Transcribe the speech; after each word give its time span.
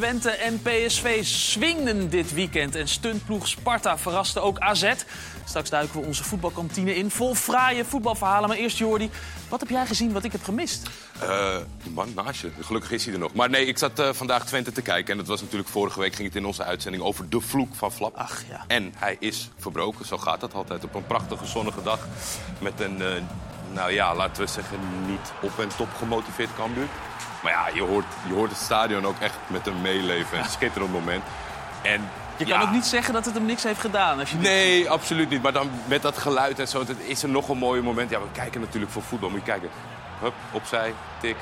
Twente 0.00 0.30
en 0.30 0.62
PSV 0.62 1.24
swingden 1.24 2.10
dit 2.10 2.34
weekend. 2.34 2.74
En 2.74 2.88
stuntploeg 2.88 3.48
Sparta 3.48 3.98
verraste 3.98 4.40
ook 4.40 4.58
AZ. 4.58 4.92
Straks 5.44 5.70
duiken 5.70 6.00
we 6.00 6.06
onze 6.06 6.24
voetbalkantine 6.24 6.94
in. 6.94 7.10
Vol 7.10 7.34
fraaie 7.34 7.84
voetbalverhalen. 7.84 8.48
Maar 8.48 8.58
eerst 8.58 8.78
Jordi, 8.78 9.10
wat 9.48 9.60
heb 9.60 9.68
jij 9.68 9.86
gezien 9.86 10.12
wat 10.12 10.24
ik 10.24 10.32
heb 10.32 10.42
gemist? 10.42 10.90
Uh, 11.22 11.56
die 11.82 11.92
man 11.92 12.12
naast 12.14 12.40
je. 12.40 12.50
Gelukkig 12.60 12.90
is 12.90 13.04
hij 13.04 13.14
er 13.14 13.20
nog. 13.20 13.34
Maar 13.34 13.50
nee, 13.50 13.66
ik 13.66 13.78
zat 13.78 13.98
uh, 13.98 14.12
vandaag 14.12 14.46
Twente 14.46 14.72
te 14.72 14.82
kijken. 14.82 15.12
En 15.12 15.18
dat 15.18 15.26
was 15.26 15.40
natuurlijk 15.40 15.68
vorige 15.68 16.00
week 16.00 16.14
ging 16.14 16.28
het 16.28 16.36
in 16.36 16.46
onze 16.46 16.64
uitzending 16.64 17.02
over 17.02 17.28
de 17.28 17.40
vloek 17.40 17.74
van 17.74 17.92
Flap. 17.92 18.16
Ach 18.16 18.42
ja. 18.48 18.64
En 18.66 18.92
hij 18.96 19.16
is 19.18 19.50
verbroken. 19.58 20.06
Zo 20.06 20.18
gaat 20.18 20.40
dat 20.40 20.54
altijd. 20.54 20.84
Op 20.84 20.94
een 20.94 21.06
prachtige 21.06 21.46
zonnige 21.46 21.82
dag. 21.82 22.06
Met 22.60 22.80
een, 22.80 23.00
uh, 23.00 23.06
nou 23.72 23.92
ja, 23.92 24.14
laten 24.14 24.42
we 24.42 24.50
zeggen, 24.50 24.78
niet 25.06 25.32
op 25.42 25.58
en 25.58 25.68
top 25.76 25.94
gemotiveerd 25.98 26.54
Cambuur. 26.56 26.88
Maar 27.42 27.52
ja, 27.52 27.68
je 27.74 27.82
hoort, 27.82 28.04
je 28.28 28.34
hoort 28.34 28.50
het 28.50 28.60
stadion 28.60 29.06
ook 29.06 29.18
echt 29.20 29.36
met 29.46 29.66
een 29.66 29.80
meeleven. 29.80 30.38
Een 30.38 30.44
schitterend 30.44 30.92
moment. 30.92 31.22
En 31.82 32.08
je 32.36 32.44
kan 32.44 32.62
ook 32.62 32.70
niet 32.70 32.86
zeggen 32.86 33.14
dat 33.14 33.24
het 33.24 33.34
hem 33.34 33.44
niks 33.44 33.62
heeft 33.62 33.80
gedaan. 33.80 34.18
Als 34.18 34.30
je 34.30 34.36
nee, 34.36 34.90
absoluut 34.90 35.30
niet. 35.30 35.42
Maar 35.42 35.52
dan 35.52 35.70
met 35.86 36.02
dat 36.02 36.18
geluid 36.18 36.58
en 36.58 36.68
zo, 36.68 36.78
het 36.78 36.96
is 36.98 37.22
er 37.22 37.28
nog 37.28 37.48
een 37.48 37.58
mooi 37.58 37.82
moment. 37.82 38.10
Ja, 38.10 38.20
we 38.20 38.26
kijken 38.32 38.60
natuurlijk 38.60 38.92
voor 38.92 39.02
voetbal. 39.02 39.30
Moet 39.30 39.38
je 39.38 39.44
kijken. 39.44 39.68
Hup, 40.20 40.34
opzij, 40.52 40.94
tik. 41.20 41.36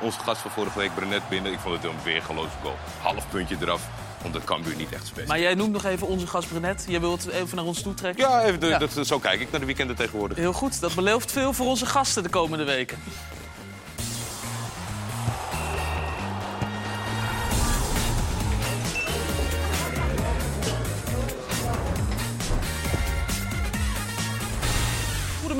Onze 0.00 0.18
gast 0.20 0.40
van 0.40 0.50
vorige 0.50 0.78
week, 0.78 0.94
Brenet, 0.94 1.28
binnen. 1.28 1.52
Ik 1.52 1.58
vond 1.58 1.74
het 1.74 1.84
een 1.84 1.98
weergeloze 2.04 2.50
goal. 2.62 2.76
Half 3.02 3.28
puntje 3.28 3.56
eraf. 3.60 3.82
Omdat 4.24 4.44
Cambuur 4.44 4.76
niet 4.76 4.92
echt 4.92 5.06
spelen. 5.06 5.28
Maar 5.28 5.40
jij 5.40 5.54
noemt 5.54 5.72
nog 5.72 5.84
even 5.84 6.06
onze 6.06 6.26
gast 6.26 6.48
Brenet. 6.48 6.84
Jij 6.88 7.00
wilt 7.00 7.28
even 7.28 7.56
naar 7.56 7.64
ons 7.64 7.82
toe 7.82 7.94
trekken? 7.94 8.28
Ja, 8.28 8.42
even 8.42 8.60
de, 8.60 8.76
Dat, 8.78 9.06
zo 9.06 9.18
kijk 9.18 9.40
ik 9.40 9.50
naar 9.50 9.60
de 9.60 9.66
weekenden 9.66 9.96
tegenwoordig. 9.96 10.36
Heel 10.36 10.52
goed. 10.52 10.80
Dat 10.80 10.94
belooft 10.94 11.32
veel 11.32 11.52
voor 11.52 11.66
onze 11.66 11.86
gasten 11.86 12.22
de 12.22 12.28
komende 12.28 12.64
weken. 12.64 12.98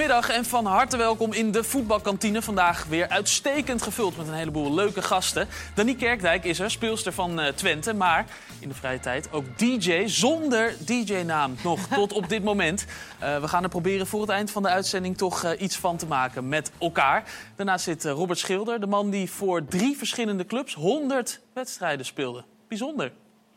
Goedemiddag 0.01 0.37
en 0.37 0.45
van 0.45 0.67
harte 0.67 0.97
welkom 0.97 1.33
in 1.33 1.51
de 1.51 1.65
voetbalkantine. 1.65 2.43
Vandaag 2.43 2.85
weer 2.85 3.09
uitstekend 3.09 3.83
gevuld 3.83 4.17
met 4.17 4.29
een 4.29 4.35
heleboel 4.35 4.75
leuke 4.75 5.03
gasten. 5.03 5.49
Dani 5.75 5.97
Kerkdijk 5.97 6.45
is 6.45 6.59
er, 6.59 6.71
speelster 6.71 7.13
van 7.13 7.41
uh, 7.41 7.47
Twente. 7.47 7.95
Maar 7.95 8.27
in 8.61 8.69
de 8.69 8.75
vrije 8.75 9.01
tijd 9.01 9.33
ook 9.33 9.59
DJ 9.59 10.07
zonder 10.07 10.75
DJ-naam 10.87 11.55
nog 11.63 11.87
tot 11.95 12.13
op 12.13 12.29
dit 12.29 12.45
moment. 12.45 12.87
Uh, 13.23 13.41
we 13.41 13.49
gaan 13.49 13.63
er 13.63 13.69
proberen 13.69 14.07
voor 14.07 14.21
het 14.21 14.31
eind 14.31 14.51
van 14.51 14.63
de 14.63 14.69
uitzending 14.69 15.17
toch 15.17 15.45
uh, 15.45 15.51
iets 15.59 15.77
van 15.77 15.97
te 15.97 16.07
maken 16.07 16.49
met 16.49 16.71
elkaar. 16.79 17.25
Daarnaast 17.57 17.85
zit 17.85 18.05
Robert 18.05 18.39
Schilder, 18.39 18.81
de 18.81 18.87
man 18.87 19.11
die 19.11 19.31
voor 19.31 19.65
drie 19.65 19.97
verschillende 19.97 20.47
clubs 20.47 20.75
100 20.75 21.41
wedstrijden 21.53 22.07
speelde. 22.07 22.45
Bijzonder. 22.69 23.13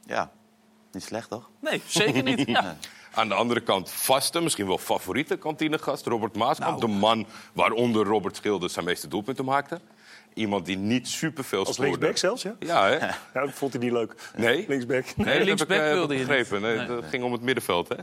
Ja, 0.05 0.31
niet 0.91 1.03
slecht 1.03 1.29
toch? 1.29 1.49
Nee, 1.61 1.81
zeker 1.87 2.23
niet. 2.23 2.43
Ja. 2.53 2.77
Aan 3.13 3.27
de 3.27 3.33
andere 3.33 3.59
kant 3.59 3.89
vaste, 3.89 4.41
misschien 4.41 4.67
wel 4.67 4.77
favoriete 4.77 5.37
kantinegast, 5.37 6.05
Robert 6.05 6.35
Maaskamp. 6.35 6.79
Nou. 6.79 6.91
De 6.91 6.99
man 6.99 7.25
waaronder 7.53 8.05
Robert 8.05 8.35
Schilder 8.35 8.69
zijn 8.69 8.85
meeste 8.85 9.07
doelpunten 9.07 9.45
maakte. 9.45 9.79
Iemand 10.33 10.65
die 10.65 10.77
niet 10.77 11.07
superveel 11.07 11.65
scoorde. 11.65 11.81
Als 11.81 11.89
linksback 11.89 12.17
zelfs, 12.17 12.41
ja? 12.41 12.55
Ja, 12.59 12.85
hè? 12.85 12.95
Ja, 13.05 13.15
dat 13.33 13.51
vond 13.51 13.73
hij 13.73 13.81
niet 13.81 13.91
leuk. 13.91 14.13
Nee? 14.35 14.65
Linksback. 14.67 15.05
Nee, 15.15 15.25
nee 15.25 15.45
linksback 15.45 15.81
ik, 15.81 15.93
wilde 15.93 16.13
je 16.13 16.25
begrepen. 16.25 16.61
Nee, 16.61 16.77
nee. 16.77 16.87
Dat 16.87 17.05
ging 17.05 17.23
om 17.23 17.31
het 17.31 17.41
middenveld, 17.41 17.89
hè? 17.89 17.95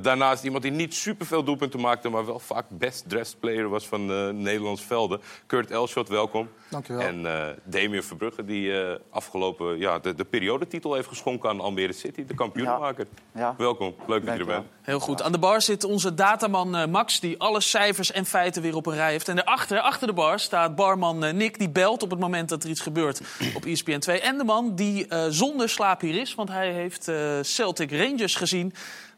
Daarnaast 0.00 0.44
iemand 0.44 0.62
die 0.62 0.72
niet 0.72 0.94
superveel 0.94 1.44
doelpunten 1.44 1.80
maakte... 1.80 2.08
maar 2.08 2.26
wel 2.26 2.38
vaak 2.38 2.64
best 2.68 3.08
dressed 3.08 3.40
player 3.40 3.68
was 3.68 3.86
van 3.86 4.10
uh, 4.10 4.28
Nederlands 4.28 4.82
velden. 4.82 5.20
Kurt 5.46 5.70
Elschot, 5.70 6.08
welkom. 6.08 6.48
Dankjewel. 6.70 7.02
En 7.02 7.20
uh, 7.20 7.46
Damien 7.64 8.02
Verbrugge, 8.02 8.44
die 8.44 8.68
uh, 8.68 8.94
afgelopen... 9.10 9.78
Ja, 9.78 9.98
de, 9.98 10.14
de 10.14 10.24
periodetitel 10.24 10.94
heeft 10.94 11.08
geschonken 11.08 11.48
aan 11.48 11.60
Almere 11.60 11.92
City. 11.92 12.24
De 12.24 12.34
kampioenmaker. 12.34 13.06
Ja. 13.34 13.40
ja. 13.40 13.54
Welkom. 13.58 13.94
Leuk 14.06 14.26
dat 14.26 14.34
je 14.34 14.40
er 14.40 14.46
bent. 14.46 14.66
Heel 14.82 15.00
goed. 15.00 15.22
Aan 15.22 15.32
de 15.32 15.38
bar 15.38 15.62
zit 15.62 15.84
onze 15.84 16.14
dataman 16.14 16.90
Max... 16.90 17.20
die 17.20 17.38
alle 17.38 17.60
cijfers 17.60 18.12
en 18.12 18.26
feiten 18.26 18.62
weer 18.62 18.76
op 18.76 18.86
een 18.86 18.94
rij 18.94 19.10
heeft. 19.10 19.28
En 19.28 19.36
daarachter, 19.36 19.80
achter 19.80 20.06
de 20.06 20.12
bar, 20.12 20.40
staat 20.40 20.76
barman 20.76 21.36
Nick... 21.36 21.58
die 21.58 21.70
belt 21.72 22.02
op 22.02 22.10
het 22.10 22.18
moment 22.18 22.48
dat 22.48 22.64
er 22.64 22.70
iets 22.70 22.80
gebeurt 22.80 23.20
op 23.54 23.64
ESPN 23.64 23.98
2. 23.98 24.20
En 24.20 24.38
de 24.38 24.44
man 24.44 24.74
die 24.74 25.06
uh, 25.08 25.24
zonder 25.28 25.68
slaap 25.68 26.00
hier 26.00 26.20
is, 26.20 26.34
want 26.34 26.48
hij 26.48 26.72
heeft 26.72 27.08
uh, 27.08 27.38
Celtic 27.42 27.90
Rangers 27.90 28.34
gezien. 28.34 28.74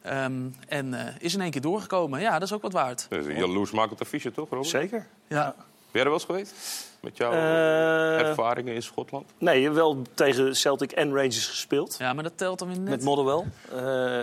Um, 0.06 0.54
en 0.68 0.92
uh, 0.92 1.00
is 1.18 1.34
in 1.34 1.40
één 1.40 1.50
keer 1.50 1.60
doorgekomen. 1.60 2.20
Ja, 2.20 2.32
dat 2.32 2.42
is 2.42 2.52
ook 2.52 2.62
wat 2.62 2.72
waard. 2.72 3.06
Dat 3.08 3.18
is 3.18 3.26
een 3.26 3.36
jaloersmakend 3.36 4.00
affiche, 4.00 4.32
toch, 4.32 4.48
Robert? 4.48 4.68
Zeker. 4.68 5.06
Ja. 5.28 5.54
Ben 5.56 6.02
jij 6.02 6.02
er 6.02 6.08
wel 6.08 6.12
eens 6.12 6.24
geweest? 6.24 6.54
Met 7.00 7.16
jouw 7.16 7.32
ervaringen 7.32 8.74
in 8.74 8.82
Schotland? 8.82 9.30
Nee, 9.38 9.70
wel 9.70 10.02
tegen 10.14 10.56
Celtic 10.56 10.92
en 10.92 11.14
Rangers 11.14 11.46
gespeeld. 11.46 11.96
Ja, 11.98 12.12
maar 12.12 12.22
dat 12.22 12.38
telt 12.38 12.58
dan 12.58 12.68
weer 12.68 12.78
net. 12.78 12.88
Met 12.88 13.02
Motherwell? 13.02 13.44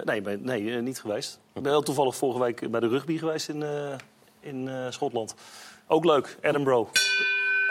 nee, 0.04 0.38
nee 0.38 0.82
niet 0.82 1.00
geweest. 1.00 1.40
Ik 1.54 1.62
ben 1.62 1.72
wel 1.72 1.82
toevallig 1.82 2.16
vorige 2.16 2.40
week 2.40 2.72
bij 2.72 2.80
de 2.80 2.88
rugby 2.88 3.18
geweest 3.18 3.50
in, 3.50 3.64
in 4.40 4.70
Schotland. 4.90 5.36
Ook 5.88 6.06
leuk, 6.06 6.38
Edinburgh. 6.42 6.90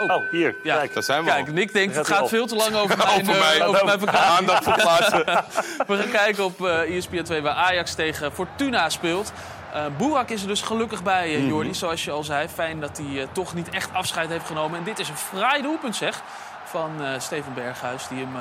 Oh, 0.00 0.16
oh, 0.16 0.30
hier. 0.30 0.54
Ja. 0.62 0.76
Kijk, 0.76 0.94
daar 0.94 1.02
zijn 1.02 1.24
we 1.24 1.30
Kijk, 1.30 1.46
al. 1.46 1.52
Nick 1.52 1.72
denkt, 1.72 1.96
het 1.96 2.06
gaat 2.06 2.28
veel 2.28 2.46
te 2.46 2.56
lang 2.56 2.74
over 2.74 2.96
mijn, 3.06 3.20
over 3.20 3.38
mij. 3.38 3.58
Uh, 3.58 3.68
over 3.68 4.04
mijn. 4.04 4.16
Aandacht 4.16 4.64
verplaatsen. 4.64 5.24
we 5.86 5.96
gaan 5.96 6.10
kijken 6.10 6.44
op 6.44 6.60
uh, 6.60 6.96
ESPN 6.96 7.22
2 7.22 7.42
waar 7.42 7.54
Ajax 7.54 7.94
tegen 7.94 8.32
Fortuna 8.32 8.88
speelt. 8.88 9.32
Uh, 9.74 9.84
Boerak 9.96 10.28
is 10.28 10.42
er 10.42 10.48
dus 10.48 10.62
gelukkig 10.62 11.02
bij, 11.02 11.28
uh, 11.28 11.32
Jordi, 11.32 11.54
mm 11.54 11.60
-hmm. 11.60 11.74
zoals 11.74 12.04
je 12.04 12.10
al 12.10 12.24
zei. 12.24 12.48
Fijn 12.48 12.80
dat 12.80 12.96
hij 12.96 13.06
uh, 13.06 13.22
toch 13.32 13.54
niet 13.54 13.68
echt 13.68 13.92
afscheid 13.92 14.28
heeft 14.28 14.46
genomen. 14.46 14.78
En 14.78 14.84
dit 14.84 14.98
is 14.98 15.08
een 15.08 15.16
fraai 15.16 15.62
doelpunt, 15.62 15.96
zeg, 15.96 16.22
van 16.64 16.90
Steven 17.18 17.54
Berghuis, 17.54 18.08
die 18.08 18.18
hem 18.18 18.34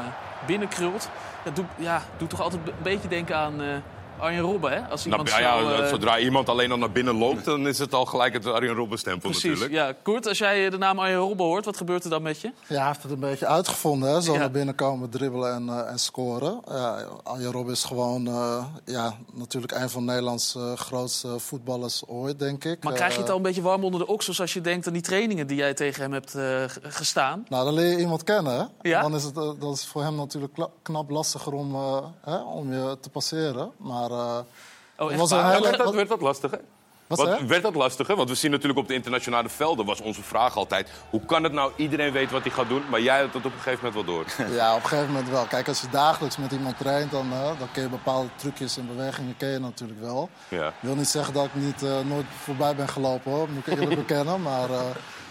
binnenkrult. 0.46 1.10
Dat 1.44 1.56
doet, 1.56 1.66
ja, 1.76 2.02
doet 2.18 2.30
toch 2.30 2.42
altijd 2.42 2.62
een 2.68 2.74
beetje 2.82 3.08
denken 3.08 3.36
aan... 3.36 3.84
Arjen 4.20 4.42
Robben, 4.42 4.72
hè? 4.72 4.90
Als 4.90 5.06
iemand 5.06 5.30
nou, 5.30 5.42
ja, 5.42 5.78
zo, 5.78 5.82
uh... 5.82 5.88
Zodra 5.88 6.20
iemand 6.20 6.50
alleen 6.50 6.72
al 6.72 6.78
naar 6.78 6.92
binnen 6.92 7.16
loopt, 7.16 7.46
dan 7.46 7.68
is 7.68 7.80
het 7.80 7.94
al 7.94 8.06
gelijk 8.06 8.34
het 8.34 8.46
Arjen 8.46 8.76
Robben-stempel 8.76 9.30
natuurlijk. 9.30 9.72
Ja, 9.72 9.94
Kurt, 10.04 10.28
als 10.28 10.38
jij 10.38 10.70
de 10.70 10.78
naam 10.78 11.00
Arjen 11.00 11.18
Robben 11.18 11.46
hoort, 11.46 11.66
wat 11.66 11.78
gebeurt 11.78 12.04
er 12.04 12.10
dan 12.10 12.22
met 12.22 12.42
je? 12.42 12.52
Ja, 12.68 12.78
hij 12.78 12.88
heeft 12.88 13.04
het 13.04 13.12
een 13.12 13.20
beetje 13.20 13.48
uitgevonden, 13.48 14.10
hè? 14.10 14.22
Zo 14.22 14.34
ja. 14.34 14.40
naar 14.40 14.52
binnen 14.52 14.76
komen, 14.76 15.10
dribbelen 15.10 15.54
en, 15.54 15.66
uh, 15.66 15.92
en 15.92 16.00
scoren. 16.00 16.62
Ja, 16.68 17.06
Arjen 17.24 17.52
Robben 17.52 17.74
is 17.74 17.84
gewoon 17.84 18.28
uh, 18.28 18.66
ja, 18.86 19.16
natuurlijk 19.34 19.74
een 19.74 19.90
van 19.90 20.06
Nederlands 20.06 20.58
grootste 20.76 21.40
voetballers 21.40 22.04
ooit, 22.08 22.40
denk 22.40 22.64
ik. 22.64 22.84
Maar 22.84 22.94
krijg 22.94 23.14
je 23.14 23.20
het 23.20 23.30
al 23.30 23.36
een 23.36 23.42
beetje 23.42 23.62
warm 23.62 23.84
onder 23.84 24.00
de 24.00 24.08
oksels 24.08 24.42
als 24.42 24.54
je 24.54 24.62
denkt 24.62 24.88
aan 24.88 24.94
die 24.94 25.02
trainingen 25.02 25.48
die 25.48 25.58
jij 25.58 25.74
tegen 25.74 26.02
hem 26.02 26.14
hebt 26.14 26.36
gestaan? 26.82 27.46
Nou, 27.50 27.66
dan 27.66 27.74
leer 27.74 27.92
je 27.92 28.00
iemand 28.00 28.24
kennen, 28.24 28.54
hè? 28.54 28.90
Ja? 28.90 29.02
Dan 29.02 29.16
is 29.16 29.24
het 29.24 29.36
dat 29.36 29.74
is 29.74 29.86
voor 29.86 30.04
hem 30.04 30.16
natuurlijk 30.16 30.68
knap 30.82 31.10
lastiger 31.10 31.54
om, 31.54 31.76
hè, 32.22 32.38
om 32.38 32.74
je 32.74 32.98
te 33.02 33.10
passeren. 33.10 33.72
Maar 33.78 34.09
uh, 34.10 34.40
oh, 34.98 35.16
was? 35.16 35.32
Hele... 35.32 35.62
werd, 35.62 35.78
dat, 35.78 35.94
werd 35.94 36.10
dat 36.10 36.22
lastiger? 36.22 36.60
Wat, 37.10 37.18
Wat 37.18 37.42
werd 37.42 37.64
dat 37.64 37.76
lastiger? 37.76 38.16
Want 38.16 38.30
we 38.30 38.36
zien 38.36 38.52
natuurlijk 38.52 38.80
op 38.80 38.88
de 38.88 38.94
internationale 38.94 39.50
velden 39.50 39.86
was 39.86 40.02
onze 40.02 40.24
vraag 40.24 40.56
altijd... 40.56 40.90
hoe 41.10 41.26
kan 41.26 41.44
het 41.44 41.52
nou, 41.52 41.72
iedereen 41.76 42.12
weet 42.12 42.32
wat 42.32 42.42
hij 42.42 42.52
gaat 42.52 42.70
doen, 42.70 42.84
maar 42.90 43.02
jij 43.02 43.18
hebt 43.18 43.34
het 43.34 43.46
op 43.46 43.54
een 43.54 43.60
gegeven 43.60 43.86
moment 43.86 44.06
wel 44.06 44.16
door? 44.16 44.26
Ja, 44.60 44.76
op 44.76 44.84
een 44.84 44.88
gegeven 44.88 45.12
moment 45.14 45.30
wel. 45.30 45.46
Kijk, 45.46 45.68
als 45.68 45.82
je 45.82 45.90
dagelijks 45.90 46.38
met 46.38 46.52
iemand 46.52 46.78
traint, 46.78 47.12
dan, 47.12 47.28
uh, 47.32 47.60
dan 47.60 47.72
ken 47.72 47.84
je 47.84 47.90
bepaalde 47.90 48.30
trucjes 48.36 48.78
en 48.78 48.88
bewegingen 48.88 49.38
ken 49.38 49.50
je 49.50 49.60
natuurlijk 49.60 50.00
wel. 50.00 50.30
Ja. 50.48 50.68
Ik 50.68 50.74
wil 50.80 50.96
niet 50.96 51.08
zeggen 51.08 51.34
dat 51.34 51.46
ik 51.46 51.56
niet, 51.56 51.82
uh, 51.84 52.00
nooit 52.00 52.26
voorbij 52.44 52.76
ben 52.76 52.90
gelopen, 52.90 53.32
hoor. 53.32 53.50
moet 53.50 53.68
ik 53.68 53.74
eerlijk 53.74 54.00
bekennen. 54.08 54.42
Maar 54.42 54.70
uh, 54.70 54.82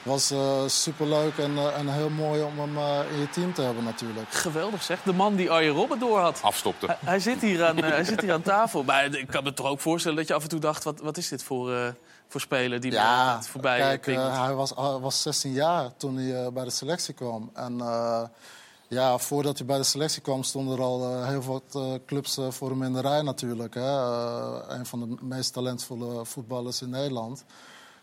was 0.09 0.33
uh, 0.33 0.67
superleuk 0.67 1.39
en, 1.39 1.53
uh, 1.53 1.79
en 1.79 1.89
heel 1.89 2.11
mooi 2.11 2.43
om 2.43 2.59
hem 2.59 2.77
uh, 2.77 3.13
in 3.13 3.19
je 3.19 3.31
team 3.31 3.55
te 3.55 3.63
hebben 3.63 3.85
natuurlijk. 3.85 4.33
Geweldig 4.33 4.83
zeg. 4.83 5.03
De 5.03 5.13
man 5.13 5.37
die 5.37 5.51
Arjen 5.51 5.75
Robben 5.75 5.99
door 5.99 6.19
had. 6.19 6.39
Afstopte. 6.43 6.87
Hij, 6.87 6.97
hij, 7.05 7.21
zit 7.21 7.41
hier 7.41 7.65
aan, 7.65 7.77
hij 7.77 8.05
zit 8.05 8.21
hier 8.21 8.33
aan 8.33 8.43
tafel. 8.43 8.85
Maar 8.85 9.15
ik 9.15 9.27
kan 9.27 9.45
me 9.45 9.53
toch 9.53 9.67
ook 9.67 9.81
voorstellen 9.81 10.17
dat 10.17 10.29
je 10.29 10.35
af 10.35 10.43
en 10.43 10.49
toe 10.49 10.61
dacht... 10.61 10.85
wat, 10.85 11.01
wat 11.01 11.17
is 11.17 11.29
dit 11.29 11.43
voor, 11.43 11.95
voor 12.29 12.41
speler 12.41 12.81
die 12.81 12.93
ja, 12.93 13.43
voorbij 13.43 13.79
kijk, 13.79 14.07
hij 14.17 14.55
was, 14.55 14.73
was 14.75 15.23
16 15.23 15.53
jaar 15.53 15.97
toen 15.97 16.17
hij 16.17 16.53
bij 16.53 16.65
de 16.65 16.71
selectie 16.71 17.15
kwam. 17.15 17.51
En 17.55 17.83
ja, 18.89 19.19
voordat 19.19 19.59
hij 19.59 19.67
bij 19.67 19.77
de 19.77 19.85
selectie 19.85 20.23
kwam 20.23 20.43
stonden 20.43 20.77
er 20.77 20.83
al 20.85 21.25
heel 21.25 21.43
wat 21.43 22.01
clubs 22.07 22.39
voor 22.49 22.71
hem 22.71 22.83
in 22.83 22.93
de 22.93 23.01
rij 23.01 23.23
natuurlijk. 23.23 23.75
Hè. 23.75 23.91
een 24.69 24.87
van 24.87 25.01
de 25.01 25.17
meest 25.21 25.53
talentvolle 25.53 26.25
voetballers 26.25 26.83
in 26.83 26.91
Nederland. 26.91 27.45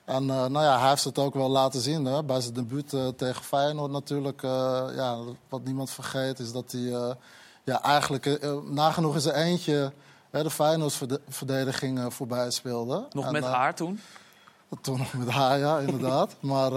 En 0.06 0.24
uh, 0.24 0.28
nou 0.28 0.66
ja, 0.66 0.80
hij 0.80 0.90
heeft 0.90 1.04
het 1.04 1.18
ook 1.18 1.34
wel 1.34 1.50
laten 1.50 1.82
zien 1.82 2.06
hè? 2.06 2.24
bij 2.24 2.42
zijn 2.42 2.54
debuut 2.54 2.94
uh, 2.94 3.08
tegen 3.08 3.44
Feyenoord 3.44 3.92
natuurlijk. 3.92 4.42
Uh, 4.42 4.84
ja, 4.96 5.18
wat 5.50 5.64
niemand 5.64 5.92
vergeet 5.92 6.40
is 6.40 6.52
dat 6.52 6.72
hij 6.72 7.16
ja, 7.64 7.82
eigenlijk 7.82 8.48
nagenoeg 8.70 9.14
in 9.14 9.22
zijn 9.22 9.36
eentje 9.36 9.92
de 10.32 10.50
Feyenoord-verdediging 10.50 12.14
voorbij 12.14 12.52
speelde. 12.52 13.08
Nog 13.12 13.26
en, 13.26 13.32
met 13.32 13.44
haar 13.44 13.76
toen? 13.76 14.00
Toen 14.82 14.98
nog 14.98 15.14
met 15.14 15.30
haar, 15.30 15.60
ja, 15.60 15.80
inderdaad. 15.80 16.36
maar 16.54 16.72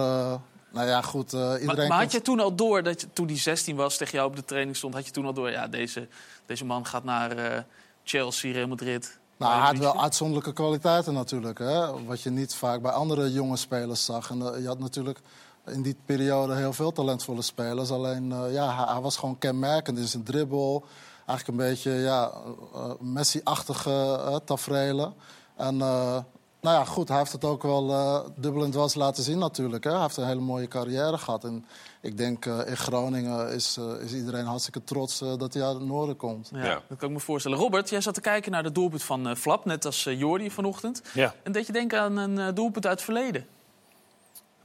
nou 0.71 0.87
ja, 0.87 1.03
goed, 1.03 1.33
iedereen... 1.33 1.67
Maar, 1.67 1.89
maar 1.89 2.03
had 2.03 2.13
je 2.13 2.23
toen 2.23 2.41
al 2.41 2.55
door, 2.55 2.83
dat 2.83 3.01
je, 3.01 3.13
toen 3.13 3.27
die 3.27 3.37
16 3.37 3.77
was, 3.77 3.97
tegen 3.97 4.15
jou 4.15 4.29
op 4.29 4.37
de 4.37 4.45
training 4.45 4.77
stond... 4.77 4.95
had 4.95 5.07
je 5.07 5.13
toen 5.13 5.27
al 5.27 5.33
door, 5.33 5.51
ja, 5.51 5.67
deze, 5.67 6.09
deze 6.47 6.65
man 6.65 6.87
gaat 6.87 7.05
naar 7.05 7.65
Chelsea, 8.05 8.53
Real 8.53 8.69
Madrid... 8.69 9.19
Nou, 9.39 9.53
hij 9.53 9.63
had 9.67 9.79
wel 9.79 10.03
uitzonderlijke 10.03 10.53
kwaliteiten 10.53 11.15
natuurlijk. 11.15 11.59
Hè? 11.59 12.05
Wat 12.05 12.21
je 12.21 12.31
niet 12.31 12.55
vaak 12.55 12.83
bij 12.83 12.91
andere 12.91 13.33
jonge 13.33 13.57
spelers 13.57 14.05
zag. 14.05 14.31
En 14.31 14.39
uh, 14.39 14.61
je 14.61 14.67
had 14.67 14.79
natuurlijk 14.79 15.21
in 15.67 15.83
die 15.83 15.97
periode 16.05 16.55
heel 16.55 16.73
veel 16.73 16.93
talentvolle 16.93 17.43
spelers. 17.43 17.91
Alleen 17.91 18.33
eh, 18.33 18.53
ja, 18.53 18.77
hij, 18.77 18.93
hij 18.93 19.01
was 19.01 19.17
gewoon 19.17 19.39
kenmerkend 19.39 19.99
in 19.99 20.07
zijn 20.07 20.23
dribbel. 20.23 20.85
Eigenlijk 21.27 21.59
een 21.59 21.69
beetje 21.69 21.91
ja, 21.91 22.31
eh, 22.75 22.91
Messi-achtige 23.01 24.41
tafereelen. 24.45 25.15
En 25.57 25.81
eh, 25.81 26.17
nou 26.61 26.77
ja, 26.77 26.85
goed, 26.85 27.09
hij 27.09 27.19
heeft 27.19 27.33
het 27.33 27.45
ook 27.45 27.63
wel 27.63 27.91
eh, 27.91 28.21
dubbel 28.37 28.65
en 28.65 28.71
dwars 28.71 28.95
laten 28.95 29.23
zien 29.23 29.39
natuurlijk. 29.39 29.85
Hè. 29.85 29.91
Hij 29.91 30.01
heeft 30.01 30.17
een 30.17 30.27
hele 30.27 30.41
mooie 30.41 30.69
carrière 30.69 31.19
gehad. 31.19 31.45
En 31.45 31.65
ik 32.01 32.17
denk 32.17 32.47
eh, 32.47 32.59
in 32.67 32.77
Groningen 32.77 33.53
is, 33.53 33.77
eh, 33.77 34.05
is 34.05 34.13
iedereen 34.13 34.45
hartstikke 34.45 34.85
trots 34.85 35.19
dat 35.19 35.55
hij 35.55 35.63
uit 35.63 35.75
het 35.75 35.87
noorden 35.87 36.17
komt. 36.17 36.51
Ja, 36.53 36.65
Ja. 36.65 36.83
Dat 36.89 36.99
kan 36.99 37.09
ik 37.09 37.15
me 37.15 37.21
voorstellen. 37.21 37.59
Robert, 37.59 37.91
jij 37.91 38.01
zat 38.01 38.15
te 38.15 38.21
kijken 38.21 38.53
naar 38.53 38.63
de 38.63 38.73
doelpunt 38.73 39.03
van 39.03 39.29
eh, 39.29 39.35
Flap, 39.35 39.65
net 39.65 39.85
als 39.85 40.05
Jordi 40.05 40.51
vanochtend. 40.51 41.03
Ja. 41.15 41.35
En 41.43 41.53
deed 41.53 41.67
je 41.67 41.73
denken 41.73 42.01
aan 42.01 42.17
een 42.17 42.55
doelpunt 42.55 42.87
uit 42.87 42.95
het 42.95 43.05
verleden? 43.05 43.47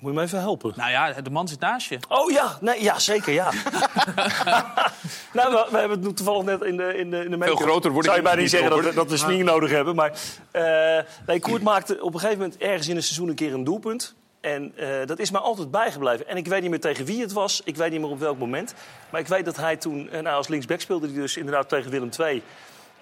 Moet 0.04 0.12
je 0.12 0.18
me 0.18 0.26
even 0.26 0.40
helpen? 0.40 0.74
Nou 0.76 0.92
ja, 0.92 1.14
de 1.22 1.30
man 1.30 1.48
zit 1.48 1.60
naast 1.60 1.90
je. 1.90 1.98
Oh 2.08 2.32
ja, 2.32 2.58
nee, 2.62 2.84
ja 2.84 3.00
zeker, 3.00 3.34
ja. 3.34 3.50
nou, 5.34 5.52
we, 5.52 5.68
we 5.72 5.78
hebben 5.78 5.98
het 5.98 6.02
nu 6.08 6.14
toevallig 6.14 6.44
net 6.46 6.62
in 6.62 6.78
de, 6.78 6.98
in 6.98 7.10
de, 7.10 7.24
in 7.26 7.32
de 7.32 7.38
make-up. 7.38 7.58
groter 7.58 7.92
word 7.92 8.06
ik 8.06 8.12
Zou 8.12 8.16
je 8.18 8.28
bijna 8.28 8.42
niet, 8.42 8.50
zeggen 8.50 8.70
dat, 8.70 8.80
we- 8.84 8.94
dat 8.94 9.10
we 9.10 9.18
swing 9.18 9.44
nodig 9.44 9.70
hebben. 9.70 9.96
Maar 9.96 10.12
eh, 10.52 10.64
nee, 11.26 11.40
Koert 11.40 11.62
maakte 11.62 12.02
op 12.02 12.14
een 12.14 12.20
gegeven 12.20 12.42
moment 12.42 12.62
ergens 12.62 12.88
in 12.88 12.96
een 12.96 13.04
seizoen 13.04 13.30
een 13.30 13.36
keer 13.36 13.54
een 13.54 13.64
doelpunt. 13.64 14.16
En 14.42 14.74
eh, 14.78 14.88
dat 15.06 15.20
is 15.20 15.32
mij 15.32 15.42
altijd 15.42 15.72
bijgebleven. 15.72 16.28
En 16.28 16.38
ik 16.38 16.48
weet 16.48 16.62
niet 16.62 16.70
meer 16.70 16.80
tegen 16.80 17.06
wie 17.06 17.22
het 17.22 17.32
was. 17.34 17.62
Ik 17.64 17.76
weet 17.76 17.92
niet 17.92 18.02
meer 18.02 18.10
op 18.10 18.20
welk 18.20 18.38
moment. 18.40 18.74
Maar 19.10 19.22
ik 19.22 19.28
weet 19.28 19.46
dat 19.46 19.56
hij 19.58 19.76
toen, 19.78 20.10
eh, 20.10 20.22
nou, 20.22 20.36
als 20.36 20.48
linksback 20.48 20.80
speelde 20.80 21.08
hij 21.08 21.16
dus 21.16 21.38
inderdaad 21.38 21.70
tegen 21.70 21.92
Willem 21.92 22.10
II. 22.20 22.44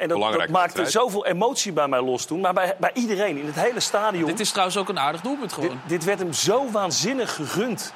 En 0.02 0.08
dat, 0.08 0.18
maakte 0.18 0.52
wedstrijd. 0.54 0.92
zoveel 0.92 1.26
emotie 1.26 1.72
bij 1.72 1.88
mij 1.88 2.02
los 2.02 2.26
toen. 2.26 2.40
Maar 2.40 2.54
bij, 2.54 2.76
bij 2.78 2.92
iedereen, 2.94 3.38
in 3.38 3.46
het 3.46 3.56
hele 3.56 3.80
stadion. 3.80 4.26
Dit 4.26 4.40
is 4.40 4.50
trouwens 4.50 4.78
ook 4.78 4.90
een 4.90 5.00
aardig 5.00 5.22
doelpunt 5.22 5.54
gewoon. 5.54 5.82
dit 5.88 6.04
werd 6.04 6.20
hem 6.20 6.34
zo 6.34 6.72
waanzinnig 6.72 7.36
gegund. 7.36 7.94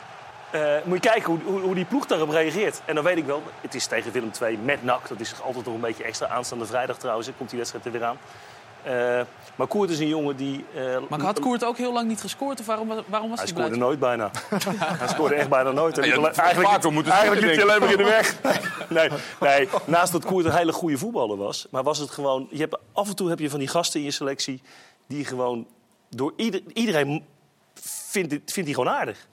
Eh, 0.52 0.62
moet 0.84 1.04
je 1.04 1.10
kijken 1.10 1.32
hoe, 1.32 1.40
hoe, 1.44 1.60
hoe 1.60 1.76
die 1.76 1.86
ploeg 1.86 2.06
daarop 2.06 2.30
reageert. 2.30 2.82
En 2.86 2.96
dan 2.96 3.04
weet 3.04 3.18
ik 3.18 3.26
wel, 3.26 3.44
het 3.62 3.76
is 3.76 3.86
tegen 3.86 4.12
Willem 4.12 4.32
II 4.42 4.58
met 4.58 4.84
NAC. 4.84 5.08
Dat 5.08 5.20
is 5.20 5.34
altijd 5.42 5.66
nog 5.66 5.74
een 5.74 5.82
beetje 5.82 6.04
extra 6.04 6.28
aanstaande 6.28 6.66
vrijdag 6.66 6.98
trouwens. 6.98 7.30
Komt 7.38 7.50
die 7.50 7.60
wedstrijd 7.60 7.86
er 7.86 7.92
weer 7.92 8.04
aan. 8.04 8.18
Eh, 8.86 9.22
maar 9.56 9.68
Koert 9.68 9.90
is 9.90 10.00
een 10.00 10.08
jongen 10.08 10.36
die... 10.36 10.66
eh, 10.76 10.98
Maar 11.10 11.20
had 11.22 11.40
Koert 11.40 11.64
ook 11.64 11.78
heel 11.78 11.94
lang 11.94 12.08
niet 12.08 12.22
gescoord? 12.22 12.60
Of 12.60 12.66
waarom, 12.66 12.88
waarom 13.08 13.30
was 13.30 13.40
Hij 13.40 13.48
hij, 13.48 13.58
scoorde 13.58 13.78
nooit 13.78 14.00
bijna. 14.00 14.32
hij 15.00 15.08
scoorde 15.08 15.36
echt 15.36 15.50
bijna 15.50 15.72
nooit. 15.72 15.98
En 15.98 16.08
Ja, 16.08 16.20
had 16.20 16.38
eigenlijk 16.38 16.70
vaker 16.74 16.92
moeten 16.92 17.12
eigenlijk 17.12 17.42
scoren, 17.42 17.58
liep 17.58 17.68
hij 17.68 17.76
alleen 17.76 17.98
maar 17.98 18.00
in 18.00 18.06
de 18.06 18.12
weg. 18.52 18.64
Nee, 18.90 19.10
nee, 19.40 19.70
naast 19.86 20.12
dat 20.12 20.26
Koert 20.26 20.46
een 20.46 20.56
hele 20.56 20.72
goede 20.74 20.98
voetballer 20.98 21.38
was... 21.38 21.68
maar 21.72 21.84
was 21.84 21.98
het 21.98 22.10
gewoon... 22.10 22.48
Je 22.52 22.58
hebt, 22.60 22.78
af 22.92 23.10
en 23.10 23.16
toe 23.16 23.30
heb 23.30 23.40
je 23.40 23.50
van 23.50 23.60
die 23.60 23.68
gasten 23.68 24.00
in 24.00 24.06
je 24.06 24.12
selectie... 24.12 24.62
die 25.08 25.26
gewoon 25.26 25.68
door 26.10 26.34
ieder, 26.36 26.62
iedereen 26.74 27.26
vindt, 28.10 28.30
vindt 28.34 28.54
die 28.54 28.74
gewoon 28.74 28.94
aardig. 28.94 29.28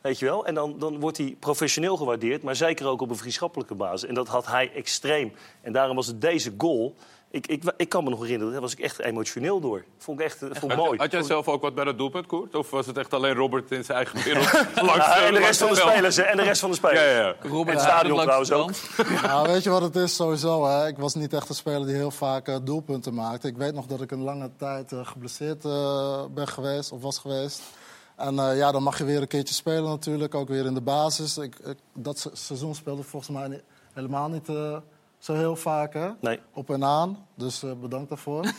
Weet 0.00 0.18
je 0.18 0.24
wel? 0.24 0.46
En 0.46 0.54
dan, 0.54 0.78
dan 0.78 1.00
wordt 1.00 1.16
hij 1.16 1.36
professioneel 1.40 1.96
gewaardeerd, 1.96 2.42
maar 2.42 2.56
zeker 2.56 2.86
ook 2.86 3.00
op 3.00 3.10
een 3.10 3.16
vriendschappelijke 3.16 3.74
basis. 3.74 4.08
En 4.08 4.14
dat 4.14 4.28
had 4.28 4.46
hij 4.46 4.70
extreem. 4.74 5.32
En 5.60 5.72
daarom 5.72 5.96
was 5.96 6.06
het 6.06 6.20
deze 6.20 6.54
goal. 6.58 6.94
Ik, 7.32 7.46
ik, 7.46 7.62
ik 7.76 7.88
kan 7.88 8.04
me 8.04 8.10
nog 8.10 8.20
herinneren, 8.20 8.52
daar 8.52 8.60
was 8.60 8.72
ik 8.72 8.78
echt 8.78 8.98
emotioneel 8.98 9.60
door. 9.60 9.84
Vond 9.98 10.20
ik 10.20 10.24
echt 10.26 10.38
vond 10.38 10.54
ik 10.54 10.60
Had, 10.70 10.76
mooi. 10.86 10.98
had 10.98 11.10
jij 11.10 11.22
zelf 11.22 11.48
ook 11.48 11.62
wat 11.62 11.74
bij 11.74 11.84
dat 11.84 11.98
doelpunt, 11.98 12.26
Koert? 12.26 12.54
Of 12.54 12.70
was 12.70 12.86
het 12.86 12.98
echt 12.98 13.12
alleen 13.14 13.34
Robert 13.34 13.70
in 13.70 13.84
zijn 13.84 13.96
eigen 13.96 14.22
wereld? 14.24 14.52
langs, 14.74 14.96
Ja, 14.96 15.16
eh, 15.16 15.26
en 15.26 15.26
de 15.26 15.40
langs 15.40 15.46
rest 15.46 15.60
van 15.60 15.68
de 15.68 15.76
spelers, 15.76 16.16
hè, 16.16 16.22
en 16.22 16.36
de 16.36 16.42
rest 16.42 16.60
van 16.60 16.70
de 16.70 16.76
spelers. 16.76 17.00
Ja, 17.00 17.06
ja, 17.06 17.16
ja. 17.26 17.34
Robert 17.48 17.68
En 17.68 17.74
het 17.74 17.82
stadion 17.82 18.16
langs 18.16 18.48
de 18.48 18.54
trouwens 18.54 18.96
kant. 18.96 19.22
Nou, 19.22 19.48
weet 19.52 19.62
je 19.62 19.70
wat 19.70 19.82
het 19.82 19.96
is 19.96 20.14
sowieso? 20.16 20.66
Hè? 20.66 20.86
Ik 20.86 20.96
was 20.98 21.14
niet 21.14 21.32
echt 21.32 21.48
een 21.48 21.54
speler 21.54 21.86
die 21.86 21.94
heel 21.96 22.10
vaak 22.10 22.48
eh, 22.48 22.56
doelpunten 22.62 23.14
maakte. 23.14 23.48
Ik 23.48 23.56
weet 23.56 23.74
nog 23.74 23.86
dat 23.86 24.00
ik 24.00 24.10
een 24.10 24.22
lange 24.22 24.50
tijd 24.58 24.92
eh, 24.92 25.06
geblesseerd 25.06 25.64
eh, 25.64 26.24
ben 26.34 26.48
geweest 26.48 26.92
of 26.92 27.02
was 27.02 27.18
geweest. 27.18 27.62
En 28.16 28.38
eh, 28.38 28.56
ja, 28.56 28.72
dan 28.72 28.82
mag 28.82 28.98
je 28.98 29.04
weer 29.04 29.20
een 29.20 29.26
keertje 29.28 29.54
spelen 29.54 29.84
natuurlijk, 29.84 30.34
ook 30.34 30.48
weer 30.48 30.64
in 30.66 30.74
de 30.74 30.80
basis. 30.80 31.38
Ik, 31.38 31.56
ik- 31.64 31.78
dat 31.94 32.18
se- 32.18 32.30
seizoen 32.32 32.74
speelde 32.74 33.02
ik 33.02 33.08
volgens 33.08 33.36
mij 33.36 33.62
helemaal 33.92 34.28
niet 34.28 34.48
eh, 34.48 34.76
zo 35.22 35.34
heel 35.34 35.56
vaak 35.56 35.94
hè? 35.94 36.10
Nee. 36.20 36.40
op 36.52 36.70
en 36.70 36.84
aan. 36.84 37.26
Dus 37.34 37.62
eh, 37.62 37.70
bedankt 37.72 38.08
daarvoor. 38.08 38.44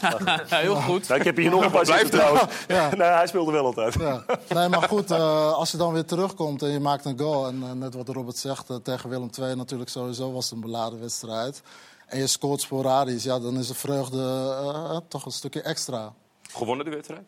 Ja, 0.49 0.57
heel 0.57 0.75
goed. 0.75 1.07
Nou, 1.07 1.19
ik 1.19 1.25
heb 1.25 1.35
hier 1.35 1.49
nog 1.49 1.63
een 1.65 1.71
paar 1.71 1.85
zitten 1.85 2.09
trouwens. 2.09 2.65
Ja. 2.67 2.95
Nee, 2.95 3.07
hij 3.07 3.27
speelde 3.27 3.51
wel 3.51 3.65
altijd. 3.65 3.93
Ja. 3.93 4.25
Nee, 4.49 4.69
maar 4.69 4.81
goed, 4.81 5.11
eh, 5.11 5.53
als 5.53 5.71
je 5.71 5.77
dan 5.77 5.93
weer 5.93 6.05
terugkomt 6.05 6.61
en 6.61 6.69
je 6.69 6.79
maakt 6.79 7.05
een 7.05 7.19
goal... 7.19 7.47
en 7.47 7.63
eh, 7.63 7.71
net 7.71 7.93
wat 7.93 8.09
Robert 8.09 8.37
zegt, 8.37 8.79
tegen 8.83 9.09
Willem 9.09 9.29
II 9.39 9.55
natuurlijk 9.55 9.89
sowieso 9.89 10.31
was 10.31 10.45
het 10.45 10.53
een 10.53 10.59
beladen 10.59 10.99
wedstrijd... 10.99 11.61
en 12.07 12.19
je 12.19 12.27
scoort 12.27 12.61
sporadisch, 12.61 13.23
ja, 13.23 13.39
dan 13.39 13.57
is 13.57 13.67
de 13.67 13.73
vreugde 13.73 14.21
eh, 14.21 14.97
toch 15.07 15.25
een 15.25 15.31
stukje 15.31 15.61
extra. 15.61 16.13
Gewonnen 16.41 16.85
die 16.85 16.93
wedstrijd? 16.93 17.23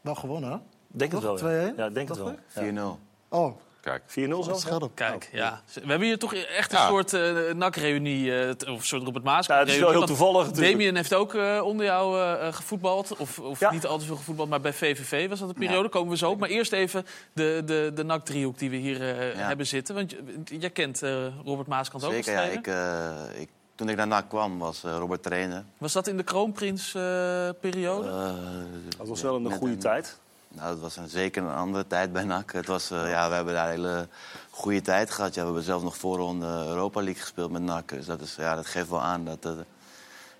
Wel 0.00 0.14
gewonnen, 0.14 0.50
hè? 0.50 0.56
Denk 0.86 1.12
het 1.12 1.22
wel. 1.22 1.50
Ja, 1.50 1.72
2-1? 1.72 1.76
ja 1.76 1.88
denk 1.88 2.08
het 2.08 2.18
wel. 2.18 2.34
Dat 2.54 2.64
4-0. 2.64 3.00
Oh, 3.28 3.56
Kijk. 3.86 4.02
4-0 4.06 4.44
zo? 4.44 4.54
scherp. 4.54 4.90
Kijk, 4.94 5.28
ja. 5.32 5.60
We 5.74 5.80
hebben 5.88 6.06
hier 6.06 6.18
toch 6.18 6.34
echt 6.34 6.72
een 6.72 6.78
Ja. 6.78 6.86
soort 6.88 7.12
eh 7.12 7.54
NAC-reunie, 7.54 8.40
eh, 8.40 8.48
of 8.50 8.66
een 8.78 8.82
soort 8.82 9.02
Robert 9.02 9.24
Maas. 9.24 9.46
Nou, 9.46 9.60
het 9.60 9.68
is 9.68 9.78
wel 9.78 9.90
heel 9.90 10.06
toevallig 10.06 10.46
natuurlijk. 10.46 10.70
Damien 10.76 10.96
heeft 10.96 11.14
ook 11.14 11.34
eh, 11.34 11.60
onder 11.62 11.86
jou 11.86 12.18
gevoetbald. 12.52 13.16
Of, 13.16 13.38
of 13.38 13.60
Ja. 13.60 13.70
niet 13.72 13.86
al 13.86 13.98
te 13.98 14.04
veel 14.04 14.16
gevoetbald, 14.16 14.48
maar 14.48 14.60
bij 14.60 14.72
VVV 14.72 15.28
was 15.28 15.38
dat 15.40 15.48
een 15.48 15.54
periode. 15.54 15.88
Komen 15.88 16.10
we 16.10 16.16
zo 16.16 16.30
op. 16.30 16.38
Maar 16.38 16.48
eerst 16.48 16.72
even 16.72 17.06
de, 17.32 17.62
de, 17.64 17.90
de 17.94 18.04
NAC-driehoek 18.04 18.58
die 18.58 18.70
we 18.70 18.76
hier 18.76 19.04
Ja. 19.04 19.46
hebben 19.46 19.66
zitten. 19.66 19.94
Want 19.94 20.14
jij 20.44 20.70
kent 20.70 21.02
eh, 21.02 21.10
Robert 21.44 21.68
Maaskant 21.68 22.04
ook 22.04 22.12
Zeker, 22.12 22.32
ja. 22.32 22.40
Ik, 22.42 22.66
eh, 22.66 23.40
ik, 23.40 23.48
toen 23.74 23.88
ik 23.88 23.96
daarna 23.96 24.20
kwam, 24.20 24.58
was 24.58 24.82
Robert 24.82 25.22
trainer. 25.22 25.64
Was 25.78 25.92
dat 25.92 26.06
in 26.06 26.16
de 26.16 26.22
Kroonprins-periode? 26.22 28.08
Eh, 28.08 28.34
Dat 28.98 29.08
was 29.08 29.22
wel 29.22 29.34
een 29.36 29.42
net 29.42 29.52
goede 29.58 29.72
een- 29.72 29.78
tijd. 29.78 30.18
Nou, 30.56 30.70
het 30.70 30.80
was 30.80 30.96
een, 30.96 31.08
zeker 31.08 31.42
een 31.42 31.54
andere 31.54 31.86
tijd 31.86 32.12
bij 32.12 32.24
NAC. 32.24 32.52
Het 32.60 32.66
was, 32.66 32.90
eh, 32.90 33.10
ja, 33.10 33.28
we 33.28 33.34
hebben 33.34 33.54
daar 33.54 33.64
een 33.66 33.70
hele 33.74 34.08
goede 34.50 34.80
tijd 34.80 35.10
gehad. 35.10 35.34
Ja, 35.34 35.40
we 35.40 35.46
hebben 35.46 35.62
zelfs 35.64 35.84
nog 35.84 35.96
voorronde 35.96 36.46
Europa 36.46 37.00
League 37.02 37.22
gespeeld 37.22 37.50
met 37.50 37.62
NAC. 37.62 37.88
Dus 37.88 38.06
dat, 38.06 38.20
is, 38.20 38.36
ja, 38.36 38.54
dat 38.54 38.66
geeft 38.66 38.88
wel 38.88 39.00
aan 39.02 39.24
dat, 39.24 39.44
het- 39.44 39.64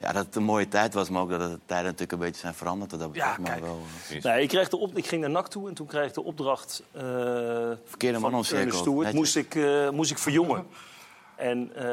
ja, 0.01 0.13
dat 0.13 0.25
het 0.27 0.37
een 0.37 0.43
mooie 0.43 0.69
tijd 0.69 0.95
was. 0.95 1.09
Maar 1.09 1.23
ook 1.23 1.31
dat 1.31 1.41
de 1.41 1.59
tijden 1.67 1.85
natuurlijk 1.85 2.13
een 2.13 2.19
beetje 2.19 2.41
zijn 2.41 2.55
veranderd. 2.55 2.91
Dat 2.91 3.09
Ja, 3.13 3.37
maar 3.41 3.51
kijk. 3.51 3.63
wel, 3.65 3.81
eh, 4.11 4.23
Nee, 4.23 4.43
ik, 4.43 4.49
kreeg 4.49 4.69
de 4.69 4.77
op, 4.77 4.97
ik 4.97 5.07
ging 5.07 5.21
naar 5.21 5.31
NAC 5.31 5.49
toe 5.49 5.69
en 5.69 5.75
toen 5.75 5.87
kreeg 5.87 6.07
ik 6.07 6.15
de 6.15 6.25
opdracht... 6.25 6.83
eh 6.93 7.03
Verkeerde 7.85 8.19
man 8.19 8.35
omcirkeld. 8.35 9.13
Moest 9.13 9.37
ik, 9.37 9.55
eh, 9.55 9.91
moest 9.91 10.11
ik 10.11 10.19
verjongen. 10.19 10.67
En 11.37 11.71
eh, 11.75 11.85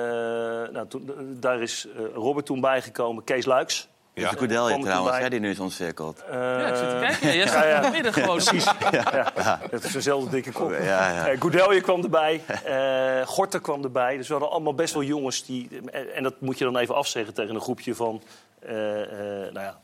nou, 0.74 0.88
toen, 0.88 1.12
daar 1.40 1.62
is 1.62 1.88
Robert 2.14 2.46
toen 2.46 2.62
bijgekomen, 2.62 3.24
Kees 3.24 3.46
Luiks. 3.46 3.88
Ja. 4.16 4.22
Ja. 4.24 4.30
De 4.32 4.38
er 4.38 4.80
trouwens, 4.80 5.12
bij. 5.12 5.22
hè, 5.22 5.30
die 5.30 5.40
nu 5.40 5.50
is 5.50 5.60
omcirkeld. 5.60 6.24
Eh, 6.30 6.34
ja, 6.40 6.68
ik 6.68 6.76
zit 6.76 6.90
te 6.90 6.98
kijken. 7.02 7.38
Jij 7.38 7.48
staat 7.48 7.64
ja, 7.64 7.70
ja. 7.70 7.78
in 7.78 7.84
het 7.84 7.94
midden 7.94 8.14
gewoon. 8.14 8.36
Precies. 8.38 8.66
Ja, 8.92 9.60
het 9.72 9.84
is 9.84 9.92
dezelfde 9.92 10.30
dikke 10.30 10.52
kop. 10.52 10.72
Ja, 10.72 10.78
ja. 11.12 11.28
Eh, 11.28 11.40
Goudelje 11.40 11.82
kwam 11.82 12.04
erbij, 12.04 12.42
eh 12.66 13.28
Gorter 13.28 13.62
kwam 13.62 13.84
erbij. 13.84 14.18
Dus 14.18 14.28
we 14.28 14.34
hadden 14.34 14.52
allemaal 14.52 14.74
best 14.74 14.94
wel 14.94 15.04
jongens 15.04 15.46
die... 15.46 15.70
En, 16.16 16.24
dat 16.24 16.34
moet 16.40 16.58
je 16.58 16.64
dan 16.64 16.78
even 16.78 16.96
afzeggen 16.96 17.34
tegen 17.34 17.56
een 17.56 17.62
groepje 17.62 17.96
van... 17.96 18.22
eh, 18.60 19.02
eh, 19.02 19.54
nou 19.54 19.66
ja, 19.66 19.80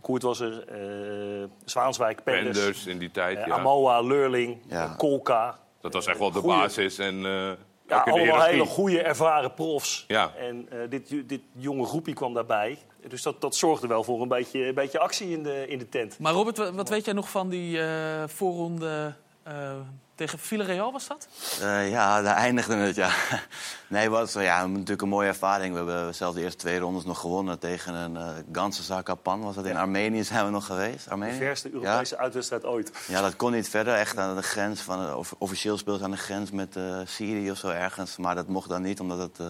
Koert 0.00 0.22
was 0.22 0.40
er, 0.40 0.64
eh, 0.68 1.48
Zwaanswijk, 1.64 2.22
Penders, 2.24 2.58
Penders 2.58 2.86
in 2.86 2.98
die 2.98 3.10
tijd. 3.10 3.38
ja. 3.46 3.54
Amoa, 3.54 4.00
Leurling, 4.00 4.58
Ja. 4.68 4.94
Kolka. 4.98 5.58
Dat 5.80 5.92
was 5.92 6.06
echt 6.06 6.18
wel 6.18 6.30
de 6.32 6.38
Goeie. 6.40 6.58
basis. 6.60 6.98
En, 6.98 7.14
eh, 7.26 7.50
Ja, 7.88 7.98
allemaal 8.00 8.42
hele 8.42 8.64
goede, 8.64 9.02
ervaren 9.02 9.54
profs. 9.54 10.04
Ja. 10.08 10.30
En 10.38 10.66
eh, 10.70 10.78
dit, 10.88 11.28
dit 11.28 11.40
jonge 11.52 11.86
groepje 11.86 12.12
kwam 12.12 12.34
daarbij. 12.34 12.78
Dus 13.08 13.22
dat, 13.22 13.40
dat 13.40 13.54
zorgde 13.56 13.86
wel 13.86 14.04
voor 14.04 14.22
een 14.22 14.28
beetje, 14.28 14.66
een 14.66 14.74
beetje 14.74 14.98
actie 14.98 15.30
in 15.30 15.42
de, 15.42 15.66
in 15.68 15.78
de 15.78 15.88
tent. 15.88 16.18
Maar 16.18 16.32
Robert, 16.32 16.56
wa- 16.58 16.72
wat 16.72 16.88
weet 16.88 17.04
jij 17.04 17.14
nog 17.14 17.30
van 17.30 17.48
die 17.48 17.82
eh, 17.82 18.22
voorronde 18.26 19.14
eh, 19.42 19.72
tegen 20.14 20.38
Villarreal, 20.38 20.92
was 20.92 21.06
dat? 21.06 21.28
Eh, 21.60 21.90
ja, 21.90 22.22
daar 22.22 22.36
eindigde 22.36 22.74
het, 22.74 22.94
ja. 22.96 23.10
Nee, 23.88 24.02
het 24.02 24.10
was 24.10 24.32
ja, 24.32 24.66
natuurlijk 24.66 25.02
een 25.02 25.08
mooie 25.08 25.28
ervaring. 25.28 25.70
We 25.72 25.76
hebben 25.76 26.14
zelfs 26.14 26.34
de 26.36 26.42
eerste 26.42 26.58
twee 26.58 26.78
rondes 26.78 27.04
nog 27.04 27.18
gewonnen 27.20 27.58
tegen 27.58 27.94
een 27.94 28.14
uh, 28.14 28.28
Ganse 28.52 28.82
Zakapan. 28.82 29.42
Was 29.42 29.54
dat 29.54 29.66
in 29.66 29.76
Armenië 29.76 30.24
zijn 30.24 30.44
we 30.44 30.50
nog 30.50 30.66
geweest? 30.66 31.04
De 31.04 31.10
Armenië? 31.10 31.36
verste 31.36 31.70
Europese 31.72 32.16
uitwedstrijd 32.18 32.64
ooit. 32.64 32.92
Ja, 33.08 33.20
dat 33.20 33.36
kon 33.36 33.52
niet 33.52 33.68
verder. 33.68 33.94
Echt 33.94 34.18
aan 34.18 34.36
de 34.36 34.42
grens 34.42 34.80
van... 34.80 35.14
of- 35.14 35.34
officieel 35.38 35.78
speelde 35.78 35.98
ze 35.98 36.04
aan 36.04 36.10
de 36.10 36.16
grens 36.16 36.50
met 36.50 36.76
eh, 36.76 36.98
Syrië 37.04 37.50
of 37.50 37.56
zo 37.58 37.68
ergens. 37.68 38.16
Maar 38.16 38.34
dat 38.34 38.48
mocht 38.48 38.68
dan 38.68 38.82
niet, 38.82 39.00
omdat 39.00 39.18
het... 39.18 39.38
eh, 39.38 39.46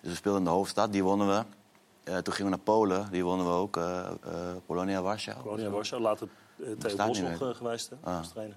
dus 0.00 0.10
we 0.10 0.16
speelden 0.16 0.40
in 0.40 0.46
de 0.46 0.54
hoofdstad, 0.54 0.92
die 0.92 1.02
wonnen 1.02 1.28
we. 1.28 1.44
Eh, 2.04 2.16
toen 2.16 2.34
gingen 2.34 2.50
we 2.50 2.56
naar 2.56 2.64
Polen, 2.74 3.08
die 3.10 3.24
wonnen 3.24 3.46
we 3.46 3.52
ook. 3.52 3.76
eh 3.76 3.98
eh, 3.98 4.06
Polonia 4.66 5.02
Warschau. 5.02 5.42
Polonia 5.42 5.70
Warschau, 5.70 6.02
later 6.02 6.28
uh, 6.56 6.66
Theo 6.66 6.76
Bestaat 6.76 7.06
Bos 7.06 7.18
niet 7.20 7.30
nog 7.30 7.40
meer. 7.40 7.48
eh, 7.50 7.56
geweest 7.56 7.90
hè, 7.90 7.96
Ah. 8.10 8.18
als 8.18 8.28
trainer. 8.28 8.56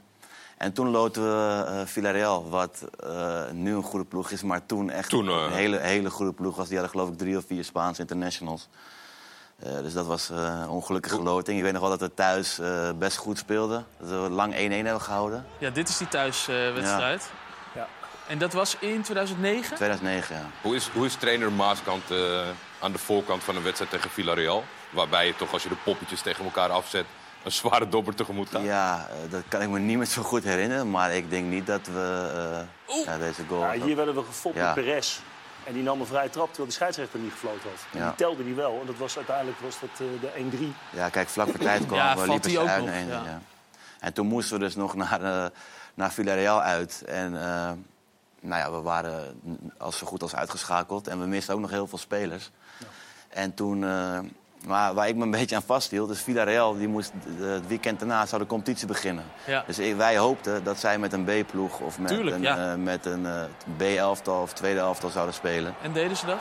En 0.58 0.74
toen 0.74 0.90
loten 0.90 1.24
we 1.24 1.64
eh, 1.68 1.86
Villarreal, 1.86 2.50
wat 2.50 2.86
eh, 3.04 3.50
nu 3.52 3.76
een 3.76 3.84
goede 3.84 4.06
ploeg 4.06 4.32
is, 4.32 4.44
maar 4.44 4.66
toen 4.66 4.90
echt 4.90 5.10
Toen, 5.10 5.28
een 5.28 5.52
hele, 5.52 5.78
hele 5.78 6.10
goede 6.10 6.34
ploeg 6.34 6.56
was. 6.56 6.68
Die 6.68 6.78
hadden 6.78 6.96
geloof 6.96 7.12
ik 7.12 7.18
drie 7.18 7.38
of 7.38 7.46
vier 7.46 7.64
Spaanse 7.64 8.02
internationals. 8.02 8.68
Eh, 9.60 9.78
dus 9.78 9.94
dat 9.94 10.06
was 10.06 10.30
eh, 10.30 10.60
een 10.62 10.70
ongelukkige 10.70 11.22
loting. 11.22 11.58
Ik 11.58 11.64
weet 11.64 11.72
nog 11.74 11.82
wel 11.82 11.90
dat 11.90 12.00
we 12.00 12.14
thuis 12.14 12.60
eh, 12.60 12.90
best 13.00 13.18
goed 13.18 13.38
speelden. 13.38 13.86
Dat 14.00 14.10
we 14.10 14.30
lang 14.30 14.54
1-1 14.56 14.58
hebben 14.58 15.02
gehouden. 15.02 15.46
Ja, 15.58 15.70
dit 15.70 15.90
is 15.90 15.98
die 15.98 16.08
thuiswedstrijd. 16.08 17.22
Ja. 17.22 17.47
En 18.28 18.38
dat 18.38 18.54
was 18.54 18.76
in 18.80 19.02
2009? 19.02 19.76
2009, 19.76 20.36
ja. 20.36 20.42
Hoe 20.62 20.76
is, 20.76 20.88
hoe 20.88 21.06
is 21.06 21.16
trainer 21.16 21.52
Maaskant 21.52 22.12
eh, 22.12 22.42
aan 22.80 22.92
de 22.92 22.98
voorkant 22.98 23.44
van 23.44 23.56
een 23.56 23.64
wedstrijd 23.64 23.92
tegen 23.92 24.10
Villarreal? 24.10 24.64
Waarbij 24.90 25.28
je 25.28 25.36
toch, 25.36 25.54
als 25.54 25.64
je 25.64 25.70
de 25.70 25.76
poppetjes 25.84 26.22
tegen 26.22 26.44
elkaar 26.46 26.70
afzet, 26.70 27.06
een 27.44 27.52
zware 27.52 27.90
dobber 27.90 28.16
tegemoet 28.16 28.50
gaan. 28.50 28.64
Ja, 28.64 29.08
eh, 29.10 29.32
dat 29.32 29.42
kan 29.48 29.62
ik 29.62 29.70
me 29.70 29.80
niet 29.80 29.98
meer 29.98 30.06
zo 30.06 30.22
goed 30.22 30.44
herinneren. 30.44 30.92
Maar 30.92 31.12
ik 31.14 31.30
denk 31.30 31.46
niet 31.46 31.66
dat 31.68 31.88
we 31.88 32.30
eh, 32.88 33.04
ja, 33.06 33.18
deze 33.18 33.42
goal... 33.48 33.62
Ja, 33.62 33.72
hier 33.72 33.96
werden 33.96 34.16
we 34.16 34.24
gefopt 34.24 34.56
Ja. 34.56 34.66
met 34.66 34.74
Perez. 34.74 35.20
En 35.64 35.74
die 35.74 35.84
nam 35.84 36.00
een 36.00 36.06
vrije 36.06 36.30
trap 36.30 36.48
terwijl 36.48 36.68
de 36.68 36.74
scheidsrechter 36.74 37.20
niet 37.20 37.32
gefloten 37.32 37.70
had. 37.70 37.86
En 37.92 38.00
Ja. 38.00 38.06
Die 38.06 38.16
telde 38.16 38.44
die 38.44 38.54
wel. 38.54 38.78
En 38.80 38.86
dat 38.86 38.98
was 38.98 39.18
uiteindelijk 39.18 39.60
was 39.60 39.80
dat, 39.80 39.90
eh, 39.94 40.22
de 40.22 40.32
1-3. 40.36 40.74
Ja, 40.90 41.10
kijk, 41.10 41.30
vlak 41.30 41.48
voor 41.50 41.60
tijd 41.60 41.86
kwam 41.88 41.98
Ja, 41.98 42.16
liepen 42.26 42.52
ze 42.52 42.60
uit 42.60 42.86
nog, 42.86 42.96
ja. 43.10 43.42
En 44.00 44.14
toen 44.14 44.28
moesten 44.28 44.60
we 44.60 44.64
dus 44.64 44.76
nog 44.76 44.96
naar, 44.96 45.50
naar 45.94 46.12
Villarreal 46.12 46.62
uit. 46.62 47.04
En 47.06 47.42
eh, 47.44 47.72
nou 48.48 48.62
ja, 48.62 48.72
we 48.72 48.82
waren 48.82 49.42
als 49.78 49.98
zo 49.98 50.06
goed 50.08 50.22
als 50.22 50.36
uitgeschakeld. 50.36 51.08
En 51.08 51.20
we 51.20 51.26
misten 51.26 51.54
ook 51.54 51.60
nog 51.60 51.70
heel 51.70 51.88
veel 51.88 51.98
spelers. 51.98 52.52
En 53.30 53.54
toen... 53.54 53.84
eh, 53.84 54.20
maar 54.66 54.94
waar 54.94 55.08
ik 55.08 55.16
me 55.16 55.24
een 55.24 55.32
beetje 55.40 55.56
aan 55.56 55.62
vasthield, 55.62 56.10
is 56.10 56.22
Villarreal, 56.22 56.78
die 56.78 56.88
moest 56.88 57.12
het 57.38 57.68
weekend 57.68 58.00
daarna 58.00 58.26
zou 58.26 58.42
de 58.42 58.48
competitie 58.48 58.88
beginnen. 58.88 59.24
Ja. 59.46 59.64
Dus 59.68 59.78
wij 59.78 60.18
hoopten 60.18 60.64
dat 60.64 60.78
zij 60.80 61.00
met 61.00 61.14
een 61.14 61.24
B-ploeg 61.24 61.80
of 61.80 62.00
met 62.00 62.08
Tuurlijk, 62.08 62.36
een, 62.36 62.42
ja. 62.42 62.72
eh, 62.72 62.78
met 62.78 63.06
een 63.06 63.26
eh, 63.26 63.44
B-elftal 63.78 64.42
of 64.42 64.54
tweede 64.54 64.80
elftal 64.80 65.10
zouden 65.10 65.34
spelen. 65.34 65.76
En 65.82 65.94
deden 65.94 66.18
ze 66.18 66.26
dat? 66.26 66.38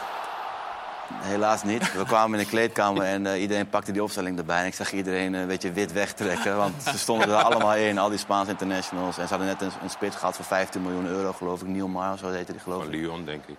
Helaas 1.13 1.63
niet. 1.63 1.93
We 1.93 2.05
kwamen 2.05 2.39
in 2.39 2.45
de 2.45 2.51
kleedkamer 2.51 3.03
en 3.03 3.27
eh, 3.27 3.41
iedereen 3.41 3.69
pakte 3.69 3.93
die 3.93 4.03
opstelling 4.03 4.39
erbij. 4.39 4.61
En 4.61 4.67
ik 4.67 4.75
zag 4.75 4.93
iedereen 4.93 5.35
een 5.35 5.47
beetje 5.47 5.73
wit 5.73 5.93
wegtrekken. 5.93 6.57
Want 6.57 6.83
ze 6.83 6.99
stonden 6.99 7.29
er 7.29 7.35
allemaal 7.35 7.75
in, 7.75 7.99
al 7.99 8.09
die 8.09 8.19
Spaanse 8.19 8.51
internationals. 8.51 9.19
En 9.19 9.29
ze 9.29 9.35
hadden 9.35 9.47
net 9.47 9.63
een, 9.63 9.71
een 9.83 9.91
spits 9.91 10.17
gehad 10.17 10.37
voor 10.37 10.45
15 10.45 10.83
miljoen 10.83 11.07
euro, 11.07 11.33
geloof 11.33 11.61
ik. 11.61 11.69
Neil 11.69 11.89
Mar, 11.89 12.19
zo 12.19 12.31
heette 12.31 12.53
die, 12.53 12.61
geloof 12.61 12.83
Van 12.85 12.93
ik. 12.93 13.01
Lyon, 13.01 13.25
denk 13.25 13.45
ik. 13.47 13.57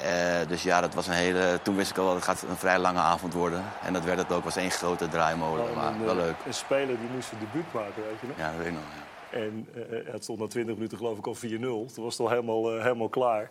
Eh, 0.00 0.48
dus 0.48 0.62
ja, 0.62 0.80
dat 0.80 0.94
was 0.94 1.06
een 1.06 1.12
hele... 1.12 1.60
Toen 1.62 1.76
wist 1.76 1.90
ik 1.90 1.98
al 1.98 2.04
dat 2.04 2.14
het 2.14 2.24
gaat 2.24 2.42
een 2.48 2.56
vrij 2.56 2.78
lange 2.78 2.98
avond 2.98 3.32
worden. 3.32 3.64
En 3.84 3.92
dat 3.92 4.04
werd 4.04 4.18
het 4.18 4.32
ook. 4.32 4.44
was 4.44 4.56
één 4.56 4.70
grote 4.70 5.08
draaimolen. 5.08 5.74
Maar 5.74 5.92
een, 5.92 6.04
wel 6.04 6.18
eh, 6.18 6.24
leuk. 6.24 6.34
Een 6.46 6.54
speler 6.54 6.98
die 6.98 7.08
moest 7.14 7.28
zijn 7.28 7.40
debuut 7.40 7.72
maken, 7.72 8.02
weet 8.02 8.20
je 8.20 8.26
nog. 8.26 8.36
Ja, 8.36 8.48
dat 8.48 8.56
weet 8.56 8.66
ik 8.66 8.72
nog. 8.72 8.82
Ja. 8.82 9.38
En 9.38 9.68
eh, 9.74 10.12
het 10.12 10.22
stond 10.22 10.38
na 10.38 10.46
20 10.46 10.74
minuten 10.74 10.98
geloof 10.98 11.18
ik 11.18 11.26
al 11.26 11.36
4-0. 11.36 11.38
Toen 11.40 12.04
was 12.04 12.18
het 12.18 12.20
al 12.20 12.28
helemaal, 12.28 12.80
helemaal 12.80 13.08
klaar. 13.08 13.50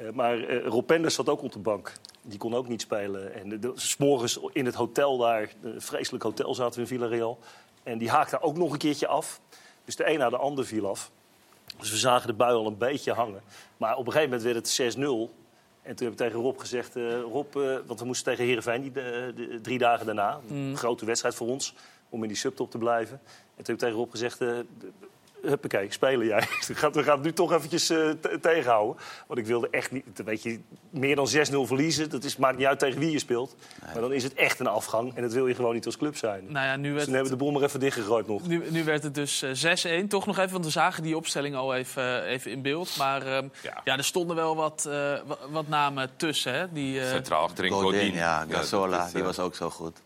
Eh, 0.00 0.10
maar 0.12 0.38
eh 0.42 0.66
Rob 0.66 0.86
Penders 0.86 1.14
zat 1.14 1.28
ook 1.28 1.42
op 1.42 1.52
de 1.52 1.58
bank. 1.58 1.92
Die 2.22 2.38
kon 2.38 2.54
ook 2.54 2.68
niet 2.68 2.80
spelen. 2.80 3.34
En 3.34 3.60
de, 3.60 3.72
's 3.74 3.96
morgens 3.96 4.38
in 4.52 4.66
het 4.66 4.74
hotel 4.74 5.18
daar, 5.18 5.50
een 5.62 5.80
vreselijk 5.82 6.24
hotel 6.24 6.54
zaten 6.54 6.74
we 6.74 6.80
in 6.80 6.86
Villarreal. 6.86 7.38
En 7.82 7.98
die 7.98 8.10
haakte 8.10 8.40
ook 8.42 8.56
nog 8.56 8.72
een 8.72 8.78
keertje 8.78 9.06
af. 9.06 9.40
Dus 9.84 9.96
de 9.96 10.10
een 10.10 10.18
na 10.18 10.30
de 10.30 10.36
ander 10.36 10.66
viel 10.66 10.88
af. 10.88 11.10
Dus 11.78 11.90
we 11.90 11.96
zagen 11.96 12.26
de 12.26 12.32
bui 12.32 12.54
al 12.54 12.66
een 12.66 12.78
beetje 12.78 13.12
hangen. 13.12 13.40
Maar 13.76 13.96
op 13.96 14.06
een 14.06 14.12
gegeven 14.12 14.36
moment 14.36 14.52
werd 14.52 14.76
het 14.78 14.96
6-0. 14.96 14.98
En 15.82 15.96
toen 15.96 16.04
heb 16.06 16.12
ik 16.12 16.16
tegen 16.16 16.40
Rob 16.40 16.58
gezegd... 16.60 16.96
eh, 16.96 17.20
Rob, 17.20 17.54
want 17.86 18.00
we 18.00 18.06
moesten 18.06 18.24
tegen 18.32 18.44
Heerenveen 18.44 18.82
die, 18.82 18.92
de, 18.92 19.32
de- 19.36 19.60
drie 19.60 19.78
dagen 19.78 20.06
daarna. 20.06 20.40
Een 20.50 20.76
grote 20.76 21.04
wedstrijd 21.04 21.34
voor 21.34 21.46
ons, 21.48 21.74
om 22.08 22.22
in 22.22 22.28
die 22.28 22.36
subtop 22.36 22.70
te 22.70 22.78
blijven. 22.78 23.20
En 23.56 23.64
toen 23.64 23.64
heb 23.64 23.74
ik 23.74 23.78
tegen 23.78 23.96
Rob 23.96 24.10
gezegd... 24.10 24.40
Huppakee, 25.42 25.86
spelen 25.92 26.26
jij. 26.26 26.38
We 26.68 26.74
gaan, 26.74 26.92
we 26.92 27.02
gaan 27.02 27.14
het 27.16 27.24
nu 27.24 27.32
toch 27.32 27.52
eventjes 27.52 27.90
eh, 27.90 28.10
te- 28.10 28.38
tegenhouden. 28.40 28.96
Want 29.26 29.40
ik 29.40 29.46
wilde 29.46 29.68
echt 29.70 29.90
niet... 29.90 30.04
Weet 30.24 30.42
je, 30.42 30.60
meer 30.90 31.16
dan 31.16 31.28
6-0 31.28 31.30
verliezen, 31.66 32.10
dat 32.10 32.24
is, 32.24 32.36
maakt 32.36 32.56
niet 32.58 32.66
uit 32.66 32.78
tegen 32.78 32.98
wie 33.00 33.10
je 33.10 33.18
speelt. 33.18 33.56
Maar 33.92 34.00
dan 34.00 34.12
is 34.12 34.22
het 34.22 34.34
echt 34.34 34.60
een 34.60 34.66
afgang. 34.66 35.14
En 35.14 35.22
dat 35.22 35.32
wil 35.32 35.46
je 35.46 35.54
gewoon 35.54 35.74
niet 35.74 35.86
als 35.86 35.96
club 35.96 36.16
zijn. 36.16 36.44
Nou 36.48 36.66
ja, 36.66 36.76
nu 36.76 36.82
Dus 36.82 36.92
werd, 36.92 37.04
toen 37.04 37.14
hebben 37.14 37.32
we 37.32 37.38
de 37.38 37.44
bom 37.44 37.52
maar 37.54 37.62
even 37.62 37.80
dichtgegooid 37.80 38.26
nog. 38.26 38.46
nu, 38.46 38.62
nu 38.70 38.84
werd 38.84 39.02
het 39.02 39.14
dus 39.14 39.42
eh, 39.42 40.02
6-1. 40.02 40.06
Toch 40.08 40.26
nog 40.26 40.38
even, 40.38 40.52
want 40.52 40.64
we 40.64 40.70
zagen 40.70 41.02
die 41.02 41.16
opstelling 41.16 41.54
al 41.56 41.74
even, 41.74 42.24
eh, 42.24 42.30
even 42.32 42.50
in 42.50 42.62
beeld. 42.62 42.96
Maar 42.98 43.22
ehm, 43.26 43.48
ja. 43.62 43.80
Ja. 43.84 43.96
er 43.96 44.04
stonden 44.04 44.36
wel 44.36 44.56
wat, 44.56 44.84
eh, 44.88 44.92
wa- 45.26 45.38
wat 45.50 45.68
namen 45.68 46.10
tussen. 46.16 46.54
Hè? 46.54 46.72
Die, 46.72 47.00
eh, 47.00 47.10
Centraal 47.10 47.42
achterin 47.42 47.70
Godin, 47.72 48.00
Godin. 48.00 48.14
ja. 48.14 48.44
Die 48.46 48.54
eh, 48.54 49.22
was 49.22 49.38
ook 49.38 49.54
zo 49.54 49.70
goed. 49.70 49.98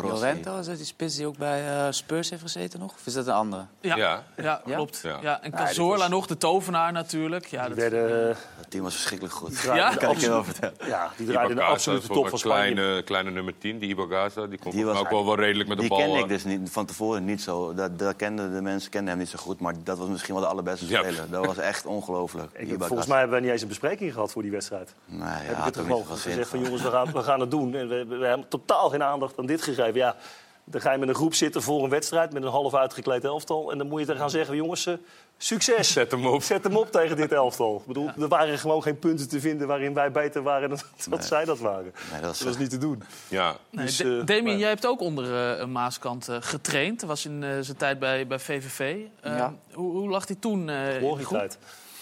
Rossi. 0.00 0.14
Llorente, 0.24 0.50
is 0.60 0.66
dat 0.66 0.76
die 0.76 0.86
spits 0.86 1.16
die 1.16 1.26
ook 1.26 1.36
bij 1.36 1.68
eh, 1.68 1.86
Spurs 1.90 2.30
heeft 2.30 2.42
gezeten 2.42 2.80
nog? 2.80 2.92
Of 2.94 3.06
is 3.06 3.12
dat 3.12 3.26
een 3.26 3.32
andere? 3.32 3.64
ja, 3.80 3.96
ja. 3.96 4.22
Ja. 4.36 4.60
klopt. 4.64 5.00
Ja. 5.02 5.18
Ja. 5.22 5.42
en 5.42 5.50
Cazorla 5.52 5.96
was- 5.98 6.08
nog, 6.08 6.26
de 6.26 6.36
tovenaar 6.36 6.92
natuurlijk. 6.92 7.46
Ja, 7.46 7.66
Die, 7.66 7.74
dat, 7.74 7.90
werden, 7.90 8.28
eh, 8.30 8.36
Dat 8.60 8.70
team 8.70 8.82
was 8.84 8.92
verschrikkelijk 8.94 9.34
goed. 9.36 9.60
Ja? 9.60 9.94
kan 9.94 10.10
ik 10.10 10.18
je 10.18 10.28
wel 10.28 10.44
vertellen. 10.44 10.74
Ja, 10.86 11.10
die 11.16 11.26
draaiden 11.26 11.56
de 11.56 11.62
absolute 11.62 12.06
top 12.06 12.28
van 12.28 12.38
Spanje. 12.38 12.72
kleine, 12.74 13.02
kleine 13.02 13.30
nummer 13.30 13.58
10, 13.58 13.78
die 13.78 13.88
Ibagaza. 13.88 14.46
Die 14.46 14.58
komt 14.58 14.74
Die 14.74 14.84
was 14.84 14.98
ook 14.98 15.10
wel, 15.10 15.24
wel 15.26 15.36
redelijk 15.36 15.68
met 15.68 15.76
de 15.78 15.82
Die 15.82 15.92
bal. 15.92 15.98
kende 15.98 16.18
ik 16.18 16.28
dus 16.28 16.44
niet, 16.44 16.70
van 16.70 16.86
tevoren 16.86 17.24
niet 17.24 17.42
zo. 17.42 17.74
Dat, 17.74 17.98
dat 17.98 18.16
kenden 18.16 18.54
de 18.54 18.62
mensen 18.62 18.90
kenden 18.90 19.08
hem 19.10 19.18
niet 19.18 19.28
zo 19.28 19.38
goed. 19.38 19.60
Maar 19.60 19.74
dat 19.84 19.98
was 19.98 20.08
misschien 20.08 20.34
wel 20.34 20.42
de 20.42 20.48
allerbeste 20.50 20.86
Ja. 20.88 20.98
speler. 21.00 21.30
Dat 21.30 21.46
was 21.46 21.56
echt 21.56 21.86
ongelooflijk. 21.86 22.50
Volgens 22.78 23.06
mij 23.08 23.18
hebben 23.18 23.36
we 23.36 23.42
niet 23.42 23.52
eens 23.52 23.62
een 23.62 23.68
bespreking 23.68 24.12
gehad 24.12 24.32
voor 24.32 24.42
die 24.42 24.50
wedstrijd. 24.50 24.94
Nee, 25.04 25.28
ja, 25.28 25.34
heb 25.34 25.58
ik 25.58 25.64
het 25.64 26.18
zin 26.18 26.32
gezegd 26.32 26.48
van 26.48 26.60
jongens, 26.62 26.82
we 26.82 26.90
gaan, 26.90 27.12
we 27.12 27.22
gaan 27.22 27.40
het 27.40 27.50
doen. 27.50 27.74
En 27.74 27.88
we 27.88 28.26
hebben 28.26 28.48
totaal 28.48 28.88
geen 28.90 29.02
aandacht 29.02 29.38
aan 29.38 29.46
dit 29.46 29.62
gegeven. 29.62 29.87
Ja, 29.94 30.16
dan 30.64 30.80
ga 30.80 30.92
je 30.92 30.98
met 30.98 31.08
een 31.08 31.14
groep 31.14 31.34
zitten 31.34 31.62
voor 31.62 31.84
een 31.84 31.90
wedstrijd 31.90 32.32
met 32.32 32.42
een 32.42 32.48
half 32.48 32.74
uitgekleed 32.74 33.24
elftal. 33.24 33.70
En 33.72 33.78
dan 33.78 33.88
moet 33.88 34.00
je 34.00 34.06
dan 34.06 34.16
gaan 34.16 34.30
zeggen, 34.30 34.56
jongens, 34.56 34.86
eh, 34.86 34.94
succes. 35.38 35.92
Zet 35.92 36.10
hem 36.10 36.26
op. 36.26 36.42
Zet 36.42 36.64
hem 36.64 36.76
op 36.76 36.92
tegen 36.92 37.16
dit 37.16 37.32
elftal. 37.32 37.76
Ik 37.80 37.86
bedoel, 37.86 38.10
er 38.20 38.28
waren 38.28 38.58
gewoon 38.58 38.82
geen 38.82 38.98
punten 38.98 39.28
te 39.28 39.40
vinden 39.40 39.66
waarin 39.66 39.94
wij 39.94 40.10
beter 40.12 40.42
waren 40.42 40.68
dan 40.68 40.78
dat 41.08 41.24
zij 41.24 41.44
dat 41.44 41.58
waren. 41.58 41.82
Nee, 42.10 42.20
dat 42.20 42.28
was, 42.28 42.38
Dat 42.38 42.48
was 42.48 42.56
niet 42.58 42.70
te 42.70 42.78
doen. 42.78 43.02
Ja, 43.28 43.56
Nee, 43.70 43.84
Dus, 43.84 44.00
eh, 44.00 44.06
Damien, 44.24 44.44
maar- 44.44 44.56
jij 44.56 44.68
hebt 44.68 44.86
ook 44.86 45.00
onder 45.00 45.52
eh, 45.52 45.58
een 45.58 45.72
Maaskant 45.72 46.28
eh, 46.28 46.36
getraind. 46.40 47.00
Dat 47.00 47.08
was 47.08 47.24
in 47.24 47.42
eh, 47.42 47.50
zijn 47.60 47.76
tijd 47.76 47.98
bij, 47.98 48.26
bij 48.26 48.38
VVV. 48.38 48.96
Eh, 49.20 49.36
Ja. 49.36 49.54
hoe, 49.72 49.92
hoe 49.92 50.08
lag 50.08 50.26
hij 50.26 50.36
toen 50.40 50.68
eh, 50.68 50.94
in 50.94 51.00
de 51.16 51.24
groep? 51.24 51.38
tijd. 51.38 51.58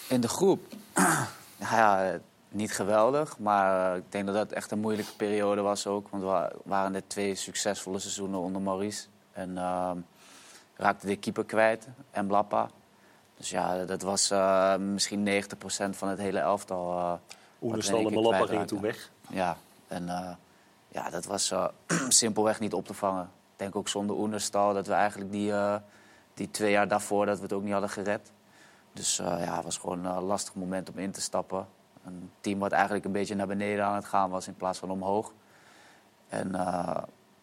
In 0.07 0.21
de 0.21 0.27
groep? 0.27 0.59
ja, 1.59 2.19
niet 2.49 2.71
geweldig. 2.73 3.39
Maar 3.39 3.91
eh, 3.91 3.97
ik 3.97 4.11
denk 4.11 4.25
dat 4.25 4.35
dat 4.35 4.51
echt 4.51 4.71
een 4.71 4.79
moeilijke 4.79 5.15
periode 5.15 5.61
was 5.61 5.87
ook. 5.87 6.09
Want 6.09 6.23
we 6.23 6.29
wa- 6.29 6.51
waren 6.63 6.91
net 6.91 7.09
twee 7.09 7.35
succesvolle 7.35 7.99
seizoenen 7.99 8.39
onder 8.39 8.61
Maurice. 8.61 9.07
En 9.31 9.57
ehm 9.57 9.97
raakte 10.75 11.07
de 11.07 11.15
keeper 11.15 11.45
kwijt 11.45 11.87
en 12.11 12.27
Blappa. 12.27 12.69
Dus 13.37 13.49
ja, 13.49 13.85
dat 13.85 14.01
was 14.01 14.31
eh, 14.31 14.75
misschien 14.75 15.27
90% 15.27 15.89
van 15.89 16.07
het 16.07 16.19
hele 16.19 16.39
elftal. 16.39 17.19
in 17.59 17.69
en 18.07 18.13
Malappa 18.13 18.37
gingen 18.49 18.67
toen 18.67 18.81
weg. 18.81 19.09
Ja, 19.29 19.57
en 19.87 20.09
eh, 20.09 20.29
ja, 20.87 21.09
dat 21.09 21.25
was 21.25 21.53
simpelweg 22.07 22.59
niet 22.59 22.73
op 22.73 22.85
te 22.85 22.93
vangen. 22.93 23.23
Ik 23.23 23.63
denk 23.63 23.75
ook 23.75 23.87
zonder 23.87 24.15
Oenerstal 24.15 24.73
dat 24.73 24.87
we 24.87 24.93
eigenlijk 24.93 25.31
die, 25.31 25.53
die 26.33 26.51
twee 26.51 26.71
jaar 26.71 26.87
daarvoor 26.87 27.25
dat 27.25 27.37
we 27.37 27.43
het 27.43 27.53
ook 27.53 27.63
niet 27.63 27.71
hadden 27.71 27.89
gered. 27.89 28.31
Dus 28.93 29.17
ja, 29.17 29.55
het 29.55 29.63
was 29.63 29.77
gewoon 29.77 30.05
een 30.05 30.23
lastig 30.23 30.55
moment 30.55 30.89
om 30.89 30.97
in 30.97 31.11
te 31.11 31.21
stappen. 31.21 31.67
Een 32.07 32.31
team 32.41 32.59
wat 32.59 32.71
eigenlijk 32.71 33.05
een 33.05 33.11
beetje 33.11 33.35
naar 33.35 33.47
beneden 33.47 33.85
aan 33.85 33.95
het 33.95 34.05
gaan 34.05 34.29
was 34.29 34.47
in 34.47 34.55
plaats 34.55 34.79
van 34.79 34.91
omhoog. 34.91 35.33
En 36.27 36.55
eh, 36.55 36.97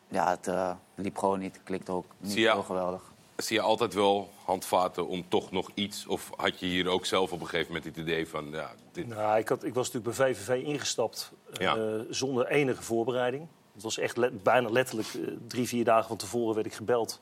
ja, 0.08 0.30
het 0.30 0.46
eh, 0.48 0.70
liep 0.94 1.16
gewoon 1.18 1.38
niet. 1.38 1.54
Het 1.54 1.64
klikte 1.64 1.92
ook 1.92 2.06
niet 2.18 2.32
Zie 2.32 2.40
je- 2.42 2.48
zo 2.50 2.62
geweldig. 2.62 3.12
zie 3.36 3.56
je 3.56 3.62
altijd 3.62 3.94
wel 3.94 4.30
handvaten 4.44 5.06
om 5.08 5.28
toch 5.28 5.50
nog 5.50 5.70
iets? 5.74 6.06
Of 6.06 6.30
had 6.36 6.60
je 6.60 6.66
hier 6.66 6.88
ook 6.88 7.06
zelf 7.06 7.32
op 7.32 7.40
een 7.40 7.46
gegeven 7.46 7.72
moment 7.72 7.84
het 7.84 7.96
idee 8.04 8.28
van... 8.28 8.50
Ja, 8.50 8.70
dit... 8.92 9.08
Nou, 9.08 9.38
ik, 9.38 9.48
had, 9.48 9.64
ik 9.64 9.74
was 9.74 9.92
natuurlijk 9.92 10.16
bij 10.16 10.34
VVV 10.34 10.64
ingestapt 10.64 11.32
eh, 11.60 11.82
zonder 12.10 12.46
enige 12.46 12.82
voorbereiding. 12.82 13.46
Het 13.74 13.82
was 13.82 13.98
echt 13.98 14.42
bijna 14.42 14.68
letterlijk 14.70 15.08
drie, 15.46 15.66
vier 15.68 15.84
dagen 15.84 16.08
van 16.08 16.16
tevoren 16.16 16.54
werd 16.54 16.66
ik 16.66 16.74
gebeld. 16.74 17.20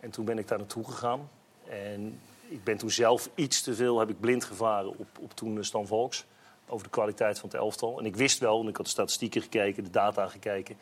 En 0.00 0.10
toen 0.10 0.24
ben 0.24 0.38
ik 0.38 0.48
daar 0.48 0.58
naartoe 0.58 0.84
gegaan. 0.84 1.28
En 1.68 2.20
ik 2.48 2.64
ben 2.64 2.76
toen 2.76 2.90
zelf 2.90 3.28
iets 3.34 3.62
te 3.62 3.74
veel, 3.74 3.98
heb 3.98 4.10
ik 4.10 4.20
blind 4.20 4.44
gevaren 4.44 4.88
op, 4.98 5.06
op 5.20 5.34
toen 5.34 5.64
Stan 5.64 5.86
Volks. 5.86 6.24
Over 6.68 6.84
de 6.84 6.90
kwaliteit 6.92 7.38
van 7.38 7.48
het 7.48 7.58
elftal. 7.58 7.98
En 7.98 8.06
ik 8.06 8.16
wist 8.16 8.38
wel, 8.38 8.60
en 8.60 8.68
ik 8.68 8.76
had 8.76 8.84
de 8.86 8.90
statistieken 8.92 9.42
gekeken, 9.42 9.84
de 9.84 9.90
data 9.90 10.26
gekeken... 10.26 10.76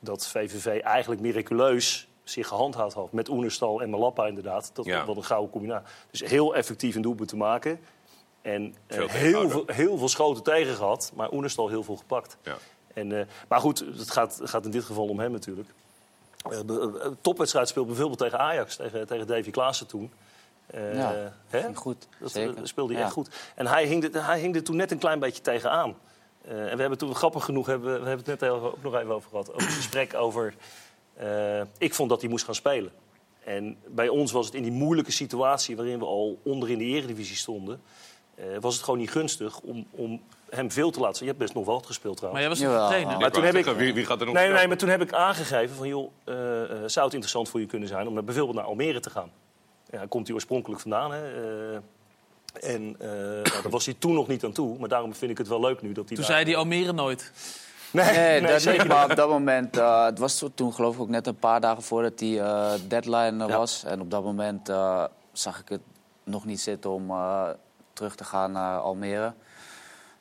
dat 0.00 0.26
VVV 0.26 0.80
eigenlijk 0.80 1.20
miraculeus 1.20 2.08
zich 2.24 2.48
gehandhaafd 2.48 2.94
had. 2.94 3.12
Met 3.12 3.28
Oenerstal 3.28 3.82
en 3.82 3.90
Malappa 3.90 4.26
inderdaad. 4.26 4.70
Dat 4.72 4.84
Ja. 4.84 5.04
was 5.04 5.16
een 5.16 5.24
gouden 5.24 5.50
combinatie. 5.50 5.86
Dus 6.10 6.20
heel 6.20 6.54
effectief 6.54 6.94
een 6.94 7.02
doelpunt 7.02 7.28
te 7.28 7.36
maken. 7.36 7.80
En 8.42 8.74
eh, 8.86 8.96
Veel 8.96 9.08
heel, 9.08 9.50
veel, 9.50 9.64
heel 9.66 9.98
veel 9.98 10.08
schoten 10.08 10.42
tegen 10.42 10.74
gehad, 10.74 11.12
maar 11.14 11.32
Oenerstal 11.32 11.68
heel 11.68 11.82
veel 11.82 11.96
gepakt. 11.96 12.36
Ja. 12.42 12.56
En, 12.94 13.18
eh, 13.18 13.26
maar 13.48 13.60
goed, 13.60 13.78
het 13.78 14.10
gaat, 14.10 14.40
gaat 14.42 14.64
in 14.64 14.70
dit 14.70 14.84
geval 14.84 15.06
om 15.08 15.18
hem 15.20 15.32
natuurlijk. 15.32 15.68
Eh, 16.50 16.58
topwedstrijd 17.20 17.68
speelde 17.68 17.88
bijvoorbeeld 17.88 18.18
tegen 18.18 18.38
Ajax, 18.38 18.76
tegen, 18.76 19.06
tegen 19.06 19.26
Davy 19.26 19.50
Klaassen 19.50 19.86
toen. 19.86 20.12
Eh, 20.66 20.94
Ja, 20.94 21.32
hè? 21.48 21.74
Goed, 21.74 22.08
Dat 22.20 22.30
zeker. 22.30 22.56
eh, 22.56 22.60
speelde 22.64 22.90
hij 22.92 23.00
Ja. 23.00 23.06
echt 23.06 23.14
goed. 23.14 23.28
En 23.54 23.66
hij 23.66 23.86
hing, 23.86 24.14
er, 24.14 24.26
hij 24.26 24.40
hing 24.40 24.54
er 24.56 24.62
toen 24.64 24.76
net 24.76 24.90
een 24.90 24.98
klein 24.98 25.18
beetje 25.18 25.42
tegenaan. 25.42 25.94
Eh 26.44 26.50
en 26.70 26.74
we 26.74 26.80
hebben 26.80 26.98
toen, 26.98 27.14
grappig 27.14 27.44
genoeg, 27.44 27.66
hebben, 27.66 27.90
we 28.02 28.08
hebben 28.08 28.16
het 28.16 28.26
net 28.26 28.40
heel- 28.40 28.62
ook 28.62 28.82
nog 28.82 28.94
even 28.94 29.14
over 29.14 29.30
gehad. 29.30 29.48
Over 29.54 29.62
het 29.66 29.74
gesprek 29.82 30.14
over... 30.14 30.54
eh, 31.14 31.60
ik 31.78 31.94
vond 31.94 32.08
dat 32.10 32.20
hij 32.20 32.30
moest 32.30 32.44
gaan 32.44 32.54
spelen. 32.54 32.92
En 33.44 33.76
bij 33.86 34.08
ons 34.08 34.32
was 34.32 34.46
het 34.46 34.54
in 34.54 34.62
die 34.62 34.72
moeilijke 34.72 35.12
situatie... 35.12 35.76
waarin 35.76 35.98
we 35.98 36.04
al 36.04 36.38
onder 36.44 36.70
in 36.70 36.78
de 36.78 36.84
eredivisie 36.84 37.36
stonden... 37.36 37.80
eh, 38.34 38.44
was 38.60 38.74
het 38.74 38.84
gewoon 38.84 38.98
niet 39.00 39.10
gunstig 39.10 39.60
om, 39.60 39.86
om 39.90 40.22
hem 40.50 40.70
veel 40.70 40.90
te 40.90 41.00
laten 41.00 41.14
zien. 41.16 41.24
Je 41.24 41.30
hebt 41.30 41.44
best 41.44 41.54
nog 41.54 41.64
wel 41.66 41.74
wat 41.74 41.86
gespeeld 41.86 42.20
Maar 42.20 42.30
trouwens. 42.30 42.58
jij 42.60 42.68
was 42.68 42.86
trainer. 42.88 43.12
ja. 43.12 43.18
Maar 43.18 43.26
Ik 43.26 43.32
toen 43.32 43.42
heb 43.44 43.54
ik- 43.54 43.64
wie, 43.66 43.94
wie 43.94 44.04
gaat 44.04 44.20
er 44.20 44.26
nog 44.26 44.34
Nee, 44.34 44.48
nee, 44.50 44.68
maar 44.68 44.76
toen 44.76 44.88
heb 44.88 45.00
ik 45.02 45.12
aangegeven 45.12 45.76
van... 45.76 45.88
joh, 45.88 46.10
eh, 46.24 46.62
eh, 46.62 46.68
zou 46.86 47.04
het 47.04 47.14
interessant 47.14 47.48
voor 47.48 47.60
je 47.60 47.66
kunnen 47.66 47.88
zijn... 47.88 48.06
om 48.06 48.14
naar- 48.14 48.24
bijvoorbeeld 48.24 48.56
naar 48.56 48.66
Almere 48.66 49.00
te 49.00 49.10
gaan. 49.10 49.30
Ja, 49.94 50.00
daar 50.00 50.08
komt 50.08 50.26
hij 50.26 50.34
oorspronkelijk 50.34 50.80
vandaan. 50.80 51.12
Hè? 51.12 51.22
eh, 51.72 51.80
en 52.70 52.96
eh, 52.98 53.08
nou, 53.08 53.42
daar 53.42 53.70
was 53.70 53.84
hij 53.84 53.94
toen 53.98 54.14
nog 54.14 54.28
niet 54.28 54.44
aan 54.44 54.52
toe. 54.52 54.78
Maar 54.78 54.88
daarom 54.88 55.14
vind 55.14 55.30
ik 55.30 55.38
het 55.38 55.48
wel 55.48 55.60
leuk 55.60 55.82
nu 55.82 55.92
dat 55.92 56.08
hij 56.08 56.16
Toen 56.16 56.26
daar- 56.26 56.34
zei 56.34 56.44
hij 56.44 56.56
Almere 56.56 56.92
nooit. 56.92 57.32
Nee, 57.90 58.40
dat 58.40 58.62
zeker 58.62 58.78
niet. 58.84 58.92
Maar 58.92 59.10
op 59.10 59.16
dat 59.16 59.28
moment, 59.28 59.76
eh, 59.76 60.04
het 60.04 60.18
was 60.18 60.44
toen 60.54 60.72
geloof 60.72 60.94
ik 60.94 61.00
ook 61.00 61.08
net 61.08 61.26
een 61.26 61.36
paar 61.38 61.60
dagen 61.60 61.82
voordat 61.82 62.18
die 62.18 62.40
eh, 62.40 62.72
deadline 62.88 63.42
er 63.44 63.48
Ja. 63.50 63.56
was. 63.56 63.84
En 63.84 64.00
op 64.00 64.10
dat 64.10 64.24
moment 64.24 64.68
eh, 64.68 65.04
zag 65.32 65.60
ik 65.60 65.68
het 65.68 65.80
nog 66.24 66.44
niet 66.44 66.60
zitten 66.60 66.90
om 66.90 67.10
eh, 67.10 67.48
terug 67.92 68.14
te 68.16 68.24
gaan 68.24 68.52
naar 68.52 68.78
Almere. 68.78 69.32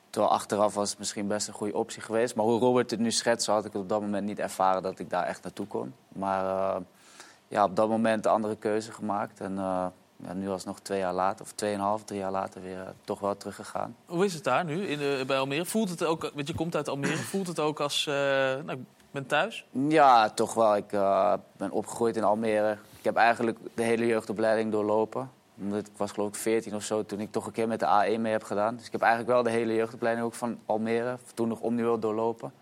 Terwijl 0.10 0.34
achteraf 0.34 0.74
was 0.74 0.90
het 0.90 1.00
misschien 1.00 1.28
best 1.28 1.48
een 1.48 1.54
goede 1.54 1.76
optie 1.78 2.02
geweest. 2.02 2.36
Maar 2.36 2.46
hoe 2.46 2.60
Robert 2.60 2.92
het 2.92 3.00
nu 3.00 3.12
schetst, 3.12 3.48
had 3.48 3.66
ik 3.66 3.74
het 3.74 3.82
op 3.82 3.90
dat 3.90 4.02
moment 4.02 4.26
niet 4.26 4.40
ervaren 4.40 4.84
dat 4.84 5.00
ik 5.00 5.10
daar 5.10 5.26
echt 5.26 5.44
naartoe 5.44 5.68
kon. 5.68 5.94
Maar 6.08 6.46
eh, 6.46 6.82
ja, 7.54 7.64
op 7.64 7.76
dat 7.76 7.90
moment 7.90 8.24
de 8.24 8.30
andere 8.30 8.56
keuze 8.56 8.92
gemaakt. 8.92 9.40
En 9.40 9.58
eh, 9.58 9.86
ja, 10.16 10.34
nu 10.34 10.48
was 10.48 10.64
nog 10.66 10.80
twee 10.80 11.00
jaar 11.00 11.14
later, 11.14 11.46
of 11.46 11.52
tweeënhalf, 11.52 12.04
drie 12.04 12.20
jaar 12.20 12.32
later 12.32 12.62
weer 12.62 12.80
eh, 12.80 12.88
toch 13.04 13.20
wel 13.20 13.38
teruggegaan. 13.38 13.96
Hoe 14.06 14.26
is 14.26 14.34
het 14.34 14.44
daar 14.44 14.66
nu 14.66 14.86
in, 14.88 14.98
de- 14.98 15.24
bij 15.28 15.38
Almere? 15.38 15.66
Voelt 15.66 15.90
het 15.90 16.04
ook, 16.06 16.32
want 16.34 16.48
je 16.48 16.56
komt 16.56 16.76
uit 16.76 16.88
Almere, 16.90 17.18
voelt 17.34 17.48
het 17.48 17.60
ook 17.60 17.80
als, 17.80 18.08
eh, 18.08 18.14
nou, 18.14 18.72
ik 18.72 18.80
ben 19.12 19.26
thuis? 19.28 19.66
Ja, 19.72 20.30
toch 20.30 20.54
wel. 20.54 20.76
Ik 20.76 20.88
ben 21.58 21.72
opgegroeid 21.72 22.16
in 22.18 22.24
Almere. 22.24 22.72
Ik 22.98 23.04
heb 23.04 23.16
eigenlijk 23.16 23.58
de 23.74 23.84
hele 23.84 24.06
jeugdopleiding 24.06 24.72
doorlopen. 24.72 25.30
Omdat 25.62 25.80
ik 25.80 25.94
was 25.98 26.12
geloof 26.12 26.28
ik 26.30 26.36
14 26.36 26.76
of 26.76 26.84
zo 26.84 27.06
toen 27.06 27.20
ik 27.20 27.32
toch 27.32 27.46
een 27.46 27.52
keer 27.52 27.68
met 27.68 27.80
de 27.80 27.86
A1 27.86 28.20
mee 28.20 28.32
heb 28.32 28.44
gedaan. 28.44 28.76
Dus 28.76 28.86
ik 28.86 28.92
heb 28.92 29.02
eigenlijk 29.02 29.32
wel 29.34 29.44
de 29.44 29.50
hele 29.50 29.74
jeugdopleiding 29.76 30.26
ook 30.26 30.34
van 30.34 30.60
Almere. 30.66 31.18
Toen 31.34 31.48
nog 31.48 31.60
omnieuw 31.60 32.00
doorlopen. 32.00 32.54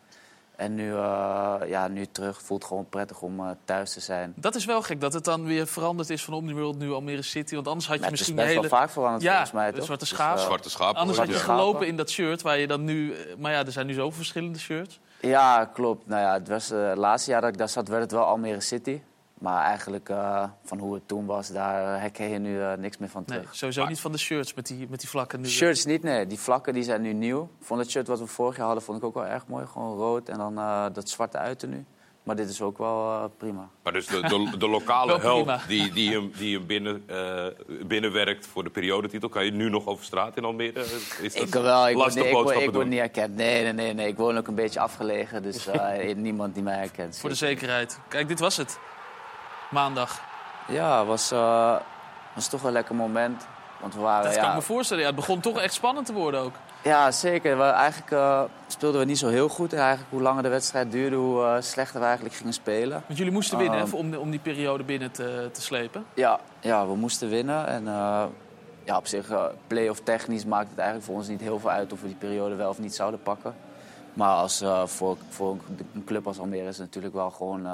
En 0.61 0.75
nu, 0.75 0.91
eh, 0.93 1.55
ja, 1.67 1.87
nu 1.87 2.05
terug. 2.05 2.41
Voelt 2.41 2.65
gewoon 2.65 2.89
prettig 2.89 3.21
om 3.21 3.39
eh, 3.39 3.49
thuis 3.65 3.93
te 3.93 3.99
zijn. 3.99 4.33
Dat 4.35 4.55
is 4.55 4.65
wel 4.65 4.81
gek 4.81 5.01
dat 5.01 5.13
het 5.13 5.23
dan 5.23 5.45
weer 5.45 5.67
veranderd 5.67 6.09
is 6.09 6.23
van 6.23 6.33
Omniworld 6.33 6.77
nu 6.77 6.91
Almere 6.91 7.21
City. 7.21 7.55
Want 7.55 7.67
anders 7.67 7.87
had 7.87 7.95
je 7.95 8.01
Maar 8.01 8.11
het 8.11 8.19
is 8.19 8.27
misschien 8.27 8.45
best 8.45 8.55
hele... 8.57 8.69
wel 8.69 8.79
vaak 8.79 8.89
veranderd 8.89 9.23
Ja, 9.23 9.29
volgens 9.31 9.51
mij, 9.51 9.71
de 9.71 9.75
toch? 9.77 9.85
zwarte 9.85 10.05
Dus, 10.05 10.13
schaap. 10.13 10.37
eh, 10.37 10.43
Zwarte 10.43 10.69
schaap. 10.69 10.95
Anders 10.95 11.17
had 11.17 11.27
je 11.27 11.33
Ja. 11.33 11.39
gelopen 11.39 11.87
in 11.87 11.95
dat 11.95 12.09
shirt 12.09 12.41
waar 12.41 12.57
je 12.57 12.67
dan 12.67 12.83
nu... 12.83 13.13
Maar 13.37 13.51
ja, 13.51 13.65
er 13.65 13.71
zijn 13.71 13.85
nu 13.87 13.93
zoveel 13.93 14.11
verschillende 14.11 14.59
shirts. 14.59 14.99
Ja, 15.21 15.65
klopt. 15.73 16.07
Nou 16.07 16.21
ja, 16.21 16.33
het 16.33 16.47
was 16.47 16.71
eh, 16.71 16.87
het 16.89 16.97
laatste 16.97 17.31
jaar 17.31 17.41
dat 17.41 17.49
ik 17.49 17.57
daar 17.57 17.69
zat, 17.69 17.87
werd 17.87 18.01
het 18.01 18.11
wel 18.11 18.23
Almere 18.23 18.59
City. 18.61 19.01
Maar 19.41 19.63
eigenlijk 19.63 20.09
eh, 20.09 20.43
van 20.63 20.79
hoe 20.79 20.93
het 20.93 21.07
toen 21.07 21.25
was, 21.25 21.47
daar 21.47 21.99
herken 21.99 22.29
je 22.29 22.37
nu 22.39 22.61
eh, 22.61 22.73
niks 22.73 22.97
meer 22.97 23.09
van 23.09 23.23
Nee, 23.25 23.37
terug. 23.39 23.55
sowieso 23.55 23.85
niet 23.85 23.99
van 23.99 24.11
de 24.11 24.17
shirts 24.17 24.53
met 24.53 24.67
die, 24.67 24.87
met 24.89 24.99
die 24.99 25.09
vlakken 25.09 25.41
nu. 25.41 25.47
Shirts 25.47 25.85
niet, 25.85 26.03
nee. 26.03 26.27
Die 26.27 26.39
vlakken 26.39 26.73
die 26.73 26.83
zijn 26.83 27.01
nu 27.01 27.13
nieuw. 27.13 27.43
Ik 27.59 27.65
vond 27.65 27.79
het 27.79 27.89
shirt 27.89 28.07
wat 28.07 28.19
we 28.19 28.25
vorig 28.25 28.55
jaar 28.57 28.65
hadden, 28.65 28.83
vond 28.83 28.97
ik 28.97 29.03
ook 29.03 29.13
wel 29.13 29.25
erg 29.25 29.47
mooi. 29.47 29.65
Gewoon 29.67 29.97
rood 29.97 30.29
en 30.29 30.37
dan 30.37 30.57
eh, 30.57 30.85
dat 30.93 31.09
zwarte 31.09 31.37
uiten 31.37 31.69
nu. 31.69 31.85
Maar 32.23 32.35
dit 32.35 32.49
is 32.49 32.61
ook 32.61 32.77
wel 32.77 33.11
eh, 33.11 33.23
prima. 33.37 33.69
Maar 33.83 33.93
dus 33.93 34.05
de, 34.07 34.21
de, 34.21 34.57
de 34.57 34.67
lokale 34.67 35.19
held 35.27 35.67
die, 35.67 35.91
die 35.93 36.11
hem, 36.11 36.31
die 36.37 36.57
hem 36.57 36.65
binnen, 36.67 37.03
eh, 37.07 37.45
binnenwerkt 37.85 38.47
voor 38.47 38.63
de 38.63 38.69
periodetitel... 38.69 39.29
kan 39.29 39.45
je 39.45 39.51
nu 39.51 39.69
nog 39.69 39.85
over 39.85 40.05
straat 40.05 40.37
in 40.37 40.43
Almere? 40.43 40.79
Is 41.21 41.33
dat 41.33 41.47
Ik 41.47 41.53
wel, 41.53 41.87
ik 41.89 41.95
word, 41.95 42.15
ik, 42.15 42.21
word, 42.21 42.31
boodschappen 42.31 42.63
ik 42.63 42.69
word 42.69 42.73
doen? 42.73 42.89
niet 42.89 42.99
herkend. 42.99 43.35
Nee, 43.35 43.63
nee, 43.63 43.73
nee, 43.73 43.93
nee. 43.93 44.07
Ik 44.07 44.17
woon 44.17 44.37
ook 44.37 44.47
een 44.47 44.55
beetje 44.55 44.79
afgelegen, 44.79 45.43
dus 45.43 45.67
eh, 45.67 46.15
niemand 46.15 46.53
die 46.53 46.63
mij 46.63 46.77
herkent. 46.77 47.17
Voor 47.17 47.29
de 47.29 47.35
zekerheid. 47.35 47.99
Kijk, 48.07 48.27
dit 48.27 48.39
was 48.39 48.57
het. 48.57 48.79
Maandag. 49.71 50.21
Ja, 50.67 50.97
het 50.97 51.07
was, 51.07 51.31
eh, 51.31 51.75
was 52.35 52.47
toch 52.47 52.63
een 52.63 52.71
lekker 52.71 52.95
moment. 52.95 53.45
Want 53.79 53.93
we 53.93 53.99
waren, 53.99 54.23
Dat 54.25 54.33
ja, 54.35 54.39
kan 54.41 54.49
ik 54.49 54.55
me 54.55 54.61
voorstellen. 54.61 55.01
Ja, 55.03 55.07
het 55.09 55.17
begon 55.19 55.39
toch 55.39 55.59
echt 55.59 55.73
spannend 55.73 56.05
te 56.05 56.13
worden 56.13 56.39
ook. 56.39 56.53
Ja, 56.83 57.11
zeker. 57.11 57.57
We, 57.57 57.63
eigenlijk 57.63 58.11
eh, 58.11 58.41
speelden 58.67 58.99
we 58.99 59.05
niet 59.05 59.17
zo 59.17 59.27
heel 59.27 59.49
goed. 59.49 59.73
En 59.73 59.79
eigenlijk 59.79 60.09
hoe 60.11 60.21
langer 60.21 60.43
de 60.43 60.49
wedstrijd 60.49 60.91
duurde, 60.91 61.15
hoe 61.15 61.43
eh, 61.45 61.55
slechter 61.59 61.99
we 61.99 62.05
eigenlijk 62.05 62.35
gingen 62.35 62.53
spelen. 62.53 63.03
Want 63.07 63.17
jullie 63.17 63.33
moesten 63.33 63.57
winnen 63.57 63.77
hè, 63.79 63.85
Ehm. 63.85 63.93
om, 63.95 64.13
om 64.15 64.29
die 64.29 64.39
periode 64.39 64.83
binnen 64.83 65.11
te, 65.11 65.49
te 65.53 65.61
slepen. 65.61 66.05
Ja, 66.13 66.39
ja, 66.59 66.87
we 66.87 66.95
moesten 66.95 67.29
winnen. 67.29 67.67
En 67.67 67.83
ja, 68.83 68.97
op 68.97 69.07
zich, 69.07 69.27
play-off 69.67 69.99
technisch 70.03 70.45
maakt 70.45 70.69
het 70.69 70.77
eigenlijk 70.77 71.07
voor 71.07 71.15
ons 71.17 71.27
niet 71.27 71.41
heel 71.41 71.59
veel 71.59 71.69
uit 71.69 71.93
of 71.93 72.01
we 72.01 72.07
die 72.07 72.15
periode 72.15 72.55
wel 72.55 72.69
of 72.69 72.79
niet 72.79 72.95
zouden 72.95 73.21
pakken. 73.21 73.55
Maar 74.13 74.35
als, 74.35 74.63
voor, 74.85 75.17
voor 75.29 75.57
een 75.93 76.03
club 76.05 76.27
als 76.27 76.39
Almere 76.39 76.67
is 76.67 76.77
het 76.77 76.85
natuurlijk 76.85 77.13
wel 77.13 77.29
gewoon 77.29 77.67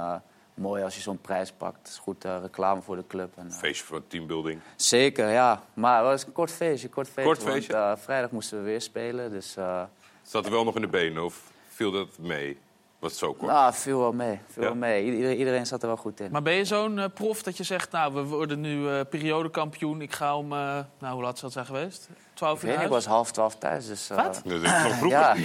mooi 0.58 0.84
als 0.84 0.96
je 0.96 1.02
zo'n 1.02 1.22
prijs 1.22 1.52
pakt. 1.52 1.78
Het 1.78 1.88
is 1.88 1.98
goed 1.98 2.26
eh, 2.26 2.38
reclame 2.42 2.82
voor 2.82 2.96
de 2.96 3.04
club. 3.08 3.34
En, 3.36 3.48
eh, 3.48 3.54
Feestje 3.58 3.86
voor 3.86 4.08
teambuilding. 4.08 4.60
zeker, 4.76 5.30
ja. 5.30 5.62
Maar 5.74 5.98
het 5.98 6.06
was 6.06 6.26
een 6.26 6.32
kort 6.32 6.52
feestje. 6.52 6.90
Kort 6.90 7.08
feestje, 7.08 7.24
Kort 7.24 7.44
feestje? 7.54 7.74
Want, 7.74 7.98
eh, 7.98 8.04
vrijdag 8.04 8.32
moesten 8.32 8.58
we 8.58 8.64
weer 8.64 8.82
spelen. 8.82 9.32
Dus 9.32 9.56
eh, 9.56 9.84
Zat 10.22 10.46
er 10.46 10.52
wel 10.52 10.64
nog 10.64 10.76
in 10.76 10.82
de 10.82 10.88
benen 10.88 11.24
of 11.24 11.52
viel 11.68 11.92
dat 11.92 12.18
mee? 12.18 12.58
Was 13.00 13.12
het 13.12 13.20
zo 13.20 13.34
kort? 13.34 13.52
nou, 13.52 13.74
viel 13.74 14.00
wel 14.00 14.12
mee. 14.14 14.40
Viel 14.48 14.64
Ja. 14.64 14.70
wel 14.70 14.78
mee. 14.78 15.06
Iedereen, 15.06 15.38
iedereen 15.38 15.66
zat 15.66 15.82
er 15.82 15.88
wel 15.88 15.98
goed 15.98 16.20
in. 16.20 16.32
Maar 16.32 16.42
ben 16.42 16.54
je 16.54 16.66
zo'n 16.66 17.02
prof 17.14 17.44
dat 17.44 17.58
je 17.58 17.64
zegt, 17.64 17.92
nou, 17.92 18.14
we 18.14 18.24
worden 18.24 18.60
nu 18.62 18.90
eh, 18.90 19.00
periodekampioen. 19.10 20.02
Ik 20.02 20.12
ga 20.14 20.38
om, 20.38 20.48
nou, 20.48 20.86
hoe 21.14 21.22
laat 21.22 21.36
zal 21.38 21.44
het 21.44 21.54
zijn 21.54 21.66
geweest? 21.66 22.10
12 22.34 22.64
Ik 22.64 22.70
uur 22.70 22.76
naar 22.76 22.84
ik 22.84 22.90
was 22.90 23.06
half 23.06 23.32
twaalf 23.32 23.56
thuis. 23.56 23.88
Dus, 23.88 24.10
eh, 24.10 24.18
Wat? 24.18 24.42
Dat 24.46 24.62
is 24.62 24.72
nog 24.84 24.96
vroeg. 24.98 25.12
Ja. 25.18 25.36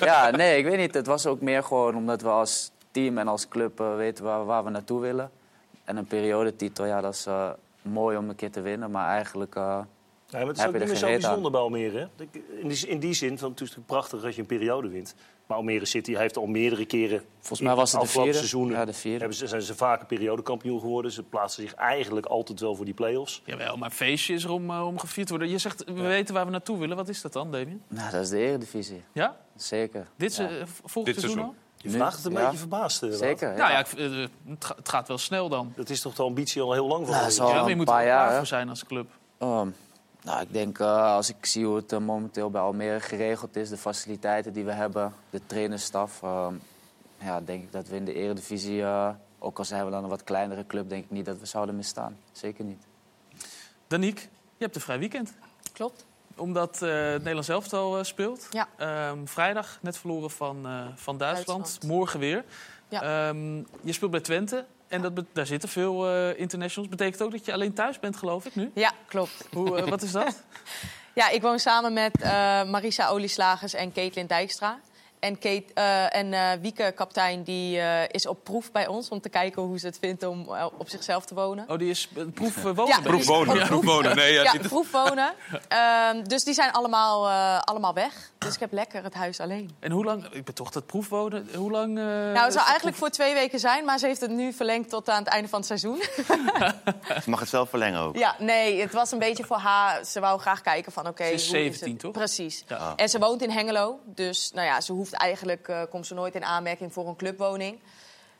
ja, 0.00 0.30
nee, 0.30 0.58
ik 0.58 0.64
weet 0.64 0.76
niet. 0.78 0.94
Het 0.94 1.06
was 1.06 1.26
ook 1.26 1.40
meer 1.40 1.62
gewoon 1.62 1.94
omdat 1.96 2.22
we 2.22 2.28
als 2.28 2.70
team 2.96 3.18
en 3.18 3.28
als 3.28 3.48
club 3.48 3.80
eh, 3.80 3.96
weten 3.96 4.24
waar, 4.24 4.44
waar 4.44 4.64
we 4.64 4.70
naartoe 4.70 5.00
willen. 5.00 5.30
En 5.84 5.96
een 5.96 6.06
periodetitel, 6.06 6.84
ja, 6.86 7.00
dat 7.00 7.14
is 7.14 7.26
eh, 7.26 7.50
mooi 7.82 8.16
om 8.16 8.28
een 8.28 8.36
keer 8.36 8.50
te 8.50 8.60
winnen. 8.60 8.90
Maar 8.90 9.08
eigenlijk, 9.08 9.54
eh, 9.54 9.62
Ja, 9.62 10.38
maar 10.38 10.46
het 10.46 10.56
is 10.56 10.62
Heb 10.62 10.72
ook 10.74 10.78
niet 10.80 10.88
meer 10.88 10.96
zo 10.96 11.06
bijzonder 11.06 11.50
bij 11.50 11.60
Almere. 11.60 12.08
In 12.62 12.68
die, 12.68 12.86
in 12.86 12.98
die 12.98 13.12
zin, 13.12 13.38
van, 13.38 13.50
het 13.50 13.60
is 13.60 13.68
natuurlijk 13.68 13.86
prachtig 13.86 14.24
als 14.24 14.34
je 14.34 14.40
een 14.40 14.46
periode 14.46 14.88
wint. 14.88 15.14
Maar 15.46 15.56
Almere 15.56 15.84
City 15.84 16.14
heeft 16.14 16.36
al 16.36 16.46
meerdere 16.46 16.84
keren... 16.86 17.22
volgens 17.38 17.60
mij 17.60 17.74
was 17.74 17.92
het 17.92 18.00
de 18.00 18.06
vierde. 18.06 18.32
seizoenen 18.32 18.76
Ja, 18.78 18.84
de 18.84 18.92
vierde. 18.92 19.18
hebben 19.18 19.36
ze, 19.36 19.46
zijn 19.46 19.62
ze 19.62 19.74
vaker 19.74 20.06
periodekampioen 20.06 20.80
geworden. 20.80 21.10
Ze 21.12 21.22
plaatsen 21.22 21.62
zich 21.62 21.74
eigenlijk 21.74 22.26
altijd 22.26 22.60
wel 22.60 22.74
voor 22.74 22.84
die 22.84 22.94
play-offs. 22.94 23.42
Jawel, 23.44 23.76
maar 23.76 23.90
feestje 23.90 24.34
is 24.34 24.44
er 24.44 24.50
om, 24.50 24.70
om 24.70 24.98
gevierd 24.98 25.26
te 25.26 25.32
worden. 25.32 25.52
Je 25.52 25.58
zegt, 25.58 25.84
we 25.84 25.92
weten 26.02 26.34
waar 26.34 26.44
we 26.44 26.50
naartoe 26.50 26.78
willen. 26.78 26.96
Wat 26.96 27.08
is 27.08 27.20
dat 27.20 27.32
dan, 27.32 27.50
Damien? 27.52 27.82
Nou, 27.88 28.10
dat 28.10 28.22
is 28.22 28.28
de 28.28 28.38
eredivisie. 28.38 29.02
Ja? 29.12 29.36
Zeker. 29.56 30.06
Dit 30.16 30.30
is 30.30 30.36
Ja. 30.36 30.48
volgend 30.84 31.04
Dit 31.04 31.04
seizoen 31.04 31.20
seizoen. 31.20 31.42
al? 31.42 31.54
Je 31.76 31.90
vraagt 31.90 32.16
het 32.16 32.24
een 32.26 32.32
ja. 32.32 32.42
beetje 32.44 32.58
verbaasd. 32.58 33.02
eh. 33.02 33.10
Zeker, 33.12 33.50
ja. 33.50 33.56
Nou 33.56 33.70
ja, 33.70 33.78
ik, 33.78 33.86
eh, 33.92 34.26
het, 34.48 34.64
ga- 34.64 34.74
het 34.76 34.88
gaat 34.88 35.08
wel 35.08 35.18
snel 35.18 35.48
dan. 35.48 35.72
Dat 35.76 35.90
is 35.90 36.00
toch 36.00 36.14
de 36.14 36.22
ambitie 36.22 36.62
al 36.62 36.72
heel 36.72 36.86
lang 36.86 37.06
Almere? 37.06 37.30
zo- 37.30 37.48
Ja, 37.48 37.60
maar 37.60 37.68
je 37.68 37.76
moet 37.76 37.88
er 37.88 37.94
klaar 38.02 38.36
voor 38.36 38.46
zijn 38.46 38.68
als 38.68 38.84
club. 38.84 39.10
Ehm, 39.38 39.68
nou, 40.22 40.40
ik 40.40 40.52
denk 40.52 40.78
eh, 40.78 41.12
als 41.14 41.28
ik 41.28 41.46
zie 41.46 41.64
hoe 41.66 41.76
het 41.76 41.98
momenteel 41.98 42.50
bij 42.50 42.60
Almere 42.60 43.00
geregeld 43.00 43.56
is, 43.56 43.68
de 43.68 43.76
faciliteiten 43.76 44.52
die 44.52 44.64
we 44.64 44.72
hebben, 44.72 45.14
de 45.30 45.40
trainerstaf, 45.46 46.22
ehm, 46.22 46.54
ja, 47.18 47.40
denk 47.40 47.62
ik 47.62 47.72
dat 47.72 47.88
we 47.88 47.96
in 47.96 48.04
de 48.04 48.14
eredivisie, 48.14 48.82
eh, 48.82 49.08
ook 49.38 49.58
al 49.58 49.64
zijn 49.64 49.84
we 49.84 49.90
dan 49.90 50.02
een 50.02 50.10
wat 50.10 50.24
kleinere 50.24 50.66
club, 50.66 50.88
denk 50.88 51.04
ik 51.04 51.10
niet 51.10 51.24
dat 51.24 51.38
we 51.38 51.46
zouden 51.46 51.76
misstaan. 51.76 52.16
Zeker 52.32 52.64
niet. 52.64 52.82
Daniek, 53.86 54.18
je 54.56 54.64
hebt 54.64 54.74
een 54.74 54.80
vrij 54.80 54.98
weekend. 54.98 55.32
Klopt. 55.72 56.04
Omdat 56.36 56.82
eh, 56.82 56.90
het 56.90 57.18
Nederlands 57.18 57.48
elftal 57.48 57.98
eh, 57.98 58.04
speelt. 58.04 58.48
Ja. 58.50 58.68
Ehm, 58.76 59.26
vrijdag 59.26 59.78
net 59.80 59.98
verloren 59.98 60.30
van, 60.30 60.66
eh, 60.66 60.86
van 60.94 61.18
Duitsland. 61.18 61.58
Duitsland. 61.58 61.92
Morgen 61.92 62.20
weer. 62.20 62.44
Ja. 62.88 63.28
Ehm, 63.28 63.56
je 63.80 63.92
speelt 63.92 64.10
bij 64.10 64.20
Twente. 64.20 64.64
En 64.88 65.02
dat, 65.02 65.24
daar 65.32 65.46
zitten 65.46 65.68
veel 65.68 66.10
internationals. 66.34 66.90
Betekent 66.90 67.22
ook 67.22 67.30
dat 67.30 67.44
je 67.44 67.52
alleen 67.52 67.72
thuis 67.72 67.98
bent, 67.98 68.16
geloof 68.16 68.44
ik, 68.44 68.54
nu? 68.54 68.70
Ja, 68.74 68.92
klopt. 69.06 69.48
Hoe, 69.52 69.84
wat 69.84 70.02
is 70.02 70.12
dat? 70.12 70.34
Ja, 71.14 71.28
ik 71.28 71.42
woon 71.42 71.58
samen 71.58 71.92
met 71.92 72.24
Marisa 72.70 73.08
Olieslagers 73.08 73.74
en 73.74 73.92
Caitlin 73.92 74.26
Dijkstra. 74.26 74.80
En, 75.18 75.38
Kate, 75.38 75.64
eh, 75.74 76.16
en 76.16 76.32
eh, 76.32 76.50
Wieke, 76.60 76.92
kaptein, 76.94 77.42
die 77.42 77.78
eh, 77.80 78.02
is 78.10 78.26
op 78.26 78.44
proef 78.44 78.72
bij 78.72 78.86
ons... 78.86 79.08
om 79.08 79.20
te 79.20 79.28
kijken 79.28 79.62
hoe 79.62 79.78
ze 79.78 79.86
het 79.86 79.98
vindt 79.98 80.22
om 80.26 80.48
op 80.78 80.88
zichzelf 80.88 81.24
te 81.24 81.34
wonen. 81.34 81.64
Oh, 81.68 81.78
die 81.78 81.90
is 81.90 82.08
proef 82.34 82.62
wonen. 82.62 82.86
Ja, 82.86 83.14
is 83.18 83.26
wonen, 83.26 83.56
ja, 83.56 83.66
proef 83.66 83.84
wonen. 83.84 84.16
Nee, 84.16 84.32
ja, 84.32 84.52
is- 84.52 84.66
proef 84.68 84.90
wonen. 84.90 85.32
Ehm, 85.68 86.24
dus 86.24 86.44
die 86.44 86.54
zijn 86.54 86.72
allemaal, 86.72 87.28
eh, 87.28 87.60
allemaal 87.60 87.94
weg. 87.94 88.30
Dus 88.38 88.54
ik 88.54 88.60
heb 88.60 88.72
lekker 88.72 89.02
het 89.04 89.14
huis 89.14 89.40
alleen. 89.40 89.76
En 89.80 89.90
hoe 89.90 90.04
lang... 90.04 90.24
Ik 90.32 90.44
ben 90.44 90.54
toch 90.54 90.70
dat 90.70 90.86
proefwonen. 90.86 91.48
Hoe 91.54 91.70
lang... 91.70 91.98
eh, 91.98 92.04
Nou, 92.04 92.32
is 92.34 92.40
het 92.42 92.52
zou 92.52 92.66
eigenlijk 92.66 92.96
proef- 92.96 92.98
voor 92.98 93.10
twee 93.10 93.34
weken 93.34 93.58
zijn, 93.60 93.84
maar 93.84 93.98
ze 93.98 94.06
heeft 94.06 94.20
het 94.20 94.30
nu 94.30 94.52
verlengd 94.52 94.90
tot 94.90 95.08
aan 95.08 95.18
het 95.18 95.28
einde 95.28 95.48
van 95.48 95.58
het 95.58 95.66
seizoen. 95.68 95.96
Je 97.24 97.30
mag 97.30 97.40
het 97.40 97.48
zelf 97.48 97.68
verlengen 97.68 98.00
ook. 98.00 98.16
Ja, 98.16 98.34
nee, 98.38 98.80
het 98.80 98.92
was 98.92 99.10
een 99.12 99.18
beetje 99.18 99.44
voor 99.44 99.56
haar. 99.56 100.04
Ze 100.04 100.20
wou 100.20 100.40
graag 100.40 100.60
kijken 100.60 100.92
van 100.92 101.06
oké. 101.06 101.24
Ze 101.26 101.32
is 101.32 101.42
hoe 101.42 101.56
17, 101.56 101.90
het? 101.90 101.98
toch? 102.00 102.12
Precies. 102.12 102.64
Ja. 102.68 102.92
En 102.96 103.08
ze 103.08 103.18
woont 103.18 103.42
in 103.42 103.50
Hengelo. 103.50 103.98
Dus 104.04 104.50
nou 104.54 104.66
ja, 104.66 104.80
ze 104.80 104.92
hoeft 104.92 105.05
eigenlijk, 105.12 105.68
eh, 105.68 105.82
komt 105.90 106.06
ze 106.06 106.14
nooit 106.14 106.34
in 106.34 106.44
aanmerking 106.44 106.92
voor 106.92 107.08
een 107.08 107.16
clubwoning. 107.16 107.78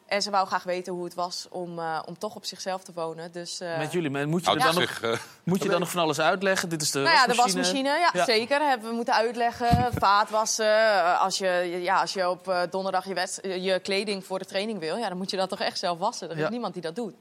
En 0.07 0.22
ze 0.22 0.31
wou 0.31 0.46
graag 0.46 0.62
weten 0.62 0.92
hoe 0.92 1.05
het 1.05 1.14
was 1.14 1.46
om, 1.50 1.79
eh, 1.79 2.02
om 2.07 2.18
toch 2.18 2.35
op 2.35 2.44
zichzelf 2.44 2.83
te 2.83 2.92
wonen. 2.94 3.33
Dus, 3.33 3.61
eh, 3.61 3.79
Met 3.79 3.92
jullie, 3.92 4.11
maar 4.11 4.29
moet 4.29 4.44
je, 4.44 4.50
er 4.50 4.59
dan 4.59 4.74
nog, 4.74 5.00
moet 5.44 5.62
je 5.62 5.68
dan 5.68 5.81
nog 5.85 5.90
van 5.90 6.02
alles 6.02 6.20
uitleggen? 6.20 6.68
Dit 6.68 6.83
is 6.83 6.90
de 6.90 6.98
nou 6.98 7.14
ja, 7.14 7.26
de 7.26 7.35
wasmachine. 7.35 7.61
wasmachine, 7.62 7.88
ja, 7.88 8.11
Ja. 8.12 8.24
zeker. 8.24 8.61
Hebben 8.68 8.88
we 8.88 8.94
moeten 8.94 9.14
uitleggen. 9.14 9.92
Vaatwassen. 9.98 11.18
Als 11.18 11.38
je, 11.38 11.79
ja, 11.83 12.00
als 12.00 12.12
je 12.12 12.29
op 12.31 12.48
eh, 12.48 12.61
donderdag 12.70 13.05
je, 13.05 13.62
je 13.62 13.79
kleding 13.81 14.24
voor 14.24 14.38
de 14.38 14.44
training 14.44 14.79
wil, 14.79 14.96
ja, 14.96 15.09
dan 15.09 15.16
moet 15.16 15.31
je 15.31 15.37
dat 15.37 15.48
toch 15.48 15.61
echt 15.61 15.79
zelf 15.79 15.98
wassen. 15.98 16.29
Er 16.31 16.37
is 16.37 16.42
Ja. 16.42 16.48
niemand 16.48 16.72
die 16.72 16.83
dat 16.83 16.94
doet. 16.96 17.14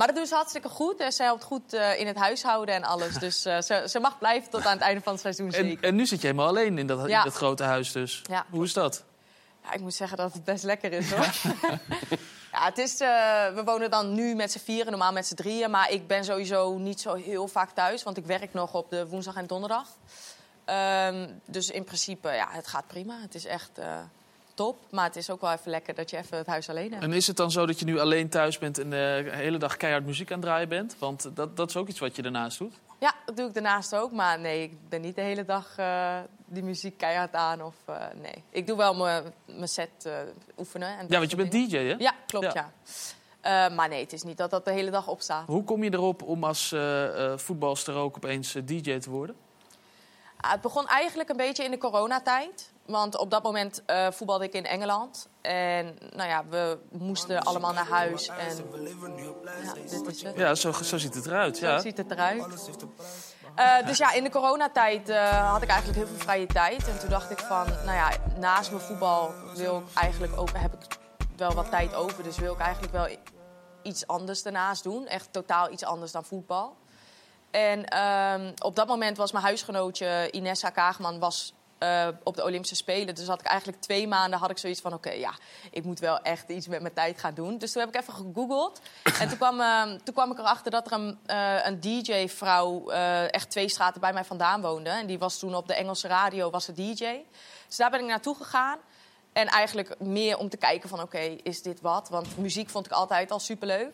Maar 0.00 0.08
dat 0.08 0.18
doen 0.18 0.26
ze 0.26 0.34
hartstikke 0.34 0.68
goed. 0.68 1.00
En 1.00 1.12
ze 1.12 1.22
helpt 1.22 1.44
goed 1.44 1.72
eh, 1.72 2.00
in 2.00 2.06
het 2.06 2.16
huishouden 2.16 2.74
en 2.74 2.84
alles. 2.84 3.18
Dus 3.26 3.44
eh, 3.44 3.60
ze, 3.60 3.84
ze 3.88 4.00
mag 4.00 4.18
blijven 4.18 4.50
tot 4.50 4.66
aan 4.66 4.72
het 4.72 4.80
einde 4.80 5.00
van 5.00 5.12
het 5.12 5.20
seizoen 5.22 5.52
En, 5.52 5.80
en 5.80 5.94
nu 5.94 6.06
zit 6.06 6.20
je 6.20 6.26
helemaal 6.26 6.48
alleen 6.48 6.78
in 6.78 6.86
dat, 6.86 7.08
in 7.08 7.20
dat 7.24 7.34
grote 7.34 7.62
huis 7.62 7.92
dus. 7.92 8.22
Ja. 8.30 8.46
Hoe 8.50 8.64
is 8.64 8.72
dat? 8.72 9.04
Ja, 9.64 9.72
ik 9.72 9.80
moet 9.80 9.94
zeggen 9.94 10.16
dat 10.16 10.32
het 10.32 10.44
best 10.44 10.64
lekker 10.64 10.92
is 10.92 11.10
hoor. 11.12 11.24
ja, 12.52 12.64
het 12.64 12.78
is, 12.78 13.00
eh, 13.00 13.08
we 13.54 13.62
wonen 13.64 13.90
dan 13.90 14.14
nu 14.14 14.34
met 14.34 14.52
z'n 14.52 14.58
vieren, 14.58 14.90
normaal 14.90 15.12
met 15.12 15.26
z'n 15.26 15.34
drieën. 15.34 15.70
Maar 15.70 15.90
ik 15.90 16.06
ben 16.06 16.24
sowieso 16.24 16.78
niet 16.78 17.00
zo 17.00 17.14
heel 17.14 17.48
vaak 17.48 17.70
thuis, 17.70 18.02
want 18.02 18.16
ik 18.16 18.26
werk 18.26 18.52
nog 18.52 18.74
op 18.74 18.90
de 18.90 19.08
woensdag 19.08 19.36
en 19.36 19.46
donderdag. 19.46 19.86
Ehm, 20.64 21.28
dus 21.44 21.70
in 21.70 21.84
principe, 21.84 22.30
ja, 22.30 22.48
het 22.50 22.66
gaat 22.66 22.86
prima. 22.86 23.20
Het 23.20 23.34
is 23.34 23.44
echt 23.44 23.78
top. 24.60 24.78
Maar 24.90 25.04
het 25.04 25.16
is 25.16 25.30
ook 25.30 25.40
wel 25.40 25.52
even 25.52 25.70
lekker 25.70 25.94
dat 25.94 26.10
je 26.10 26.16
even 26.16 26.38
het 26.38 26.46
huis 26.46 26.68
alleen 26.68 26.90
hebt. 26.90 27.02
En 27.02 27.12
is 27.12 27.26
het 27.26 27.36
dan 27.36 27.50
zo 27.50 27.66
dat 27.66 27.78
je 27.78 27.84
nu 27.84 27.98
alleen 27.98 28.28
thuis 28.28 28.58
bent 28.58 28.78
en 28.78 28.90
de 28.90 29.28
hele 29.30 29.58
dag 29.58 29.76
keihard 29.76 30.06
muziek 30.06 30.30
aan 30.30 30.38
het 30.38 30.46
draaien 30.46 30.68
bent? 30.68 30.96
Want 30.98 31.36
dat, 31.36 31.56
dat 31.56 31.68
is 31.68 31.76
ook 31.76 31.88
iets 31.88 31.98
wat 31.98 32.16
je 32.16 32.22
daarnaast 32.22 32.58
doet. 32.58 32.74
Ja, 32.98 33.14
dat 33.24 33.36
doe 33.36 33.46
ik 33.46 33.54
daarnaast 33.54 33.94
ook. 33.94 34.12
Maar 34.12 34.40
nee, 34.40 34.62
ik 34.62 34.88
ben 34.88 35.00
niet 35.00 35.14
de 35.14 35.20
hele 35.20 35.44
dag 35.44 35.76
eh, 35.76 36.18
die 36.44 36.62
muziek 36.62 36.98
keihard 36.98 37.34
aan. 37.34 37.62
Of, 37.62 37.74
eh, 37.84 38.06
nee. 38.22 38.44
Ik 38.50 38.66
doe 38.66 38.76
wel 38.76 38.94
mijn 38.94 39.32
mijn 39.44 39.68
set 39.68 39.90
eh, 40.02 40.12
oefenen. 40.58 40.98
En 40.98 41.06
Ja, 41.08 41.18
want 41.18 41.30
je 41.30 41.36
bent 41.36 41.52
dingen. 41.52 41.68
DJ, 41.68 41.76
hè? 41.76 41.94
Ja, 41.98 42.14
klopt, 42.26 42.52
Ja. 42.52 42.72
ja. 43.42 43.68
Maar 43.68 43.88
nee, 43.88 44.02
het 44.02 44.12
is 44.12 44.22
niet 44.22 44.36
dat 44.36 44.50
dat 44.50 44.64
de 44.64 44.72
hele 44.72 44.90
dag 44.90 45.08
op 45.08 45.20
staat. 45.20 45.46
Hoe 45.46 45.64
kom 45.64 45.84
je 45.84 45.92
erop 45.92 46.22
om 46.22 46.44
als 46.44 46.74
voetbalster 47.36 47.94
ook 47.94 48.16
opeens 48.16 48.52
DJ 48.64 48.98
te 48.98 49.10
worden? 49.10 49.36
Ah, 50.40 50.50
het 50.50 50.60
begon 50.60 50.86
eigenlijk 50.86 51.28
een 51.28 51.36
beetje 51.36 51.64
in 51.64 51.70
de 51.70 51.78
coronatijd. 51.78 52.72
Want 52.86 53.16
op 53.16 53.30
dat 53.30 53.42
moment 53.42 53.82
eh, 53.86 54.10
voetbalde 54.10 54.44
ik 54.44 54.52
in 54.52 54.66
Engeland. 54.66 55.28
En 55.40 55.98
nou 56.16 56.28
ja, 56.28 56.44
we 56.48 56.78
moesten 56.90 57.42
allemaal 57.42 57.72
naar 57.72 57.88
huis. 57.88 58.28
En 58.28 58.56
ja, 59.64 59.72
dit 59.72 60.06
is 60.06 60.22
het. 60.22 60.36
Ja, 60.36 60.54
zo, 60.54 60.72
zo 60.72 60.98
ziet 60.98 61.14
het 61.14 61.26
eruit. 61.26 61.56
Zo 61.56 61.66
Ja. 61.66 61.78
ziet 61.78 61.96
het 61.96 62.10
eruit. 62.10 62.70
Eh, 63.54 63.86
dus 63.86 63.98
ja, 63.98 64.12
in 64.12 64.24
de 64.24 64.30
coronatijd 64.30 65.08
eh, 65.08 65.50
had 65.52 65.62
ik 65.62 65.68
eigenlijk 65.68 65.98
heel 65.98 66.08
veel 66.08 66.24
vrije 66.24 66.46
tijd. 66.46 66.88
En 66.88 66.98
toen 66.98 67.08
dacht 67.08 67.30
ik 67.30 67.38
van, 67.38 67.66
nou 67.66 67.92
ja, 67.92 68.10
naast 68.38 68.70
mijn 68.70 68.82
voetbal 68.82 69.32
wil 69.54 69.78
ik 69.78 69.94
eigenlijk 69.94 70.38
ook, 70.40 70.50
heb 70.52 70.72
ik 70.74 70.98
wel 71.36 71.54
wat 71.54 71.70
tijd 71.70 71.94
over. 71.94 72.22
Dus 72.22 72.38
wil 72.38 72.52
ik 72.52 72.60
eigenlijk 72.60 72.92
wel 72.92 73.08
iets 73.82 74.06
anders 74.06 74.42
daarnaast 74.42 74.82
doen. 74.82 75.06
Echt 75.06 75.32
totaal 75.32 75.70
iets 75.70 75.84
anders 75.84 76.12
dan 76.12 76.24
voetbal. 76.24 76.76
En 77.50 77.84
ehm, 77.84 78.52
op 78.58 78.76
dat 78.76 78.86
moment 78.86 79.16
was 79.16 79.32
mijn 79.32 79.44
huisgenootje 79.44 80.28
Inessa 80.30 80.70
Kaagman 80.70 81.18
was, 81.18 81.54
eh, 81.80 82.08
op 82.22 82.36
de 82.36 82.44
Olympische 82.44 82.74
Spelen. 82.74 83.14
Dus 83.14 83.26
had 83.26 83.40
ik 83.40 83.46
eigenlijk 83.46 83.80
twee 83.80 84.08
maanden 84.08 84.38
had 84.38 84.50
ik 84.50 84.58
zoiets 84.58 84.80
van... 84.80 84.92
oké, 84.92 85.10
ja, 85.10 85.34
ik 85.70 85.84
moet 85.84 85.98
wel 85.98 86.20
echt 86.20 86.48
iets 86.48 86.66
met 86.66 86.80
mijn 86.80 86.94
tijd 86.94 87.20
gaan 87.20 87.34
doen. 87.34 87.58
Dus 87.58 87.72
toen 87.72 87.82
heb 87.82 87.94
ik 87.94 88.00
even 88.00 88.14
gegoogeld. 88.14 88.80
en 89.20 89.28
toen 89.28 89.38
kwam, 89.38 89.60
ehm, 89.60 89.98
toen 90.04 90.14
kwam 90.14 90.30
ik 90.32 90.38
erachter 90.38 90.70
dat 90.70 90.86
er 90.86 90.92
een, 90.92 91.18
eh, 91.26 91.66
een 91.66 91.80
DJ-vrouw... 91.80 92.90
eh, 92.90 93.34
echt 93.34 93.50
twee 93.50 93.68
straten 93.68 94.00
bij 94.00 94.12
mij 94.12 94.24
vandaan 94.24 94.60
woonde. 94.60 94.90
En 94.90 95.06
die 95.06 95.18
was 95.18 95.38
toen 95.38 95.54
op 95.54 95.66
de 95.68 95.74
Engelse 95.74 96.08
radio 96.08 96.50
was 96.50 96.64
ze 96.64 96.72
DJ. 96.72 97.24
Dus 97.66 97.76
daar 97.76 97.90
ben 97.90 98.00
ik 98.00 98.06
naartoe 98.06 98.36
gegaan. 98.36 98.78
En 99.32 99.46
eigenlijk 99.46 100.00
meer 100.00 100.38
om 100.38 100.48
te 100.48 100.56
kijken 100.56 100.88
van, 100.88 101.00
oké, 101.00 101.36
is 101.42 101.62
dit 101.62 101.80
wat? 101.80 102.08
Want 102.08 102.38
muziek 102.38 102.68
vond 102.68 102.86
ik 102.86 102.92
altijd 102.92 103.30
al 103.30 103.38
superleuk. 103.38 103.92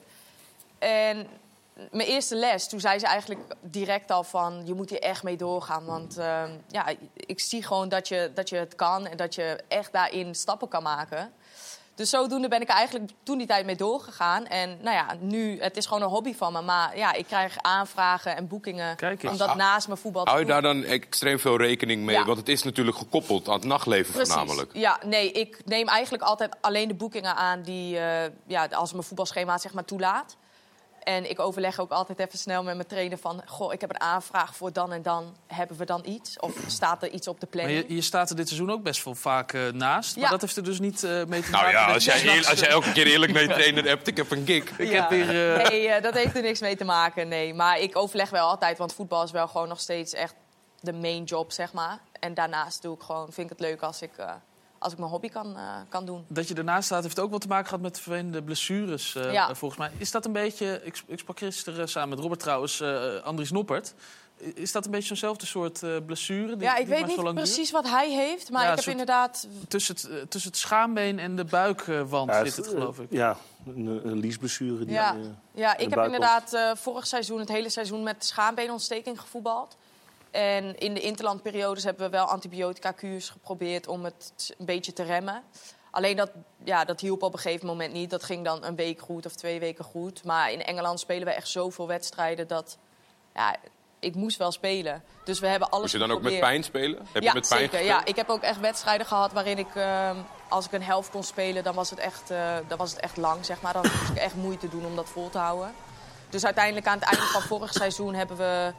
En 0.78 1.28
mijn 1.90 2.08
eerste 2.08 2.34
les, 2.34 2.68
toen 2.68 2.80
zei 2.80 2.98
ze 2.98 3.06
eigenlijk 3.06 3.40
direct 3.60 4.10
al 4.10 4.24
van... 4.24 4.62
je 4.64 4.74
moet 4.74 4.90
hier 4.90 5.00
echt 5.00 5.22
mee 5.22 5.36
doorgaan. 5.36 5.84
Want 5.84 6.18
ehm, 6.18 6.50
ja, 6.68 6.86
ik 7.14 7.40
zie 7.40 7.62
gewoon 7.62 7.88
dat 7.88 8.08
je, 8.08 8.30
dat 8.34 8.48
je 8.48 8.56
het 8.56 8.74
kan... 8.74 9.06
en 9.06 9.16
dat 9.16 9.34
je 9.34 9.60
echt 9.68 9.92
daarin 9.92 10.34
stappen 10.34 10.68
kan 10.68 10.82
maken. 10.82 11.32
Dus 11.96 12.10
zodoende 12.10 12.48
ben 12.48 12.60
ik 12.60 12.68
er 12.68 12.74
eigenlijk 12.74 13.10
toen 13.22 13.38
die 13.38 13.46
tijd 13.46 13.66
mee 13.66 13.76
doorgegaan. 13.76 14.46
En 14.46 14.78
nou 14.82 14.96
ja, 14.96 15.16
nu, 15.20 15.60
het 15.60 15.76
is 15.76 15.86
gewoon 15.86 16.02
een 16.02 16.08
hobby 16.08 16.34
van 16.34 16.52
me. 16.52 16.62
Maar 16.62 16.96
ja, 16.96 17.12
ik 17.12 17.26
krijg 17.26 17.56
aanvragen 17.60 18.36
en 18.36 18.48
boekingen 18.48 18.96
om 19.28 19.36
dat 19.36 19.54
naast 19.54 19.86
mijn 19.86 19.98
voetbal 19.98 20.24
te 20.24 20.30
Hou 20.30 20.42
je 20.42 20.48
daar 20.48 20.62
dan 20.62 20.84
extreem 20.84 21.38
veel 21.38 21.56
rekening 21.56 22.02
mee? 22.02 22.16
Ja. 22.16 22.24
Want 22.24 22.38
het 22.38 22.48
is 22.48 22.62
natuurlijk 22.62 22.96
gekoppeld 22.96 23.48
aan 23.48 23.54
het 23.54 23.64
nachtleven 23.64 24.12
Precies. 24.12 24.34
voornamelijk. 24.34 24.70
Ja, 24.72 25.00
nee, 25.04 25.32
ik 25.32 25.62
neem 25.64 25.88
eigenlijk 25.88 26.22
altijd 26.22 26.56
alleen 26.60 26.88
de 26.88 26.94
boekingen 26.94 27.36
aan 27.36 27.62
die, 27.62 27.98
eh, 27.98 28.30
ja, 28.46 28.66
als 28.66 28.92
mijn 28.92 29.04
voetbalschema 29.04 29.52
het 29.52 29.62
zeg 29.62 29.72
maar 29.72 29.84
toelaat. 29.84 30.36
En 31.06 31.30
ik 31.30 31.40
overleg 31.40 31.80
ook 31.80 31.90
altijd 31.90 32.18
even 32.18 32.38
snel 32.38 32.62
met 32.62 32.74
mijn 32.76 32.88
trainer 32.88 33.18
van... 33.18 33.42
goh, 33.46 33.72
ik 33.72 33.80
heb 33.80 33.90
een 33.90 34.00
aanvraag 34.00 34.56
voor 34.56 34.72
dan 34.72 34.92
en 34.92 35.02
dan. 35.02 35.36
Hebben 35.46 35.76
we 35.76 35.84
dan 35.84 36.02
iets? 36.06 36.38
Of 36.40 36.52
staat 36.66 37.02
er 37.02 37.10
iets 37.10 37.28
op 37.28 37.40
de 37.40 37.46
Maar 37.52 37.60
planning? 37.62 37.88
je, 37.88 37.94
je 37.94 38.00
staat 38.00 38.30
er 38.30 38.36
dit 38.36 38.46
seizoen 38.48 38.70
ook 38.70 38.82
best 38.82 39.04
wel 39.04 39.14
vaak 39.14 39.52
eh, 39.52 39.68
naast. 39.72 40.16
Maar 40.16 40.30
dat 40.30 40.40
heeft 40.40 40.56
er 40.56 40.64
dus 40.64 40.80
niet 40.80 41.02
eh, 41.04 41.10
mee 41.10 41.42
te 41.42 41.50
maken. 41.50 41.72
Nou 41.72 41.86
ja, 41.86 41.92
als 41.92 42.04
jij, 42.04 42.46
als 42.46 42.58
jij 42.60 42.68
elke 42.68 42.92
keer 42.92 43.06
eerlijk 43.06 43.32
naar 43.32 43.42
je 43.42 43.48
trainer 43.48 43.84
hebt, 43.84 44.06
ik 44.12 44.16
heb 44.16 44.30
een 44.30 44.46
gig. 44.46 44.78
Ik 44.78 44.88
Ja. 44.90 45.00
heb 45.00 45.10
weer... 45.10 45.56
eh, 45.60 45.68
Nee, 45.68 45.88
eh, 45.88 46.02
dat 46.02 46.14
heeft 46.14 46.36
er 46.36 46.42
niks 46.42 46.60
mee 46.60 46.76
te 46.76 46.84
maken, 46.84 47.28
nee. 47.28 47.54
Maar 47.54 47.78
ik 47.78 47.96
overleg 47.96 48.30
wel 48.30 48.48
altijd, 48.48 48.78
want 48.78 48.92
voetbal 48.94 49.22
is 49.22 49.30
wel 49.30 49.48
gewoon 49.48 49.68
nog 49.68 49.80
steeds 49.80 50.12
echt 50.12 50.34
de 50.80 50.92
main 50.92 51.24
job, 51.24 51.52
zeg 51.52 51.72
maar. 51.72 51.98
En 52.20 52.34
daarnaast 52.34 52.82
doe 52.82 52.94
ik 52.94 53.02
gewoon, 53.02 53.24
vind 53.32 53.50
ik 53.50 53.58
het 53.58 53.66
leuk 53.68 53.82
als 53.82 54.02
ik, 54.02 54.16
eh, 54.16 54.30
als 54.78 54.92
ik 54.92 54.98
mijn 54.98 55.10
hobby 55.10 55.28
kan, 55.28 55.56
eh, 55.56 55.62
kan 55.88 56.06
doen. 56.06 56.24
Dat 56.28 56.48
je 56.48 56.54
ernaast 56.54 56.84
staat 56.86 57.02
heeft 57.02 57.18
ook 57.20 57.30
wat 57.30 57.40
te 57.40 57.48
maken 57.48 57.66
gehad 57.66 57.80
met 57.82 58.00
vervelende 58.00 58.42
blessures, 58.42 59.14
eh, 59.14 59.32
Ja. 59.32 59.54
volgens 59.54 59.80
mij. 59.80 59.90
Is 59.98 60.10
dat 60.10 60.24
een 60.24 60.32
beetje... 60.32 60.80
Ik, 60.84 61.02
ik 61.06 61.18
sprak 61.18 61.38
gisteren 61.38 61.88
samen 61.88 62.08
met 62.08 62.18
Robert 62.18 62.40
trouwens, 62.40 62.80
eh 62.80 63.22
Andries 63.22 63.50
Noppert. 63.50 63.94
Is 64.54 64.72
dat 64.72 64.84
een 64.84 64.90
beetje 64.90 65.06
zo'nzelfde 65.06 65.46
soort 65.46 65.82
eh, 65.82 65.90
blessure? 66.06 66.56
Die, 66.56 66.66
Ja, 66.66 66.76
ik 66.76 66.86
die 66.86 66.94
weet 66.94 67.06
niet 67.06 67.16
duurt? 67.20 67.34
precies 67.34 67.70
wat 67.70 67.88
hij 67.88 68.10
heeft, 68.12 68.50
maar 68.50 68.64
Ja, 68.64 68.70
ik 68.70 68.76
heb 68.76 68.86
inderdaad... 68.86 69.46
Tussen 69.68 69.94
het, 69.94 70.30
tussen 70.30 70.50
het 70.50 70.60
schaambeen 70.60 71.18
en 71.18 71.36
de 71.36 71.44
buikwand 71.44 72.30
Ja, 72.30 72.44
zit 72.44 72.56
het, 72.56 72.66
geloof 72.66 72.98
ik. 72.98 73.06
Ja, 73.10 73.36
een, 73.66 73.86
een 74.04 74.18
liesblessure. 74.18 74.84
Die, 74.84 74.94
Ja, 74.94 75.16
ja 75.52 75.76
ik 75.76 75.90
heb 75.90 76.04
inderdaad 76.04 76.52
eh, 76.52 76.70
vorig 76.74 77.06
seizoen, 77.06 77.38
het 77.38 77.48
hele 77.48 77.68
seizoen, 77.68 78.02
met 78.02 78.24
schaambeenontsteking 78.24 79.20
gevoetbald. 79.20 79.76
En 80.36 80.78
in 80.78 80.94
de 80.94 81.00
interlandperiodes 81.00 81.84
hebben 81.84 82.04
we 82.04 82.10
wel 82.10 82.24
antibiotica-kuurs 82.24 83.28
geprobeerd 83.28 83.86
om 83.86 84.04
het 84.04 84.54
een 84.58 84.66
beetje 84.66 84.92
te 84.92 85.02
remmen. 85.02 85.42
Alleen 85.90 86.16
dat, 86.16 86.30
ja, 86.64 86.84
dat 86.84 87.00
hielp 87.00 87.22
op 87.22 87.32
een 87.32 87.38
gegeven 87.38 87.66
moment 87.66 87.92
niet. 87.92 88.10
Dat 88.10 88.22
ging 88.22 88.44
dan 88.44 88.64
een 88.64 88.76
week 88.76 89.00
goed 89.00 89.26
of 89.26 89.34
twee 89.34 89.60
weken 89.60 89.84
goed. 89.84 90.24
Maar 90.24 90.52
in 90.52 90.62
Engeland 90.62 91.00
spelen 91.00 91.26
we 91.26 91.32
echt 91.32 91.48
zoveel 91.48 91.86
wedstrijden 91.86 92.48
dat 92.48 92.78
ja, 93.34 93.56
ik 94.00 94.14
moest 94.14 94.36
wel 94.36 94.52
spelen. 94.52 95.02
Dus 95.24 95.40
we 95.40 95.46
hebben 95.46 95.68
alles 95.68 95.82
Moest 95.82 95.92
je 95.92 96.08
dan 96.08 96.10
ook 96.10 96.22
met 96.22 96.40
pijn 96.40 96.64
spelen? 96.64 97.06
Heb 97.12 97.22
ja, 97.22 97.28
je 97.28 97.38
met 97.38 97.48
pijn 97.48 97.60
zeker. 97.60 97.78
gespeeld? 97.78 98.00
Ja, 98.00 98.04
ik 98.04 98.16
heb 98.16 98.28
ook 98.28 98.42
echt 98.42 98.60
wedstrijden 98.60 99.06
gehad 99.06 99.32
waarin 99.32 99.58
ik, 99.58 99.74
ehm, 99.74 100.16
als 100.48 100.66
ik 100.66 100.72
een 100.72 100.82
helft 100.82 101.10
kon 101.10 101.24
spelen, 101.24 101.64
dan 101.64 101.74
was, 101.74 101.90
het 101.90 101.98
echt, 101.98 102.30
eh, 102.30 102.56
dan 102.68 102.78
was 102.78 102.90
het 102.90 103.00
echt 103.00 103.16
lang, 103.16 103.44
zeg 103.44 103.60
maar. 103.60 103.72
Dan 103.72 103.82
moest 103.82 104.10
ik 104.10 104.16
echt 104.16 104.34
moeite 104.34 104.68
doen 104.68 104.86
om 104.86 104.96
dat 104.96 105.08
vol 105.08 105.30
te 105.30 105.38
houden. 105.38 105.74
Dus 106.30 106.44
uiteindelijk 106.44 106.86
aan 106.86 106.98
het 106.98 107.08
einde 107.08 107.26
van 107.26 107.42
vorig 107.42 107.72
seizoen 107.72 108.14
hebben 108.14 108.36
we 108.36 108.72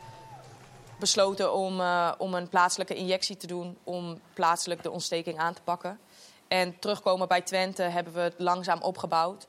besloten 1.00 1.54
om, 1.54 1.80
eh, 1.80 2.12
om 2.18 2.34
een 2.34 2.50
plaatselijke 2.50 2.96
injectie 2.96 3.38
te 3.38 3.48
doen 3.48 3.78
om 3.84 4.20
plaatselijk 4.34 4.84
de 4.84 4.92
ontsteking 4.92 5.38
aan 5.38 5.54
te 5.54 5.62
pakken. 5.62 6.00
En 6.48 6.80
terugkomen 6.80 7.28
bij 7.28 7.42
Twente 7.42 7.84
hebben 7.84 8.14
we 8.14 8.20
het 8.20 8.36
langzaam 8.38 8.82
opgebouwd. 8.82 9.48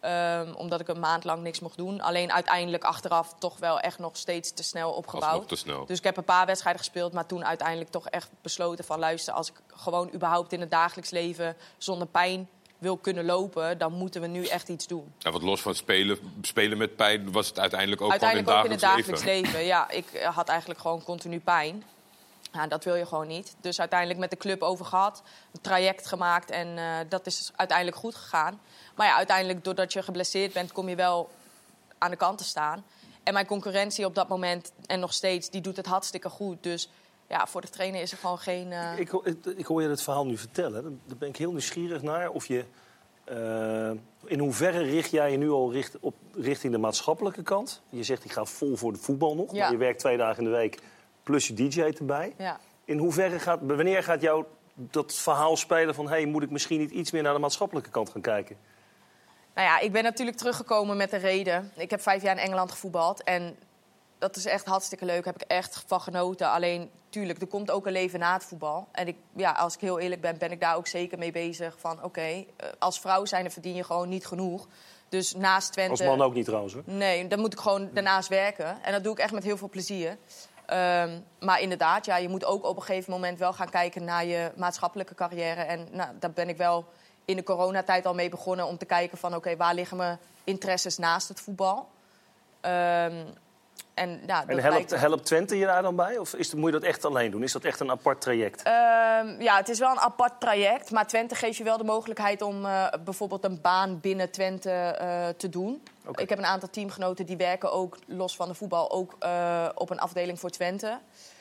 Ehm, 0.00 0.52
omdat 0.54 0.80
ik 0.80 0.88
een 0.88 1.00
maand 1.00 1.24
lang 1.24 1.42
niks 1.42 1.60
mocht 1.60 1.76
doen. 1.76 2.00
Alleen 2.00 2.32
uiteindelijk 2.32 2.84
achteraf 2.84 3.34
toch 3.38 3.58
wel 3.58 3.80
echt 3.80 3.98
nog 3.98 4.16
steeds 4.16 4.52
te 4.52 4.62
snel 4.62 4.92
opgebouwd. 4.92 5.32
Alsnog 5.32 5.48
te 5.48 5.56
snel. 5.56 5.86
Dus 5.86 5.98
ik 5.98 6.04
heb 6.04 6.16
een 6.16 6.24
paar 6.24 6.46
wedstrijden 6.46 6.82
gespeeld, 6.82 7.12
maar 7.12 7.26
toen 7.26 7.44
uiteindelijk 7.44 7.90
toch 7.90 8.08
echt 8.08 8.30
besloten 8.42 8.84
van 8.84 8.98
luister, 8.98 9.34
als 9.34 9.50
ik 9.50 9.54
gewoon 9.66 10.10
überhaupt 10.14 10.52
in 10.52 10.60
het 10.60 10.70
dagelijks 10.70 11.10
leven 11.10 11.56
zonder 11.78 12.06
pijn 12.06 12.48
wil 12.78 12.96
kunnen 12.96 13.24
lopen, 13.24 13.78
dan 13.78 13.92
moeten 13.92 14.20
we 14.20 14.26
nu 14.26 14.46
echt 14.46 14.68
iets 14.68 14.86
doen. 14.86 15.12
Ja, 15.18 15.30
wat 15.30 15.42
los 15.42 15.60
van 15.62 15.74
spelen, 15.74 16.18
spelen 16.42 16.78
met 16.78 16.96
pijn 16.96 17.32
was 17.32 17.48
het 17.48 17.58
uiteindelijk 17.58 18.00
ook 18.00 18.10
uiteindelijk 18.10 18.50
ook 18.50 18.54
gewoon 18.56 18.70
in 18.70 18.78
in 18.78 18.86
het 18.86 18.96
het 18.96 18.96
dagelijks 18.96 19.24
leven. 19.24 19.52
leven. 19.52 19.66
Ja, 19.66 19.90
ik 19.90 20.12
eh, 20.12 20.36
had 20.36 20.48
eigenlijk 20.48 20.80
gewoon 20.80 21.02
continu 21.02 21.40
pijn. 21.40 21.84
Ja, 22.52 22.66
dat 22.66 22.84
wil 22.84 22.94
je 22.94 23.06
gewoon 23.06 23.26
niet. 23.26 23.56
Dus 23.60 23.80
uiteindelijk 23.80 24.20
met 24.20 24.30
de 24.30 24.36
club 24.36 24.62
over 24.62 24.84
gehad, 24.84 25.22
een 25.52 25.60
traject 25.60 26.06
gemaakt 26.06 26.50
en 26.50 26.78
eh, 26.78 26.84
dat 27.08 27.26
is 27.26 27.50
uiteindelijk 27.56 27.96
goed 27.96 28.14
gegaan. 28.14 28.60
Maar 28.94 29.06
ja, 29.06 29.16
uiteindelijk 29.16 29.64
doordat 29.64 29.92
je 29.92 30.02
geblesseerd 30.02 30.52
bent, 30.52 30.72
kom 30.72 30.88
je 30.88 30.96
wel 30.96 31.30
aan 31.98 32.10
de 32.10 32.16
kant 32.16 32.38
te 32.38 32.44
staan. 32.44 32.84
En 33.22 33.32
mijn 33.32 33.46
concurrentie 33.46 34.04
op 34.04 34.14
dat 34.14 34.28
moment 34.28 34.72
en 34.86 35.00
nog 35.00 35.12
steeds, 35.12 35.50
die 35.50 35.60
doet 35.60 35.76
het 35.76 35.86
hartstikke 35.86 36.28
goed. 36.28 36.62
Dus 36.62 36.88
ja, 37.28 37.46
voor 37.46 37.60
de 37.60 37.68
trainer 37.68 38.00
is 38.00 38.12
er 38.12 38.18
gewoon 38.18 38.38
geen. 38.38 38.72
eh, 38.72 38.98
Ik, 38.98 39.08
ho- 39.08 39.22
ik, 39.24 39.44
ik 39.44 39.66
hoor 39.66 39.82
je 39.82 39.88
het 39.88 40.02
verhaal 40.02 40.26
nu 40.26 40.36
vertellen. 40.38 41.00
Daar- 41.06 41.16
ben 41.18 41.28
ik 41.28 41.36
heel 41.36 41.50
nieuwsgierig 41.50 42.02
naar. 42.02 42.30
Of 42.30 42.46
je, 42.46 42.64
eh, 43.24 43.90
in 44.30 44.38
hoeverre 44.38 44.82
richt 44.82 45.10
jij 45.10 45.30
je 45.30 45.36
nu 45.36 45.50
al 45.50 45.72
richt, 45.72 45.96
op, 46.00 46.14
richting 46.34 46.72
de 46.72 46.78
maatschappelijke 46.78 47.42
kant? 47.42 47.82
Je 47.88 48.02
zegt, 48.02 48.24
ik 48.24 48.32
ga 48.32 48.44
vol 48.44 48.76
voor 48.76 48.92
de 48.92 48.98
voetbal 48.98 49.34
nog. 49.34 49.52
Ja. 49.52 49.60
Maar 49.62 49.70
je 49.70 49.76
werkt 49.76 49.98
twee 49.98 50.16
dagen 50.16 50.38
in 50.44 50.50
de 50.50 50.56
week, 50.56 50.78
plus 51.22 51.46
je 51.46 51.54
DJ 51.54 51.80
erbij. 51.80 52.34
ja. 52.38 52.60
In 52.84 52.98
hoeverre 52.98 53.38
gaat, 53.38 53.58
wanneer 53.62 54.02
gaat 54.02 54.20
jou 54.20 54.44
dat 54.74 55.14
verhaal 55.14 55.56
spelen 55.56 55.94
van... 55.94 56.08
Hey, 56.08 56.26
moet 56.26 56.42
ik 56.42 56.50
misschien 56.50 56.78
niet 56.80 56.90
iets 56.90 57.10
meer 57.10 57.22
naar 57.22 57.32
de 57.34 57.38
maatschappelijke 57.40 57.90
kant 57.90 58.10
gaan 58.10 58.20
kijken? 58.20 58.56
Nou 59.54 59.68
ja, 59.68 59.78
ik 59.78 59.92
ben 59.92 60.02
natuurlijk 60.02 60.36
teruggekomen 60.36 60.96
met 60.96 61.12
een 61.12 61.18
reden. 61.20 61.72
Ik 61.76 61.90
heb 61.90 62.00
vijf 62.00 62.22
jaar 62.22 62.36
in 62.36 62.42
Engeland 62.42 62.70
gevoetbald. 62.70 63.22
En 63.22 63.56
dat 64.18 64.36
is 64.36 64.44
echt 64.44 64.66
hartstikke 64.66 65.04
leuk. 65.04 65.24
Daar 65.24 65.32
heb 65.32 65.42
ik 65.42 65.50
echt 65.50 65.84
van 65.86 66.00
genoten. 66.00 66.50
Alleen, 66.50 66.90
tuurlijk, 67.08 67.40
er 67.40 67.46
komt 67.46 67.70
ook 67.70 67.86
een 67.86 67.92
leven 67.92 68.18
na 68.18 68.32
het 68.32 68.44
voetbal. 68.44 68.88
En 68.92 69.08
ik, 69.08 69.16
ja, 69.36 69.52
als 69.52 69.74
ik 69.74 69.80
heel 69.80 69.98
eerlijk 69.98 70.20
ben, 70.20 70.38
ben 70.38 70.52
ik 70.52 70.60
daar 70.60 70.76
ook 70.76 70.86
zeker 70.86 71.18
mee 71.18 71.32
bezig. 71.32 71.76
Van 71.78 72.02
oké, 72.02 72.20
eh, 72.20 72.44
als 72.78 73.00
vrouw 73.00 73.24
zijn 73.24 73.50
verdien 73.50 73.74
je 73.74 73.84
gewoon 73.84 74.08
niet 74.08 74.26
genoeg. 74.26 74.66
Dus 75.08 75.34
naast 75.34 75.72
Twente... 75.72 75.90
Als 75.90 76.16
man 76.16 76.26
ook 76.26 76.34
niet 76.34 76.44
trouwens, 76.44 76.74
hoor. 76.74 76.82
Nee, 76.86 77.26
dan 77.26 77.38
moet 77.38 77.52
ik 77.52 77.58
gewoon 77.58 77.90
daarnaast 77.92 78.28
werken. 78.28 78.82
En 78.82 78.92
dat 78.92 79.02
doe 79.04 79.12
ik 79.12 79.18
echt 79.18 79.32
met 79.32 79.44
heel 79.44 79.56
veel 79.56 79.68
plezier. 79.68 80.16
Ehm, 80.66 81.20
maar 81.40 81.60
inderdaad, 81.60 82.06
ja, 82.06 82.16
je 82.16 82.28
moet 82.28 82.44
ook 82.44 82.64
op 82.64 82.76
een 82.76 82.82
gegeven 82.82 83.12
moment 83.12 83.38
wel 83.38 83.52
gaan 83.52 83.70
kijken 83.70 84.04
naar 84.04 84.24
je 84.24 84.52
maatschappelijke 84.56 85.14
carrière. 85.14 85.60
En 85.60 85.88
nou, 85.90 86.10
daar 86.18 86.30
ben 86.30 86.48
ik 86.48 86.56
wel 86.56 86.84
in 87.24 87.36
de 87.36 87.42
coronatijd 87.42 88.06
al 88.06 88.14
mee 88.14 88.28
begonnen 88.28 88.66
om 88.66 88.78
te 88.78 88.84
kijken 88.84 89.18
van 89.18 89.34
oké, 89.34 89.56
waar 89.56 89.74
liggen 89.74 89.96
mijn 89.96 90.18
interesses 90.44 90.98
naast 90.98 91.28
het 91.28 91.40
voetbal? 91.40 91.88
Ehm, 92.60 93.24
En, 93.96 94.20
ja, 94.26 94.40
dat 94.40 94.48
En 94.48 94.58
helpt, 94.62 94.76
lijkt- 94.90 95.00
helpt 95.06 95.24
Twente 95.24 95.58
je 95.58 95.66
daar 95.66 95.82
dan 95.82 95.96
bij? 95.96 96.18
Of 96.18 96.34
is, 96.34 96.54
moet 96.54 96.64
je 96.72 96.78
dat 96.78 96.82
echt 96.82 97.04
alleen 97.04 97.30
doen? 97.30 97.42
Is 97.42 97.52
dat 97.52 97.64
echt 97.64 97.80
een 97.80 97.90
apart 97.90 98.20
traject? 98.20 98.62
Ehm, 98.62 99.40
ja, 99.42 99.56
het 99.56 99.68
is 99.68 99.78
wel 99.78 99.90
een 99.90 99.98
apart 99.98 100.40
traject. 100.40 100.90
Maar 100.90 101.06
Twente 101.06 101.34
geeft 101.34 101.56
je 101.56 101.64
wel 101.64 101.76
de 101.78 101.84
mogelijkheid 101.84 102.42
om 102.42 102.64
eh, 102.64 102.86
bijvoorbeeld 103.04 103.44
een 103.44 103.60
baan 103.60 104.00
binnen 104.00 104.30
Twente 104.30 104.70
eh, 104.70 105.28
te 105.28 105.48
doen. 105.48 105.82
Ik 106.14 106.28
heb 106.28 106.38
een 106.38 106.44
aantal 106.46 106.70
teamgenoten 106.70 107.26
die 107.26 107.36
werken 107.36 107.72
ook 107.72 107.96
los 108.06 108.36
van 108.36 108.48
de 108.48 108.54
voetbal 108.54 108.90
ook 108.90 109.16
eh, 109.18 109.68
op 109.74 109.90
een 109.90 109.98
afdeling 109.98 110.40
voor 110.40 110.50
Twente. 110.50 110.98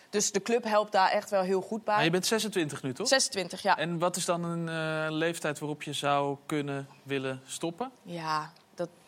Dus 0.09 0.31
de 0.31 0.41
club 0.41 0.63
helpt 0.63 0.91
daar 0.91 1.09
echt 1.11 1.29
wel 1.29 1.41
heel 1.41 1.61
goed 1.61 1.83
bij. 1.83 1.95
Maar 1.95 2.03
je 2.03 2.09
bent 2.09 2.25
26 2.25 2.83
nu, 2.83 2.93
toch? 2.93 3.07
26, 3.07 3.61
ja. 3.61 3.77
En 3.77 3.99
wat 3.99 4.15
is 4.15 4.25
dan 4.25 4.43
een 4.43 4.69
eh, 4.69 5.11
leeftijd 5.15 5.59
waarop 5.59 5.83
je 5.83 5.93
zou 5.93 6.37
kunnen 6.45 6.87
willen 7.03 7.41
stoppen? 7.45 7.91
Ja, 8.03 8.51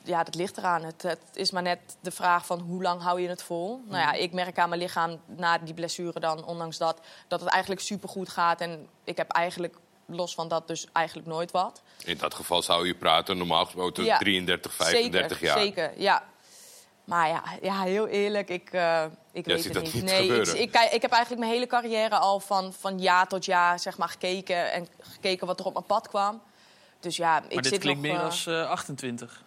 ja, 0.08 0.24
dat 0.24 0.36
ligt 0.36 0.58
eraan. 0.58 0.84
Het, 0.84 1.02
het 1.02 1.20
is 1.34 1.52
maar 1.52 1.62
net 1.62 1.80
de 2.02 2.12
vraag 2.12 2.46
van 2.46 2.60
hoe 2.60 2.82
lang 2.82 3.02
hou 3.02 3.22
je 3.22 3.28
het 3.28 3.44
vol. 3.44 3.82
Nou 3.86 4.02
ja, 4.02 4.12
ik 4.12 4.34
merk 4.34 4.60
aan 4.60 4.70
mijn 4.70 4.82
lichaam 4.82 5.20
na 5.26 5.58
die 5.58 5.74
blessure 5.74 6.20
dan, 6.20 6.46
ondanks 6.46 6.78
dat, 6.78 7.02
dat 7.28 7.40
het 7.40 7.50
eigenlijk 7.50 7.82
supergoed 7.82 8.30
gaat. 8.30 8.62
En 8.62 8.88
ik 9.04 9.18
heb 9.18 9.32
eigenlijk, 9.32 9.76
los 10.06 10.34
van 10.34 10.48
dat, 10.48 10.68
dus 10.68 10.88
eigenlijk 10.92 11.28
nooit 11.28 11.52
wat. 11.52 11.82
In 12.04 12.18
dat 12.18 12.34
geval 12.34 12.62
zou 12.62 12.88
je 12.88 12.96
praten 12.96 13.38
normaal 13.38 13.66
gesproken 13.66 14.04
Ja. 14.04 14.18
33, 14.18 14.74
35 14.74 15.38
zeker, 15.38 15.48
jaar. 15.48 15.60
Zeker, 15.60 15.92
ja. 16.02 16.24
Maar 17.04 17.28
ja, 17.28 17.44
ja 17.62 17.82
heel 17.84 18.08
eerlijk, 18.08 18.50
ik, 18.50 18.70
eh, 18.72 19.06
ik 19.32 19.46
Jij 19.46 19.56
weet 19.56 19.64
ziet 19.64 19.74
het 19.74 19.84
niet. 19.84 19.94
niet 19.94 20.04
nee, 20.04 20.42
ik, 20.42 20.48
ik, 20.48 20.76
ik 20.92 21.02
heb 21.02 21.12
eigenlijk 21.12 21.40
mijn 21.40 21.52
hele 21.52 21.68
carrière 21.68 22.18
al 22.18 22.40
van, 22.40 22.74
van 22.74 23.00
jaar 23.00 23.28
tot 23.28 23.46
jaar 23.46 23.80
zeg 23.80 23.98
maar, 23.98 24.10
gekeken. 24.10 24.72
En 24.72 24.88
gekeken 25.00 25.48
wat 25.48 25.60
er 25.60 25.66
op 25.66 25.74
mijn 25.74 25.86
pad 25.86 26.08
kwam. 26.08 26.42
Dus 27.00 27.18
ja, 27.18 27.38
ik 27.38 27.54
maar 27.54 27.64
dit 27.64 27.72
zit 27.72 27.82
klinkt 27.82 28.02
nog, 28.02 28.12
meer 28.12 28.20
eh, 28.20 28.26
als 28.26 28.48
eh, 28.48 28.70
28. 28.70 29.44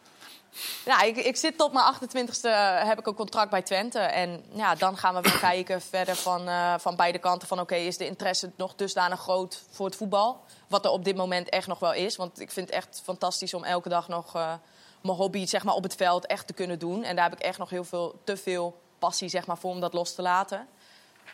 Ja, 0.85 1.03
ik, 1.03 1.17
ik 1.17 1.37
zit 1.37 1.59
tot 1.59 1.73
mijn 1.73 1.95
28e 1.95 2.41
eh, 2.43 2.83
heb 2.83 2.99
ik 2.99 3.07
een 3.07 3.15
contract 3.15 3.51
bij 3.51 3.63
Twente. 3.63 3.99
En 3.99 4.45
ja, 4.53 4.75
dan 4.75 4.97
gaan 4.97 5.15
we 5.15 5.21
weer 5.21 5.39
kijken 5.51 5.81
verder 5.81 6.17
van, 6.17 6.49
eh, 6.49 6.75
van 6.79 6.97
beide 6.97 7.19
kanten. 7.19 7.49
Van 7.49 7.61
oké, 7.61 7.75
is 7.75 7.97
de 7.97 8.07
interesse 8.07 8.51
nog 8.57 8.75
dusdanig 8.75 9.21
groot 9.21 9.63
voor 9.71 9.87
het 9.87 9.97
voetbal? 9.97 10.45
Wat 10.69 10.85
er 10.85 10.91
op 10.91 11.05
dit 11.05 11.17
moment 11.17 11.49
echt 11.49 11.67
nog 11.67 11.79
wel 11.79 11.93
is. 11.93 12.17
Want 12.17 12.41
ik 12.41 12.51
vind 12.51 12.67
het 12.67 12.77
echt 12.77 13.01
fantastisch 13.05 13.55
om 13.55 13.65
elke 13.65 13.89
dag 13.89 14.09
nog 14.09 14.35
eh, 14.35 14.53
mijn 15.01 15.17
hobby 15.17 15.47
zeg 15.47 15.65
maar, 15.65 15.75
op 15.75 15.83
het 15.83 15.95
veld 15.95 16.27
echt 16.27 16.47
te 16.47 16.53
kunnen 16.53 16.79
doen. 16.79 17.05
En 17.05 17.17
daar 17.17 17.31
heb 17.31 17.39
ik 17.39 17.45
echt 17.45 17.59
nog 17.59 17.71
heel 17.71 17.85
veel, 17.85 18.21
te 18.25 18.37
veel 18.37 18.81
passie 18.99 19.29
zeg 19.29 19.47
maar, 19.47 19.59
voor 19.59 19.71
om 19.71 19.81
dat 19.81 19.93
los 19.93 20.15
te 20.15 20.23
laten. 20.23 20.69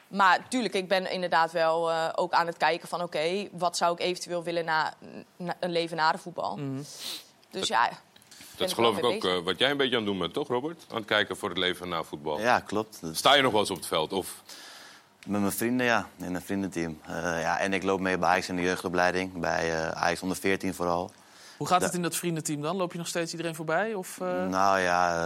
Maar 0.09 0.49
tuurlijk, 0.49 0.75
ik 0.75 0.89
ben 0.89 1.11
inderdaad 1.11 1.53
wel 1.53 1.93
ook 2.15 2.33
aan 2.33 2.47
het 2.47 2.57
kijken 2.57 2.89
van... 2.89 3.03
oké, 3.03 3.49
wat 3.53 3.77
zou 3.77 3.93
ik 3.93 4.01
eventueel 4.01 4.43
willen 4.43 4.65
na, 4.65 4.95
na 5.37 5.57
een 5.61 5.71
leven 5.71 5.97
na 5.97 6.13
de 6.13 6.19
voetbal? 6.19 6.59
Dus 7.51 7.69
ja, 7.69 7.91
Dat 8.57 8.69
is 8.69 8.73
geloof 8.75 8.99
ik 8.99 9.05
ook 9.05 9.25
eh, 9.25 9.39
wat 9.39 9.59
jij 9.59 9.71
een 9.71 9.77
beetje 9.77 9.97
aan 9.97 10.03
het 10.03 10.11
doen 10.11 10.19
bent, 10.19 10.33
toch 10.33 10.49
Robert? 10.49 10.85
Aan 10.91 10.97
het 10.97 11.05
kijken 11.07 11.37
voor 11.37 11.49
het 11.49 11.59
leven 11.59 11.89
na 11.89 12.03
voetbal. 12.03 12.41
Ja, 12.41 12.61
klopt. 12.61 12.99
Dus 13.01 13.19
Sta 13.19 13.35
je 13.35 13.43
nog 13.43 13.53
wel 13.53 13.61
eens 13.61 13.71
op 13.71 13.77
het 13.77 13.87
veld? 13.87 14.13
Of 14.13 14.43
met 15.27 15.41
mijn 15.41 15.53
vrienden, 15.53 15.87
ja. 15.87 16.09
In 16.17 16.35
een 16.35 16.43
vriendenteam. 16.43 17.01
Eh, 17.07 17.15
ja, 17.41 17.59
en 17.59 17.73
ik 17.73 17.83
loop 17.83 18.01
mee 18.01 18.19
bij 18.19 18.29
Ajax 18.29 18.49
in 18.49 18.57
de 18.57 18.63
jeugdopleiding. 18.63 19.33
Bij 19.41 19.75
eh 19.75 19.91
Ajax 19.91 20.23
onder 20.23 20.37
14 20.37 20.75
vooral. 20.75 21.11
Hoe 21.57 21.67
gaat 21.67 21.83
het 21.83 21.95
in 21.95 22.03
dat 22.03 22.17
vriendenteam 22.17 22.61
dan? 22.63 22.77
Loop 22.77 22.93
je 22.93 22.99
nog 22.99 23.07
steeds 23.07 23.31
iedereen 23.31 23.55
voorbij? 23.55 23.95
Of, 23.95 24.21
eh, 24.21 24.47
Nou 24.47 24.81
ja, 24.81 25.23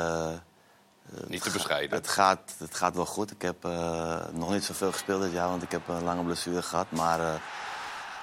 eh, 1.12 1.20
niet 1.26 1.42
te 1.42 1.50
bescheiden? 1.50 1.98
het, 1.98 2.08
gaat, 2.08 2.54
het 2.58 2.74
gaat 2.74 2.94
wel 2.94 3.06
goed. 3.06 3.30
Ik 3.30 3.42
heb 3.42 3.64
eh, 3.64 4.18
nog 4.32 4.50
niet 4.50 4.64
zoveel 4.64 4.92
gespeeld 4.92 5.22
dit 5.22 5.32
jaar, 5.32 5.48
want 5.48 5.62
ik 5.62 5.70
heb 5.70 5.88
een 5.88 6.02
lange 6.02 6.22
blessure 6.22 6.62
gehad. 6.62 6.86
Maar 6.90 7.20
eh 7.20 7.34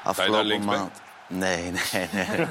afgelopen 0.04 0.66
maand... 0.66 1.02
Nee, 1.44 1.72
nee, 1.72 2.08
nee. 2.12 2.48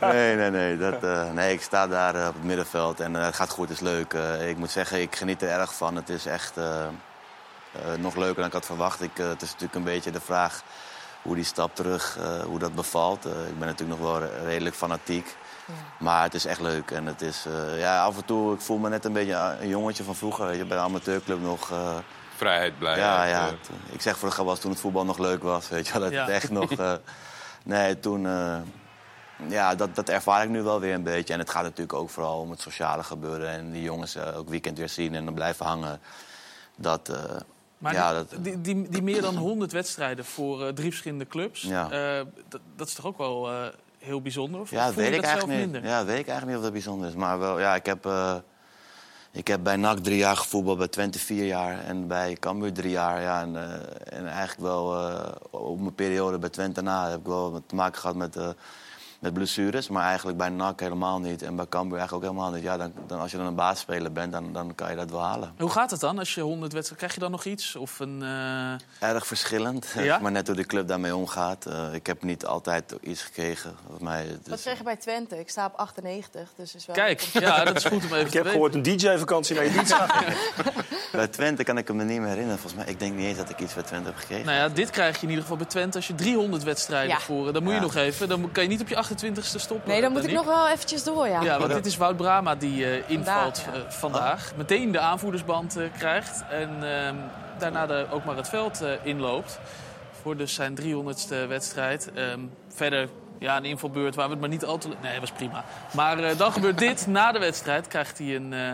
nee, 0.12 0.36
nee, 0.36 0.50
nee. 0.50 0.76
Dat, 0.76 1.02
eh, 1.04 1.30
nee, 1.30 1.52
ik 1.52 1.62
sta 1.62 1.86
daar 1.86 2.14
eh, 2.14 2.26
op 2.28 2.34
het 2.34 2.44
middenveld 2.44 3.00
en 3.00 3.16
eh, 3.16 3.24
het 3.24 3.34
gaat 3.34 3.50
goed, 3.50 3.68
het 3.68 3.76
is 3.76 3.84
leuk. 3.84 4.12
Ik 4.48 4.56
moet 4.56 4.70
zeggen, 4.70 5.00
ik 5.00 5.16
geniet 5.16 5.42
er 5.42 5.48
erg 5.48 5.74
van. 5.74 5.96
Het 5.96 6.08
is 6.08 6.26
echt 6.26 6.54
nog 7.98 8.16
leuker 8.16 8.36
dan 8.36 8.46
ik 8.46 8.52
had 8.52 8.66
verwacht. 8.66 9.02
Ik, 9.02 9.16
het 9.16 9.42
is 9.42 9.48
natuurlijk 9.48 9.74
een 9.74 9.84
beetje 9.84 10.10
de 10.10 10.20
vraag 10.20 10.62
hoe 11.22 11.34
die 11.34 11.44
stap 11.44 11.74
terug, 11.74 12.18
hoe 12.46 12.58
dat 12.58 12.74
bevalt. 12.74 13.24
Ik 13.24 13.58
ben 13.58 13.68
natuurlijk 13.68 14.00
nog 14.00 14.10
wel 14.10 14.18
re- 14.18 14.44
redelijk 14.44 14.76
fanatiek. 14.76 15.36
Maar 15.98 16.22
het 16.22 16.34
is 16.34 16.44
echt 16.44 16.60
leuk. 16.60 16.90
En 16.90 17.06
het 17.06 17.22
is, 17.22 17.46
ja, 17.76 18.02
af 18.04 18.16
en 18.16 18.24
toe, 18.24 18.54
ik 18.54 18.60
voel 18.60 18.78
me 18.78 18.88
net 18.88 19.04
een 19.04 19.12
beetje 19.12 19.56
een 19.60 19.68
jongetje 19.68 20.04
van 20.04 20.14
vroeger. 20.14 20.54
Je, 20.54 20.64
bij 20.64 20.76
de 20.76 20.82
amateurclub 20.82 21.40
nog. 21.40 21.72
Vrijheid, 22.36 22.78
blijheid. 22.78 23.02
ja, 23.02 23.24
ja. 23.24 23.46
eh, 23.46 23.52
toen- 23.66 23.76
ik 23.92 24.00
zeg 24.00 24.18
voor 24.18 24.34
de 24.36 24.44
was 24.44 24.60
toen 24.60 24.70
het 24.70 24.80
voetbal 24.80 25.04
nog 25.04 25.18
leuk 25.18 25.42
was. 25.42 25.68
Weet 25.68 25.86
je 25.86 25.92
wel, 25.92 26.02
dat 26.02 26.12
Ja. 26.12 26.20
het 26.24 26.30
echt 26.30 26.50
nog... 26.50 26.70
eh, 26.78 26.92
nee, 27.64 28.00
toen... 28.00 28.26
eh, 28.26 28.56
ja, 29.48 29.74
dat, 29.74 29.94
dat 29.94 30.08
ervaar 30.08 30.42
ik 30.42 30.48
nu 30.48 30.62
wel 30.62 30.80
weer 30.80 30.94
een 30.94 31.02
beetje. 31.02 31.32
En 31.32 31.38
het 31.38 31.50
gaat 31.50 31.62
natuurlijk 31.62 31.92
ook 31.92 32.10
vooral 32.10 32.40
om 32.40 32.50
het 32.50 32.60
sociale 32.60 33.02
gebeuren. 33.02 33.48
En 33.48 33.70
die 33.72 33.82
jongens 33.82 34.18
ook 34.18 34.48
weekend 34.48 34.78
weer 34.78 34.88
zien 34.88 35.14
en 35.14 35.24
dan 35.24 35.34
blijven 35.34 35.66
hangen. 35.66 36.00
Dat... 36.76 37.08
eh, 37.08 37.36
Maar 37.78 37.92
ja, 37.92 38.10
die, 38.12 38.24
dat, 38.30 38.44
die, 38.44 38.60
die, 38.60 38.88
die 38.88 39.02
meer 39.02 39.22
dan 39.22 39.36
100 39.36 39.72
wedstrijden 39.72 40.24
voor 40.24 40.72
drie 40.74 40.88
verschillende 40.90 41.26
clubs. 41.26 41.62
Ja. 41.62 41.90
eh, 41.90 42.24
dat, 42.48 42.60
dat 42.76 42.86
is 42.88 42.94
toch 42.94 43.06
ook 43.06 43.18
wel 43.18 43.50
eh, 43.50 43.66
heel 43.98 44.20
bijzonder? 44.22 44.60
Of 44.60 44.70
Ja, 44.70 44.84
dat 44.84 44.94
voel 44.94 45.02
je 45.02 45.08
weet 45.10 45.18
ik 45.18 45.24
dat 45.24 45.30
zelf 45.30 45.42
eigenlijk 45.42 45.72
niet. 45.72 45.82
minder? 45.82 45.90
Ja, 45.90 46.04
weet 46.04 46.18
ik 46.18 46.26
eigenlijk 46.28 46.46
niet 46.46 46.56
of 46.56 46.62
dat 46.62 46.72
bijzonder 46.72 47.08
is. 47.08 47.14
Maar 47.14 47.38
wel, 47.38 47.60
ja, 47.60 47.74
ik 47.74 47.86
heb, 47.86 48.06
eh, 48.06 48.34
ik 49.36 49.46
heb 49.48 49.62
bij 49.62 49.76
NAC 49.76 49.98
drie 49.98 50.16
jaar 50.16 50.36
gevoetbald, 50.36 50.78
bij 50.78 50.88
Twente 50.88 51.18
vier 51.18 51.44
jaar 51.44 51.84
en 51.84 52.06
bij 52.06 52.36
Cambuur 52.40 52.72
drie 52.72 52.90
jaar. 52.90 53.20
Ja, 53.20 53.40
en, 53.40 53.56
eh, 53.56 54.18
en 54.18 54.26
eigenlijk 54.26 54.60
wel 54.60 55.08
eh, 55.08 55.32
op 55.50 55.80
mijn 55.80 55.94
periode 55.94 56.38
bij 56.38 56.48
Twente 56.48 56.82
na 56.82 57.10
heb 57.10 57.18
ik 57.18 57.26
wel 57.26 57.62
te 57.66 57.74
maken 57.74 58.00
gehad 58.00 58.16
met, 58.16 58.36
eh, 58.36 58.48
met 59.26 59.34
blessures. 59.34 59.88
Maar 59.88 60.04
eigenlijk 60.06 60.38
bij 60.38 60.48
NAC 60.48 60.80
helemaal 60.80 61.20
niet 61.20 61.42
en 61.42 61.56
bij 61.56 61.66
Cambuur 61.68 61.98
eigenlijk 61.98 62.26
ook 62.26 62.32
helemaal 62.32 62.54
niet. 62.54 62.62
Ja, 62.64 62.76
dan, 62.76 62.92
dan, 63.06 63.20
als 63.20 63.30
je 63.30 63.36
dan 63.36 63.46
een 63.46 63.54
baasspeler 63.54 64.12
bent, 64.12 64.32
dan, 64.32 64.52
dan 64.52 64.74
kan 64.74 64.90
je 64.90 64.96
dat 64.96 65.10
wel 65.10 65.22
halen. 65.22 65.52
Hoe 65.58 65.70
gaat 65.70 65.90
het 65.90 66.00
dan 66.00 66.18
als 66.18 66.34
je 66.34 66.40
100 66.40 66.60
wedstrijden... 66.72 66.96
Krijg 66.96 67.14
je 67.14 67.20
dan 67.20 67.30
nog 67.30 67.44
iets? 67.44 67.76
Of 67.76 67.98
een... 67.98 68.22
eh, 69.00 69.08
Erg 69.14 69.26
verschillend, 69.26 69.86
Ja? 69.98 70.18
maar 70.18 70.32
net 70.32 70.46
hoe 70.46 70.56
de 70.56 70.64
club 70.66 70.88
daarmee 70.88 71.16
omgaat. 71.16 71.66
Eh, 71.66 71.94
ik 71.94 72.06
heb 72.06 72.22
niet 72.22 72.46
altijd 72.46 72.94
iets 73.00 73.22
gekregen. 73.22 73.74
Volgens 73.82 74.02
mij, 74.04 74.22
het 74.26 74.48
Wat 74.48 74.58
is- 74.58 74.64
zeg 74.64 74.78
je 74.78 74.84
bij 74.84 74.96
Twente? 74.96 75.38
Ik 75.38 75.50
sta 75.50 75.66
op 75.66 75.74
98, 75.76 76.48
dus 76.56 76.74
is 76.74 76.86
wel... 76.86 76.96
Kijk, 76.96 77.20
ja, 77.20 77.64
dat 77.64 77.76
is 77.76 77.84
goed 77.84 77.92
om 78.04 78.12
even 78.12 78.20
Ik 78.20 78.26
te 78.28 78.36
heb 78.36 78.44
weten. 78.44 78.50
gehoord 78.50 78.74
een 78.74 78.82
DJ-vakantie 78.82 79.54
naar 79.54 79.64
je 79.64 79.70
dienst. 79.72 79.96
Bij 81.12 81.26
Twente 81.28 81.64
kan 81.64 81.78
ik 81.78 81.92
me 81.94 82.04
niet 82.04 82.18
meer 82.20 82.28
herinneren. 82.28 82.58
Volgens 82.58 82.82
mij, 82.84 82.92
ik 82.92 82.98
denk 82.98 83.14
niet 83.14 83.26
eens 83.26 83.36
dat 83.38 83.50
ik 83.50 83.60
iets 83.60 83.74
bij 83.74 83.82
Twente 83.82 84.06
heb 84.08 84.16
gekregen. 84.16 84.46
Nou 84.46 84.56
ja, 84.58 84.68
dit 84.68 84.90
krijg 84.90 85.14
je 85.16 85.22
in 85.22 85.28
ieder 85.28 85.42
geval 85.42 85.56
bij 85.56 85.66
Twente 85.66 85.96
als 85.96 86.06
je 86.06 86.14
300 86.14 86.62
wedstrijden 86.62 87.08
Ja. 87.08 87.20
voor... 87.20 87.52
Dan 87.52 87.62
moet 87.62 87.74
je 87.74 87.80
nog 87.80 87.94
even. 87.94 88.28
Dan 88.28 88.52
kan 88.52 88.62
je 88.62 88.68
niet 88.68 88.80
op 88.80 88.88
je 88.88 88.96
28ste 89.24 89.60
stoppen. 89.60 89.88
Nee, 89.90 90.00
dan 90.00 90.12
moet 90.12 90.24
ik 90.24 90.32
nog 90.32 90.44
wel 90.44 90.68
eventjes 90.68 91.04
door, 91.04 91.28
ja. 91.28 91.40
Ja, 91.42 91.58
want 91.58 91.72
dit 91.72 91.86
is 91.86 91.96
Wout 91.96 92.16
Brama 92.16 92.54
die 92.54 92.84
eh, 92.84 93.10
invalt 93.10 93.58
Vandaag, 93.58 93.80
ja. 93.82 93.86
eh, 93.86 93.90
vandaag. 93.92 94.52
Meteen 94.56 94.92
de 94.92 94.98
aanvoerdersband 94.98 95.76
eh, 95.76 95.84
krijgt. 95.98 96.44
En 96.50 96.70
ehm, 96.98 97.14
daarna 97.58 97.86
de, 97.86 98.06
ook 98.10 98.24
maar 98.24 98.36
het 98.36 98.48
veld 98.48 98.80
eh, 98.82 98.90
inloopt. 99.02 99.58
Voor 100.22 100.36
dus 100.36 100.54
zijn 100.54 100.78
300ste 100.80 101.48
wedstrijd. 101.48 102.10
Ehm, 102.14 102.40
verder 102.68 103.08
ja, 103.38 103.56
een 103.56 103.64
invalbeurt 103.64 104.14
waar 104.14 104.24
we 104.26 104.30
het 104.30 104.40
maar 104.40 104.48
niet 104.48 104.64
al 104.64 104.78
te... 104.78 104.88
Nee, 104.88 105.10
dat 105.12 105.20
was 105.20 105.30
prima. 105.32 105.64
Maar 105.92 106.18
eh, 106.18 106.38
dan 106.38 106.52
gebeurt 106.52 106.78
dit. 106.78 107.06
Na 107.06 107.32
de 107.32 107.38
wedstrijd 107.38 107.86
krijgt 107.88 108.18
hij 108.18 108.34
een, 108.36 108.52
eh, 108.52 108.68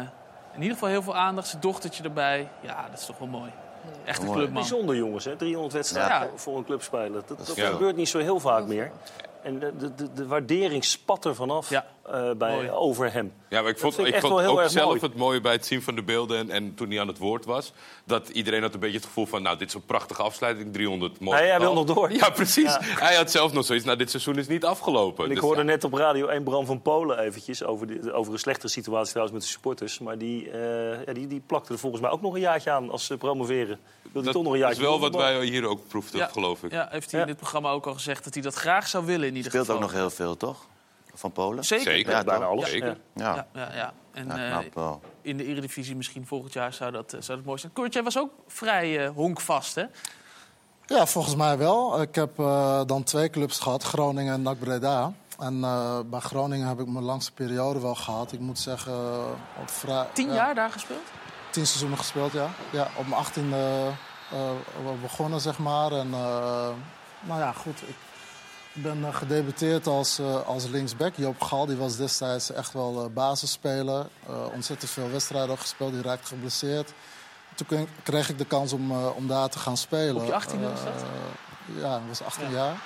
in 0.55 0.61
ieder 0.61 0.72
geval 0.72 0.88
heel 0.88 1.02
veel 1.02 1.16
aandacht. 1.16 1.48
Zijn 1.48 1.61
dochtertje 1.61 2.02
erbij. 2.02 2.48
Ja, 2.61 2.85
dat 2.90 2.98
is 3.00 3.07
toch 3.07 3.18
wel 3.18 3.28
mooi. 3.28 3.50
Echt 4.05 4.22
een 4.22 4.33
clubman. 4.33 4.52
Bijzonder 4.52 4.96
jongens, 4.96 5.24
hè? 5.24 5.37
300 5.37 5.72
wedstrijden 5.74 6.12
Ja. 6.16 6.28
voor- 6.37 6.57
een 6.57 6.64
clubspeler. 6.64 7.22
Dat, 7.26 7.52
gebeurt 7.57 7.96
niet 7.96 8.09
zo 8.09 8.18
heel 8.18 8.40
vaak 8.40 8.66
meer. 8.66 8.90
En 9.42 9.59
de, 9.59 9.76
de, 9.76 9.94
de, 9.94 10.12
de 10.12 10.26
waardering 10.26 10.85
spat 10.85 11.24
er 11.24 11.35
vanaf 11.35 11.70
Ja. 11.70 11.85
Eh, 12.12 12.31
bij, 12.37 12.55
Mooi. 12.55 12.70
over 12.70 13.12
hem. 13.12 13.33
Ja, 13.48 13.61
maar 13.61 13.70
ik 13.70 13.79
vond, 13.79 13.98
ik 13.98 14.14
vond 14.20 14.33
ook 14.46 14.62
zelf 14.68 14.87
mooi. 14.88 15.01
het 15.01 15.16
mooie 15.16 15.40
bij 15.40 15.53
het 15.53 15.66
zien 15.66 15.83
van 15.83 15.94
de 15.94 16.03
beelden... 16.03 16.38
En, 16.38 16.51
en 16.51 16.75
toen 16.75 16.90
hij 16.90 17.01
aan 17.01 17.07
het 17.09 17.18
woord 17.18 17.44
was, 17.44 17.72
dat 18.05 18.29
iedereen 18.29 18.62
had 18.62 18.75
een 18.75 18.81
beetje 18.81 18.96
het 18.96 19.07
gevoel 19.07 19.27
van... 19.27 19.42
nou, 19.42 19.59
dit 19.59 19.68
is 19.68 19.75
een 19.75 19.85
prachtige 19.85 20.22
afsluiting, 20.22 20.72
300 20.72 21.20
mooi. 21.20 21.40
Nee, 21.40 21.51
hij 21.51 21.61
wil 21.61 21.75
nog 21.75 21.85
door. 21.85 22.12
Ja, 22.12 22.31
precies. 22.31 22.64
Ja. 22.64 22.79
Hij 22.83 23.14
had 23.14 23.31
zelf 23.31 23.53
nog 23.53 23.64
zoiets, 23.64 23.85
nou, 23.85 23.98
dit 23.98 24.11
seizoen 24.11 24.38
is 24.38 24.46
niet 24.48 24.64
afgelopen. 24.64 25.25
En 25.25 25.31
ik 25.31 25.37
Dus 25.37 25.44
hoorde 25.44 25.61
ja. 25.61 25.66
net 25.66 25.85
op 25.85 25.92
Radio 25.92 26.27
1 26.27 26.42
Bram 26.42 26.66
van 26.66 26.83
Polen 26.83 27.18
eventjes 27.18 27.64
over, 27.64 27.87
de, 27.87 28.12
over 28.12 28.33
een 28.33 28.38
slechtere 28.38 28.68
situatie 28.68 29.09
trouwens 29.09 29.35
met 29.37 29.42
de 29.46 29.53
supporters. 29.53 29.98
Maar 29.98 30.18
die, 30.18 30.51
eh, 30.51 31.05
ja, 31.07 31.12
die, 31.12 31.27
die 31.27 31.42
plakte 31.46 31.72
er 31.72 31.79
volgens 31.79 32.03
mij 32.03 32.11
ook 32.11 32.20
nog 32.22 32.35
een 32.35 32.40
jaartje 32.40 32.70
aan 32.70 32.90
als 32.90 33.07
ze 33.07 33.16
promoveren. 33.16 33.79
Wil 34.12 34.22
Dat 34.22 34.33
toch 34.33 34.42
nog 34.42 34.53
een 34.55 34.70
is 34.70 34.79
wel 34.79 35.01
wat 35.01 35.14
wij 35.14 35.44
hier 35.44 35.64
ook 35.66 35.88
proefden, 35.88 36.18
Ja. 36.20 36.27
geloof 36.27 36.62
ik. 36.62 36.72
Ja, 36.72 36.88
heeft 36.90 37.11
hij 37.11 37.20
Ja. 37.20 37.27
in 37.27 37.33
dit 37.33 37.40
programma 37.40 37.70
ook 37.70 37.87
al 37.87 37.94
gezegd 37.94 38.25
dat 38.25 38.35
hij 38.35 38.42
dat 38.42 38.55
graag 38.55 38.88
zou 38.88 39.07
willen 39.07 39.29
in 39.29 39.35
ieder 39.37 39.51
Speelt 39.51 39.64
geval. 39.66 39.81
ook 39.83 39.87
nog 39.88 39.92
heel 40.01 40.11
veel, 40.11 40.37
toch? 40.37 40.66
Van 41.14 41.33
Polen? 41.33 41.64
Zeker. 41.64 41.92
Zeker. 41.92 42.12
Ja, 42.12 42.25
Bijna 42.25 42.44
alles. 42.44 42.70
Zeker. 42.70 42.98
Ja. 43.14 43.35
Ja, 43.35 43.46
Ja, 43.53 43.61
ja, 43.61 43.75
ja. 43.75 43.92
En 44.12 44.27
Ja, 44.27 44.46
eh, 44.46 44.59
knap 44.59 44.75
wel. 44.75 45.01
in 45.22 45.37
de 45.37 45.44
Eredivisie 45.44 45.96
misschien 45.96 46.27
volgend 46.27 46.53
jaar 46.53 46.72
zou 46.72 46.90
dat, 46.92 47.12
eh, 47.12 47.20
zou 47.20 47.38
dat 47.38 47.46
mooi 47.46 47.59
zijn. 47.59 47.72
Kurt, 47.72 47.92
jij 47.92 48.03
was 48.03 48.18
ook 48.18 48.31
vrij 48.46 49.05
eh, 49.07 49.11
honkvast, 49.14 49.75
hè? 49.75 49.85
Ja, 50.87 51.07
volgens 51.07 51.35
mij 51.37 51.59
wel. 51.59 52.03
Ik 52.03 52.14
heb 52.14 52.38
eh, 52.38 52.81
dan 52.87 53.03
twee 53.03 53.31
clubs 53.31 53.59
gehad, 53.59 53.83
Groningen 53.83 54.35
en 54.35 54.42
NAC 54.42 54.59
Breda. 54.59 55.12
En 55.38 55.64
eh, 55.64 55.98
bij 56.07 56.20
Groningen 56.20 56.68
heb 56.68 56.81
ik 56.81 56.87
mijn 56.87 57.05
langste 57.05 57.33
periode 57.33 57.81
wel 57.81 57.94
gehad. 57.94 58.33
Ik 58.33 58.40
moet 58.40 58.59
zeggen, 58.59 58.94
op 59.61 59.70
vrij... 59.70 60.07
Tien 60.12 60.29
ja, 60.29 60.35
jaar 60.35 60.55
daar 60.55 60.70
gespeeld? 60.70 61.11
Tien 61.51 61.66
seizoenen 61.66 61.98
gespeeld, 61.98 62.33
ja. 62.33 62.48
ja 62.70 62.88
op 62.96 63.07
mijn 63.07 63.20
achttiende 63.20 63.90
eh, 64.31 65.01
begonnen, 65.03 65.40
zeg 65.40 65.59
maar. 65.59 65.92
En 65.92 66.07
eh, 66.12 66.68
nou 67.20 67.40
ja, 67.40 67.53
goed. 67.53 67.83
Ik, 67.87 67.96
Ik 68.74 68.82
ben 68.82 69.14
gedebuteerd 69.14 69.87
als, 69.87 70.18
eh, 70.18 70.46
als 70.46 70.66
linksback. 70.66 71.16
Joop 71.16 71.40
Gal 71.42 71.66
die 71.66 71.76
was 71.76 71.96
destijds 71.96 72.52
echt 72.52 72.72
wel 72.72 73.04
eh, 73.04 73.11
basisspeler. 73.14 74.06
Eh, 74.26 74.46
ontzettend 74.54 74.90
veel 74.90 75.11
wedstrijden 75.11 75.58
gespeeld, 75.58 75.92
die 75.92 76.02
raakte 76.02 76.26
geblesseerd. 76.26 76.92
Toen 77.54 77.88
kreeg 78.02 78.28
ik 78.28 78.38
de 78.38 78.44
kans 78.44 78.72
om, 78.72 78.92
om 78.92 79.26
daar 79.26 79.48
te 79.48 79.58
gaan 79.58 79.76
spelen. 79.76 80.16
Op 80.16 80.24
je 80.24 80.32
18e 80.32 80.61
was 80.61 80.85
dat? 80.85 81.04
Ja, 81.80 81.96
ik 81.96 82.02
was 82.08 82.22
18 82.22 82.50
jaar. 82.50 82.76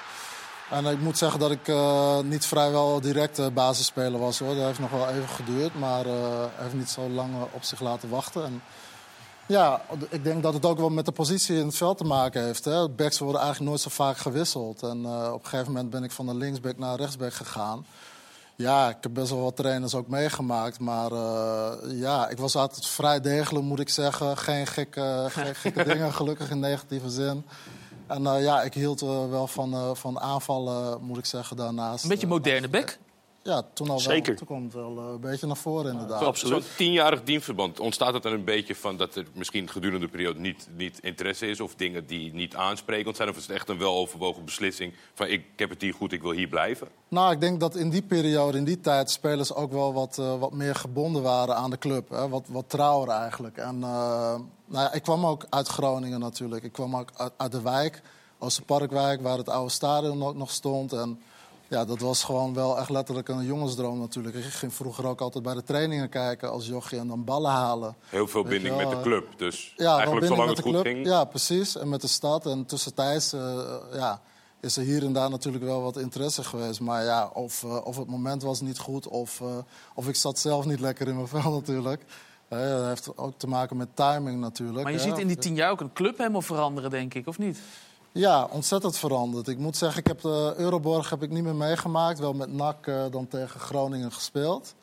En 0.70 0.86
ik 0.86 1.00
moet 1.00 1.18
zeggen 1.18 1.40
dat 1.40 1.50
ik 1.50 1.72
niet 2.24 2.46
vrijwel 2.46 3.00
direct 3.00 3.54
basisspeler 3.54 4.20
was. 4.20 4.38
hoor. 4.38 4.54
Dat 4.54 4.64
heeft 4.64 4.78
nog 4.78 4.90
wel 4.90 5.08
even 5.08 5.28
geduurd, 5.28 5.78
maar 5.78 6.06
eh 6.06 6.44
heeft 6.54 6.74
niet 6.74 6.90
zo 6.90 7.08
lang 7.08 7.34
op 7.50 7.62
zich 7.62 7.80
laten 7.80 8.08
wachten. 8.08 8.44
En 8.44 8.62
ja, 9.48 9.80
ik 10.08 10.24
denk 10.24 10.42
dat 10.42 10.54
het 10.54 10.64
ook 10.64 10.78
wel 10.78 10.88
met 10.88 11.04
de 11.04 11.12
positie 11.12 11.56
in 11.56 11.66
het 11.66 11.76
veld 11.76 11.98
te 11.98 12.04
maken 12.04 12.44
heeft. 12.44 12.64
Hè. 12.64 12.88
Backs 12.88 13.18
worden 13.18 13.40
eigenlijk 13.40 13.70
nooit 13.70 13.82
zo 13.82 13.90
vaak 13.90 14.16
gewisseld. 14.16 14.82
En 14.82 15.04
eh, 15.04 15.30
op 15.32 15.42
een 15.42 15.48
gegeven 15.48 15.72
moment 15.72 15.90
ben 15.90 16.04
ik 16.04 16.10
van 16.10 16.26
de 16.26 16.34
linksback 16.34 16.78
naar 16.78 16.96
rechtsback 16.96 17.32
gegaan. 17.32 17.86
Ja, 18.56 18.88
ik 18.88 18.96
heb 19.00 19.14
best 19.14 19.30
wel 19.30 19.42
wat 19.42 19.56
trainers 19.56 19.94
ook 19.94 20.08
meegemaakt. 20.08 20.80
Maar 20.80 21.12
eh, 21.12 21.72
ja, 22.00 22.28
ik 22.28 22.38
was 22.38 22.56
altijd 22.56 22.86
vrij 22.86 23.20
degelijk, 23.20 23.64
moet 23.64 23.80
ik 23.80 23.88
zeggen. 23.88 24.36
Geen 24.36 24.66
gekke, 24.66 25.26
geen 25.28 25.54
gekke 25.54 25.84
dingen, 25.84 26.12
gelukkig 26.12 26.50
in 26.50 26.60
negatieve 26.60 27.10
zin. 27.10 27.44
En 28.06 28.26
eh, 28.26 28.42
ja, 28.42 28.62
ik 28.62 28.74
hield 28.74 29.00
wel 29.00 29.46
van, 29.46 29.96
van 29.96 30.20
aanvallen, 30.20 31.02
moet 31.02 31.18
ik 31.18 31.26
zeggen, 31.26 31.56
daarnaast. 31.56 32.02
Een 32.02 32.10
beetje 32.10 32.26
moderne 32.26 32.68
bek. 32.68 32.98
Ja, 33.46 33.62
toen 33.72 33.88
al 33.88 33.92
wel. 33.92 34.02
Zeker. 34.02 34.36
Toen 34.36 34.46
kwam 34.46 34.64
het 34.64 34.74
wel 34.74 34.98
eh, 34.98 35.04
een 35.04 35.20
beetje 35.20 35.46
naar 35.46 35.56
voren, 35.56 35.92
inderdaad. 35.92 36.38
Zo'n 36.38 36.62
tienjarig 36.76 37.22
dienstverband, 37.22 37.80
ontstaat 37.80 38.14
het 38.14 38.24
er 38.24 38.32
een 38.32 38.44
beetje 38.44 38.74
van 38.74 38.96
dat 38.96 39.14
er 39.14 39.26
misschien 39.34 39.68
gedurende 39.68 40.06
de 40.06 40.12
periode 40.12 40.40
niet, 40.40 40.68
niet 40.76 40.98
interesse 41.02 41.46
is 41.46 41.60
of 41.60 41.74
dingen 41.74 42.06
die 42.06 42.34
niet 42.34 42.54
aansprekend 42.54 43.16
zijn? 43.16 43.28
Of 43.28 43.36
is 43.36 43.46
het 43.46 43.56
echt 43.56 43.68
een 43.68 43.78
weloverwogen 43.78 44.44
beslissing 44.44 44.92
van 45.14 45.26
ik 45.26 45.44
heb 45.56 45.70
het 45.70 45.82
hier 45.82 45.94
goed, 45.94 46.12
ik 46.12 46.22
wil 46.22 46.30
hier 46.30 46.48
blijven? 46.48 46.88
Nou, 47.08 47.32
ik 47.32 47.40
denk 47.40 47.60
dat 47.60 47.76
in 47.76 47.90
die 47.90 48.02
periode, 48.02 48.58
in 48.58 48.64
die 48.64 48.80
tijd, 48.80 49.10
spelers 49.10 49.54
ook 49.54 49.72
wel 49.72 49.92
wat, 49.92 50.18
eh, 50.18 50.38
wat 50.38 50.52
meer 50.52 50.74
gebonden 50.74 51.22
waren 51.22 51.56
aan 51.56 51.70
de 51.70 51.78
club. 51.78 52.10
Hè? 52.10 52.28
Wat, 52.28 52.44
wat 52.48 52.70
trouwer 52.70 53.08
eigenlijk. 53.08 53.56
En, 53.56 53.74
eh, 53.74 54.34
nou 54.66 54.84
ja, 54.84 54.92
ik 54.92 55.02
kwam 55.02 55.26
ook 55.26 55.46
uit 55.50 55.68
Groningen 55.68 56.20
natuurlijk. 56.20 56.64
Ik 56.64 56.72
kwam 56.72 56.96
ook 56.96 57.10
uit, 57.16 57.32
uit 57.36 57.52
de 57.52 57.62
wijk, 57.62 58.02
Oosterparkwijk, 58.38 59.22
waar 59.22 59.38
het 59.38 59.48
oude 59.48 59.70
stadion 59.72 60.22
ook 60.22 60.36
nog 60.36 60.50
stond. 60.50 60.92
En 60.92 61.20
ja, 61.68 61.84
dat 61.84 61.98
was 61.98 62.24
gewoon 62.24 62.54
wel 62.54 62.78
echt 62.78 62.90
letterlijk 62.90 63.28
een 63.28 63.44
jongensdroom 63.44 63.98
natuurlijk. 63.98 64.34
Ik 64.34 64.44
ging 64.44 64.74
vroeger 64.74 65.06
ook 65.06 65.20
altijd 65.20 65.44
bij 65.44 65.54
de 65.54 65.62
trainingen 65.62 66.08
kijken 66.08 66.50
als 66.50 66.66
jochie 66.66 66.98
en 66.98 67.08
dan 67.08 67.24
ballen 67.24 67.50
halen. 67.50 67.96
Heel 68.08 68.26
veel 68.26 68.42
Weet 68.42 68.52
binding 68.52 68.76
met 68.76 68.90
de 68.90 68.96
eh, 68.96 69.02
club. 69.02 69.26
Dus 69.36 69.72
Ja, 69.76 69.84
wel 69.84 69.96
eigenlijk 69.96 70.26
zolang 70.26 70.48
met 70.48 70.56
het 70.56 70.64
de 70.66 70.72
goed 70.72 70.82
club. 70.82 70.94
ging. 70.94 71.06
Ja, 71.06 71.24
precies. 71.24 71.76
En 71.76 71.88
met 71.88 72.00
de 72.00 72.08
stad. 72.08 72.46
En 72.46 72.66
tussentijds 72.66 73.32
eh, 73.32 73.74
ja, 73.92 74.20
is 74.60 74.76
er 74.76 74.84
hier 74.84 75.04
en 75.04 75.12
daar 75.12 75.30
natuurlijk 75.30 75.64
wel 75.64 75.82
wat 75.82 75.96
interesse 75.96 76.44
geweest. 76.44 76.80
Maar 76.80 77.04
ja, 77.04 77.30
of, 77.32 77.64
eh, 77.64 77.86
of 77.86 77.96
het 77.96 78.08
moment 78.08 78.42
was 78.42 78.60
niet 78.60 78.78
goed 78.78 79.08
of, 79.08 79.40
eh, 79.40 79.46
of 79.94 80.08
ik 80.08 80.16
zat 80.16 80.38
zelf 80.38 80.64
niet 80.64 80.80
lekker 80.80 81.08
in 81.08 81.14
mijn 81.14 81.28
vel 81.42 81.52
natuurlijk. 81.52 82.02
Eh, 82.48 82.58
dat 82.68 82.86
heeft 82.86 83.16
ook 83.16 83.38
te 83.38 83.46
maken 83.46 83.76
met 83.76 83.88
timing 83.94 84.40
natuurlijk. 84.40 84.82
Maar 84.82 84.92
je 84.92 84.98
hè. 84.98 85.04
ziet 85.04 85.18
in 85.18 85.26
die 85.26 85.36
tien 85.36 85.54
jaar 85.54 85.70
ook 85.70 85.80
een 85.80 85.92
club 85.92 86.18
helemaal 86.18 86.42
veranderen, 86.42 86.90
denk 86.90 87.14
ik, 87.14 87.26
of 87.26 87.38
niet? 87.38 87.58
Ja, 88.16 88.48
ontzettend 88.50 88.96
veranderd. 88.96 89.48
Ik 89.48 89.58
moet 89.58 89.76
zeggen, 89.76 90.00
ik 90.00 90.06
heb 90.06 90.20
de 90.20 90.54
Euroborg 90.56 91.10
heb 91.10 91.22
ik 91.22 91.30
niet 91.30 91.42
meer 91.42 91.54
meegemaakt. 91.54 92.18
Wel 92.18 92.32
met 92.32 92.52
NAC 92.52 92.86
eh, 92.86 93.02
dan 93.10 93.28
tegen 93.28 93.60
Groningen 93.60 94.12
gespeeld. 94.12 94.74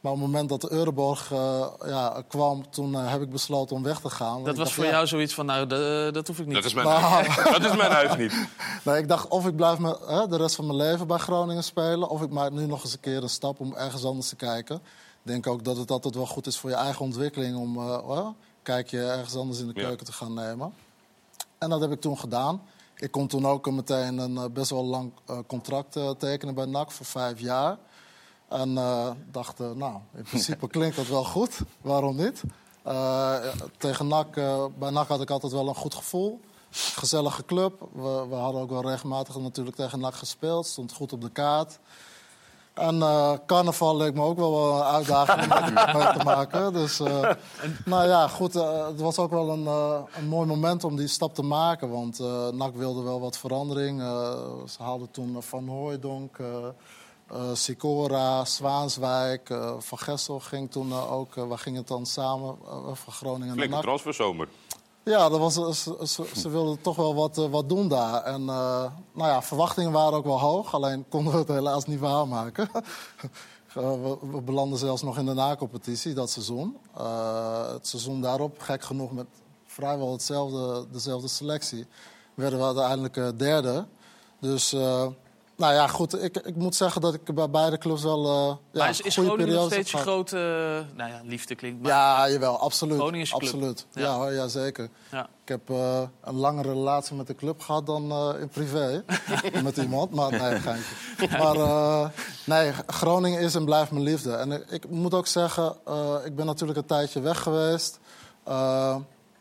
Maar 0.00 0.12
op 0.12 0.18
het 0.18 0.26
moment 0.26 0.48
dat 0.48 0.60
de 0.60 0.72
Euroborg 0.72 1.32
eh, 1.32 1.66
ja, 1.86 2.22
kwam, 2.28 2.70
toen 2.70 2.94
eh, 2.94 3.10
heb 3.10 3.22
ik 3.22 3.30
besloten 3.30 3.76
om 3.76 3.82
weg 3.82 4.00
te 4.00 4.10
gaan. 4.10 4.36
Dat 4.36 4.46
was 4.46 4.56
dacht, 4.56 4.72
voor 4.72 4.84
ja, 4.84 4.90
jou 4.90 5.06
zoiets 5.06 5.34
van, 5.34 5.46
nou, 5.46 5.66
de- 5.66 6.10
dat 6.12 6.26
hoef 6.26 6.38
ik 6.38 6.46
niet. 6.46 6.54
Dat 6.54 6.64
is 6.64 6.74
mijn, 6.74 6.86
Nou. 6.86 7.00
huis. 7.00 7.36
dat 7.58 7.64
is 7.64 7.76
mijn 7.76 7.90
huis 7.92 8.16
niet. 8.16 8.32
Nee, 8.84 8.98
ik 8.98 9.08
dacht 9.08 9.28
of 9.28 9.46
ik 9.46 9.56
blijf 9.56 9.78
me, 9.78 9.98
hè, 10.06 10.28
de 10.28 10.36
rest 10.36 10.54
van 10.54 10.66
mijn 10.66 10.78
leven 10.78 11.06
bij 11.06 11.18
Groningen 11.18 11.64
spelen... 11.64 12.08
of 12.08 12.22
ik 12.22 12.30
maak 12.30 12.50
nu 12.50 12.66
nog 12.66 12.82
eens 12.82 12.92
een 12.92 13.00
keer 13.00 13.22
een 13.22 13.28
stap 13.28 13.60
om 13.60 13.74
ergens 13.74 14.04
anders 14.04 14.28
te 14.28 14.36
kijken. 14.36 14.76
Ik 14.76 14.82
denk 15.32 15.46
ook 15.46 15.64
dat 15.64 15.76
het 15.76 15.90
altijd 15.90 16.14
wel 16.14 16.26
goed 16.26 16.46
is 16.46 16.58
voor 16.58 16.70
je 16.70 16.76
eigen 16.76 17.04
ontwikkeling... 17.04 17.56
om 17.56 17.76
eh, 17.76 18.08
oh, 18.08 18.28
kijk 18.62 18.88
je 18.90 19.00
ergens 19.02 19.36
anders 19.36 19.58
in 19.60 19.66
de 19.66 19.80
Ja. 19.80 19.86
keuken 19.86 20.06
te 20.06 20.12
gaan 20.12 20.34
nemen. 20.34 20.72
En 21.58 21.70
dat 21.70 21.80
heb 21.80 21.92
ik 21.92 22.00
toen 22.00 22.18
gedaan. 22.18 22.62
Ik 22.96 23.10
kon 23.10 23.26
toen 23.26 23.46
ook 23.46 23.70
meteen 23.70 24.18
een 24.18 24.36
eh, 24.36 24.44
best 24.52 24.70
wel 24.70 24.84
lang 24.84 25.12
eh, 25.26 25.38
contract 25.46 25.96
eh, 25.96 26.10
tekenen 26.10 26.54
bij 26.54 26.64
NAC 26.64 26.90
voor 26.90 27.06
vijf 27.06 27.40
jaar. 27.40 27.78
En 28.48 28.78
eh, 28.78 29.10
dacht, 29.30 29.58
nou, 29.58 29.98
in 30.14 30.22
principe 30.30 30.68
klinkt 30.68 30.96
dat 30.96 31.06
wel 31.06 31.24
goed. 31.24 31.60
Waarom 31.80 32.16
niet? 32.16 32.42
Tegen 33.78 34.06
NAC, 34.06 34.34
bij 34.78 34.90
NAC 34.90 35.08
had 35.08 35.20
ik 35.20 35.30
altijd 35.30 35.52
wel 35.52 35.68
een 35.68 35.74
goed 35.74 35.94
gevoel. 35.94 36.40
Gezellige 36.70 37.44
club. 37.44 37.88
We, 37.92 38.26
we 38.28 38.34
hadden 38.34 38.60
ook 38.60 38.70
wel 38.70 38.82
regelmatig 38.82 39.36
natuurlijk 39.36 39.76
tegen 39.76 40.00
NAC 40.00 40.14
gespeeld. 40.14 40.66
Stond 40.66 40.92
goed 40.92 41.12
op 41.12 41.20
de 41.20 41.30
kaart. 41.30 41.78
En 42.76 43.02
eh, 43.02 43.32
carnaval 43.46 43.96
leek 43.96 44.14
me 44.14 44.22
ook 44.22 44.36
wel 44.38 44.76
een 44.76 44.82
uitdaging 44.82 45.52
om 45.52 45.74
mee 45.74 45.94
mee 46.04 46.12
te 46.18 46.24
maken. 46.24 46.72
Dus, 46.72 47.00
eh, 47.00 47.30
nou 47.84 48.06
ja, 48.08 48.28
goed. 48.28 48.56
eh, 48.56 48.86
het 48.86 49.00
was 49.00 49.18
ook 49.18 49.30
wel 49.30 49.48
een, 49.50 49.66
eh, 49.66 49.98
een 50.16 50.28
mooi 50.28 50.46
moment 50.46 50.84
om 50.84 50.96
die 50.96 51.06
stap 51.08 51.34
te 51.34 51.42
maken. 51.42 51.90
Want 51.90 52.20
eh 52.20 52.48
NAC 52.48 52.74
wilde 52.74 53.02
wel 53.02 53.20
wat 53.20 53.38
verandering. 53.38 54.00
Eh, 54.00 54.32
ze 54.68 54.82
haalden 54.82 55.10
toen 55.10 55.36
Van 55.42 55.68
Hooijdonk, 55.68 56.36
Sicora, 57.52 58.44
Zwaanswijk. 58.44 59.54
van 59.78 59.98
Gessel 59.98 60.40
ging 60.40 60.70
toen 60.70 60.92
ook... 60.94 61.34
waar 61.34 61.58
ging 61.58 61.76
het 61.76 61.88
dan 61.88 62.06
samen? 62.06 62.56
van 62.92 63.12
Groningen 63.12 63.46
naar 63.46 63.54
Flinke 63.56 63.74
NAC. 63.74 63.82
transferzomer. 63.82 64.48
Ja, 65.08 65.28
dat 65.28 65.38
was, 65.38 65.82
ze, 65.82 66.26
ze, 66.34 66.48
wilden 66.48 66.80
toch 66.80 66.96
wel 66.96 67.14
wat, 67.14 67.38
eh, 67.38 67.50
wat 67.50 67.68
doen 67.68 67.88
daar. 67.88 68.22
En 68.22 68.40
eh, 68.40 68.84
nou 69.12 69.30
ja, 69.30 69.42
verwachtingen 69.42 69.92
waren 69.92 70.18
ook 70.18 70.24
wel 70.24 70.40
hoog. 70.40 70.74
Alleen 70.74 71.08
konden 71.08 71.32
we 71.32 71.38
het 71.38 71.48
helaas 71.48 71.84
niet 71.84 72.00
waarmaken. 72.00 72.68
We, 73.72 74.18
we 74.20 74.40
belanden 74.40 74.78
zelfs 74.78 75.02
nog 75.02 75.18
in 75.18 75.26
de 75.26 75.34
na-competitie 75.34 76.14
dat 76.14 76.30
seizoen. 76.30 76.76
Eh, 76.96 77.72
het 77.72 77.86
seizoen 77.86 78.20
daarop, 78.20 78.60
gek 78.60 78.84
genoeg 78.84 79.12
met 79.12 79.26
vrijwel 79.66 80.12
hetzelfde, 80.12 80.86
dezelfde 80.92 81.28
selectie... 81.28 81.86
werden 82.34 82.58
we 82.58 82.64
uiteindelijk 82.64 83.38
derde. 83.38 83.86
Dus... 84.40 84.76
eh, 85.56 85.62
nou 85.66 85.74
ja, 85.74 85.86
goed. 85.86 86.22
Ik, 86.22 86.36
ik 86.36 86.56
moet 86.56 86.74
zeggen 86.74 87.00
dat 87.00 87.14
ik 87.14 87.34
bij 87.34 87.50
beide 87.50 87.78
clubs 87.78 88.02
wel. 88.02 88.24
eh 88.24 88.56
ja, 88.72 88.78
maar 88.78 88.88
is, 88.88 89.00
is 89.00 89.14
goede 89.14 89.30
Groningen 89.30 89.54
nog 89.54 89.66
steeds 89.66 89.90
je 89.90 89.96
grote... 89.96 90.36
nou 90.94 91.10
ja, 91.10 91.20
liefde 91.24 91.54
klinkt 91.54 91.82
maar... 91.82 91.90
Ja, 91.90 92.30
jawel, 92.30 92.58
absoluut. 92.58 92.98
Groningen 92.98 93.20
is 93.20 93.34
absoluut. 93.34 93.86
Ja. 93.92 94.02
Ja, 94.02 94.30
ja, 94.30 94.48
zeker. 94.48 94.88
Ja. 95.10 95.28
Ik 95.46 95.52
heb 95.52 95.70
eh, 95.70 96.02
een 96.20 96.34
langere 96.34 96.68
relatie 96.68 97.16
met 97.16 97.26
de 97.26 97.34
club 97.34 97.60
gehad 97.60 97.86
dan 97.86 98.10
eh, 98.10 98.40
in 98.40 98.48
privé. 98.48 99.04
met 99.62 99.76
iemand, 99.76 100.10
maar 100.10 100.30
nee, 100.30 100.60
geintje. 100.60 100.94
Maar 101.42 101.56
eh, 101.56 102.08
nee, 102.44 102.72
Groningen 102.86 103.40
is 103.40 103.54
en 103.54 103.64
blijft 103.64 103.90
mijn 103.90 104.04
liefde. 104.04 104.32
En 104.32 104.52
ik, 104.52 104.70
ik 104.70 104.90
moet 104.90 105.14
ook 105.14 105.26
zeggen, 105.26 105.76
eh, 105.84 106.14
ik 106.24 106.36
ben 106.36 106.46
natuurlijk 106.46 106.78
een 106.78 106.86
tijdje 106.86 107.20
weg 107.20 107.42
geweest. 107.42 107.98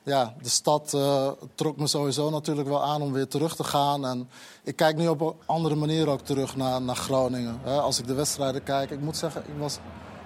Ja, 0.06 0.34
de 0.42 0.50
stad 0.50 0.94
eh, 0.94 1.28
trok 1.56 1.78
me 1.78 1.88
sowieso 1.88 2.30
natuurlijk 2.30 2.68
wel 2.68 2.84
aan 2.84 3.02
om 3.02 3.12
weer 3.14 3.28
terug 3.28 3.56
te 3.56 3.64
gaan. 3.64 4.06
En 4.06 4.30
ik 4.64 4.76
kijk 4.76 4.96
nu 4.98 5.08
op 5.08 5.22
een 5.22 5.34
andere 5.46 5.76
manier 5.76 6.10
ook 6.10 6.22
terug 6.22 6.56
naar, 6.56 6.82
naar 6.82 6.96
Groningen. 6.96 7.60
Hè, 7.64 7.80
als 7.80 8.00
ik 8.00 8.08
de 8.08 8.14
wedstrijden 8.14 8.64
kijk, 8.64 8.90
ik 8.92 9.00
moet 9.00 9.18
zeggen, 9.18 9.42
ik 9.48 9.54
was, 9.60 9.78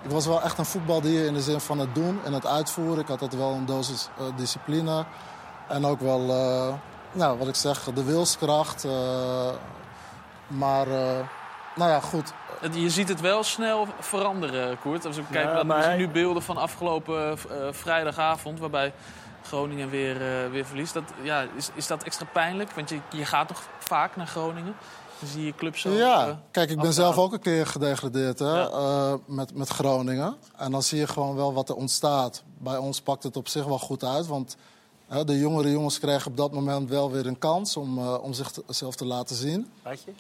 ik 0.04 0.10
was 0.12 0.26
wel 0.26 0.42
echt 0.42 0.58
een 0.58 0.66
voetbaldier 0.66 1.26
in 1.26 1.34
de 1.34 1.42
zin 1.42 1.60
van 1.60 1.80
het 1.80 1.96
doen 1.96 2.20
en 2.26 2.34
het 2.34 2.46
uitvoeren. 2.46 3.00
Ik 3.00 3.08
had 3.08 3.22
altijd 3.22 3.42
wel 3.42 3.52
een 3.52 3.66
dosis 3.66 4.10
eh, 4.18 4.26
discipline. 4.38 5.06
En 5.68 5.86
ook 5.86 6.00
wel, 6.00 6.20
eh, 6.30 6.74
nou, 7.12 7.38
wat 7.38 7.48
ik 7.48 7.56
zeg, 7.56 7.84
de 7.94 8.04
wilskracht. 8.04 8.86
eh, 8.86 8.92
maar, 10.48 10.88
eh, 10.88 11.20
nou 11.76 11.92
ja, 11.92 12.00
goed. 12.00 12.34
Je 12.72 12.90
ziet 12.90 13.08
het 13.10 13.22
wel 13.22 13.44
snel 13.44 13.88
veranderen, 14.00 14.80
Koert. 14.80 15.06
Als 15.06 15.16
we 15.16 15.24
kijken, 15.32 15.56
dan 15.56 15.68
maar 15.68 15.78
we 15.78 15.84
zien 15.84 15.98
nu 15.98 16.10
beelden 16.10 16.44
van 16.44 16.58
afgelopen 16.58 17.32
eh, 17.32 17.38
vrijdagavond... 17.72 18.60
waarbij 18.60 18.94
Groningen 19.50 19.90
weer, 19.90 20.16
eh, 20.44 20.52
weer 20.52 20.66
verliest. 20.66 20.94
Dat, 20.94 21.04
ja, 21.24 21.46
is, 21.56 21.70
is 21.76 21.88
dat 21.88 22.04
extra 22.04 22.26
pijnlijk? 22.34 22.72
Want 22.72 22.90
je, 22.90 23.00
je 23.12 23.26
gaat 23.26 23.48
toch 23.48 23.62
vaak 23.80 24.16
naar 24.16 24.28
Groningen? 24.28 24.76
Dan 25.20 25.30
zie 25.30 25.46
je 25.46 25.56
club 25.56 25.78
zo... 25.78 25.90
eh, 25.90 25.98
Ja, 25.98 26.42
kijk, 26.52 26.70
ik 26.70 26.80
ben 26.82 26.94
zelf 26.94 27.18
ook 27.18 27.34
een 27.34 27.40
keer 27.40 27.68
gedegradeerd 27.68 28.40
hè, 28.40 28.58
Ja. 28.60 28.68
eh, 28.70 29.14
met, 29.26 29.56
met 29.56 29.68
Groningen. 29.70 30.36
En 30.58 30.72
dan 30.72 30.84
zie 30.84 31.00
je 31.00 31.08
gewoon 31.08 31.36
wel 31.36 31.54
wat 31.54 31.70
er 31.70 31.76
ontstaat. 31.76 32.44
Bij 32.58 32.78
ons 32.78 33.02
pakt 33.02 33.24
het 33.24 33.38
op 33.38 33.48
zich 33.48 33.66
wel 33.66 33.80
goed 33.80 34.04
uit. 34.04 34.28
Want 34.28 34.56
hè, 35.08 35.24
de 35.24 35.40
jongere 35.40 35.72
jongens 35.72 36.00
kregen 36.00 36.32
op 36.32 36.38
dat 36.38 36.52
moment 36.52 36.90
wel 36.90 37.12
weer 37.12 37.28
een 37.28 37.38
kans 37.40 37.78
om, 37.78 37.98
eh, 37.98 38.24
om 38.24 38.34
zichzelf 38.34 38.96
te 38.96 39.06
laten 39.06 39.36
zien. 39.36 39.70
Weet 39.84 40.02
je? 40.04 40.12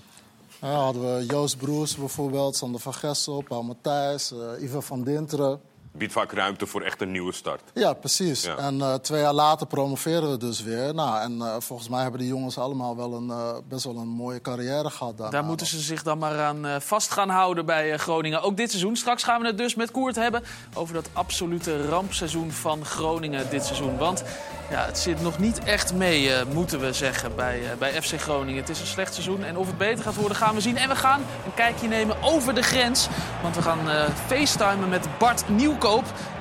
Ja, 0.62 0.72
hadden 0.74 1.16
we 1.16 1.26
Joost 1.26 1.58
Broers 1.58 1.96
bijvoorbeeld, 1.96 2.56
Sander 2.56 2.82
van 2.82 2.94
Gessel, 2.94 3.42
Paul 3.48 3.64
Matthijs, 3.64 4.32
eh 4.32 4.64
Ivan 4.64 4.84
van 4.84 5.04
Dinteren. 5.04 5.62
Biedt 6.00 6.14
vaak 6.14 6.32
ruimte 6.32 6.66
voor 6.66 6.82
echt 6.82 7.02
een 7.02 7.12
nieuwe 7.12 7.34
start. 7.34 7.62
Ja, 7.74 7.94
precies. 7.94 8.44
Ja. 8.44 8.56
En 8.58 8.82
eh, 8.82 8.94
twee 8.94 9.22
jaar 9.22 9.34
later 9.34 9.68
promoveren 9.68 10.32
we 10.32 10.38
dus 10.38 10.64
weer. 10.64 10.94
Nou, 10.94 11.20
en 11.22 11.42
eh, 11.42 11.56
volgens 11.60 11.90
mij 11.90 12.02
hebben 12.02 12.20
die 12.20 12.30
jongens 12.30 12.58
allemaal 12.58 12.96
wel 12.96 13.14
een, 13.14 13.30
eh, 13.30 13.56
best 13.68 13.84
wel 13.84 13.98
een 13.98 14.08
mooie 14.08 14.42
carrière 14.42 14.90
gehad 14.90 15.18
daarna. 15.18 15.32
Daar 15.32 15.44
moeten 15.44 15.68
ze 15.68 15.80
zich 15.80 16.04
dan 16.04 16.18
maar 16.18 16.40
aan 16.40 16.66
eh, 16.66 16.76
vast 16.80 17.12
gaan 17.12 17.30
houden 17.30 17.66
bij 17.66 17.98
Groningen. 17.98 18.42
Ook 18.42 18.58
dit 18.58 18.70
seizoen. 18.70 18.96
Straks 18.96 19.24
gaan 19.24 19.42
we 19.42 19.48
het 19.48 19.58
dus 19.58 19.76
met 19.76 19.92
Koert 19.92 20.16
hebben 20.16 20.44
over 20.74 20.94
dat 20.94 21.10
absolute 21.14 21.88
rampseizoen 21.88 22.52
van 22.52 22.86
Groningen 22.86 23.50
dit 23.50 23.66
seizoen. 23.66 23.98
Want 23.98 24.24
ja, 24.70 24.86
het 24.86 24.98
zit 24.98 25.22
nog 25.22 25.40
niet 25.40 25.64
echt 25.64 25.94
mee, 25.94 26.34
eh, 26.34 26.46
moeten 26.54 26.80
we 26.80 26.94
zeggen, 26.94 27.36
bij, 27.36 27.60
eh, 27.72 27.78
bij 27.78 28.02
FC 28.02 28.22
Groningen. 28.22 28.62
Het 28.62 28.70
is 28.70 28.80
een 28.80 28.86
slecht 28.88 29.14
seizoen 29.14 29.44
en 29.44 29.58
of 29.58 29.68
het 29.68 29.78
beter 29.78 30.04
gaat 30.04 30.16
worden 30.16 30.38
gaan 30.38 30.56
we 30.56 30.62
zien. 30.62 30.78
En 30.78 30.90
we 30.90 30.96
gaan 30.96 31.22
een 31.46 31.54
kijkje 31.54 31.88
nemen 31.88 32.24
over 32.24 32.56
de 32.56 32.62
grens. 32.62 33.08
Want 33.42 33.56
we 33.56 33.62
gaan 33.62 33.90
eh 33.90 34.04
facetimen 34.28 34.90
met 34.90 35.08
Bart 35.18 35.50
Nieuwkoop, 35.50 35.80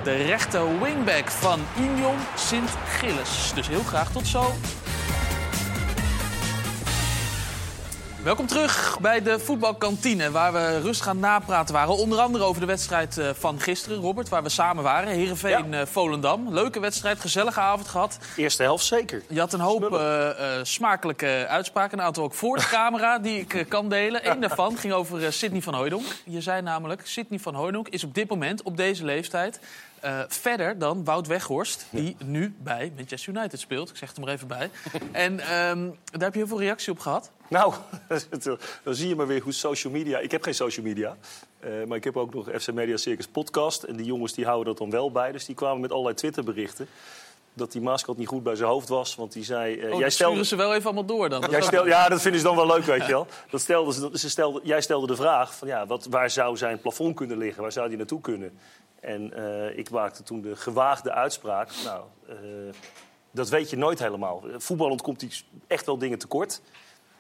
de 0.03 0.15
rechter 0.15 0.81
wingback 0.81 1.31
van 1.31 1.61
Union 1.79 2.17
Sint-Gilles. 2.37 3.53
Dus 3.55 3.69
heel 3.69 3.83
graag 3.83 4.13
tot 4.13 4.27
zo. 4.27 4.55
Welkom 8.25 8.47
terug 8.47 8.99
bij 9.01 9.23
de 9.23 9.39
voetbalkantine, 9.39 10.31
waar 10.31 10.53
we 10.53 10.81
rustig 10.81 11.09
aan 11.09 11.19
napraten 11.19 11.75
waren. 11.75 11.97
Onder 11.97 12.19
andere 12.19 12.45
over 12.45 12.61
de 12.61 12.67
wedstrijd 12.67 13.19
eh, 13.19 13.31
van 13.33 13.61
gisteren, 13.61 14.01
Robert, 14.01 14.29
waar 14.29 14.43
we 14.43 14.49
samen 14.49 14.83
waren. 14.83 15.13
Heerenveen 15.13 15.75
eh 15.75 15.87
Volendam. 15.87 16.55
Leuke 16.55 16.81
wedstrijd, 16.81 17.21
gezellige 17.21 17.61
avond 17.61 17.89
gehad. 17.89 18.19
Eerste 18.37 18.63
helft 18.63 18.85
zeker. 18.85 19.23
Je 19.29 19.41
had 19.41 19.53
een 19.53 19.61
hoop 19.61 19.95
eh, 19.95 20.29
smakelijke 20.63 21.47
uitspraken, 21.49 21.99
een 21.99 22.05
aantal 22.05 22.25
ook 22.25 22.35
voor 22.35 22.57
de 22.57 22.69
camera, 22.69 23.19
die 23.19 23.41
ik 23.41 23.67
kan 23.69 23.89
delen. 23.89 24.31
Eén 24.31 24.41
daarvan 24.41 24.77
ging 24.77 24.93
over 24.93 25.33
Sidney 25.33 25.63
van 25.63 25.75
Hooijdonk. 25.75 26.07
Je 26.25 26.41
zei 26.41 26.63
namelijk, 26.63 27.01
Sidney 27.05 27.39
van 27.39 27.55
Hooijdonk 27.55 27.89
is 27.89 28.05
op 28.05 28.15
dit 28.15 28.29
moment, 28.29 28.63
op 28.63 28.77
deze 28.77 29.05
leeftijd... 29.05 29.61
eh, 30.01 30.21
verder 30.29 30.79
dan 30.79 31.05
Wout 31.05 31.27
Weghorst, 31.27 31.87
die 31.91 32.17
nu 32.25 32.55
bij 32.63 32.93
Manchester 32.97 33.35
United 33.37 33.61
speelt. 33.61 33.91
Ik 33.91 33.97
zeg 33.97 34.09
het 34.09 34.19
er 34.19 34.25
maar 34.25 34.33
even 34.33 34.49
bij. 34.49 34.71
En 35.13 35.41
ehm, 35.41 35.89
daar 36.05 36.21
heb 36.21 36.33
je 36.33 36.39
heel 36.39 36.49
veel 36.49 36.61
reactie 36.61 36.93
op 36.93 36.99
gehad. 36.99 37.31
Nou, 37.49 37.75
dan 38.85 38.95
zie 38.95 39.09
je 39.09 39.15
maar 39.17 39.27
weer 39.27 39.41
hoe 39.43 39.53
social 39.53 39.93
media... 39.93 40.19
Ik 40.19 40.31
heb 40.31 40.43
geen 40.43 40.55
social 40.55 40.87
media, 40.87 41.17
eh, 41.61 41.71
maar 41.87 41.97
ik 41.97 42.05
heb 42.05 42.17
ook 42.17 42.35
nog 42.35 42.49
FC 42.59 42.73
Media 42.73 42.97
Circus 42.97 43.27
podcast. 43.27 43.83
En 43.83 43.97
die 43.97 44.07
jongens 44.07 44.33
die 44.33 44.45
houden 44.45 44.67
dat 44.67 44.79
dan 44.79 44.91
wel 44.91 45.11
bij. 45.13 45.33
Dus 45.33 45.45
die 45.45 45.55
kwamen 45.55 45.81
met 45.81 45.91
allerlei 45.91 46.15
Twitterberichten. 46.15 46.89
Dat 47.55 47.73
die 47.73 47.81
mascot 47.81 48.17
niet 48.17 48.29
goed 48.29 48.43
bij 48.43 48.55
zijn 48.55 48.69
hoofd 48.69 48.89
was. 48.89 49.15
Want 49.15 49.33
die 49.33 49.45
zei... 49.45 49.75
Oh, 49.93 49.99
jij 49.99 50.11
stelde, 50.11 50.11
sturen 50.11 50.47
ze 50.47 50.57
wel 50.57 50.75
even 50.75 50.85
allemaal 50.85 51.05
door 51.05 51.29
dan. 51.29 51.45
Jij 51.51 51.63
stel, 51.73 51.87
ja, 51.87 52.09
dat 52.09 52.21
vinden 52.21 52.41
ze 52.41 52.47
dan 52.47 52.57
wel 52.57 52.67
leuk, 52.67 52.85
weet 52.85 53.07
je 53.07 53.13
wel. 53.13 53.27
Dat 53.51 53.61
stelde 53.61 53.93
ze, 53.93 54.01
dat- 54.01 54.19
ze 54.19 54.31
stelde, 54.31 54.61
jij 54.63 54.81
stelde 54.81 55.07
de 55.07 55.17
vraag 55.17 55.55
van 55.55 55.69
ja, 55.69 55.87
wat, 55.87 56.07
waar 56.11 56.31
zou 56.31 56.57
zijn 56.57 56.81
plafond 56.81 57.17
kunnen 57.17 57.39
liggen? 57.39 57.63
Waar 57.63 57.73
zou 57.73 57.89
die 57.89 57.97
naartoe 57.97 58.21
kunnen? 58.21 58.59
En 59.01 59.33
eh, 59.35 59.79
ik 59.79 59.91
maakte 59.91 60.23
toen 60.23 60.41
de 60.41 60.57
gewaagde 60.57 61.13
uitspraak. 61.13 61.71
Nou, 61.85 62.05
eh, 62.29 62.35
dat 63.31 63.49
weet 63.49 63.71
je 63.71 63.77
nooit 63.77 63.99
helemaal. 63.99 64.43
Voetballend 64.57 65.03
komt 65.03 65.21
hij 65.21 65.31
echt 65.67 65.87
wel 65.87 65.99
dingen 65.99 66.19
tekort. 66.19 66.61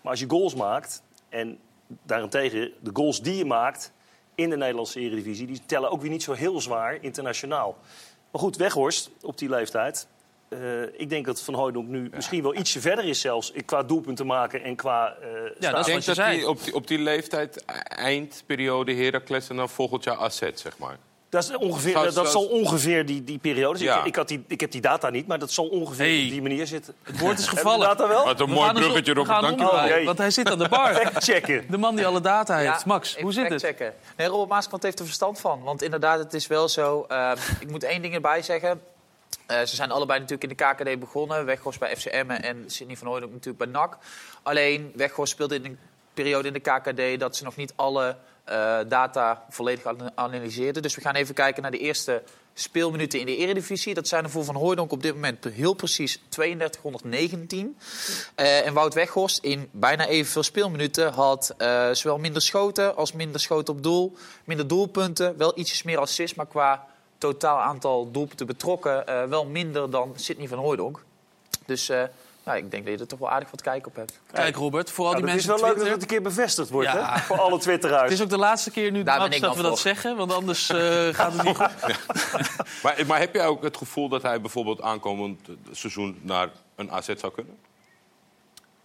Maar 0.00 0.10
als 0.10 0.20
je 0.20 0.28
goals 0.30 0.54
maakt 0.54 1.02
en 1.28 1.58
daarentegen 2.02 2.72
de 2.80 2.90
goals 2.92 3.22
die 3.22 3.36
je 3.36 3.44
maakt 3.44 3.92
in 4.34 4.50
de 4.50 4.56
Nederlandse 4.56 5.00
Eredivisie, 5.00 5.46
die 5.46 5.60
tellen 5.66 5.90
ook 5.90 6.00
weer 6.00 6.10
niet 6.10 6.22
zo 6.22 6.32
heel 6.32 6.60
zwaar 6.60 6.98
internationaal. 7.00 7.76
Maar 8.32 8.40
goed, 8.40 8.56
Weghorst 8.56 9.10
op 9.22 9.38
die 9.38 9.48
leeftijd. 9.48 10.08
eh, 10.48 10.82
ik 10.82 11.08
denk 11.08 11.26
dat 11.26 11.42
Van 11.42 11.54
Hooydonk 11.54 11.88
nu 11.88 12.10
misschien 12.14 12.42
wel 12.42 12.54
ietsje 12.56 12.80
verder 12.80 13.04
is 13.04 13.20
zelfs 13.20 13.52
qua 13.64 13.82
doelpunten 13.82 14.26
maken 14.26 14.62
en 14.62 14.76
qua 14.76 15.14
eh 15.14 15.28
dat 15.42 15.56
is 15.58 15.68
Ik 15.68 15.72
wat 15.74 15.84
denk 15.84 16.00
je 16.00 16.06
dat 16.06 16.16
zei. 16.16 16.36
hij 16.36 16.44
op 16.44 16.64
die, 16.64 16.74
op 16.74 16.86
die 16.86 16.98
leeftijd, 16.98 17.56
e- 17.66 17.72
eindperiode 17.94 18.94
Heracles 18.94 19.48
en 19.48 19.56
dan 19.56 19.68
volgend 19.68 20.04
jaar 20.04 20.16
AZ, 20.16 20.42
zeg 20.54 20.78
maar. 20.78 20.98
Dat, 21.30 21.42
is 21.44 21.56
ongeveer, 21.56 21.94
dat, 21.94 22.14
dat 22.14 22.30
zal 22.30 22.44
ongeveer 22.44 23.06
die, 23.06 23.24
die 23.24 23.38
periode 23.38 23.78
zijn. 23.78 23.90
Ja. 23.90 24.00
Ik, 24.00 24.06
ik, 24.06 24.16
had 24.16 24.28
die, 24.28 24.44
ik 24.48 24.60
heb 24.60 24.70
die 24.70 24.80
data 24.80 25.10
niet, 25.10 25.26
maar 25.26 25.38
dat 25.38 25.50
zal 25.50 25.66
ongeveer 25.66 26.06
Hey. 26.06 26.22
op 26.24 26.30
die 26.30 26.42
manier 26.42 26.66
zitten. 26.66 26.94
Het 27.02 27.18
woord 27.18 27.38
is 27.38 27.46
gevallen. 27.46 27.80
de 27.80 27.86
data 27.86 28.08
wel? 28.08 28.24
Wat 28.24 28.40
een 28.40 28.46
We 28.46 28.52
mooi 28.52 28.72
dus 28.72 28.82
bruggetje, 28.82 29.12
Robert. 29.14 29.40
Dank 29.40 29.58
je 29.58 29.88
wel. 29.94 30.04
Want 30.04 30.18
hij 30.18 30.30
zit 30.30 30.50
aan 30.50 30.58
de 30.58 30.68
bar. 30.68 30.94
Checken. 31.22 31.64
De 31.70 31.78
man 31.78 31.96
die 31.96 32.06
alle 32.06 32.20
data 32.20 32.56
heeft. 32.56 32.84
Max, 32.84 33.16
hoe 33.16 33.32
zit 33.32 33.48
het? 33.48 33.62
checken. 33.62 33.94
Nee, 34.16 34.26
Robert 34.26 34.48
Maaskant 34.48 34.82
heeft 34.82 34.98
er 34.98 35.04
verstand 35.04 35.40
van. 35.40 35.62
Want 35.62 35.82
inderdaad, 35.82 36.18
het 36.18 36.34
is 36.34 36.46
wel 36.46 36.68
zo. 36.68 37.04
eh, 37.08 37.32
ik 37.60 37.70
moet 37.70 37.84
één 37.84 38.02
ding 38.02 38.14
erbij 38.14 38.42
zeggen. 38.42 38.80
Eh, 39.46 39.58
ze 39.58 39.74
zijn 39.76 39.90
allebei 39.90 40.20
natuurlijk 40.20 40.50
in 40.50 40.56
de 40.56 40.64
KKD 40.94 41.00
begonnen. 41.00 41.44
Weghorst 41.44 41.78
bij 41.78 41.96
FCM 41.96 42.30
en 42.30 42.64
Sidney 42.66 42.96
van 42.96 43.06
Hooydonk 43.06 43.32
natuurlijk 43.32 43.64
bij 43.72 43.80
NAC. 43.80 43.96
Alleen 44.42 44.92
Weghorst 44.94 45.32
speelde 45.32 45.54
in 45.54 45.64
een 45.64 45.78
periode 46.22 46.48
in 46.48 46.52
de 46.52 46.60
KKD 46.60 47.20
dat 47.20 47.36
ze 47.36 47.44
nog 47.44 47.56
niet 47.56 47.72
alle 47.76 48.16
eh, 48.44 48.78
data 48.88 49.44
volledig 49.50 49.84
an- 49.84 50.12
analyseerden. 50.14 50.82
Dus 50.82 50.94
we 50.94 51.00
gaan 51.00 51.14
even 51.14 51.34
kijken 51.34 51.62
naar 51.62 51.70
de 51.70 51.78
eerste 51.78 52.22
speelminuten 52.54 53.20
in 53.20 53.26
de 53.26 53.36
Eredivisie. 53.36 53.94
Dat 53.94 54.08
zijn 54.08 54.24
er 54.24 54.30
voor 54.30 54.44
Van 54.44 54.54
Hooydonk 54.54 54.92
op 54.92 55.02
dit 55.02 55.14
moment 55.14 55.44
heel 55.44 55.74
precies 55.74 56.20
3219. 56.28 57.76
Eh, 58.34 58.66
en 58.66 58.74
Wout 58.74 58.94
Weghorst 58.94 59.38
in 59.44 59.68
bijna 59.72 60.06
evenveel 60.06 60.42
speelminuten 60.42 61.12
had 61.12 61.54
eh, 61.58 61.90
zowel 61.92 62.18
minder 62.18 62.42
schoten 62.42 62.96
als 62.96 63.12
minder 63.12 63.40
schoten 63.40 63.74
op 63.74 63.82
doel. 63.82 64.16
Minder 64.44 64.66
doelpunten, 64.66 65.36
wel 65.36 65.58
ietsjes 65.58 65.82
meer 65.82 65.98
assists, 65.98 66.36
maar 66.36 66.46
qua 66.46 66.86
totaal 67.18 67.60
aantal 67.60 68.10
doelpunten 68.10 68.46
betrokken 68.46 69.04
wel 69.28 69.44
minder 69.44 69.90
dan 69.90 70.12
Sidney 70.16 70.48
van 70.48 70.58
Hooydonk. 70.58 71.04
Dus 71.66 71.90
eh, 72.48 72.54
ja, 72.56 72.64
ik 72.64 72.70
denk 72.70 72.84
dat 72.84 72.94
je 72.94 73.00
er 73.00 73.06
toch 73.06 73.18
wel 73.18 73.30
aardig 73.30 73.50
wat 73.50 73.62
kijk 73.62 73.86
op 73.86 73.96
hebt. 73.96 74.20
Kijk 74.32 74.56
Robert, 74.56 74.90
voor 74.90 75.06
al 75.06 75.10
die 75.12 75.20
Nou, 75.20 75.32
het 75.32 75.40
is 75.40 75.46
mensen 75.46 75.66
wel 75.66 75.74
leuk 75.74 75.84
dat 75.84 75.86
Twitter. 75.86 75.92
het 75.92 76.02
een 76.02 76.32
keer 76.32 76.42
bevestigd 76.44 76.70
wordt, 76.70 76.88
Ja. 76.92 77.12
hè? 77.14 77.20
Voor 77.20 77.40
alle 77.40 77.58
Twitteraars. 77.58 78.02
Het 78.02 78.12
is 78.12 78.22
ook 78.22 78.28
de 78.30 78.38
laatste 78.38 78.70
keer 78.70 78.90
nu 78.90 79.02
Daar 79.02 79.40
dat 79.40 79.56
we 79.56 79.62
dat 79.62 79.78
zeggen, 79.78 80.16
want 80.16 80.32
anders 80.32 80.70
eh, 80.70 80.78
gaat 81.18 81.32
het 81.32 81.42
niet 81.42 81.56
goed. 81.56 81.70
Maar, 82.82 82.96
maar 83.06 83.18
heb 83.18 83.34
jij 83.34 83.46
ook 83.46 83.62
het 83.62 83.76
gevoel 83.76 84.08
dat 84.08 84.22
hij 84.22 84.40
bijvoorbeeld 84.40 84.82
aankomend 84.82 85.48
seizoen 85.72 86.18
naar 86.22 86.48
een 86.76 86.90
AZ 86.92 87.08
zou 87.16 87.32
kunnen? 87.32 87.56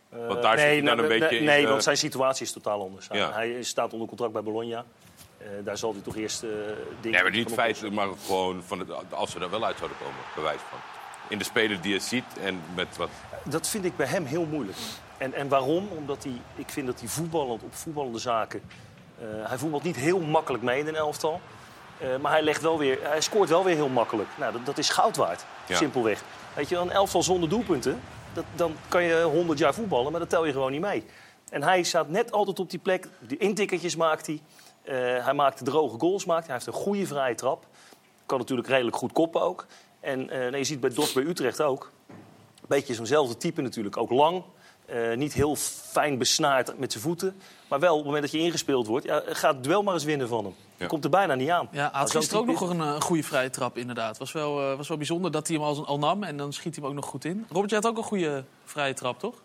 Want 0.10 0.42
daar 0.42 0.58
zit 0.58 0.68
hij 0.68 0.76
dan 0.76 0.84
nou, 0.84 1.00
een 1.00 1.08
nee, 1.10 1.20
beetje 1.20 1.38
in 1.38 1.44
Nee, 1.44 1.62
de- 1.64 1.68
want 1.70 1.84
zijn 1.84 1.98
situatie 1.98 2.46
is 2.46 2.52
totaal 2.52 2.82
anders. 2.82 3.08
Ja. 3.12 3.32
Hij 3.32 3.64
staat 3.64 3.94
onder 3.94 4.08
contract 4.08 4.34
bij 4.34 4.44
Bologna. 4.44 4.86
Eh, 5.38 5.48
daar 5.64 5.78
zal 5.78 5.92
hij 5.94 6.02
toch 6.02 6.16
eerst 6.16 6.44
eh 6.44 6.50
dingen... 6.50 6.78
Nee, 7.02 7.22
maar 7.22 7.32
niet 7.32 7.44
van 7.44 7.54
feit, 7.54 7.76
oplossen. 7.76 7.94
maar 7.94 8.08
gewoon 8.26 8.64
van 8.66 8.80
het, 8.80 8.90
als 9.14 9.34
we 9.34 9.40
er 9.40 9.50
wel 9.50 9.66
uit 9.66 9.78
zouden 9.78 9.98
komen, 9.98 10.16
bewijs 10.36 10.60
van. 10.70 10.80
In 11.28 11.38
de 11.38 11.44
speler 11.44 11.82
die 11.82 11.94
je 11.94 12.00
ziet 12.00 12.24
en 12.44 12.62
met 12.76 12.98
wat... 12.98 13.10
Dat 13.44 13.68
vind 13.68 13.86
ik 13.86 13.96
bij 13.96 14.08
hem 14.08 14.26
heel 14.26 14.46
moeilijk. 14.46 14.78
En, 15.18 15.34
en 15.34 15.48
waarom? 15.48 15.88
Omdat 15.98 16.24
hij, 16.24 16.42
ik 16.56 16.70
vind 16.70 16.88
dat 16.88 17.00
hij 17.00 17.10
voetballend 17.10 17.64
op 17.64 17.76
voetballende 17.76 18.20
zaken... 18.20 18.62
eh, 19.20 19.26
hij 19.50 19.58
voetbalt 19.58 19.84
niet 19.84 19.96
heel 19.96 20.20
makkelijk 20.20 20.64
mee 20.64 20.80
in 20.80 20.88
een 20.88 20.96
elftal. 20.96 21.42
Eh, 22.00 22.08
maar 22.22 22.32
hij, 22.32 22.42
legt 22.42 22.62
wel 22.62 22.78
weer, 22.78 23.00
hij 23.02 23.22
scoort 23.22 23.50
wel 23.50 23.64
weer 23.64 23.76
heel 23.76 23.90
makkelijk. 23.90 24.30
Nou, 24.38 24.52
dat, 24.54 24.66
dat 24.66 24.78
is 24.78 24.90
goud 24.90 25.16
waard, 25.16 25.46
Ja. 25.68 25.76
simpelweg. 25.76 26.24
Weet 26.56 26.70
je, 26.70 26.76
een 26.78 26.92
elftal 26.92 27.24
zonder 27.24 27.50
doelpunten... 27.50 28.00
Dat, 28.34 28.46
dan 28.56 28.76
kan 28.88 29.04
je 29.04 29.22
100 29.22 29.60
jaar 29.60 29.74
voetballen, 29.74 30.12
maar 30.12 30.20
dat 30.20 30.30
tel 30.30 30.46
je 30.46 30.52
gewoon 30.52 30.72
niet 30.72 30.82
mee. 30.82 31.06
En 31.50 31.64
hij 31.64 31.84
staat 31.84 32.10
net 32.10 32.32
altijd 32.32 32.60
op 32.60 32.70
die 32.70 32.80
plek. 32.80 33.08
Die 33.20 33.38
intikkertjes 33.38 33.96
maakt 33.96 34.26
hij. 34.28 34.42
Eh, 34.84 35.26
hij 35.26 35.34
maakt 35.34 35.66
droge 35.66 36.00
goals. 36.00 36.26
Maakt. 36.26 36.46
Hij 36.46 36.54
heeft 36.56 36.68
een 36.68 36.74
goede 36.74 37.06
vrije 37.08 37.36
trap. 37.36 37.66
Kan 38.26 38.38
natuurlijk 38.38 38.68
redelijk 38.68 38.96
goed 38.96 39.12
koppen 39.12 39.42
ook. 39.42 39.66
En 40.04 40.30
eh, 40.30 40.40
nou, 40.40 40.58
je 40.58 40.64
ziet 40.64 40.80
bij 40.80 40.90
Dos 40.90 41.14
bij 41.14 41.24
Utrecht 41.24 41.62
ook. 41.62 41.92
Beetje 42.68 42.94
zo'nzelfde 42.94 43.38
type 43.38 43.62
natuurlijk. 43.62 43.98
Ook 43.98 44.10
lang. 44.10 44.44
Eh, 44.86 45.14
niet 45.16 45.34
heel 45.34 45.56
fijn 45.92 46.18
besnaard 46.18 46.80
met 46.80 46.92
zijn 46.92 47.04
voeten. 47.04 47.36
Maar 47.68 47.80
wel, 47.80 47.92
op 47.92 47.98
het 47.98 48.06
moment 48.06 48.24
dat 48.24 48.32
je 48.32 48.40
ingespeeld 48.46 48.88
wordt... 48.88 49.06
Ja, 49.06 49.22
gaat 49.26 49.56
het 49.56 49.64
duel 49.64 49.84
maar 49.84 49.94
eens 49.94 50.04
winnen 50.04 50.28
van 50.28 50.44
hem. 50.44 50.56
Ja. 50.78 50.88
Komt 50.88 51.04
er 51.04 51.10
bijna 51.10 51.36
niet 51.36 51.50
aan. 51.50 51.68
Ja, 51.72 51.90
hij 51.92 52.00
had 52.00 52.12
gisteren 52.12 52.42
ook 52.42 52.60
nog 52.60 52.70
een, 52.70 52.82
eh, 52.82 53.02
goede 53.02 53.24
vrije 53.24 53.50
trap, 53.50 53.78
inderdaad. 53.78 54.18
Was 54.18 54.32
wel, 54.32 54.72
eh, 54.72 54.78
was 54.78 54.88
wel 54.88 54.98
bijzonder 54.98 55.32
dat 55.32 55.48
hij 55.48 55.56
hem 55.56 55.66
al, 55.66 55.86
al 55.86 56.00
nam 56.00 56.24
en 56.24 56.38
dan 56.38 56.54
schiet 56.54 56.76
hij 56.76 56.84
hem 56.84 56.92
ook 56.94 57.02
nog 57.02 57.10
goed 57.10 57.26
in. 57.26 57.46
Robert, 57.50 57.70
jij 57.70 57.80
had 57.84 57.92
ook 57.92 57.98
een 57.98 58.04
goede 58.04 58.44
vrije 58.66 58.94
trap, 58.94 59.20
toch? 59.20 59.36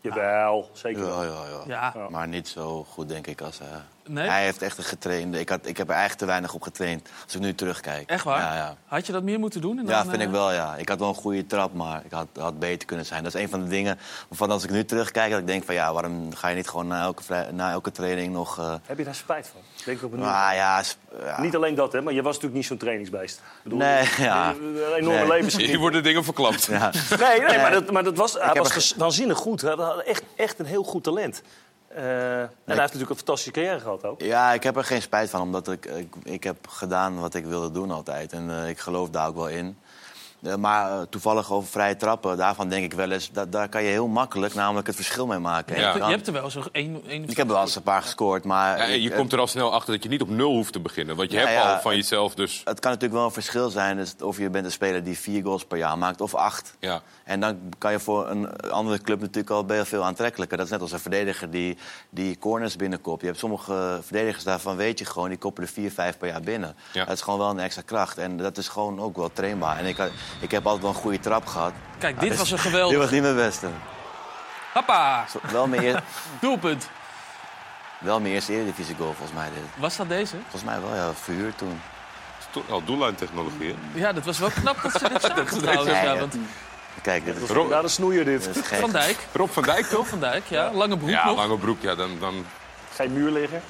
Jawel, 0.00 0.70
zeker. 0.72 1.06
Ja, 1.06 1.22
ja, 1.22 1.44
ja. 1.66 1.92
Ja. 1.94 2.08
Maar 2.08 2.28
niet 2.28 2.48
zo 2.48 2.84
goed, 2.84 3.08
denk 3.08 3.26
ik, 3.26 3.40
als... 3.40 3.60
eh, 3.60 3.66
Nee? 4.08 4.28
Hij 4.28 4.44
heeft 4.44 4.62
echt 4.62 4.78
een 4.78 4.84
getrainde... 4.84 5.38
Ik, 5.40 5.48
had, 5.48 5.60
ik 5.66 5.76
heb 5.76 5.86
er 5.86 5.92
eigenlijk 5.92 6.20
te 6.20 6.26
weinig 6.26 6.54
op 6.54 6.62
getraind, 6.62 7.08
als 7.24 7.34
ik 7.34 7.40
nu 7.40 7.54
terugkijk. 7.54 8.10
Echt 8.10 8.24
waar? 8.24 8.40
Ja, 8.40 8.54
ja. 8.54 8.76
Had 8.86 9.06
je 9.06 9.12
dat 9.12 9.22
meer 9.22 9.38
moeten 9.38 9.60
doen? 9.60 9.78
En 9.78 9.86
Ja, 9.86 9.90
dan, 10.02 10.02
vind 10.10 10.16
eh, 10.16 10.26
ik 10.26 10.30
wel, 10.32 10.52
ja. 10.52 10.74
Ik 10.76 10.88
had 10.88 10.98
wel 10.98 11.08
een 11.08 11.14
goede 11.14 11.46
trap, 11.46 11.72
maar 11.74 12.02
ik 12.04 12.12
had, 12.12 12.26
had 12.38 12.58
beter 12.58 12.86
kunnen 12.86 13.06
zijn. 13.06 13.22
Dat 13.22 13.34
is 13.34 13.40
een 13.42 13.48
van 13.48 13.62
de 13.62 13.68
dingen 13.68 13.98
waarvan 14.28 14.50
als 14.50 14.64
ik 14.64 14.70
nu 14.70 14.84
terugkijk... 14.84 15.30
dat 15.30 15.40
ik 15.40 15.46
denk 15.46 15.64
van, 15.64 15.74
ja, 15.74 15.92
waarom 15.92 16.34
ga 16.34 16.48
je 16.48 16.56
niet 16.56 16.68
gewoon 16.68 16.86
na 16.86 17.02
elke, 17.02 17.22
vrij- 17.22 17.50
na 17.52 17.70
elke 17.70 17.90
training 17.90 18.32
nog... 18.32 18.58
eh, 18.58 18.74
Heb 18.86 18.98
je 18.98 19.04
daar 19.04 19.14
spijt 19.14 19.48
van? 19.52 19.60
Denk 19.84 19.98
ik 19.98 20.04
op 20.04 20.14
ah, 20.14 20.50
ja, 20.54 20.82
sp- 20.82 20.98
ja. 21.24 21.40
Niet 21.40 21.56
alleen 21.56 21.74
dat, 21.74 21.92
hè, 21.92 22.02
maar 22.02 22.12
je 22.12 22.22
was 22.22 22.32
natuurlijk 22.34 22.54
niet 22.54 22.66
zo'n 22.66 22.76
trainingsbeest. 22.76 23.42
Bedoel, 23.62 23.78
Nee, 23.78 24.02
je- 24.02 24.22
ja. 24.22 24.50
Een 24.50 24.76
enorme 24.96 25.18
Nee. 25.18 25.28
levensgeniet. 25.28 25.68
Hier 25.68 25.78
worden 25.78 26.02
dingen 26.02 26.24
verklapt. 26.24 26.64
Ja. 26.64 26.90
Nee, 27.18 27.40
nee, 27.40 27.56
maar 27.58 27.70
dat, 27.70 27.90
maar 27.92 28.04
dat 28.04 28.16
was, 28.16 28.32
hij 28.40 28.52
was 28.54 28.70
ges- 28.70 28.94
waanzinnig 28.96 29.38
goed. 29.38 29.60
Hij 29.60 29.74
had 29.74 30.02
echt, 30.02 30.22
echt 30.36 30.58
een 30.58 30.66
heel 30.66 30.82
goed 30.82 31.04
talent. 31.04 31.42
Eh, 31.96 32.40
en 32.40 32.50
hij 32.64 32.76
heeft 32.76 32.78
natuurlijk 32.78 33.10
een 33.10 33.16
fantastische 33.16 33.50
carrière 33.50 33.80
gehad 33.80 34.04
ook. 34.04 34.20
Ja, 34.20 34.52
ik 34.52 34.62
heb 34.62 34.76
er 34.76 34.84
geen 34.84 35.02
spijt 35.02 35.30
van, 35.30 35.40
omdat 35.40 35.68
ik, 35.68 35.84
ik, 35.84 36.14
ik 36.22 36.44
heb 36.44 36.68
gedaan 36.68 37.20
wat 37.20 37.34
ik 37.34 37.44
wilde 37.44 37.70
doen 37.70 37.90
altijd. 37.90 38.32
En 38.32 38.50
eh, 38.50 38.68
ik 38.68 38.78
geloof 38.78 39.10
daar 39.10 39.28
ook 39.28 39.34
wel 39.34 39.48
in. 39.48 39.78
Eh, 40.42 40.54
maar 40.54 40.90
eh, 40.90 41.00
toevallig 41.10 41.52
over 41.52 41.68
vrije 41.68 41.96
trappen, 41.96 42.36
daarvan 42.36 42.68
denk 42.68 42.84
ik 42.84 42.92
wel 42.92 43.10
eens... 43.10 43.30
Dat, 43.32 43.52
daar 43.52 43.68
kan 43.68 43.82
je 43.82 43.88
heel 43.90 44.06
makkelijk 44.06 44.54
namelijk 44.54 44.86
het 44.86 44.96
verschil 44.96 45.26
mee 45.26 45.38
maken. 45.38 45.74
En 45.76 45.80
Ja. 45.80 45.94
je 45.96 46.02
hebt 46.02 46.26
er 46.26 46.32
wel 46.32 46.50
zo'n 46.50 46.64
één, 46.72 47.02
één 47.08 47.28
ik 47.28 47.36
heb 47.36 47.48
wel 47.48 47.60
eens 47.60 47.76
een 47.76 47.82
paar 47.82 48.02
gescoord, 48.02 48.44
maar... 48.44 48.78
Ja, 48.78 48.84
je 48.84 49.00
ik- 49.10 49.14
komt 49.14 49.32
er 49.32 49.38
al 49.38 49.46
snel 49.46 49.72
achter 49.72 49.92
dat 49.94 50.02
je 50.02 50.08
niet 50.08 50.20
op 50.22 50.28
nul 50.28 50.50
hoeft 50.52 50.72
te 50.72 50.80
beginnen. 50.80 51.16
Want 51.16 51.30
je 51.30 51.36
Ja, 51.38 51.42
hebt 51.46 51.62
ja, 51.62 51.72
al 51.74 51.80
van 51.80 51.90
het- 51.90 52.00
jezelf 52.00 52.34
dus... 52.34 52.60
Het 52.64 52.80
kan 52.80 52.90
natuurlijk 52.90 53.18
wel 53.18 53.24
een 53.24 53.32
verschil 53.34 53.70
zijn 53.70 53.96
dus 53.96 54.14
of 54.22 54.38
je 54.38 54.50
bent 54.50 54.64
een 54.64 54.72
speler 54.72 55.04
die 55.04 55.18
vier 55.18 55.42
goals 55.42 55.64
per 55.64 55.78
jaar 55.78 55.98
maakt 55.98 56.20
of 56.20 56.34
acht. 56.34 56.74
Ja. 56.80 57.00
En 57.24 57.40
dan 57.40 57.58
kan 57.78 57.92
je 57.92 57.98
voor 58.00 58.28
een 58.30 58.60
andere 58.60 59.00
club 59.00 59.20
natuurlijk 59.20 59.50
al 59.50 59.64
heel 59.68 59.84
veel 59.84 60.04
aantrekkelijker. 60.04 60.56
Dat 60.56 60.66
is 60.66 60.72
net 60.72 60.80
als 60.80 60.92
een 60.92 60.98
verdediger 61.00 61.50
die, 61.50 61.76
die 62.10 62.38
corners 62.38 62.76
binnenkopt. 62.76 63.20
Je 63.20 63.26
hebt 63.26 63.38
sommige 63.38 63.98
verdedigers 64.02 64.44
daarvan, 64.44 64.76
weet 64.76 64.98
je 64.98 65.04
gewoon, 65.04 65.28
die 65.28 65.38
koppelen 65.38 65.68
vier, 65.68 65.90
vijf 65.90 66.18
per 66.18 66.28
jaar 66.28 66.40
binnen. 66.40 66.76
Ja. 66.92 67.04
Dat 67.04 67.14
is 67.14 67.20
gewoon 67.20 67.38
wel 67.38 67.50
een 67.50 67.58
extra 67.58 67.82
kracht. 67.84 68.18
En 68.18 68.36
dat 68.36 68.56
is 68.58 68.68
gewoon 68.68 69.00
ook 69.00 69.16
wel 69.16 69.30
trainbaar. 69.32 69.78
En 69.78 69.84
ik, 69.86 69.96
had- 69.96 70.10
ik 70.40 70.50
heb 70.50 70.64
altijd 70.64 70.82
wel 70.82 70.90
een 70.92 71.00
goede 71.00 71.20
trap 71.20 71.46
gehad. 71.46 71.72
Kijk, 71.98 72.20
dit 72.20 72.32
Ah, 72.32 72.38
was 72.38 72.50
een 72.50 72.56
Dit 72.56 72.64
was 72.64 72.72
geweldig. 72.72 73.10
niet 73.10 73.22
mijn 73.22 73.34
beste. 73.36 73.66
Hoppa, 74.72 75.24
Wel 75.50 75.66
mijn, 75.66 75.82
eer- 75.84 76.02
doelpunt. 76.40 76.88
wel 77.98 78.20
mijn 78.20 78.34
eerste 78.34 78.52
Eredivisie 78.52 78.94
goal 78.98 79.12
volgens 79.12 79.38
mij. 79.38 79.48
Dit. 79.54 79.62
Was 79.76 79.96
dat 79.96 80.08
deze? 80.08 80.36
Volgens 80.42 80.64
mij 80.64 80.80
wel, 80.80 80.94
ja, 80.94 81.12
verhuurd 81.14 81.58
toen. 81.58 81.80
Toch 82.50 82.70
al 82.70 82.84
doellijntechnologie, 82.84 83.74
hè? 83.92 83.98
Ja, 84.00 84.12
dat 84.12 84.24
was 84.24 84.38
wel 84.38 84.50
knap 84.50 84.82
dat 84.82 84.92
ze 84.92 85.08
dit 85.08 85.20
zagen 85.34 85.46
trouwens. 85.58 85.84
Nee, 85.86 85.94
Ja, 85.94 86.12
ja. 86.12 86.18
want 86.18 86.36
Kijk, 87.02 87.24
dit 87.24 87.36
is, 87.42 87.48
Rob, 87.48 87.70
Daar 87.70 87.82
de 87.82 87.88
snoeier 87.88 88.24
dit. 88.24 88.48
Van 88.62 88.90
Dijk, 88.90 89.16
Rob 89.32 89.50
van 89.50 89.62
Dijk, 89.62 89.86
toch? 89.86 90.08
Van 90.08 90.20
Dijk, 90.20 90.46
ja. 90.46 90.70
Lange 90.72 90.96
broek 90.96 91.08
Ja, 91.10 91.24
nog. 91.26 91.36
lange 91.36 91.56
broek, 91.58 91.80
ja, 91.82 91.94
dan... 91.94 92.18
dan 92.20 92.46
Geen 92.94 93.12
muur 93.12 93.30
liggen. 93.30 93.62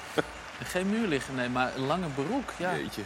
Geen 0.64 0.90
muur 0.90 1.08
liggen, 1.08 1.34
nee, 1.34 1.48
maar 1.48 1.70
een 1.76 1.86
lange 1.86 2.06
broek. 2.06 2.50
Ja, 2.56 2.74
jeetje. 2.74 3.02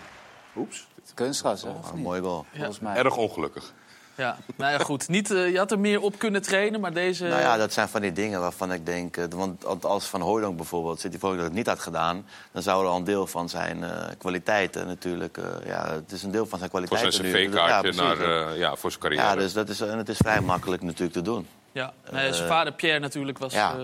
Oeps. 0.56 0.86
Kunstgras, 1.14 1.62
hè? 1.62 1.68
Oh, 1.68 1.92
mooi 1.94 2.20
goal. 2.20 2.44
Volgens 2.54 2.80
mij. 2.80 2.96
Erg 2.96 3.16
ongelukkig. 3.16 3.72
ja. 4.14 4.36
Nou 4.56 4.72
ja, 4.72 4.78
goed. 4.78 5.08
Niet, 5.08 5.30
eh, 5.30 5.50
je 5.52 5.58
had 5.58 5.70
er 5.70 5.78
meer 5.78 6.00
op 6.00 6.18
kunnen 6.18 6.42
trainen, 6.42 6.80
maar 6.80 6.92
deze... 6.92 7.24
Nou 7.26 7.40
ja, 7.40 7.56
dat 7.56 7.72
zijn 7.72 7.88
van 7.88 8.00
die 8.00 8.12
dingen 8.12 8.40
waarvan 8.40 8.72
ik 8.72 8.86
denk... 8.86 9.16
eh, 9.16 9.24
Want 9.34 9.84
als 9.84 10.04
Van 10.04 10.20
Hooydonk 10.20 10.56
bijvoorbeeld, 10.56 11.00
zit 11.00 11.10
hij 11.10 11.20
voor 11.20 11.34
dat 11.34 11.44
het 11.44 11.52
niet 11.52 11.66
had 11.66 11.78
gedaan... 11.80 12.26
dan 12.52 12.62
zou 12.62 12.84
er 12.84 12.90
al 12.90 12.96
een 12.96 13.04
deel 13.04 13.26
van 13.26 13.48
zijn 13.48 13.84
eh, 13.84 13.90
kwaliteiten 14.18 14.86
natuurlijk... 14.86 15.36
eh, 15.36 15.44
ja, 15.66 15.90
het 15.92 16.12
is 16.12 16.22
een 16.22 16.30
deel 16.30 16.46
van 16.46 16.58
zijn 16.58 16.70
Voor 16.70 16.80
kwaliteiten 16.86 17.12
zijn 17.32 17.42
nu. 17.42 17.48
cv-kaartje 17.48 17.92
Ja, 17.92 18.02
naar, 18.02 18.50
eh, 18.50 18.58
ja, 18.58 18.76
voor 18.76 18.90
zijn 18.90 19.02
carrière. 19.02 19.26
Ja, 19.26 19.34
dus 19.36 19.52
dat 19.52 19.68
is, 19.68 19.80
en 19.80 19.98
het 19.98 20.08
is 20.08 20.16
vrij 20.16 20.40
makkelijk 20.40 20.82
natuurlijk 20.82 21.12
te 21.12 21.22
doen. 21.22 21.46
Ja, 21.72 21.92
nee, 22.10 22.32
zijn 22.32 22.48
vader 22.48 22.72
Pierre 22.72 22.98
natuurlijk 22.98 23.38
was, 23.38 23.52
ja. 23.52 23.76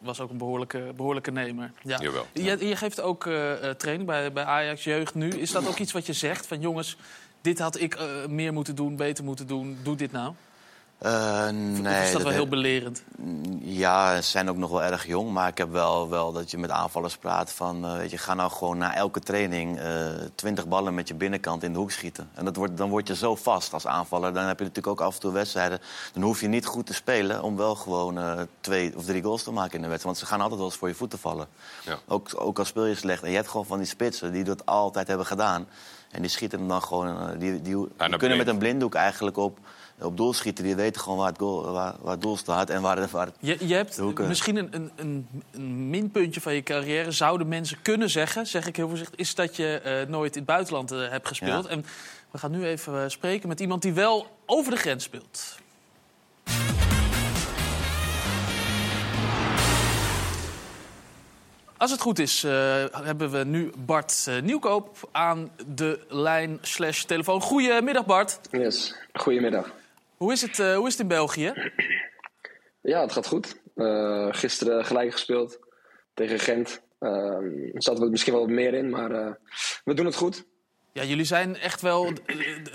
Was 0.00 0.20
ook 0.20 0.30
een 0.30 0.38
behoorlijke, 0.38 0.92
behoorlijke 0.96 1.30
nemer. 1.30 1.72
Ja. 1.82 1.98
Jawel. 2.00 2.26
Je, 2.32 2.66
je 2.66 2.76
geeft 2.76 3.00
ook 3.00 3.26
eh, 3.26 3.68
eh, 3.68 3.76
training 3.76 4.06
bij, 4.08 4.32
bij 4.32 4.44
Ajax 4.44 4.84
Jeugd 4.84 5.14
nu. 5.14 5.28
Is 5.28 5.50
dat 5.50 5.68
ook 5.68 5.78
iets 5.78 5.92
wat 5.92 6.06
je 6.06 6.12
zegt 6.12 6.46
van 6.46 6.60
jongens, 6.60 6.96
dit 7.40 7.58
had 7.58 7.80
ik 7.80 7.94
eh, 7.94 8.06
meer 8.26 8.52
moeten 8.52 8.74
doen, 8.74 8.96
beter 8.96 9.24
moeten 9.24 9.46
doen, 9.46 9.78
doe 9.82 9.96
dit 9.96 10.12
nou? 10.12 10.34
Eh, 10.98 11.44
Of 11.46 11.52
nee, 11.80 12.04
is 12.04 12.12
dat 12.12 12.22
wel 12.22 12.30
he- 12.30 12.36
heel 12.36 12.48
belerend? 12.48 13.02
Ja, 13.60 14.20
ze 14.20 14.30
zijn 14.30 14.48
ook 14.50 14.56
nog 14.56 14.70
wel 14.70 14.82
erg 14.82 15.06
jong. 15.06 15.30
Maar 15.30 15.48
ik 15.48 15.58
heb 15.58 15.70
wel, 15.70 16.08
wel 16.08 16.32
dat 16.32 16.50
je 16.50 16.58
met 16.58 16.70
aanvallers 16.70 17.16
praat 17.16 17.52
van... 17.52 17.84
eh, 17.84 17.96
weet 17.96 18.10
je, 18.10 18.18
ga 18.18 18.34
nou 18.34 18.50
gewoon 18.50 18.78
na 18.78 18.94
elke 18.94 19.20
training 19.20 19.78
eh 19.78 20.06
20 20.34 20.66
ballen 20.68 20.94
met 20.94 21.08
je 21.08 21.14
binnenkant 21.14 21.62
in 21.62 21.72
de 21.72 21.78
hoek 21.78 21.90
schieten. 21.90 22.30
En 22.34 22.44
dat 22.44 22.56
wordt, 22.56 22.76
dan 22.76 22.88
word 22.90 23.08
je 23.08 23.16
zo 23.16 23.34
vast 23.34 23.72
als 23.72 23.86
aanvaller. 23.86 24.32
Dan 24.32 24.44
heb 24.44 24.58
je 24.58 24.64
natuurlijk 24.64 25.00
ook 25.00 25.06
af 25.06 25.14
en 25.14 25.20
toe 25.20 25.32
wedstrijden. 25.32 25.80
Dan 26.12 26.22
hoef 26.22 26.40
je 26.40 26.48
niet 26.48 26.66
goed 26.66 26.86
te 26.86 26.94
spelen 26.94 27.42
om 27.42 27.56
wel 27.56 27.74
gewoon 27.74 28.18
eh, 28.18 28.40
twee 28.60 28.92
of 28.96 29.04
drie 29.04 29.22
goals 29.22 29.42
te 29.42 29.52
maken 29.52 29.74
in 29.76 29.82
de 29.82 29.88
wedstrijd. 29.88 30.16
Want 30.16 30.18
ze 30.18 30.26
gaan 30.26 30.40
altijd 30.40 30.58
wel 30.60 30.68
eens 30.68 30.78
voor 30.78 30.88
je 30.88 30.94
voeten 30.94 31.18
vallen. 31.18 31.46
Ja. 31.84 31.98
Ook, 32.08 32.30
ook 32.36 32.58
al 32.58 32.64
speel 32.64 32.86
je 32.86 32.94
slecht. 32.94 33.22
En 33.22 33.30
je 33.30 33.36
hebt 33.36 33.48
gewoon 33.48 33.66
van 33.66 33.78
die 33.78 33.86
spitsen 33.86 34.32
die 34.32 34.44
dat 34.44 34.66
altijd 34.66 35.08
hebben 35.08 35.26
gedaan. 35.26 35.66
En 36.10 36.20
die 36.22 36.30
schieten 36.30 36.58
hem 36.58 36.68
dan 36.68 36.82
gewoon... 36.82 37.38
die, 37.38 37.62
die, 37.62 37.62
die 37.62 38.16
kunnen 38.16 38.36
met 38.38 38.48
een 38.48 38.58
blinddoek 38.58 38.94
eigenlijk 38.94 39.36
op, 39.36 39.58
op 40.00 40.16
doel 40.16 40.32
schieten. 40.32 40.64
Die 40.64 40.76
weten 40.76 41.00
gewoon 41.00 41.18
waar 41.18 41.28
het, 41.28 41.38
goal, 41.38 41.72
waar, 41.72 41.94
waar 42.00 42.12
het 42.12 42.20
doel 42.20 42.36
staat 42.36 42.70
en 42.70 42.82
waar, 42.82 42.96
het- 42.98 43.10
waar 43.10 43.28
Je, 43.40 43.56
je 43.66 43.74
hebt 43.74 44.00
misschien 44.16 44.56
een, 44.56 44.68
een, 44.74 44.90
een, 44.96 45.28
een 45.50 45.90
minpuntje 45.90 46.40
van 46.40 46.54
je 46.54 46.62
carrière, 46.62 47.10
zouden 47.12 47.48
mensen 47.48 47.82
kunnen 47.82 48.10
zeggen, 48.10 48.46
zeg 48.46 48.66
ik 48.66 48.76
heel 48.76 48.88
voorzichtig, 48.88 49.18
is 49.18 49.34
dat 49.34 49.56
je 49.56 49.80
eh, 49.80 50.08
nooit 50.08 50.32
in 50.32 50.38
het 50.42 50.50
buitenland 50.50 50.90
eh, 50.92 51.08
hebt 51.08 51.28
gespeeld. 51.28 51.64
Ja. 51.64 51.70
En 51.70 51.84
we 52.30 52.38
gaan 52.38 52.50
nu 52.50 52.64
even 52.64 53.02
eh, 53.02 53.08
spreken 53.08 53.48
met 53.48 53.60
iemand 53.60 53.82
die 53.82 53.92
wel 53.92 54.26
over 54.46 54.70
de 54.72 54.78
grens 54.78 55.04
speelt. 55.04 55.56
Als 61.76 61.90
het 61.90 62.00
goed 62.00 62.18
is, 62.18 62.44
eh, 62.44 62.50
hebben 62.92 63.30
we 63.30 63.44
nu 63.44 63.72
Bart 63.78 64.28
Nieuwkoop 64.42 65.08
aan 65.12 65.50
de 65.66 66.00
lijn 66.08 66.58
slash 66.62 67.02
telefoon. 67.02 67.40
Goedemiddag 67.40 68.06
Bart. 68.06 68.38
Yes, 68.50 68.94
goedemiddag. 69.12 69.70
Hoe 70.18 70.32
is 70.32 70.42
het, 70.42 70.58
eh, 70.58 70.76
hoe 70.76 70.86
is 70.86 70.92
het 70.92 71.02
in 71.02 71.08
België? 71.08 71.52
Ja, 72.80 73.00
het 73.00 73.12
gaat 73.12 73.26
goed. 73.26 73.60
Eh, 73.74 74.28
gisteren 74.30 74.84
gelijk 74.84 75.12
gespeeld 75.12 75.58
tegen 76.14 76.38
Gent. 76.38 76.82
Uh, 77.00 77.10
er 77.74 77.82
zat 77.82 78.00
er 78.00 78.10
misschien 78.10 78.32
wel 78.32 78.42
wat 78.42 78.50
meer 78.50 78.74
in, 78.74 78.90
maar 78.90 79.10
eh, 79.10 79.32
we 79.84 79.94
doen 79.94 80.06
het 80.06 80.14
goed. 80.14 80.44
Ja, 80.92 81.04
jullie 81.04 81.24
zijn 81.24 81.56
echt 81.56 81.80
wel 81.80 82.12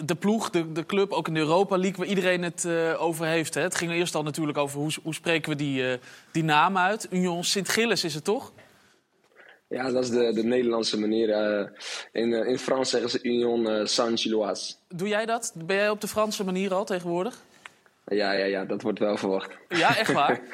de, 0.06 0.16
ploeg, 0.16 0.50
de, 0.50 0.72
de 0.72 0.86
club, 0.86 1.12
ook 1.12 1.28
in 1.28 1.34
de 1.34 1.40
Europa 1.40 1.78
League, 1.78 1.98
waar 1.98 2.08
iedereen 2.08 2.44
het 2.44 2.68
over 2.98 3.26
heeft. 3.26 3.54
Hè? 3.54 3.62
Het 3.62 3.76
ging 3.76 3.92
eerst 3.92 4.16
al 4.16 4.24
natuurlijk 4.24 4.58
over 4.58 4.80
hoe, 4.80 4.92
hoe 5.04 5.14
spreken 5.14 5.50
we 5.50 5.56
die, 5.56 6.00
die 6.32 6.44
naam 6.44 6.78
uit. 6.78 7.08
Union 7.12 7.44
Sint-Gilles 7.44 8.04
is 8.04 8.14
het 8.14 8.24
toch? 8.24 8.54
Ja, 9.74 9.92
dat 9.92 10.04
is 10.04 10.10
de, 10.10 10.34
de 10.34 10.44
Nederlandse 10.44 11.00
manier. 11.00 11.30
eh, 11.30 11.68
in, 12.12 12.34
eh, 12.34 12.48
in 12.48 12.60
Frans 12.60 12.90
zeggen 12.90 13.10
ze 13.10 13.20
Union 13.22 13.70
eh, 13.70 13.86
Saint-Gilloise. 13.86 14.74
Doe 14.90 15.08
jij 15.08 15.26
dat? 15.26 15.54
Ben 15.66 15.76
jij 15.76 15.90
op 15.90 16.02
de 16.02 16.08
Franse 16.08 16.44
manier 16.44 16.74
al 16.74 16.86
tegenwoordig? 16.86 17.42
Ja, 18.08 18.32
ja, 18.32 18.46
ja, 18.46 18.66
dat 18.66 18.82
wordt 18.82 19.00
wel 19.00 19.18
verwacht. 19.18 19.58
Ja, 19.70 19.98
echt 19.98 20.12
waar? 20.12 20.42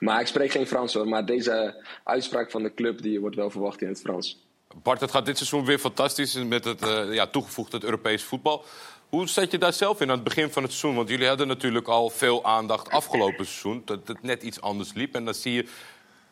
Maar 0.00 0.20
ik 0.20 0.26
spreek 0.26 0.50
geen 0.50 0.66
Frans 0.66 0.94
hoor, 0.94 1.08
maar 1.08 1.26
deze 1.26 1.84
uitspraak 2.04 2.50
van 2.50 2.62
de 2.62 2.74
club 2.74 3.02
die 3.02 3.20
wordt 3.20 3.36
wel 3.36 3.50
verwacht 3.50 3.82
in 3.82 3.88
het 3.88 4.00
Frans. 4.00 4.38
Bart, 4.82 5.00
het 5.00 5.10
gaat 5.10 5.26
dit 5.26 5.36
seizoen 5.36 5.64
weer 5.64 5.78
fantastisch 5.78 6.34
met 6.34 6.64
het 6.64 6.82
eh, 6.82 7.14
ja, 7.14 7.26
toegevoegd 7.26 7.72
het 7.72 7.84
Europees 7.84 8.22
voetbal. 8.22 8.64
Hoe 9.08 9.28
zat 9.28 9.50
je 9.50 9.58
daar 9.58 9.72
zelf 9.72 10.00
in 10.00 10.08
aan 10.08 10.14
het 10.14 10.24
begin 10.24 10.50
van 10.50 10.62
het 10.62 10.72
seizoen? 10.72 10.96
Want 10.96 11.08
jullie 11.08 11.28
hadden 11.28 11.46
natuurlijk 11.46 11.88
al 11.88 12.10
veel 12.10 12.44
aandacht 12.44 12.90
afgelopen 12.90 13.46
seizoen. 13.46 13.82
Dat 13.84 14.08
het 14.08 14.22
net 14.22 14.42
iets 14.42 14.60
anders 14.60 14.92
liep. 14.92 15.14
En 15.14 15.24
dan 15.24 15.34
zie 15.34 15.52
je 15.52 15.68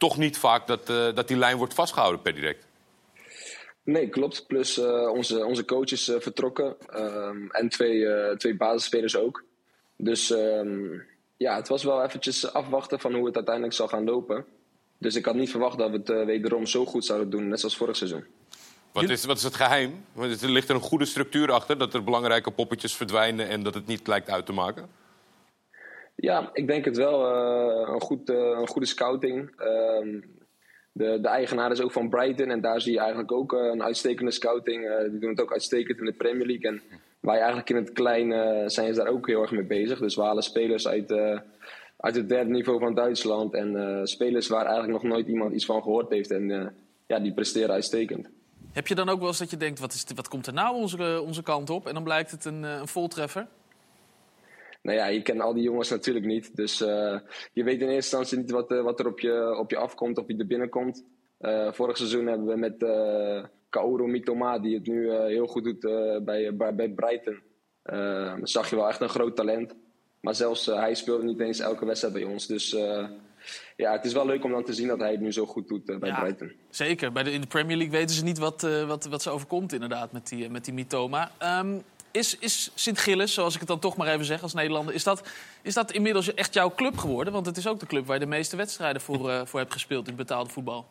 toch 0.03 0.16
niet 0.16 0.38
vaak 0.38 0.66
dat, 0.66 0.90
eh, 0.90 1.14
dat 1.14 1.28
die 1.28 1.36
lijn 1.36 1.57
wordt 1.57 1.74
vastgehouden 1.74 2.22
per 2.22 2.34
direct. 2.34 2.66
Nee, 3.84 4.09
klopt. 4.09 4.46
Plus 4.46 4.78
eh, 4.78 5.11
onze, 5.12 5.44
onze 5.44 5.64
coach 5.64 5.90
is 5.90 6.09
eh, 6.09 6.20
vertrokken. 6.20 6.76
ehm, 6.88 7.46
en 7.50 7.68
twee, 7.68 8.07
twee 8.36 8.57
basisspelers 8.57 9.16
ook. 9.16 9.44
Dus 9.96 10.30
ehm, 10.30 10.98
ja, 11.36 11.57
het 11.57 11.68
was 11.68 11.84
wel 11.84 12.03
eventjes 12.05 12.53
afwachten 12.53 13.00
van 13.00 13.14
hoe 13.14 13.26
het 13.26 13.34
uiteindelijk 13.34 13.74
zal 13.74 13.88
gaan 13.88 14.05
lopen. 14.05 14.44
Dus 14.98 15.14
ik 15.14 15.24
had 15.24 15.34
niet 15.34 15.50
verwacht 15.50 15.78
dat 15.78 15.90
we 15.90 15.96
het 15.96 16.26
wederom 16.26 16.66
zo 16.66 16.86
goed 16.86 17.05
zouden 17.05 17.30
doen, 17.30 17.48
net 17.48 17.61
zoals 17.61 17.76
vorig 17.76 17.96
seizoen. 17.96 18.24
Wat 18.92 19.09
is, 19.09 19.24
wat 19.24 19.36
is 19.36 19.42
het 19.42 19.55
geheim? 19.55 20.05
Want 20.12 20.42
er 20.42 20.50
ligt 20.50 20.68
er 20.68 20.74
een 20.74 20.80
goede 20.80 21.05
structuur 21.05 21.53
achter. 21.53 21.78
Dat 21.78 21.94
er 21.94 22.05
belangrijke 22.05 22.50
poppetjes 22.50 22.94
verdwijnen 22.94 23.48
en 23.48 23.62
dat 23.62 23.74
het 23.74 23.86
niet 23.86 24.07
lijkt 24.07 24.30
uit 24.30 24.46
te 24.46 24.53
maken. 24.53 24.88
Ja, 26.22 26.50
ik 26.52 26.66
denk 26.66 26.84
het 26.84 26.96
wel. 26.96 27.26
eh, 27.26 27.92
een, 27.94 28.00
goed, 28.00 28.30
eh, 28.30 28.36
een 28.36 28.68
goede 28.68 28.86
scouting. 28.86 29.50
Ehm, 29.56 30.20
de, 30.92 31.20
de 31.20 31.28
eigenaar 31.28 31.70
is 31.70 31.80
ook 31.80 31.92
van 31.92 32.08
Brighton 32.08 32.50
en 32.50 32.60
daar 32.60 32.80
zie 32.80 32.92
je 32.92 32.98
eigenlijk 32.98 33.32
ook 33.32 33.52
eh, 33.52 33.64
een 33.72 33.82
uitstekende 33.82 34.30
scouting. 34.30 35.08
Die 35.10 35.18
doen 35.18 35.30
het 35.30 35.40
ook 35.40 35.52
uitstekend 35.52 35.98
in 35.98 36.04
de 36.04 36.12
Premier 36.12 36.46
League. 36.46 36.70
En 36.70 36.82
wij 37.20 37.36
eigenlijk 37.36 37.70
in 37.70 37.76
het 37.76 37.92
klein 37.92 38.30
zijn 38.70 38.94
ze 38.94 39.00
daar 39.00 39.12
ook 39.12 39.26
heel 39.26 39.42
erg 39.42 39.50
mee 39.50 39.64
bezig. 39.64 39.98
Dus 39.98 40.16
we 40.16 40.22
halen 40.22 40.42
spelers 40.42 40.88
uit, 40.88 41.12
uit 41.96 42.14
het 42.14 42.28
derde 42.28 42.50
niveau 42.50 42.78
van 42.78 42.94
Duitsland. 42.94 43.54
En 43.54 44.00
spelers 44.08 44.48
waar 44.48 44.66
eigenlijk 44.66 45.02
nog 45.02 45.12
nooit 45.12 45.26
iemand 45.26 45.54
iets 45.54 45.64
van 45.64 45.82
gehoord 45.82 46.10
heeft. 46.10 46.30
En 46.30 46.74
ja, 47.06 47.18
die 47.18 47.32
presteren 47.32 47.70
uitstekend. 47.70 48.28
Heb 48.72 48.86
je 48.86 48.94
dan 48.94 49.08
ook 49.08 49.18
wel 49.18 49.28
eens 49.28 49.38
dat 49.38 49.50
je 49.50 49.56
denkt, 49.56 49.78
wat, 49.78 49.92
is, 49.92 50.04
wat 50.14 50.28
komt 50.28 50.46
er 50.46 50.52
nou 50.52 50.76
onze, 50.76 51.22
onze 51.26 51.42
kant 51.42 51.70
op? 51.70 51.86
En 51.86 51.94
dan 51.94 52.04
blijkt 52.04 52.30
het 52.30 52.44
een, 52.44 52.62
een 52.62 52.88
voltreffer? 52.88 53.46
Nou 54.82 54.96
ja, 54.96 55.06
je 55.06 55.22
kent 55.22 55.40
al 55.40 55.54
die 55.54 55.62
jongens 55.62 55.90
natuurlijk 55.90 56.26
niet. 56.26 56.56
Dus 56.56 56.80
eh, 56.80 57.18
je 57.52 57.64
weet 57.64 57.80
in 57.80 57.88
eerste 57.88 57.94
instantie 57.94 58.38
niet 58.38 58.50
wat, 58.50 58.70
eh, 58.70 58.82
wat 58.82 59.00
er 59.00 59.06
op 59.06 59.20
je, 59.20 59.56
op 59.58 59.70
je 59.70 59.76
afkomt 59.76 60.18
of 60.18 60.26
wie 60.26 60.38
er 60.38 60.46
binnenkomt. 60.46 61.04
Eh, 61.38 61.72
vorig 61.72 61.96
seizoen 61.96 62.26
hebben 62.26 62.46
we 62.46 62.56
met 62.56 62.78
Kaoru 63.68 64.06
Mitoma, 64.06 64.58
die 64.58 64.74
het 64.74 64.86
nu 64.86 65.12
heel 65.12 65.46
goed 65.46 65.64
doet 65.64 65.80
bij, 66.24 66.56
bij, 66.56 66.74
bij 66.74 66.88
Brighton. 66.88 67.40
zag 68.42 68.70
je 68.70 68.76
wel 68.76 68.88
echt 68.88 69.00
een 69.00 69.08
groot 69.08 69.36
talent. 69.36 69.74
Maar 70.20 70.34
zelfs 70.34 70.66
hij 70.66 70.94
speelde 70.94 71.24
niet 71.24 71.40
eens 71.40 71.60
elke 71.60 71.84
wedstrijd 71.84 72.14
bij 72.14 72.24
ons. 72.24 72.46
Dus 72.46 72.70
ja, 73.76 73.92
het 73.92 74.04
is 74.04 74.12
wel 74.12 74.26
leuk 74.26 74.44
om 74.44 74.50
dan 74.50 74.64
te 74.64 74.72
zien 74.72 74.88
dat 74.88 75.00
hij 75.00 75.10
het 75.10 75.20
nu 75.20 75.32
zo 75.32 75.46
goed 75.46 75.68
doet 75.68 75.84
bij 75.84 76.08
Ja. 76.08 76.20
Brighton. 76.20 76.52
Zeker. 76.70 77.12
Bij 77.12 77.22
de, 77.22 77.32
in 77.32 77.40
de 77.40 77.46
Premier 77.46 77.76
League 77.76 77.98
weten 77.98 78.14
ze 78.14 78.24
niet 78.24 78.38
wat, 78.38 78.60
wat, 78.86 79.04
wat 79.04 79.22
ze 79.22 79.30
overkomt 79.30 79.72
inderdaad 79.72 80.12
met 80.12 80.28
die, 80.28 80.50
met 80.50 80.64
die 80.64 80.74
Mitoma. 80.74 81.30
Ehm, 81.38 81.78
is 82.12 82.38
is 82.38 82.70
Sint-Gilles, 82.74 83.34
zoals 83.34 83.54
ik 83.54 83.60
het 83.60 83.68
dan 83.68 83.78
toch 83.78 83.96
maar 83.96 84.08
even 84.08 84.24
zeg 84.24 84.42
als 84.42 84.54
Nederlander... 84.54 84.94
Is 84.94 85.04
dat, 85.04 85.28
is 85.62 85.74
dat 85.74 85.92
inmiddels 85.92 86.34
echt 86.34 86.54
jouw 86.54 86.74
club 86.74 86.96
geworden? 86.96 87.32
Want 87.32 87.46
het 87.46 87.56
is 87.56 87.66
ook 87.66 87.80
de 87.80 87.86
club 87.86 88.06
waar 88.06 88.18
je 88.18 88.24
de 88.24 88.30
meeste 88.30 88.56
wedstrijden 88.56 89.02
voor, 89.02 89.30
eh, 89.30 89.40
voor 89.44 89.60
hebt 89.60 89.72
gespeeld 89.72 90.08
in 90.08 90.16
betaalde 90.16 90.50
voetbal. 90.50 90.86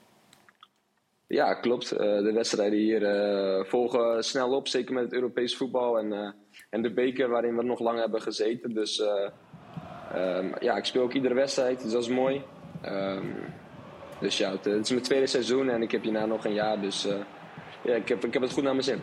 Ja, 1.28 1.54
klopt. 1.54 1.92
Eh, 1.92 1.98
de 2.00 2.32
wedstrijden 2.34 2.80
hier 2.80 3.04
eh, 3.04 3.66
volgen 3.66 4.24
snel 4.24 4.56
op, 4.56 4.68
zeker 4.68 4.94
met 4.94 5.04
het 5.04 5.14
Europees 5.14 5.56
voetbal. 5.56 5.98
En 5.98 6.36
en 6.70 6.82
de 6.82 6.94
beker 6.94 7.30
waarin 7.30 7.58
we 7.58 7.64
nog 7.64 7.80
lang 7.80 8.00
hebben 8.00 8.22
gezeten. 8.22 8.74
Dus 8.74 9.00
eh, 9.00 9.30
ehm, 10.14 10.48
ja, 10.60 10.76
ik 10.76 10.86
speel 10.86 11.02
ook 11.02 11.14
iedere 11.14 11.34
wedstrijd, 11.34 11.82
dus 11.82 11.92
dat 11.92 12.02
is 12.02 12.10
mooi. 12.10 12.42
Ehm, 12.82 13.26
dus 14.20 14.38
ja, 14.38 14.52
het, 14.52 14.66
het 14.66 14.84
is 14.84 14.90
mijn 14.90 15.04
tweede 15.04 15.28
seizoen 15.28 15.70
en 15.70 15.82
ik 15.82 15.92
heb 15.92 16.04
hierna 16.04 16.26
nog 16.26 16.46
een 16.46 16.54
jaar. 16.54 16.82
Dus 16.82 17.08
ja, 17.84 17.96
ik 17.96 18.08
heb, 18.08 18.26
ik 18.26 18.34
heb 18.34 18.42
het 18.42 18.52
goed 18.52 18.64
naar 18.64 18.74
mijn 18.74 18.84
zin. 18.84 19.02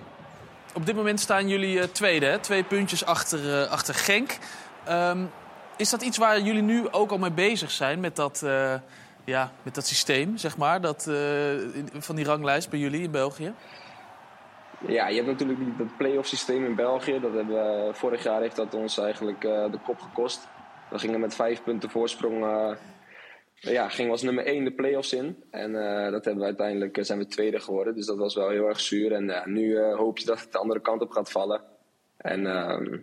Op 0.74 0.86
dit 0.86 0.96
moment 0.96 1.20
staan 1.20 1.48
jullie 1.48 1.80
eh, 1.80 1.86
tweede, 1.86 2.26
hè? 2.26 2.38
twee 2.38 2.62
puntjes 2.62 3.04
achter, 3.04 3.62
eh, 3.62 3.70
achter 3.70 3.94
Genk. 3.94 4.38
Ehm, 4.84 5.24
is 5.76 5.90
dat 5.90 6.02
iets 6.02 6.18
waar 6.18 6.40
jullie 6.40 6.62
nu 6.62 6.90
ook 6.90 7.10
al 7.10 7.18
mee 7.18 7.30
bezig 7.30 7.70
zijn 7.70 8.00
met 8.00 8.16
dat, 8.16 8.42
eh, 8.42 8.74
ja, 9.24 9.50
met 9.62 9.74
dat 9.74 9.86
systeem, 9.86 10.36
zeg 10.36 10.56
maar, 10.56 10.80
dat, 10.80 11.10
van 11.98 12.16
die 12.16 12.24
ranglijst 12.24 12.70
bij 12.70 12.78
jullie 12.78 13.02
in 13.02 13.10
België? 13.10 13.54
Ja, 14.86 15.08
je 15.08 15.14
hebt 15.14 15.26
natuurlijk 15.26 15.78
dat 15.78 15.96
play-off 15.96 16.28
systeem 16.28 16.64
in 16.64 16.74
België. 16.74 17.20
Dat 17.20 17.32
hebben 17.32 17.94
vorig 17.94 18.22
jaar 18.22 18.40
heeft 18.40 18.56
dat 18.56 18.74
ons 18.74 18.98
eigenlijk 18.98 19.40
de 19.40 19.78
kop 19.84 20.00
gekost. 20.00 20.48
We 20.90 20.98
gingen 20.98 21.20
met 21.20 21.34
vijf 21.34 21.62
punten 21.62 21.90
voorsprong. 21.90 22.44
Ja, 23.60 23.88
gingen 23.88 24.06
we 24.06 24.12
als 24.12 24.22
nummer 24.22 24.44
één 24.44 24.64
de 24.64 24.72
play-offs 24.72 25.12
in. 25.12 25.44
En 25.50 25.74
eh, 25.74 26.10
dat 26.10 26.24
hebben 26.24 26.42
we 26.42 26.48
uiteindelijk 26.48 26.96
eh, 26.98 27.04
zijn 27.04 27.18
we 27.18 27.26
tweede 27.26 27.60
geworden. 27.60 27.94
Dus 27.94 28.06
dat 28.06 28.16
was 28.16 28.34
wel 28.34 28.48
heel 28.48 28.68
erg 28.68 28.80
zuur. 28.80 29.12
En 29.12 29.26
ja, 29.26 29.42
nu 29.46 29.76
eh, 29.76 29.96
hoop 29.96 30.18
je 30.18 30.26
dat 30.26 30.40
het 30.40 30.52
de 30.52 30.58
andere 30.58 30.80
kant 30.80 31.02
op 31.02 31.10
gaat 31.10 31.30
vallen. 31.30 31.62
En 32.16 32.46
ehm, 32.46 32.98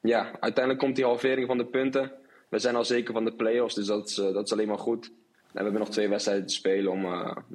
ja, 0.00 0.30
uiteindelijk 0.40 0.84
komt 0.84 0.96
die 0.96 1.04
halvering 1.04 1.46
van 1.46 1.58
de 1.58 1.66
punten. 1.66 2.12
We 2.48 2.58
zijn 2.58 2.76
al 2.76 2.84
zeker 2.84 3.12
van 3.12 3.24
de 3.24 3.32
play-offs, 3.32 3.74
dus 3.74 3.86
dat 3.86 4.08
is, 4.08 4.14
dat 4.14 4.46
is 4.46 4.52
alleen 4.52 4.68
maar 4.68 4.78
goed. 4.78 5.06
En 5.06 5.56
we 5.56 5.62
hebben 5.62 5.80
nog 5.80 5.90
twee 5.90 6.08
wedstrijden 6.08 6.46
te 6.46 6.54
spelen. 6.54 6.92
Om, 6.92 7.04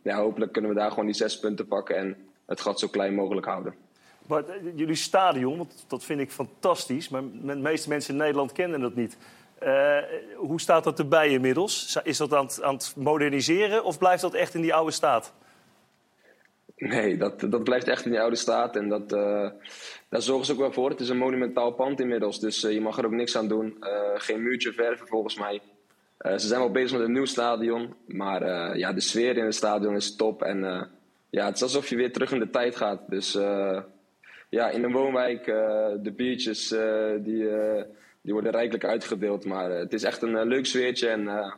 ja, 0.03 0.17
hopelijk 0.17 0.51
kunnen 0.51 0.71
we 0.71 0.77
daar 0.77 0.89
gewoon 0.89 1.05
die 1.05 1.15
zes 1.15 1.39
punten 1.39 1.67
pakken 1.67 1.95
en 1.95 2.17
het 2.45 2.61
gat 2.61 2.79
zo 2.79 2.87
klein 2.87 3.13
mogelijk 3.13 3.45
houden. 3.45 3.75
Eh, 4.29 4.37
jullie 4.75 4.95
stadion, 4.95 5.67
dat 5.87 6.03
vind 6.03 6.19
ik 6.19 6.31
fantastisch. 6.31 7.09
Maar 7.09 7.21
de 7.21 7.55
meeste 7.55 7.89
mensen 7.89 8.13
in 8.13 8.19
Nederland 8.19 8.51
kennen 8.51 8.81
dat 8.81 8.95
niet. 8.95 9.17
Eh, 9.65 9.97
hoe 10.35 10.59
staat 10.59 10.83
dat 10.83 10.99
erbij 10.99 11.29
inmiddels? 11.29 11.97
Is 12.03 12.17
dat 12.17 12.33
aan 12.33 12.45
het, 12.45 12.61
aan 12.61 12.73
het 12.73 12.93
moderniseren 12.95 13.83
of 13.83 13.97
blijft 13.97 14.21
dat 14.21 14.33
echt 14.33 14.53
in 14.53 14.61
die 14.61 14.73
oude 14.73 14.91
staat? 14.91 15.33
Nee, 16.75 17.17
dat, 17.17 17.39
dat 17.39 17.63
blijft 17.63 17.87
echt 17.87 18.05
in 18.05 18.11
die 18.11 18.19
oude 18.19 18.35
staat. 18.35 18.75
En 18.75 18.89
dat, 18.89 19.13
eh, 19.13 19.49
daar 20.09 20.21
zorgen 20.21 20.45
ze 20.45 20.51
ook 20.51 20.57
wel 20.57 20.71
voor. 20.71 20.89
Het 20.89 20.99
is 20.99 21.09
een 21.09 21.17
monumentaal 21.17 21.71
pand 21.71 21.99
inmiddels, 21.99 22.39
dus 22.39 22.63
eh, 22.63 22.73
je 22.73 22.81
mag 22.81 22.97
er 22.97 23.05
ook 23.05 23.11
niks 23.11 23.37
aan 23.37 23.47
doen. 23.47 23.77
Geen 24.15 24.43
muurtje 24.43 24.71
verven 24.71 25.07
volgens 25.07 25.37
mij. 25.37 25.61
Ze 26.19 26.47
zijn 26.47 26.59
wel 26.59 26.71
bezig 26.71 26.97
met 26.97 27.07
een 27.07 27.13
nieuw 27.13 27.25
stadion. 27.25 27.93
Maar 28.07 28.77
ja, 28.77 28.93
de 28.93 29.01
sfeer 29.01 29.37
in 29.37 29.45
het 29.45 29.55
stadion 29.55 29.95
is 29.95 30.15
top. 30.15 30.43
En 30.43 30.89
ja, 31.29 31.45
het 31.45 31.55
is 31.55 31.61
alsof 31.61 31.87
je 31.87 31.95
weer 31.95 32.13
terug 32.13 32.31
in 32.31 32.39
de 32.39 32.49
tijd 32.49 32.75
gaat. 32.75 33.01
Dus 33.07 33.31
ja, 34.49 34.69
in 34.69 34.81
de 34.81 34.89
woonwijk, 34.91 35.45
de 36.01 36.13
biertjes, 36.15 36.67
die, 37.19 37.47
die 38.25 38.33
worden 38.33 38.51
rijkelijk 38.51 38.85
uitgedeeld. 38.85 39.45
Maar 39.45 39.71
eh, 39.71 39.79
het 39.79 39.93
is 39.93 40.03
echt 40.03 40.21
een 40.21 40.37
eh, 40.37 40.45
leuk 40.45 40.65
sfeertje. 40.65 41.07
En 41.07 41.27
eh, 41.27 41.53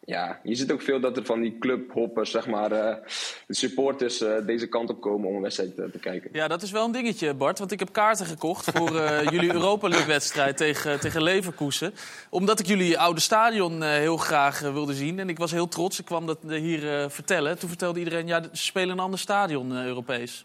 ja, 0.00 0.40
je 0.42 0.54
ziet 0.54 0.72
ook 0.72 0.82
veel 0.82 1.00
dat 1.00 1.16
er 1.16 1.24
van 1.24 1.40
die 1.40 1.58
clubhoppers, 1.58 2.30
zeg 2.30 2.46
maar, 2.46 2.68
de 2.68 3.02
supporters 3.48 4.20
eh, 4.20 4.46
deze 4.46 4.66
kant 4.66 4.90
op 4.90 5.00
komen 5.00 5.28
om 5.28 5.34
een 5.34 5.42
wedstrijd 5.42 5.74
te 5.76 5.98
kijken. 6.00 6.30
Ja, 6.32 6.48
dat 6.48 6.62
is 6.62 6.70
wel 6.70 6.84
een 6.84 6.92
dingetje, 6.92 7.34
Bart. 7.34 7.58
Want 7.58 7.72
ik 7.72 7.78
heb 7.78 7.92
kaarten 7.92 8.26
gekocht 8.26 8.70
voor 8.70 8.92
jullie 9.34 9.52
Europa 9.52 9.88
League-wedstrijd 9.88 10.56
tegen, 10.56 11.00
tegen 11.00 11.22
Leverkusen. 11.22 11.94
Omdat 12.30 12.60
ik 12.60 12.66
jullie 12.66 12.98
oude 12.98 13.20
stadion 13.20 13.82
heel 13.82 14.16
graag 14.16 14.60
wilde 14.60 14.94
zien. 14.94 15.18
En 15.18 15.28
ik 15.28 15.38
was 15.38 15.50
heel 15.50 15.68
trots. 15.68 15.98
Ik 15.98 16.04
kwam 16.04 16.26
dat 16.26 16.38
hier 16.48 17.10
vertellen. 17.10 17.58
Toen 17.58 17.68
vertelde 17.68 17.98
iedereen, 17.98 18.26
ja, 18.26 18.42
ze 18.42 18.64
spelen 18.64 18.90
een 18.90 19.04
ander 19.04 19.18
stadion, 19.18 19.84
Europees. 19.84 20.44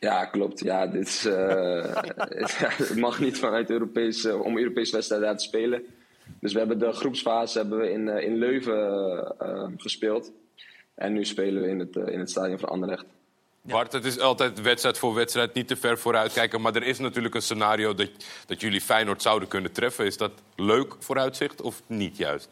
Ja, 0.00 0.24
klopt. 0.24 0.60
Ja, 0.60 0.86
dit 0.86 1.06
is, 1.06 1.24
eh, 1.24 1.96
het 2.88 2.96
mag 2.96 3.20
niet 3.20 3.38
vanuit 3.38 3.70
Europees, 3.70 4.24
eh, 4.24 4.40
om 4.40 4.58
Europese 4.58 4.92
wedstrijden 4.92 5.28
daar 5.28 5.36
te 5.38 5.44
spelen. 5.44 5.82
Dus 6.40 6.52
we 6.52 6.58
hebben 6.58 6.78
de 6.78 6.92
groepsfase 6.92 7.58
hebben 7.58 7.78
we 7.78 7.90
in, 7.90 8.08
eh, 8.08 8.26
in 8.26 8.36
Leuven 8.36 9.34
eh, 9.38 9.68
gespeeld. 9.76 10.32
En 10.94 11.12
nu 11.12 11.24
spelen 11.24 11.62
we 11.62 11.68
in 11.68 11.78
het, 11.78 11.96
in 11.96 12.18
het 12.18 12.30
stadion 12.30 12.58
van 12.58 12.68
Anderlecht. 12.68 13.04
Bart, 13.62 13.92
het 13.92 14.04
is 14.04 14.18
altijd 14.18 14.60
wedstrijd 14.60 14.98
voor 14.98 15.14
wedstrijd, 15.14 15.54
niet 15.54 15.68
te 15.68 15.76
ver 15.76 15.98
vooruit 15.98 16.32
kijken. 16.32 16.60
Maar 16.60 16.74
er 16.74 16.82
is 16.82 16.98
natuurlijk 16.98 17.34
een 17.34 17.42
scenario 17.42 17.94
dat, 17.94 18.10
dat 18.46 18.60
jullie 18.60 18.80
Feyenoord 18.80 19.22
zouden 19.22 19.48
kunnen 19.48 19.72
treffen. 19.72 20.06
Is 20.06 20.16
dat 20.16 20.32
leuk 20.56 20.96
vooruitzicht 20.98 21.60
of 21.60 21.82
niet 21.86 22.16
juist? 22.16 22.48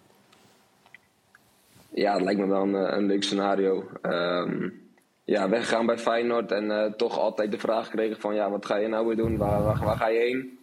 Ja, 1.95 2.13
het 2.13 2.23
lijkt 2.23 2.41
me 2.41 2.47
wel 2.47 2.63
een, 2.63 2.75
een 2.75 3.07
leuk 3.07 3.23
scenario. 3.23 3.89
Ehm, 4.03 4.69
ja, 5.25 5.49
weggegaan 5.49 5.87
bij 5.87 5.99
Feyenoord 5.99 6.53
en 6.53 6.71
eh, 6.71 6.93
toch 6.93 7.19
altijd 7.19 7.51
de 7.51 7.59
vraag 7.59 7.85
gekregen 7.85 8.21
van... 8.21 8.35
ja, 8.35 8.51
wat 8.51 8.67
ga 8.67 8.77
je 8.77 8.89
nou 8.89 9.07
weer 9.07 9.17
doen? 9.17 9.37
Waar, 9.37 9.63
waar, 9.63 9.97
ga 9.97 10.09
je 10.09 10.19
heen? 10.19 10.59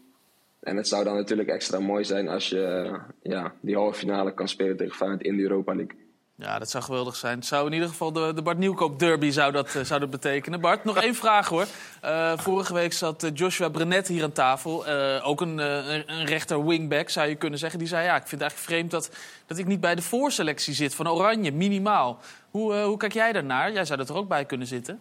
En 0.59 0.77
het 0.77 0.87
zou 0.87 1.03
dan 1.03 1.15
natuurlijk 1.15 1.49
extra 1.49 1.79
mooi 1.79 2.03
zijn 2.03 2.27
als 2.27 2.49
je 2.49 2.65
eh, 2.65 2.99
ja, 3.21 3.53
die 3.61 3.75
halve 3.75 3.99
finale 3.99 4.33
kan 4.33 4.47
spelen 4.47 4.77
tegen 4.77 4.95
Feyenoord 4.95 5.23
in 5.23 5.35
de 5.35 5.43
Europa 5.43 5.75
League. 5.75 5.97
Ja, 6.41 6.59
dat 6.59 6.69
zou 6.69 6.83
geweldig 6.83 7.15
zijn. 7.15 7.37
Het 7.37 7.45
zou 7.45 7.67
in 7.67 7.73
ieder 7.73 7.87
geval 7.87 8.11
de, 8.11 8.31
de 8.35 8.41
Bart 8.41 8.57
Nieuwkoop 8.57 8.99
derby 8.99 9.29
zou 9.29 9.51
dat, 9.51 9.75
eh, 9.75 9.83
zou 9.83 9.99
dat 9.99 10.09
betekenen. 10.09 10.61
Bart, 10.61 10.83
nog 10.83 10.97
één 11.01 11.15
vraag 11.15 11.47
hoor. 11.47 11.65
Eh, 12.01 12.37
vorige 12.37 12.73
week 12.73 12.93
zat 12.93 13.23
eh, 13.23 13.29
Joshua 13.33 13.69
Brenet 13.69 14.07
hier 14.07 14.23
aan 14.23 14.31
tafel. 14.31 14.87
Ook 15.23 15.41
een, 15.41 15.57
een- 15.57 16.25
rechter 16.25 16.65
wingback 16.65 17.09
zou 17.09 17.27
je 17.27 17.35
kunnen 17.35 17.59
zeggen. 17.59 17.79
Die 17.79 17.87
zei, 17.87 18.05
ja, 18.05 18.15
ik 18.15 18.27
vind 18.27 18.31
het 18.31 18.41
eigenlijk 18.41 18.69
vreemd 18.69 18.91
dat, 18.91 19.11
dat 19.47 19.57
ik 19.57 19.65
niet 19.65 19.79
bij 19.79 19.95
de 19.95 20.01
voorselectie 20.01 20.73
zit 20.73 20.95
van 20.95 21.09
Oranje, 21.09 21.51
minimaal. 21.51 22.19
Hoe, 22.51 22.75
hoe 22.75 22.97
kijk 22.97 23.13
jij 23.13 23.31
daarnaar? 23.31 23.71
Jij 23.71 23.85
zou 23.85 23.99
er 24.01 24.15
ook 24.15 24.27
bij 24.27 24.45
kunnen 24.45 24.67
zitten? 24.67 24.99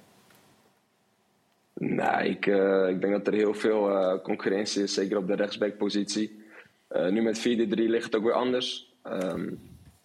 Nou, 1.75 2.25
ik, 2.25 2.47
ik 2.91 3.01
denk 3.01 3.13
dat 3.13 3.27
er 3.27 3.33
heel 3.33 3.55
veel 3.55 4.21
concurrentie 4.23 4.83
is, 4.83 4.95
zeker 4.95 5.17
op 5.17 5.27
de 5.27 5.35
rechtsbackpositie. 5.35 6.43
Nu 7.11 7.23
met 7.23 7.39
4-3 7.39 7.43
ligt 7.69 8.05
het 8.05 8.17
ook 8.17 8.25
weer 8.25 8.33
anders. 8.33 8.93
Ehm, 9.03 9.47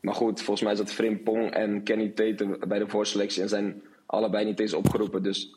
maar 0.03 0.15
goed, 0.15 0.41
volgens 0.41 0.61
mij 0.61 0.75
zat 0.75 0.93
Frimpong 0.93 1.51
en 1.51 1.83
Kenny 1.83 2.09
Tate 2.09 2.57
bij 2.67 2.79
de 2.79 2.87
voorselectie 2.87 3.41
en 3.41 3.49
zijn 3.49 3.81
allebei 4.05 4.45
niet 4.45 4.59
eens 4.59 4.73
opgeroepen. 4.73 5.23
Dus 5.23 5.55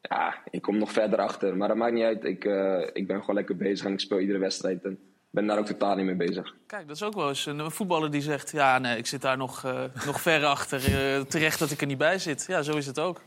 ja, 0.00 0.42
ik 0.50 0.62
kom 0.62 0.78
nog 0.78 0.92
verder 0.92 1.18
achter. 1.18 1.56
Maar 1.56 1.68
dat 1.68 1.76
maakt 1.76 1.92
niet 1.92 2.04
uit. 2.04 2.24
Ik, 2.24 2.44
eh, 2.44 2.80
ik 2.92 3.06
ben 3.06 3.20
gewoon 3.20 3.34
lekker 3.34 3.56
bezig 3.56 3.86
en 3.86 3.92
ik 3.92 4.00
speel 4.00 4.20
iedere 4.20 4.38
wedstrijd. 4.38 4.84
En 4.84 4.98
ben 5.30 5.46
daar 5.46 5.58
ook 5.58 5.66
totaal 5.66 5.96
niet 5.96 6.04
mee 6.04 6.14
bezig. 6.14 6.54
Kijk, 6.66 6.86
dat 6.86 6.96
is 6.96 7.02
ook 7.02 7.14
wel 7.14 7.28
eens 7.28 7.46
een, 7.46 7.70
voetballer 7.70 8.10
die 8.10 8.20
zegt... 8.20 8.50
ja, 8.50 8.78
nee, 8.78 8.98
ik 8.98 9.06
zit 9.06 9.22
daar 9.22 9.36
nog, 9.36 9.64
eh, 9.64 9.82
nog 10.06 10.20
ver 10.20 10.44
achter. 10.44 10.84
Eh, 10.84 11.20
terecht 11.20 11.58
dat 11.58 11.70
ik 11.70 11.80
er 11.80 11.86
niet 11.86 11.98
bij 11.98 12.18
zit. 12.18 12.44
Ja, 12.48 12.62
zo 12.62 12.76
is 12.76 12.86
het 12.86 12.98
ook. 12.98 13.20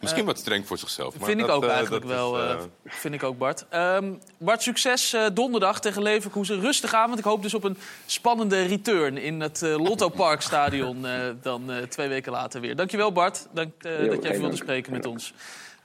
Misschien 0.00 0.24
wat 0.24 0.38
streng 0.38 0.66
voor 0.66 0.78
zichzelf. 0.78 1.18
Maar 1.18 1.28
vind 1.28 1.40
ik 1.40 1.48
ook 1.48 1.64
eh, 1.64 1.70
eigenlijk 1.70 2.02
dat 2.06 2.12
is, 2.12 2.18
wel. 2.18 2.38
eh, 2.38 2.50
eh, 2.50 2.58
vind 2.84 3.14
ik 3.14 3.22
ook, 3.22 3.38
Bart. 3.38 3.64
Ehm, 3.68 4.12
Bart, 4.38 4.62
succes 4.62 5.12
eh, 5.12 5.26
donderdag 5.32 5.80
tegen 5.80 6.02
Leverkusen. 6.02 6.60
Rustig 6.60 6.94
aan, 6.94 7.06
want 7.06 7.18
ik 7.18 7.24
hoop 7.24 7.42
dus 7.42 7.54
op 7.54 7.64
een 7.64 7.76
spannende 8.06 8.62
return... 8.62 9.16
in 9.18 9.40
het 9.40 9.62
eh, 9.62 9.76
Lotto 9.76 10.08
Park 10.08 10.40
Stadion 10.40 11.06
eh, 11.06 11.20
dan 11.42 11.70
eh, 11.72 11.82
twee 11.82 12.08
weken 12.08 12.32
later 12.32 12.60
weer. 12.60 12.76
Dankjewel, 12.76 13.12
Bart, 13.12 13.46
Dank, 13.52 13.72
eh, 13.82 14.02
Jo, 14.04 14.08
dat 14.08 14.14
je 14.14 14.20
geen 14.20 14.28
even 14.30 14.40
wilde 14.40 14.56
spreken 14.56 14.92
met 14.92 15.06
ons. 15.06 15.32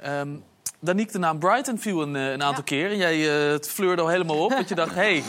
Ehm 0.02 0.30
Danique, 0.80 1.12
de 1.12 1.20
naam 1.20 1.40
Brighton 1.40 1.80
viel 1.80 2.02
een, 2.02 2.14
een 2.14 2.44
aantal 2.44 2.64
keer. 2.64 2.90
En 2.92 2.98
jij 2.98 3.46
eh, 3.46 3.52
het 3.52 3.70
fleurde 3.70 4.02
al 4.02 4.08
helemaal 4.08 4.44
op. 4.44 4.50
dat 4.50 4.70
je 4.70 4.76
dacht, 4.76 4.96
hé, 4.96 5.02
hey, 5.02 5.24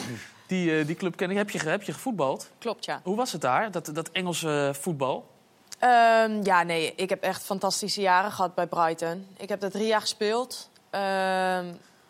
die, 0.47 0.79
eh, 0.79 0.87
die 0.87 0.97
club 0.97 1.17
ken 1.17 1.31
ik. 1.31 1.37
Heb 1.37 1.51
je, 1.51 1.59
heb 1.59 1.83
je 1.83 1.93
gevoetbald? 1.93 2.51
Klopt, 2.59 2.85
ja. 2.85 3.01
Hoe 3.05 3.17
was 3.17 3.33
het 3.33 3.41
daar, 3.41 3.71
dat, 3.71 3.91
dat 3.95 4.11
Engelse 4.11 4.75
voetbal? 4.81 5.33
Ehm, 5.85 6.41
ja, 6.43 6.63
nee, 6.63 6.93
ik 6.97 7.09
heb 7.09 7.23
echt 7.23 7.43
fantastische 7.43 8.01
jaren 8.01 8.33
gehad 8.33 8.55
bij 8.55 8.67
Brighton. 8.67 9.27
Ik 9.37 9.49
heb 9.49 9.63
er 9.63 9.71
drie 9.71 9.87
jaar 9.87 10.01
gespeeld. 10.01 10.69
Ehm, 10.91 11.65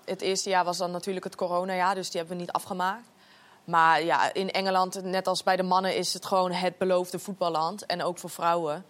het 0.05 0.21
eerste 0.21 0.49
jaar 0.49 0.65
was 0.65 0.79
dan 0.79 0.91
natuurlijk 0.91 1.25
het 1.25 1.35
coronajaar, 1.37 1.95
dus 1.95 2.11
die 2.11 2.19
hebben 2.21 2.37
we 2.37 2.43
niet 2.43 2.53
afgemaakt. 2.53 3.09
Maar 3.65 4.03
ja, 4.05 4.33
in 4.35 4.51
Engeland, 4.51 5.03
net 5.03 5.27
als 5.27 5.43
bij 5.43 5.57
de 5.57 5.63
mannen, 5.63 5.97
is 5.97 6.15
het 6.15 6.27
gewoon 6.27 6.53
het 6.53 6.79
beloofde 6.79 7.19
voetballand. 7.19 7.87
En 7.87 8.03
ook 8.03 8.19
voor 8.19 8.31
vrouwen. 8.31 8.85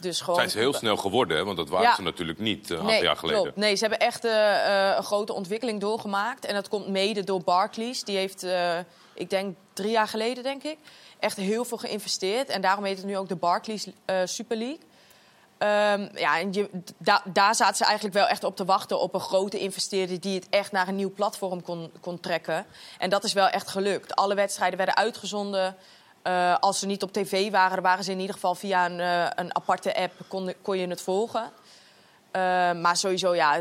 Dus 0.00 0.20
gewoon... 0.20 0.36
zijn 0.36 0.50
ze 0.50 0.58
heel 0.58 0.72
snel 0.72 0.96
geworden, 0.96 1.36
hè? 1.36 1.44
want 1.44 1.56
dat 1.56 1.68
waren 1.68 1.86
Ja. 1.86 1.94
ze 1.94 2.02
natuurlijk 2.02 2.38
niet 2.38 2.70
eh, 2.70 2.78
een 2.78 2.84
Nee, 2.84 3.02
jaar 3.02 3.16
geleden. 3.16 3.42
klopt. 3.42 3.56
Nee, 3.56 3.74
ze 3.74 3.80
hebben 3.86 4.06
echt 4.06 4.24
eh, 4.24 4.90
eh, 4.90 4.96
een 4.96 5.04
grote 5.04 5.32
ontwikkeling 5.32 5.80
doorgemaakt. 5.80 6.44
En 6.44 6.54
dat 6.54 6.68
komt 6.68 6.88
mede 6.88 7.24
door 7.24 7.42
Barclays. 7.42 8.04
Die 8.04 8.16
heeft, 8.16 8.46
ik 9.14 9.30
denk 9.30 9.56
drie 9.72 9.90
jaar 9.90 10.08
geleden, 10.08 10.42
denk 10.42 10.62
ik, 10.62 10.78
echt 11.18 11.36
heel 11.36 11.64
veel 11.64 11.78
geïnvesteerd. 11.78 12.48
En 12.48 12.60
daarom 12.60 12.84
heet 12.84 12.96
het 12.96 13.06
nu 13.06 13.16
ook 13.16 13.28
de 13.28 13.36
Barclays 13.36 13.86
eh, 14.04 14.16
Super 14.24 14.56
League. 14.56 14.78
Ehm, 15.58 16.08
ja, 16.18 16.38
en 16.38 16.52
je, 16.52 16.70
da- 16.98 17.22
daar 17.24 17.54
zaten 17.54 17.76
ze 17.76 17.84
eigenlijk 17.84 18.14
wel 18.14 18.26
echt 18.26 18.44
op 18.44 18.56
te 18.56 18.64
wachten 18.64 19.00
op 19.00 19.14
een 19.14 19.20
grote 19.20 19.58
investeerder 19.58 20.20
die 20.20 20.34
het 20.34 20.48
echt 20.50 20.72
naar 20.72 20.88
een 20.88 20.96
nieuw 20.96 21.12
platform 21.12 21.62
kon, 21.62 21.90
kon 22.00 22.20
trekken. 22.20 22.66
En 22.98 23.10
dat 23.10 23.24
is 23.24 23.32
wel 23.32 23.48
echt 23.48 23.68
gelukt. 23.68 24.16
Alle 24.16 24.34
wedstrijden 24.34 24.76
werden 24.76 24.96
uitgezonden. 24.96 25.76
Eh, 26.22 26.56
als 26.60 26.78
ze 26.78 26.86
niet 26.86 27.02
op 27.02 27.12
tv 27.12 27.50
waren, 27.50 27.82
waren 27.82 28.04
ze 28.04 28.10
in 28.10 28.20
ieder 28.20 28.34
geval 28.34 28.54
via 28.54 28.86
een, 28.86 29.00
eh, 29.00 29.30
een 29.34 29.56
aparte 29.56 29.96
app 29.96 30.12
kon, 30.28 30.54
kon 30.62 30.78
je 30.78 30.86
het 30.88 31.02
volgen. 31.02 31.50
Eh, 32.30 32.40
maar 32.72 32.96
sowieso, 32.96 33.34
ja, 33.34 33.60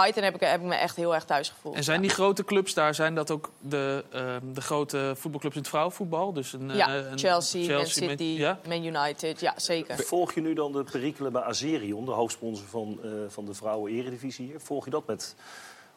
Brighton 0.00 0.22
heb 0.22 0.34
ik, 0.34 0.40
heb 0.40 0.60
ik 0.60 0.66
me 0.66 0.74
echt 0.74 0.96
heel 0.96 1.14
erg 1.14 1.24
thuis 1.24 1.48
gevoeld. 1.48 1.74
En 1.74 1.84
zijn 1.84 2.00
die 2.00 2.10
grote 2.10 2.44
clubs 2.44 2.74
daar, 2.74 2.94
zijn 2.94 3.14
dat 3.14 3.30
ook 3.30 3.50
de, 3.60 4.04
ehm, 4.12 4.52
de 4.52 4.60
grote 4.60 5.12
voetbalclubs 5.16 5.54
in 5.54 5.60
het 5.60 5.70
vrouwenvoetbal? 5.70 6.32
Dus 6.32 6.52
een, 6.52 6.74
Ja, 6.74 6.88
eh, 6.96 7.10
een 7.10 7.18
Chelsea, 7.18 7.68
Man 7.68 7.76
met- 7.78 7.88
City, 7.90 8.22
ja? 8.24 8.58
Man 8.68 8.84
United, 8.84 9.40
ja, 9.40 9.54
zeker. 9.56 9.98
Volg 9.98 10.32
je 10.34 10.40
nu 10.40 10.54
dan 10.54 10.72
de 10.72 10.82
perikelen 10.84 11.32
bij 11.32 11.42
Azerion, 11.42 12.04
de 12.04 12.10
hoofdsponsor 12.10 12.66
van, 12.66 12.98
eh, 13.02 13.10
van 13.28 13.44
de 13.44 13.54
vrouwen-eredivisie 13.54 14.46
hier? 14.46 14.60
Volg 14.60 14.84
je 14.84 14.90
dat 14.90 15.06
met 15.06 15.34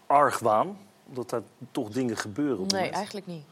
argwaan? 0.07 0.77
Omdat 1.07 1.29
daar 1.29 1.41
toch 1.71 1.89
dingen 1.89 2.17
gebeuren? 2.17 2.59
Op 2.59 2.71
Nee, 2.71 2.75
moment? 2.79 2.95
eigenlijk 2.95 3.27
niet. 3.27 3.43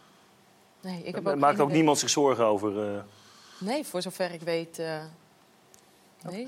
Nee, 0.82 1.04
ik 1.04 1.16
heb 1.16 1.28
ook 1.28 1.36
Maakt 1.36 1.60
ook 1.60 1.72
niemand 1.72 2.00
zich 2.00 2.10
zorgen 2.10 2.46
over... 2.46 2.94
eh, 2.96 3.00
Nee, 3.60 3.86
voor 3.86 4.02
zover 4.02 4.32
ik 4.32 4.42
weet. 4.42 4.80
eh, 4.80 5.02
nee. 6.22 6.48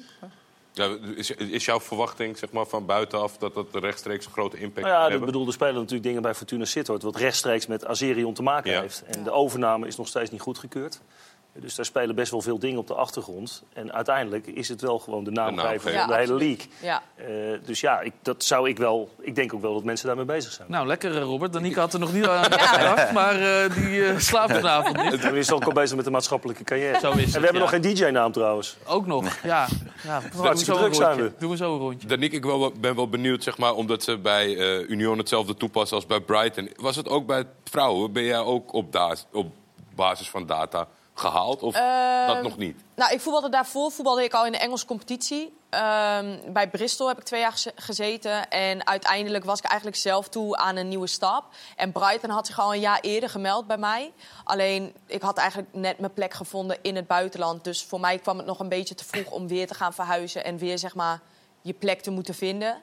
Ja, 0.76 0.98
is, 1.16 1.32
is 1.32 1.66
jouw 1.66 1.80
verwachting 1.80 2.38
zeg 2.38 2.52
maar, 2.52 2.66
van 2.66 2.86
buitenaf 2.86 3.38
dat 3.38 3.54
dat 3.54 3.68
rechtstreeks 3.72 4.26
een 4.26 4.32
grote 4.32 4.58
impact 4.58 4.86
Nou 4.88 4.98
ja, 4.98 5.04
gaat 5.04 5.20
ik 5.20 5.26
bedoel, 5.26 5.48
er 5.48 5.54
spelen 5.54 5.74
natuurlijk 5.76 6.04
dingen 6.04 6.22
bij 6.22 6.34
Fortuna 6.34 6.66
Sittard... 6.66 7.04
wat 7.04 7.16
rechtstreeks 7.16 7.68
met 7.68 7.86
Azerion 7.86 8.34
te 8.34 8.44
maken 8.44 8.72
Ja. 8.72 8.82
heeft. 8.82 9.04
En 9.06 9.24
de 9.24 9.32
overname 9.32 9.88
is 9.88 9.96
nog 9.96 10.08
steeds 10.08 10.30
niet 10.30 10.42
goedgekeurd. 10.42 11.02
Dus 11.60 11.76
daar 11.76 11.86
spelen 11.86 12.16
best 12.16 12.32
wel 12.32 12.42
veel 12.42 12.60
dingen 12.60 12.80
op 12.80 12.88
de 12.88 12.94
achtergrond. 12.94 13.64
En 13.74 13.94
uiteindelijk 13.94 14.48
is 14.48 14.70
het 14.70 14.82
wel 14.82 15.00
gewoon 15.00 15.24
de 15.24 15.32
naamgever 15.32 15.92
van 15.92 16.08
de 16.08 16.16
hele 16.16 16.34
league. 16.34 16.68
Ja. 16.82 17.02
Eh, 17.16 17.26
dus 17.66 17.80
ja, 17.80 18.00
ik, 18.02 18.14
dat 18.22 18.44
zou 18.44 18.70
ik 18.70 18.78
wel... 18.78 19.10
Ik 19.20 19.36
denk 19.36 19.54
ook 19.54 19.62
wel 19.62 19.74
dat 19.74 19.84
mensen 19.84 20.08
daarmee 20.08 20.26
bezig 20.26 20.52
zijn. 20.52 20.68
Nou, 20.72 20.88
lekker 20.88 21.16
eh, 21.16 21.22
Robert. 21.22 21.54
Danica 21.54 21.80
had 21.80 21.94
er 21.94 22.00
nog 22.00 22.14
niet 22.14 22.28
aan 22.30 22.44
gedacht, 22.44 23.12
maar 23.12 23.36
eh, 23.36 23.76
die 23.76 24.06
eh, 24.06 24.18
slaapt 24.30 24.54
vanavond 24.54 25.04
niet. 25.04 25.24
Het 25.24 25.34
is 25.34 25.52
ook 25.52 25.64
al 25.64 25.74
bezig 25.74 25.96
met 25.96 26.06
de 26.06 26.12
maatschappelijke 26.12 26.64
carrière. 26.64 27.00
Zo 27.00 27.12
is 27.12 27.26
het, 27.26 27.36
en 27.36 27.40
we 27.40 27.48
hebben 27.48 27.54
ja. 27.54 27.60
nog 27.60 27.70
geen 27.70 27.96
DJ-naam 27.96 28.32
trouwens. 28.32 28.78
Ook 28.86 29.06
nog, 29.06 29.38
ja. 29.44 29.68
ja. 30.04 30.22
Hartstikke 30.36 30.80
zo 30.80 30.80
druk 30.80 30.96
zijn 30.96 31.18
we. 31.18 31.32
Doe 31.40 31.48
maar 31.48 31.58
zo 31.58 31.74
een 31.74 31.80
rondje. 31.80 32.08
Daniek, 32.08 32.34
ik 32.34 32.44
wel, 32.44 32.72
ben 32.80 32.96
wel 32.96 33.10
benieuwd, 33.10 33.44
zeg 33.44 33.58
maar, 33.58 33.74
omdat 33.74 34.04
ze 34.04 34.18
bij 34.18 34.58
eh, 34.58 34.90
Union 34.90 35.18
hetzelfde 35.18 35.56
toepassen 35.56 35.96
als 35.98 36.06
bij 36.06 36.20
Brighton. 36.20 36.70
Was 36.76 36.96
het 36.96 37.10
ook 37.10 37.26
bij 37.26 37.46
vrouwen? 37.64 38.12
Ben 38.12 38.24
jij 38.24 38.40
ook 38.40 38.74
op, 38.74 38.92
da- 38.92 39.16
op 39.32 39.48
basis 39.96 40.30
van 40.30 40.46
data 40.46 40.88
gehaald? 41.20 41.64
Of 41.64 41.76
Ehm, 41.76 42.28
dat 42.28 42.42
nog 42.42 42.58
niet? 42.58 42.78
Nou, 42.96 43.14
ik 43.14 43.22
voetbalde 43.22 43.50
daarvoor 43.50 43.92
voetbalde 43.92 44.24
ik 44.24 44.34
al 44.34 44.46
in 44.46 44.52
de 44.52 44.58
Engelse 44.58 44.86
competitie. 44.86 45.58
Ehm, 45.70 46.38
bij 46.54 46.70
Bristol 46.70 47.08
heb 47.08 47.18
ik 47.18 47.24
twee 47.24 47.40
jaar 47.40 47.52
geze- 47.52 47.72
gezeten. 47.76 48.50
En 48.50 48.88
uiteindelijk 48.88 49.44
was 49.46 49.60
ik 49.60 49.66
eigenlijk 49.66 50.00
zelf 50.00 50.28
toe 50.30 50.58
aan 50.58 50.76
een 50.76 50.88
nieuwe 50.88 51.08
stap. 51.08 51.44
En 51.76 51.92
Brighton 51.92 52.30
had 52.30 52.48
zich 52.48 52.60
al 52.60 52.74
een 52.74 52.80
jaar 52.80 53.00
eerder 53.02 53.30
gemeld 53.30 53.68
bij 53.68 53.78
mij. 53.78 54.14
Alleen, 54.44 54.94
ik 55.06 55.22
had 55.22 55.38
eigenlijk 55.38 55.70
net 55.74 56.00
mijn 56.00 56.14
plek 56.14 56.34
gevonden 56.34 56.78
in 56.82 56.96
het 56.96 57.08
buitenland. 57.08 57.64
Dus 57.64 57.84
voor 57.84 58.00
mij 58.00 58.18
kwam 58.20 58.38
het 58.38 58.46
nog 58.46 58.60
een 58.60 58.70
beetje 58.70 58.96
te 58.96 59.06
vroeg 59.06 59.32
om 59.32 59.48
weer 59.48 59.68
te 59.68 59.74
gaan 59.74 59.94
verhuizen... 59.94 60.44
en 60.44 60.58
weer, 60.58 60.78
zeg 60.78 60.96
maar, 60.96 61.20
je 61.62 61.74
plek 61.74 62.02
te 62.02 62.12
moeten 62.12 62.34
vinden. 62.34 62.78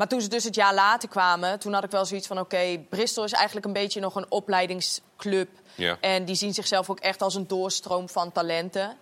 Maar 0.00 0.08
toen 0.08 0.20
ze 0.20 0.28
dus 0.28 0.44
het 0.44 0.54
jaar 0.54 0.74
later 0.74 1.08
kwamen, 1.08 1.58
toen 1.58 1.72
had 1.72 1.84
ik 1.84 1.90
wel 1.90 2.04
zoiets 2.04 2.26
van... 2.26 2.38
oké, 2.38 2.78
Bristol 2.88 3.24
is 3.24 3.32
eigenlijk 3.32 3.66
een 3.66 3.72
beetje 3.72 4.00
nog 4.00 4.14
een 4.14 4.26
opleidingsclub. 4.28 5.48
Ja. 5.74 5.96
En 6.00 6.24
die 6.24 6.34
zien 6.34 6.54
zichzelf 6.54 6.90
ook 6.90 7.00
echt 7.00 7.22
als 7.22 7.34
een 7.34 7.46
doorstroom 7.46 8.08
van 8.08 8.32
talenten. 8.32 8.96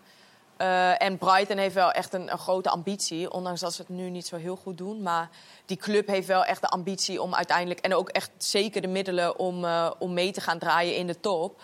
Eh, 0.57 1.03
en 1.03 1.19
Brighton 1.19 1.57
heeft 1.57 1.75
wel 1.75 1.91
echt 1.91 2.13
een, 2.13 2.33
een 2.33 2.39
grote 2.39 2.71
ambitie. 2.71 3.33
Ondanks 3.33 3.61
dat 3.61 3.75
ze 3.75 3.81
het 3.81 3.91
nu 3.91 4.11
niet 4.11 4.27
zo 4.27 4.37
heel 4.37 4.57
goed 4.57 4.79
doen. 4.79 5.03
Maar 5.03 5.31
die 5.67 5.77
club 5.77 6.07
heeft 6.07 6.27
wel 6.27 6.45
echt 6.45 6.61
de 6.61 6.69
ambitie 6.69 7.23
om 7.23 7.35
uiteindelijk... 7.35 7.81
en 7.81 7.95
ook 7.95 8.09
echt 8.09 8.31
zeker 8.39 8.81
de 8.81 8.89
middelen 8.89 9.39
om, 9.39 9.65
eh, 9.65 9.91
om 9.99 10.13
mee 10.13 10.33
te 10.33 10.41
gaan 10.41 10.59
draaien 10.59 10.97
in 10.97 11.07
de 11.07 11.21
top. 11.21 11.61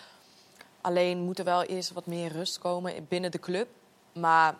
Alleen 0.80 1.18
moet 1.18 1.39
er 1.39 1.45
wel 1.45 1.62
eerst 1.62 1.93
wat 1.93 2.07
meer 2.07 2.32
rust 2.32 2.59
komen 2.59 3.07
binnen 3.09 3.30
de 3.30 3.41
club. 3.41 3.68
Maar 4.12 4.55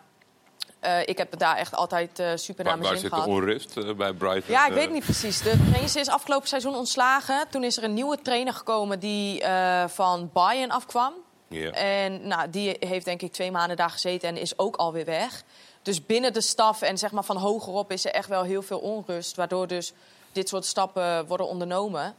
eh, 0.85 1.01
ik 1.05 1.17
heb 1.17 1.37
daar 1.37 1.57
echt 1.57 1.75
altijd 1.75 2.19
eh, 2.19 2.31
super 2.35 2.63
naar 2.63 2.73
Waar, 2.73 2.81
mijn 2.81 2.93
waar 2.93 3.01
zin 3.01 3.09
zit 3.09 3.09
de 3.09 3.15
gehad. 3.15 3.27
onrust 3.27 3.77
eh, 3.77 3.93
bij 3.93 4.13
Brighton? 4.13 4.53
Ja, 4.53 4.67
ik 4.67 4.73
weet 4.73 4.91
niet 4.91 5.03
precies. 5.03 5.41
De 5.41 5.63
trainer 5.69 5.97
is 5.97 6.07
afgelopen 6.07 6.47
seizoen 6.47 6.75
ontslagen. 6.75 7.47
Toen 7.49 7.63
is 7.63 7.77
er 7.77 7.83
een 7.83 7.93
nieuwe 7.93 8.21
trainer 8.21 8.53
gekomen 8.53 8.99
die 8.99 9.43
van 9.87 10.29
Bayern 10.33 10.71
afkwam. 10.71 11.13
Ja. 11.47 11.71
En 11.71 12.27
nou, 12.27 12.49
die 12.49 12.75
heeft 12.79 13.05
denk 13.05 13.21
ik 13.21 13.31
twee 13.31 13.51
maanden 13.51 13.77
daar 13.77 13.89
gezeten 13.89 14.29
en 14.29 14.37
is 14.37 14.59
ook 14.59 14.75
alweer 14.75 15.05
weg. 15.05 15.43
Dus 15.81 16.05
binnen 16.05 16.33
de 16.33 16.41
staf 16.41 16.81
en 16.81 16.97
zeg 16.97 17.11
maar 17.11 17.23
van 17.23 17.37
hogerop 17.37 17.91
is 17.91 18.05
er 18.05 18.11
echt 18.11 18.29
wel 18.29 18.43
heel 18.43 18.61
veel 18.61 18.79
onrust. 18.79 19.35
Waardoor 19.35 19.67
dus 19.67 19.93
dit 20.31 20.49
soort 20.49 20.65
stappen 20.65 21.27
worden 21.27 21.47
ondernomen. 21.47 22.15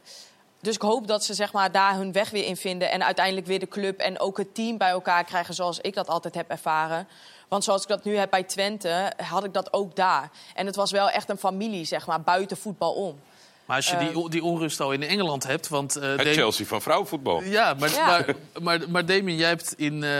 Dus 0.61 0.75
ik 0.75 0.83
hoop 0.83 1.07
dat 1.07 1.25
ze 1.25 1.35
zeg 1.35 1.53
maar, 1.53 1.73
daar 1.73 1.95
hun 1.95 2.13
weg 2.13 2.31
weer 2.31 2.45
in 2.45 2.57
vinden. 2.57 2.91
En 2.91 3.05
uiteindelijk 3.05 3.47
weer 3.47 3.59
de 3.59 3.69
club 3.69 3.99
en 3.99 4.19
ook 4.19 4.39
het 4.39 4.55
team 4.55 4.79
bij 4.79 4.91
elkaar 4.91 5.25
krijgen 5.25 5.55
zoals 5.55 5.81
ik 5.81 5.95
dat 5.95 6.09
altijd 6.09 6.35
heb 6.35 6.51
ervaren. 6.51 7.09
Want 7.49 7.65
zoals 7.65 7.83
ik 7.83 7.89
dat 7.89 8.05
nu 8.05 8.17
heb 8.17 8.31
bij 8.31 8.43
Twente, 8.43 9.13
had 9.17 9.45
ik 9.45 9.53
dat 9.53 9.73
ook 9.73 9.97
daar. 9.97 10.31
En 10.55 10.67
het 10.67 10.77
was 10.77 10.91
wel 10.91 11.11
echt 11.11 11.29
een 11.31 11.37
familie, 11.39 11.85
zeg 11.85 12.07
maar, 12.07 12.21
buiten 12.21 12.57
voetbal 12.57 12.93
om. 12.93 13.21
Maar 13.65 13.77
als 13.77 13.91
je 13.91 13.97
die, 13.97 14.29
die 14.31 14.45
onrust 14.45 14.81
al 14.81 14.93
in 14.93 15.03
Engeland 15.03 15.47
hebt... 15.47 15.69
Want, 15.69 15.97
eh, 15.97 16.09
Het 16.09 16.17
Dam- 16.25 16.33
Chelsea 16.33 16.67
van 16.67 16.83
vrouwenvoetbal. 16.83 17.43
Ja, 17.43 17.75
maar, 17.79 17.91
Ja. 17.91 18.07
Maar, 18.07 18.25
maar, 18.63 18.91
maar 18.91 19.07
Damien, 19.07 19.37
jij 19.37 19.49
hebt 19.49 19.73
in 19.77 20.05
eh, 20.05 20.11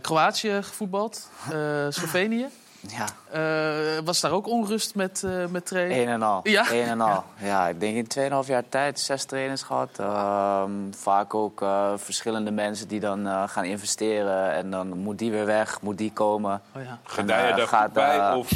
Kroatië 0.00 0.58
gevoetbald, 0.62 1.28
eh, 1.52 1.86
Slovenië. 1.88 2.46
Ja, 2.88 3.06
Eh, 3.30 3.98
was 4.04 4.20
daar 4.20 4.30
ook 4.32 4.48
onrust 4.48 4.94
met, 4.94 5.22
eh 5.24 5.46
met 5.50 5.66
trainen? 5.66 5.98
een 5.98 6.08
en 6.08 6.22
al. 6.22 6.40
Ja? 6.42 6.70
Een 6.72 6.84
en 6.86 7.00
al. 7.00 7.24
Ja, 7.36 7.68
ik 7.68 7.80
denk 7.80 7.96
in 7.96 8.06
2,5 8.42 8.48
jaar 8.48 8.68
tijd 8.68 9.00
zes 9.00 9.24
trainers 9.24 9.62
gehad. 9.62 9.88
Ehm, 9.98 10.70
vaak 10.90 11.34
ook 11.34 11.62
eh, 11.62 11.92
verschillende 11.96 12.50
mensen 12.50 12.88
die 12.88 13.00
dan 13.00 13.26
eh, 13.26 13.42
gaan 13.46 13.64
investeren. 13.64 14.52
En 14.52 14.70
dan 14.70 14.98
moet 14.98 15.18
die 15.18 15.30
weer 15.30 15.46
weg, 15.46 15.80
moet 15.80 15.98
die 15.98 16.12
komen. 16.12 16.62
Oh, 16.76 16.82
ja. 16.82 16.98
Gedij 17.04 17.48
je 17.48 17.54
daar 17.54 17.66
gaat, 17.68 17.92
bij? 17.92 18.32
Of 18.34 18.50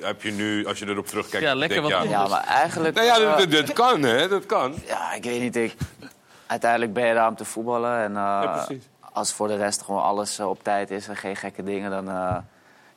heb 0.00 0.22
je 0.22 0.32
nu, 0.32 0.66
als 0.66 0.78
je 0.78 0.86
erop 0.86 1.06
terugkijkt... 1.06 1.46
Ja, 1.46 1.54
lekker 1.54 1.82
denk, 1.82 1.94
wat 1.94 2.02
ja, 2.04 2.10
Ja, 2.10 2.26
maar 2.28 2.44
eigenlijk... 2.44 2.94
Nou 2.94 3.06
ja, 3.06 3.36
dat, 3.36 3.50
dat 3.50 3.72
kan, 3.72 4.02
hè? 4.02 4.28
Dat 4.28 4.46
kan. 4.46 4.74
Ja, 4.86 5.12
ik 5.12 5.24
weet 5.24 5.40
niet. 5.40 5.56
Ik, 5.56 5.74
uiteindelijk 6.46 6.92
ben 6.92 7.06
je 7.06 7.14
daar 7.14 7.28
om 7.28 7.36
te 7.36 7.44
voetballen. 7.44 7.98
En 7.98 8.10
eh, 8.10 8.22
Ja, 8.22 8.46
precies. 8.64 8.88
als 9.12 9.32
voor 9.32 9.48
de 9.48 9.56
rest 9.56 9.82
gewoon 9.82 10.02
alles 10.02 10.40
op 10.40 10.62
tijd 10.64 10.90
is 10.90 11.08
en 11.08 11.16
geen 11.16 11.36
gekke 11.36 11.62
dingen, 11.62 11.90
dan 11.90 12.08
eh, 12.08 12.36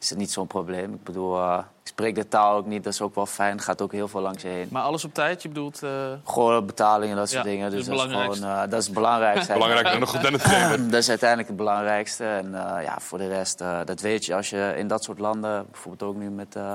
is 0.05 0.11
het 0.11 0.19
niet 0.19 0.31
zo'n 0.31 0.47
probleem. 0.47 0.93
Ik 0.93 1.03
bedoel, 1.03 1.37
eh, 1.37 1.57
ik 1.83 1.87
spreek 1.89 2.15
de 2.15 2.27
taal 2.27 2.55
ook 2.57 2.65
niet, 2.65 2.83
dat 2.83 2.93
is 2.93 3.01
ook 3.01 3.15
wel 3.15 3.25
fijn. 3.25 3.61
gaat 3.61 3.81
ook 3.81 3.91
heel 3.91 4.07
veel 4.07 4.21
langs 4.21 4.41
je 4.41 4.47
heen. 4.47 4.67
Maar 4.71 4.83
alles 4.83 5.03
op 5.05 5.13
tijd, 5.13 5.41
je 5.41 5.47
bedoelt... 5.47 5.83
eh, 5.83 5.89
Gewoon 6.25 6.65
betalingen, 6.65 7.15
dat 7.15 7.29
soort 7.29 7.43
Ja, 7.43 7.49
dingen. 7.49 7.63
dat 7.63 7.71
Dus 7.71 7.79
is 7.79 7.85
dat 7.87 7.99
het 7.99 8.05
is, 8.09 8.11
gewoon, 8.15 8.27
belangrijkste. 8.29 8.63
eh, 8.65 8.69
dat 8.71 8.79
is 8.79 8.85
het 8.85 8.93
belangrijkste. 8.95 9.53
Belangrijker 9.53 9.91
dan 9.91 9.99
nog 9.99 10.11
dan 10.21 10.33
het. 10.33 10.91
Dat 10.91 10.99
is 11.01 11.09
uiteindelijk 11.09 11.47
het 11.49 11.57
belangrijkste. 11.57 12.25
En 12.25 12.45
eh, 12.77 12.83
ja, 12.83 12.99
voor 12.99 13.17
de 13.17 13.27
rest, 13.27 13.61
eh, 13.61 13.79
dat 13.85 13.99
weet 14.01 14.25
je 14.25 14.35
als 14.35 14.49
je 14.49 14.73
in 14.77 14.87
dat 14.87 15.03
soort 15.03 15.19
landen, 15.19 15.65
bijvoorbeeld 15.71 16.11
ook 16.11 16.17
nu 16.19 16.29
met 16.29 16.55
eh, 16.55 16.73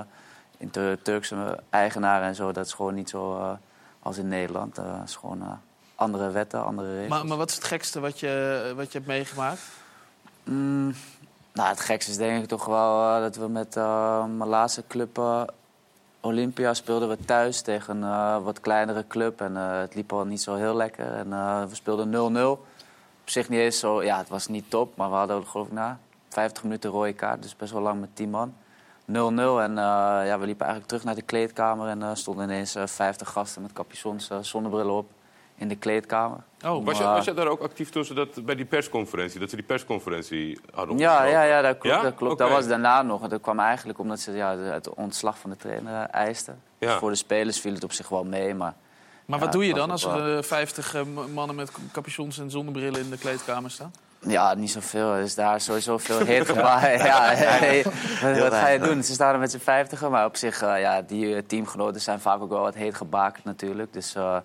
in 0.58 0.68
de 0.72 0.98
Turkse 1.02 1.58
eigenaren 1.70 2.26
en 2.28 2.34
zo, 2.34 2.52
dat 2.52 2.66
is 2.66 2.72
gewoon 2.72 2.94
niet 2.94 3.10
zo 3.10 3.36
eh, 3.38 3.50
als 4.02 4.18
in 4.18 4.28
Nederland. 4.28 4.74
Dat 4.74 4.84
is 5.06 5.16
gewoon 5.16 5.58
andere 5.94 6.30
wetten, 6.30 6.64
andere 6.64 6.92
regels. 6.92 7.08
maar, 7.08 7.26
maar 7.26 7.36
wat 7.36 7.48
is 7.50 7.54
het 7.56 7.64
gekste 7.64 8.00
wat 8.00 8.20
je, 8.20 8.72
wat 8.76 8.92
je 8.92 8.98
hebt 8.98 9.10
meegemaakt? 9.10 9.60
Mm, 10.44 10.94
nou, 11.60 11.72
het 11.72 11.80
gekste 11.80 12.10
is 12.10 12.16
denk 12.16 12.42
ik 12.42 12.48
toch 12.48 12.64
wel 12.64 13.14
eh, 13.14 13.20
dat 13.20 13.36
we 13.36 13.48
met 13.48 13.76
eh, 13.76 14.24
mijn 14.24 14.48
laatste 14.48 14.84
club 14.88 15.18
eh, 15.18 15.42
Olympia 16.20 16.74
speelden 16.74 17.08
we 17.08 17.16
thuis 17.24 17.60
tegen 17.60 18.02
een 18.02 18.42
wat 18.42 18.60
kleinere 18.60 19.06
club. 19.06 19.40
En 19.40 19.54
het 19.56 19.94
liep 19.94 20.12
al 20.12 20.24
niet 20.24 20.40
zo 20.40 20.54
heel 20.54 20.74
lekker. 20.74 21.14
En 21.14 21.28
we 21.68 21.74
speelden 21.74 22.36
0-0. 22.36 22.40
Op 23.20 23.30
zich 23.30 23.48
niet 23.48 23.60
eens 23.60 23.78
zo, 23.78 24.02
ja, 24.02 24.18
het 24.18 24.28
was 24.28 24.46
niet 24.46 24.70
top. 24.70 24.96
Maar 24.96 25.10
we 25.10 25.16
hadden 25.16 25.46
geloof 25.46 25.66
ik 25.66 25.72
na 25.72 25.98
50 26.28 26.62
minuten 26.62 26.90
rode 26.90 27.12
kaart. 27.12 27.42
Dus 27.42 27.56
best 27.56 27.72
wel 27.72 27.82
lang 27.82 28.00
met 28.00 28.16
10 28.16 28.30
man. 28.30 28.54
0-0 29.06 29.12
en 29.12 29.74
ja, 29.74 30.38
we 30.38 30.46
liepen 30.46 30.66
eigenlijk 30.66 30.86
terug 30.86 31.04
naar 31.04 31.14
de 31.14 31.22
kleedkamer. 31.22 31.88
En 31.88 32.16
stonden 32.16 32.44
ineens 32.44 32.74
eh 32.74 32.86
50 32.86 33.30
gasten 33.30 33.62
met 33.62 33.72
capuchons, 33.72 34.30
zonnebrillen 34.40 34.94
op 34.94 35.10
in 35.60 35.68
de 35.68 35.76
kleedkamer. 35.76 36.38
Oh, 36.64 36.84
Was 36.84 36.98
je, 36.98 37.04
was 37.04 37.24
je 37.24 37.34
daar 37.34 37.46
ook 37.46 37.60
actief 37.60 37.90
toen 37.90 38.04
ze 38.04 38.14
dat 38.14 38.44
bij 38.44 38.54
die 38.54 38.64
persconferentie, 38.64 39.40
dat 39.40 39.50
ze 39.50 39.56
die 39.56 39.64
persconferentie 39.64 40.60
hadden 40.74 40.98
Ja, 40.98 41.24
ja, 41.24 41.42
ja, 41.42 41.60
dat 41.62 41.78
klopt. 41.78 41.96
Ja? 41.96 42.02
Dat, 42.02 42.14
klopt. 42.14 42.38
Dat 42.38 42.50
was 42.50 42.66
daarna 42.66 43.02
nog. 43.02 43.28
Dat 43.28 43.40
kwam 43.40 43.58
eigenlijk 43.58 43.98
omdat 43.98 44.20
ze 44.20 44.32
ja, 44.32 44.56
de- 44.56 44.62
het 44.62 44.94
ontslag 44.94 45.38
van 45.38 45.50
de 45.50 45.56
trainer 45.56 45.92
eh, 45.94 46.14
eisten. 46.20 46.60
Ja. 46.78 46.98
Voor 46.98 47.10
de 47.10 47.16
spelers 47.16 47.60
viel 47.60 47.74
het 47.74 47.84
op 47.84 47.92
zich 47.92 48.08
wel 48.08 48.24
mee, 48.24 48.54
maar 48.54 48.74
Maar 49.26 49.38
Ja, 49.38 49.44
wat 49.44 49.52
doe 49.52 49.66
je 49.66 49.74
dan 49.74 49.90
als 49.90 50.04
er 50.04 50.36
eh, 50.36 50.42
50 50.42 50.94
eh, 50.94 51.02
mannen 51.34 51.56
met 51.56 51.70
capuchons 51.92 52.38
en 52.38 52.50
zonnebrillen 52.50 53.00
in 53.00 53.10
de 53.10 53.18
kleedkamer 53.18 53.70
staan? 53.70 53.92
ja, 54.26 54.54
niet 54.54 54.70
zoveel. 54.70 55.12
Er 55.12 55.22
is 55.22 55.34
daar 55.34 55.60
sowieso 55.60 55.98
veel 55.98 56.18
heet 56.24 56.46
ja, 56.56 57.34
hey, 57.34 57.84
wat, 58.22 58.38
wat 58.38 58.52
ga 58.52 58.68
je 58.68 58.78
doen? 58.78 59.02
Ze 59.02 59.12
staan 59.12 59.32
er 59.32 59.38
met 59.38 59.50
z'n 59.50 59.58
vijftigen, 59.58 60.10
maar 60.10 60.24
op 60.24 60.36
zich, 60.36 60.62
eh, 60.62 60.80
ja, 60.80 61.02
die 61.02 61.34
eh, 61.34 61.42
teamgenoten 61.46 62.00
zijn 62.00 62.20
vaak 62.20 62.40
ook 62.42 62.50
wel 62.50 62.60
wat 62.60 62.74
heet 62.74 62.94
gebakerd 62.94 63.44
natuurlijk. 63.44 63.92
Dus 63.92 64.14
eh, 64.14 64.36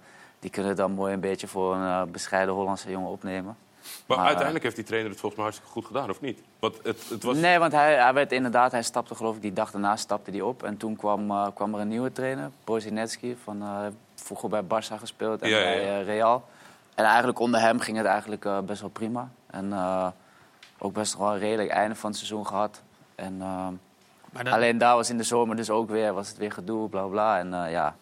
die 0.46 0.54
kunnen 0.54 0.72
het 0.72 0.80
dan 0.82 0.92
mooi 0.92 1.14
een 1.14 1.20
beetje 1.20 1.48
voor 1.48 1.76
een 1.76 1.88
eh, 1.88 2.12
bescheiden 2.12 2.54
Hollandse 2.54 2.90
jongen 2.92 3.10
opnemen. 3.10 3.58
Maar 4.06 4.18
Maar- 4.18 4.26
uiteindelijk 4.26 4.64
heeft 4.64 4.76
die 4.76 4.86
trainer 4.86 5.10
het 5.12 5.20
volgens 5.20 5.36
mij 5.42 5.50
hartstikke 5.50 5.74
goed 5.80 5.86
gedaan, 5.86 6.10
of 6.10 6.22
niet? 6.22 6.40
Want 6.60 6.76
het, 6.84 7.10
het 7.10 7.24
was... 7.24 7.38
Nee, 7.38 7.60
want 7.60 7.72
hij, 7.72 7.96
hij 7.96 8.14
werd 8.14 8.32
inderdaad, 8.32 8.72
hij 8.72 8.84
stapte 8.84 9.16
geloof 9.16 9.36
ik 9.36 9.42
die 9.42 9.54
dag 9.54 9.72
daarna 9.72 9.96
stapte 9.96 10.32
hij 10.32 10.42
op. 10.42 10.64
En 10.64 10.78
toen 10.78 10.96
kwam, 10.96 11.32
eh, 11.32 11.48
kwam 11.54 11.74
er 11.74 11.80
een 11.80 11.88
nieuwe 11.88 12.12
trainer, 12.12 12.50
Bozinetski, 12.64 13.38
van 13.44 13.62
eh, 13.62 13.78
vroeger 14.16 14.50
bij 14.50 14.62
Barça 14.64 14.96
gespeeld 15.00 15.42
en 15.42 15.50
Ja, 15.50 15.58
bij 15.58 15.86
ja. 15.86 16.00
eh, 16.00 16.06
Real. 16.06 16.44
En 16.96 17.06
eigenlijk 17.06 17.40
onder 17.40 17.60
hem 17.60 17.80
ging 17.80 17.98
het 17.98 18.06
eigenlijk 18.06 18.46
eh, 18.46 18.60
best 18.60 18.82
wel 18.82 18.90
prima. 18.90 19.30
En 19.48 19.74
eh, 19.74 20.08
ook 20.78 20.94
best 20.94 21.18
wel 21.18 21.34
een 21.34 21.40
redelijk 21.40 21.70
einde 21.70 21.96
van 21.96 22.10
het 22.10 22.18
seizoen 22.20 22.48
gehad. 22.48 22.82
En, 23.16 23.36
eh, 23.42 23.68
Maar 24.32 24.44
dan- 24.44 24.54
Alleen 24.54 24.78
daar 24.78 24.96
was 24.96 25.10
in 25.10 25.18
de 25.18 25.24
zomer 25.24 25.56
dus 25.56 25.70
ook 25.70 25.90
weer, 25.90 26.14
was 26.14 26.28
het 26.28 26.38
weer 26.38 26.52
gedoe, 26.52 26.90
bla 26.90 27.04
bla. 27.04 27.40
En 27.40 27.54
eh, 27.66 27.72
ja, 27.72 27.96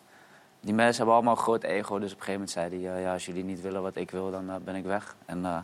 die 0.64 0.74
mensen 0.74 0.96
hebben 0.98 1.14
allemaal 1.16 1.36
een 1.36 1.42
groot 1.42 1.64
ego. 1.64 2.00
Dus 2.00 2.12
op 2.14 2.20
een 2.20 2.24
gegeven 2.26 2.32
moment 2.34 2.50
zei 2.52 2.70
hij, 2.86 2.96
eh, 2.96 3.02
ja, 3.04 3.14
als 3.14 3.26
jullie 3.26 3.44
niet 3.44 3.62
willen 3.62 3.82
wat 3.82 3.96
ik 3.96 4.12
wil, 4.12 4.32
dan 4.32 4.50
eh, 4.50 4.56
ben 4.64 4.76
ik 4.76 4.84
weg. 4.86 5.16
En 5.26 5.46
eh, 5.46 5.58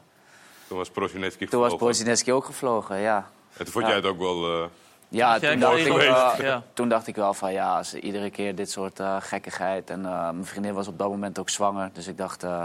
Toen 0.67 0.77
was 0.77 0.89
Prosinecki 0.89 1.37
toen 1.45 1.59
was 1.59 1.71
gevlogen. 1.71 1.77
Bozinetski 1.87 2.33
ook 2.33 2.45
gevlogen, 2.45 2.97
ja. 2.99 3.17
En 3.57 3.63
toen 3.65 3.73
vond 3.73 3.85
Ja. 3.85 3.89
jij 3.91 3.99
het 3.99 4.09
ook 4.09 4.19
wel... 4.19 4.61
eh, 4.63 4.67
Ja, 5.11 5.39
toen 5.39 5.59
dacht, 5.59 5.77
ik, 5.85 6.41
Ja. 6.41 6.63
toen 6.73 6.89
dacht 6.89 7.07
ik 7.07 7.15
wel 7.15 7.33
van 7.33 7.51
ja, 7.53 7.77
als 7.77 7.93
iedere 7.93 8.29
keer 8.29 8.55
dit 8.55 8.71
soort 8.71 8.99
eh, 8.99 9.15
gekkigheid. 9.19 9.89
En 9.89 10.05
eh, 10.05 10.21
mijn 10.21 10.45
vriendin 10.45 10.73
was 10.73 10.87
op 10.87 10.97
dat 10.97 11.09
moment 11.09 11.39
ook 11.39 11.49
zwanger. 11.49 11.89
Dus 11.93 12.07
ik 12.07 12.17
dacht, 12.17 12.43
eh, 12.43 12.63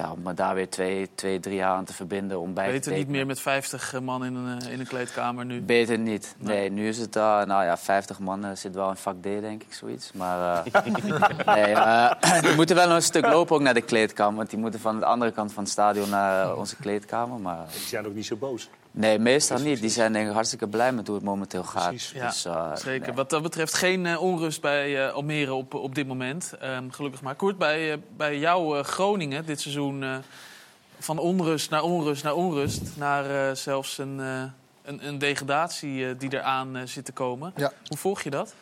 ja, 0.00 0.12
om 0.12 0.22
me 0.22 0.34
daar 0.34 0.54
weer 0.54 0.68
twee, 0.70 1.10
twee, 1.14 1.40
drie 1.40 1.54
jaar 1.54 1.76
aan 1.76 1.84
te 1.84 1.92
verbinden. 1.94 2.40
Om 2.40 2.54
bij 2.54 2.66
te 2.66 2.70
Beter 2.72 2.90
niet 2.90 2.98
tekenen. 2.98 3.16
meer 3.16 3.26
met 3.26 3.40
50 3.40 4.00
man 4.02 4.24
in 4.24 4.34
een, 4.34 4.60
eh, 4.62 4.72
in 4.72 4.80
een 4.80 4.86
kleedkamer 4.86 5.44
nu. 5.44 5.60
Beter 5.60 5.98
niet. 5.98 6.34
Nee, 6.38 6.70
nu 6.70 6.88
is 6.88 6.98
het, 6.98 7.16
eh, 7.16 7.22
nou 7.22 7.64
ja, 7.64 7.76
50 7.78 8.18
man 8.18 8.44
eh, 8.44 8.50
zit 8.54 8.74
wel 8.74 8.88
in 8.88 8.96
vak 8.96 9.16
D, 9.20 9.22
denk 9.22 9.62
ik, 9.62 9.72
zoiets. 9.74 10.12
Maar 10.12 10.64
eh, 10.64 10.82
nee, 11.54 11.64
eh, 11.74 12.40
die 12.44 12.54
moeten 12.54 12.76
wel 12.76 12.86
nog 12.86 12.96
een 12.96 13.02
stuk 13.02 13.26
lopen 13.26 13.56
ook 13.56 13.62
naar 13.62 13.74
de 13.74 13.80
kleedkamer. 13.82 14.36
Want 14.36 14.50
die 14.50 14.58
moeten 14.58 14.80
van 14.80 14.98
de 14.98 15.04
andere 15.04 15.30
kant 15.32 15.52
van 15.52 15.62
het 15.62 15.72
stadion 15.72 16.08
naar 16.10 16.50
eh, 16.50 16.56
onze 16.58 16.76
kleedkamer. 16.76 17.40
Maar 17.40 17.58
Die 17.72 17.80
zijn 17.80 18.06
ook 18.06 18.14
niet 18.14 18.26
zo 18.26 18.36
boos. 18.36 18.68
Nee, 18.90 19.18
meestal 19.18 19.58
niet. 19.58 19.80
Die 19.80 19.90
zijn 19.90 20.12
denk 20.12 20.26
ik 20.28 20.32
hartstikke 20.34 20.68
blij 20.68 20.92
met 20.92 21.06
hoe 21.06 21.16
het 21.16 21.24
momenteel 21.24 21.62
gaat. 21.64 21.88
Precies. 21.88 22.10
Ja, 22.10 22.26
Dus, 22.26 22.44
eh, 22.44 22.76
Zeker. 22.76 23.06
nee. 23.06 23.16
Wat 23.16 23.30
dat 23.30 23.42
betreft 23.42 23.74
geen 23.74 24.06
eh, 24.06 24.22
onrust 24.22 24.60
bij 24.60 25.06
eh, 25.06 25.12
Almere 25.14 25.52
op, 25.54 25.74
op 25.74 25.94
dit 25.94 26.06
moment. 26.06 26.52
Ehm, 26.60 26.90
gelukkig 26.90 27.22
maar. 27.22 27.34
Koert, 27.34 27.58
bij, 27.58 27.92
eh, 27.92 27.98
bij 28.16 28.38
jou 28.38 28.78
eh, 28.78 28.84
Groningen 28.84 29.46
dit 29.46 29.60
seizoen 29.60 30.02
eh, 30.02 30.16
van 30.98 31.18
onrust 31.18 31.70
naar 31.70 31.82
onrust 31.82 32.22
naar 32.22 32.34
onrust. 32.34 32.82
Naar 32.96 33.48
eh, 33.48 33.54
zelfs 33.54 33.98
een, 33.98 34.20
eh, 34.20 34.42
een, 34.82 35.06
een 35.06 35.18
degradatie 35.18 36.06
eh, 36.08 36.14
die 36.18 36.32
eraan 36.34 36.82
zit 36.88 37.04
te 37.04 37.12
komen. 37.12 37.52
Ja. 37.56 37.72
Hoe 37.86 37.98
volg 37.98 38.22
je 38.22 38.30
dat? 38.30 38.54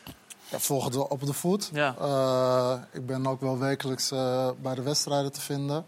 Ja, 0.50 0.58
volg 0.58 0.84
het 0.84 0.94
wel 0.94 1.04
op 1.04 1.26
de 1.26 1.32
voet. 1.32 1.70
Ja. 1.72 1.94
Eh, 2.00 2.74
ik 2.92 3.06
ben 3.06 3.26
ook 3.26 3.40
wel 3.40 3.58
wekelijks 3.58 4.10
eh, 4.10 4.48
bij 4.62 4.74
de 4.74 4.82
wedstrijden 4.82 5.32
te 5.32 5.40
vinden. 5.40 5.84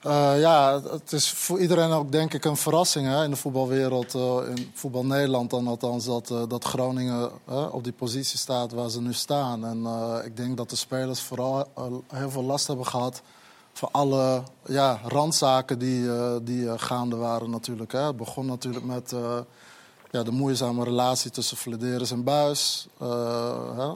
Eh, 0.00 0.40
ja, 0.40 0.80
het 0.90 1.12
is 1.12 1.30
voor 1.30 1.60
iedereen 1.60 1.90
ook 1.90 2.12
denk 2.12 2.34
ik 2.34 2.44
een 2.44 2.56
verrassing 2.56 3.06
hè, 3.06 3.24
in 3.24 3.30
de 3.30 3.36
voetbalwereld. 3.36 4.14
eh, 4.14 4.38
in 4.54 4.70
voetbal 4.74 5.04
Nederland 5.04 5.50
dan 5.50 5.66
althans, 5.66 6.04
dat, 6.04 6.30
eh, 6.30 6.42
dat 6.48 6.64
Groningen 6.64 7.30
op 7.72 7.84
die 7.84 7.92
positie 7.92 8.38
staat 8.38 8.72
waar 8.72 8.90
ze 8.90 9.00
nu 9.00 9.12
staan. 9.12 9.64
En 9.64 9.86
ik 10.24 10.36
denk 10.36 10.56
dat 10.56 10.70
de 10.70 10.76
spelers 10.76 11.20
vooral 11.20 11.66
heel 12.06 12.30
veel 12.30 12.42
last 12.42 12.66
hebben 12.66 12.86
gehad 12.86 13.22
van 13.72 13.88
alle 13.92 14.42
ja, 14.66 15.00
randzaken 15.04 15.78
die, 15.78 16.08
die 16.42 16.78
gaande 16.78 17.16
waren 17.16 17.50
natuurlijk. 17.50 17.92
Hè. 17.92 18.00
Het 18.00 18.16
begon 18.16 18.46
natuurlijk 18.46 18.84
met 18.84 19.14
ja, 20.10 20.22
de 20.22 20.30
moeizame 20.30 20.84
relatie 20.84 21.30
tussen 21.30 21.56
Flederis 21.56 22.10
en 22.10 22.24
Buis. 22.24 22.88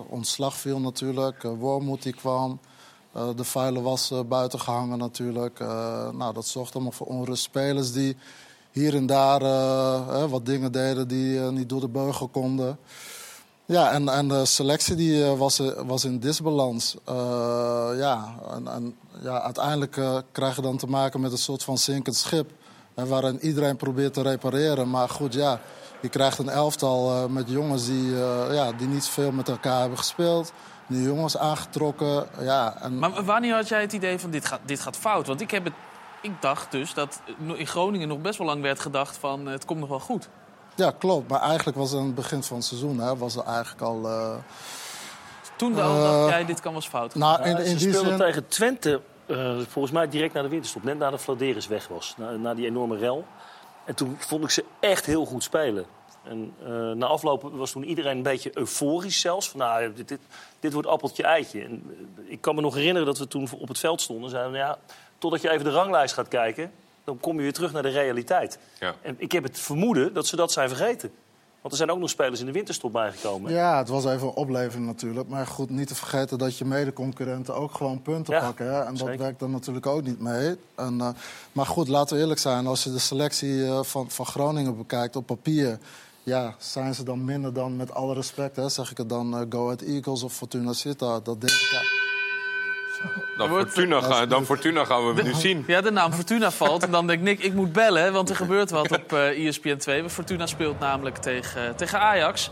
Ontslag 0.08 0.56
viel 0.56 0.80
natuurlijk, 0.80 1.42
Wormoed 1.42 2.02
die 2.02 2.14
kwam. 2.14 2.60
Eh, 3.12 3.28
de 3.36 3.44
vuile 3.44 3.80
was 3.80 4.10
eh, 4.10 4.20
buiten 4.28 4.60
gehangen 4.60 4.98
natuurlijk. 4.98 5.60
Eh, 5.60 6.10
nou, 6.10 6.34
dat 6.34 6.46
zorgt 6.46 6.74
allemaal 6.74 6.92
voor 6.92 7.06
onrust. 7.06 7.42
Spelers 7.42 7.92
die 7.92 8.16
hier 8.70 8.94
en 8.94 9.06
daar 9.06 9.40
wat 10.28 10.46
dingen 10.46 10.72
deden 10.72 11.08
die 11.08 11.40
niet 11.40 11.68
door 11.68 11.80
de 11.80 11.88
beugel 11.88 12.28
konden. 12.28 12.78
Ja, 13.64 13.92
en, 13.92 14.08
en 14.08 14.28
de 14.28 14.44
selectie 14.44 14.94
die, 14.94 15.24
was, 15.24 15.62
was 15.86 16.04
in 16.04 16.18
disbalans. 16.18 16.96
Ja, 17.96 18.34
en, 18.50 18.68
en, 18.68 18.96
ja, 19.22 19.42
uiteindelijk 19.42 19.96
eh, 19.96 20.16
krijg 20.32 20.56
je 20.56 20.62
dan 20.62 20.76
te 20.76 20.86
maken 20.86 21.20
met 21.20 21.32
een 21.32 21.38
soort 21.38 21.62
van 21.62 21.78
zinkend 21.78 22.16
schip. 22.16 22.50
Waarin 22.94 23.38
iedereen 23.40 23.76
probeert 23.76 24.14
te 24.14 24.22
repareren. 24.22 24.90
Maar 24.90 25.08
goed, 25.08 25.34
ja, 25.34 25.60
je 26.02 26.08
krijgt 26.08 26.38
een 26.38 26.48
elftal 26.48 27.28
met 27.28 27.48
jongens 27.48 27.86
die, 27.86 28.10
ja, 28.50 28.72
die 28.72 28.86
niet 28.86 29.06
veel 29.06 29.32
met 29.32 29.48
elkaar 29.48 29.80
hebben 29.80 29.98
gespeeld. 29.98 30.52
Die 30.90 31.02
jongens 31.02 31.36
aangetrokken. 31.38 32.26
Ja, 32.40 32.74
en, 32.80 32.98
Maar 32.98 33.24
wanneer 33.24 33.54
had 33.54 33.68
jij 33.68 33.80
het 33.80 33.92
idee 33.92 34.18
van 34.18 34.30
dit 34.30 34.44
gaat, 34.46 34.60
dit 34.64 34.80
gaat 34.80 34.96
fout? 34.96 35.26
Want 35.26 35.40
ik, 35.40 35.50
heb 35.50 35.64
het, 35.64 35.72
ik 36.22 36.32
dacht 36.42 36.70
dus 36.72 36.94
dat 36.94 37.20
in 37.54 37.66
Groningen 37.66 38.08
nog 38.08 38.18
best 38.20 38.38
wel 38.38 38.46
lang 38.46 38.62
werd 38.62 38.80
gedacht 38.80 39.16
van 39.16 39.46
eh, 39.46 39.52
het 39.52 39.64
komt 39.64 39.80
nog 39.80 39.88
wel 39.88 40.00
goed. 40.00 40.28
Ja, 40.74 40.92
klopt. 40.98 41.28
Maar 41.30 41.40
eigenlijk 41.40 41.76
was 41.78 41.90
het 41.90 41.98
aan 42.00 42.06
het 42.06 42.14
begin 42.14 42.42
van 42.42 42.56
het 42.56 42.66
seizoen 42.66 42.98
hè, 43.00 43.16
was 43.16 43.36
er 43.36 43.44
eigenlijk 43.44 43.82
al. 43.82 44.08
eh, 44.08 44.34
Toen 45.56 45.72
dacht 45.74 45.88
Eh, 46.04 46.26
jij 46.28 46.44
dit 46.44 46.60
kan 46.60 46.72
wel 46.72 46.80
eens 46.80 46.90
fout. 46.90 47.14
nou, 47.14 47.42
in, 47.42 47.76
die 47.76 47.92
zin. 47.92 48.16
tegen 48.16 48.48
Twente, 48.48 49.00
eh, 49.26 49.58
volgens 49.68 49.94
mij 49.94 50.08
direct 50.08 50.32
na 50.34 50.42
de 50.42 50.48
winterstop. 50.48 50.82
Net 50.84 50.98
nadat 50.98 51.20
Vladeris 51.20 51.66
weg 51.66 51.88
was, 51.88 52.14
na, 52.16 52.30
na 52.30 52.54
die 52.54 52.66
enorme 52.66 52.96
rel. 52.96 53.24
En 53.84 53.94
toen 53.94 54.16
vond 54.18 54.44
ik 54.44 54.50
ze 54.50 54.64
echt 54.80 55.06
heel 55.06 55.24
goed 55.26 55.42
spelen. 55.42 55.84
En 56.22 56.54
eh, 56.64 56.90
na 56.90 57.06
afloop 57.06 57.50
was 57.52 57.70
toen 57.70 57.84
iedereen 57.84 58.16
een 58.16 58.22
beetje 58.22 58.58
euforisch 58.58 59.20
zelfs. 59.20 59.50
Van, 59.50 59.60
nou, 59.60 59.92
dit, 59.94 60.08
dit, 60.08 60.20
dit 60.60 60.72
wordt 60.72 60.88
appeltje-eitje. 60.88 61.62
En, 61.62 61.82
eh, 62.16 62.32
ik 62.32 62.40
kan 62.40 62.54
me 62.54 62.60
nog 62.60 62.74
herinneren 62.74 63.06
dat 63.06 63.18
we 63.18 63.28
toen 63.28 63.48
op 63.58 63.68
het 63.68 63.78
veld 63.78 64.00
stonden. 64.00 64.24
en 64.24 64.30
Zeiden, 64.30 64.52
nou 64.52 64.64
ja, 64.64 64.78
totdat 65.18 65.42
je 65.42 65.50
even 65.50 65.64
de 65.64 65.70
ranglijst 65.70 66.14
gaat 66.14 66.28
kijken, 66.28 66.72
dan 67.04 67.20
kom 67.20 67.36
je 67.36 67.42
weer 67.42 67.52
terug 67.52 67.72
naar 67.72 67.82
de 67.82 67.88
realiteit. 67.88 68.58
Ja. 68.80 68.94
En 69.02 69.14
ik 69.18 69.32
heb 69.32 69.42
het 69.42 69.58
vermoeden 69.58 70.14
dat 70.14 70.26
ze 70.26 70.36
dat 70.36 70.52
zijn 70.52 70.68
vergeten. 70.68 71.12
Want 71.60 71.72
er 71.72 71.78
zijn 71.78 71.90
ook 71.90 71.98
nog 71.98 72.10
spelers 72.10 72.40
in 72.40 72.46
de 72.46 72.52
winterstop 72.52 72.92
bijgekomen. 72.92 73.52
Ja, 73.52 73.78
het 73.78 73.88
was 73.88 74.04
even 74.04 74.26
een 74.26 74.34
opleving 74.34 74.86
natuurlijk. 74.86 75.28
Maar 75.28 75.46
goed, 75.46 75.70
niet 75.70 75.88
te 75.88 75.94
vergeten 75.94 76.38
dat 76.38 76.56
je 76.56 76.64
mede-concurrenten 76.64 77.54
ook 77.54 77.74
gewoon 77.74 78.02
punten 78.02 78.34
Ja, 78.34 78.40
pakken. 78.40 78.66
Hè? 78.66 78.80
En 78.80 78.94
dat 78.94 78.98
zeker. 78.98 79.18
werkt 79.18 79.42
er 79.42 79.48
natuurlijk 79.48 79.86
ook 79.86 80.02
niet 80.02 80.20
mee. 80.20 80.56
En, 80.74 81.00
eh, 81.00 81.08
maar 81.52 81.66
goed, 81.66 81.88
laten 81.88 82.16
we 82.16 82.22
eerlijk 82.22 82.40
zijn. 82.40 82.66
Als 82.66 82.84
je 82.84 82.92
de 82.92 82.98
selectie 82.98 83.64
eh, 83.64 83.82
van, 83.82 84.10
van 84.10 84.26
Groningen 84.26 84.76
bekijkt 84.76 85.16
op 85.16 85.26
papier... 85.26 85.78
Ja, 86.30 86.54
zijn 86.58 86.94
ze 86.94 87.02
dan 87.04 87.24
minder 87.24 87.52
dan, 87.52 87.76
met 87.76 87.94
alle 87.94 88.14
respect, 88.14 88.56
hè, 88.56 88.68
zeg 88.68 88.90
ik 88.90 88.96
het 88.96 89.08
dan, 89.08 89.34
eh, 89.34 89.40
Go 89.48 89.64
Ahead 89.64 89.80
Eagles 89.82 90.22
of 90.22 90.32
Fortuna 90.32 90.72
Sittard? 90.72 91.24
Dat 91.24 91.40
denk 91.40 91.52
ik, 91.52 91.68
ja. 91.70 91.80
Dan, 93.36 93.48
wordt- 93.48 93.70
Fortuna, 93.72 94.00
gaan, 94.00 94.28
dan 94.28 94.44
Fortuna 94.44 94.84
gaan 94.84 95.14
we 95.14 95.22
nu 95.22 95.34
zien. 95.34 95.64
Ja, 95.66 95.80
de 95.80 95.90
naam 95.90 96.12
Fortuna 96.12 96.50
valt. 96.50 96.82
En 96.82 96.90
dan 96.90 97.06
denk 97.06 97.22
Nick, 97.22 97.38
ik 97.42 97.54
moet 97.54 97.72
bellen, 97.72 98.12
want 98.12 98.30
er 98.30 98.36
gebeurt 98.36 98.70
wat 98.70 98.90
op 98.98 99.12
eh 99.12 99.46
ESPN 99.46 99.76
2. 99.76 100.08
Fortuna 100.08 100.46
speelt 100.46 100.78
namelijk 100.78 101.16
tegen, 101.16 101.76
tegen 101.76 102.00
Ajax. 102.00 102.50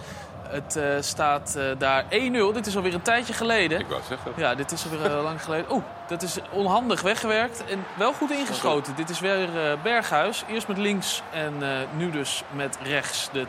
Het 0.48 0.76
eh, 0.76 0.84
staat 1.00 1.54
eh, 1.56 1.64
daar 1.78 2.04
1-0. 2.04 2.08
Dit 2.52 2.66
is 2.66 2.76
alweer 2.76 2.94
een 2.94 3.02
tijdje 3.02 3.32
geleden. 3.32 3.80
Ik 3.80 3.86
wou 3.86 4.02
zeggen. 4.08 4.32
Ja, 4.36 4.54
dit 4.54 4.72
is 4.72 4.84
alweer 4.84 5.16
eh, 5.16 5.22
lang 5.22 5.42
geleden. 5.42 5.72
Oeh, 5.72 5.82
dat 6.06 6.22
is 6.22 6.38
onhandig 6.50 7.00
weggewerkt 7.00 7.64
en 7.64 7.84
wel 7.94 8.12
goed 8.12 8.30
ingeschoten. 8.30 8.96
Dit 8.96 9.10
is 9.10 9.20
weer 9.20 9.48
Berghuis. 9.82 10.44
Eerst 10.48 10.68
met 10.68 10.78
links 10.78 11.22
en 11.32 11.52
nu 11.96 12.10
dus 12.10 12.42
met 12.50 12.78
rechts 12.82 13.28
de 13.32 13.46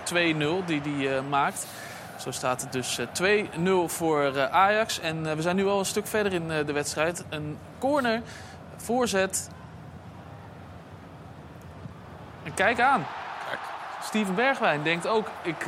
2-0 0.62 0.66
die 0.66 0.82
hij 1.08 1.22
maakt. 1.22 1.66
Zo 2.18 2.32
staat 2.32 2.62
het 2.62 2.72
dus 2.72 2.98
eh, 2.98 3.46
2-0 3.86 3.86
voor 3.86 4.50
Ajax. 4.50 5.00
En 5.00 5.36
we 5.36 5.42
zijn 5.42 5.56
nu 5.56 5.68
al 5.68 5.80
een 5.80 5.86
stuk 5.86 6.08
verder 6.08 6.34
in 6.34 6.48
de 6.48 6.74
wedstrijd. 6.74 7.26
Een 7.30 7.58
corner, 7.78 8.22
voorzet. 8.78 9.50
En 12.44 12.54
kijk 12.54 12.80
aan. 12.80 13.06
Kijk. 13.48 13.60
Steven 14.04 14.36
Bergwijn 14.36 14.84
denkt 14.84 15.08
ook, 15.08 15.28
ik 15.42 15.66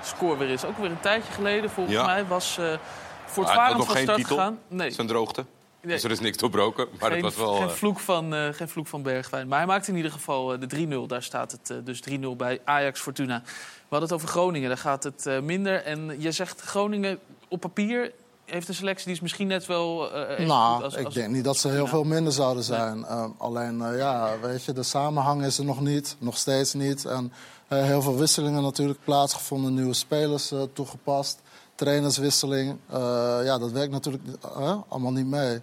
eh, 0.00 0.04
scoor 0.06 0.38
weer 0.38 0.50
eens. 0.50 0.64
Ook 0.64 0.78
weer 0.78 0.90
een 0.90 1.00
tijdje 1.00 1.32
geleden, 1.32 1.70
volgens 1.70 1.96
Ja. 1.96 2.06
mij, 2.06 2.26
was 2.26 2.56
uh, 2.60 2.64
Hij 2.66 2.78
voortvarend 3.26 3.84
van 3.84 3.94
geen 3.94 4.02
start 4.02 4.18
titel. 4.18 4.36
gegaan. 4.36 4.58
Nee, 4.68 4.90
Zijn 4.90 5.06
droogte. 5.06 5.44
Nee. 5.82 5.92
Dus 5.94 6.04
er 6.04 6.10
is 6.10 6.20
niks 6.20 6.36
doorbroken. 6.36 6.86
Maar 7.00 7.10
geen, 7.10 7.24
het 7.24 7.34
was 7.34 7.44
wel... 7.46 7.54
geen, 7.54 7.68
eh, 7.68 7.74
vloek 7.74 7.98
van, 7.98 8.34
eh, 8.34 8.48
geen 8.52 8.68
vloek 8.68 8.86
van 8.86 9.02
Bergwijn. 9.02 9.48
Maar 9.48 9.58
hij 9.58 9.66
maakt 9.66 9.88
in 9.88 9.96
ieder 9.96 10.10
geval 10.12 10.52
eh, 10.52 10.60
de 10.60 10.66
3-0. 10.66 11.06
Daar 11.06 11.22
staat 11.22 11.52
het 11.52 11.70
eh, 11.70 11.76
dus 11.84 12.00
3-0 12.10 12.36
bij 12.36 12.60
Ajax 12.64 13.00
Fortuna. 13.00 13.42
We 13.44 13.50
hadden 13.88 14.08
het 14.08 14.12
over 14.18 14.28
Groningen, 14.28 14.68
daar 14.68 14.78
gaat 14.78 15.02
het 15.02 15.26
eh, 15.26 15.40
minder. 15.40 15.82
En 15.84 16.14
je 16.18 16.32
zegt 16.32 16.60
Groningen 16.60 17.18
op 17.48 17.60
papier 17.60 18.12
heeft 18.44 18.68
een 18.68 18.74
selectie 18.74 19.04
die 19.04 19.14
is 19.14 19.20
misschien 19.20 19.46
net 19.46 19.66
wel... 19.66 20.12
eh, 20.12 20.46
Nou, 20.46 20.74
goed 20.74 20.84
als, 20.84 20.94
ik 20.94 21.04
als- 21.04 21.14
denk 21.14 21.30
niet 21.32 21.44
dat 21.44 21.56
ze 21.56 21.68
heel 21.68 21.86
veel 21.86 22.04
minder 22.04 22.32
zouden 22.32 22.62
zijn. 22.62 23.04
Eh, 23.04 23.24
alleen, 23.38 23.82
eh, 23.82 23.98
ja, 23.98 24.30
weet 24.42 24.64
je, 24.64 24.72
de 24.72 24.82
samenhang 24.82 25.44
is 25.44 25.58
er 25.58 25.64
nog 25.64 25.80
niet. 25.80 26.16
Nog 26.18 26.36
steeds 26.36 26.72
niet. 26.74 27.04
En 27.04 27.32
eh, 27.32 27.38
heel 27.68 28.02
veel 28.02 28.16
wisselingen 28.16 28.62
natuurlijk 28.62 28.98
plaatsgevonden. 29.04 29.74
Nieuwe 29.74 29.94
spelers 29.94 30.52
eh, 30.52 30.62
toegepast. 30.72 31.40
Trainerswisseling. 31.74 32.76
Eh, 32.90 32.98
ja, 33.44 33.58
dat 33.58 33.70
werkt 33.70 33.92
natuurlijk 33.92 34.22
eh, 34.56 34.76
allemaal 34.88 35.12
niet 35.12 35.26
mee. 35.26 35.60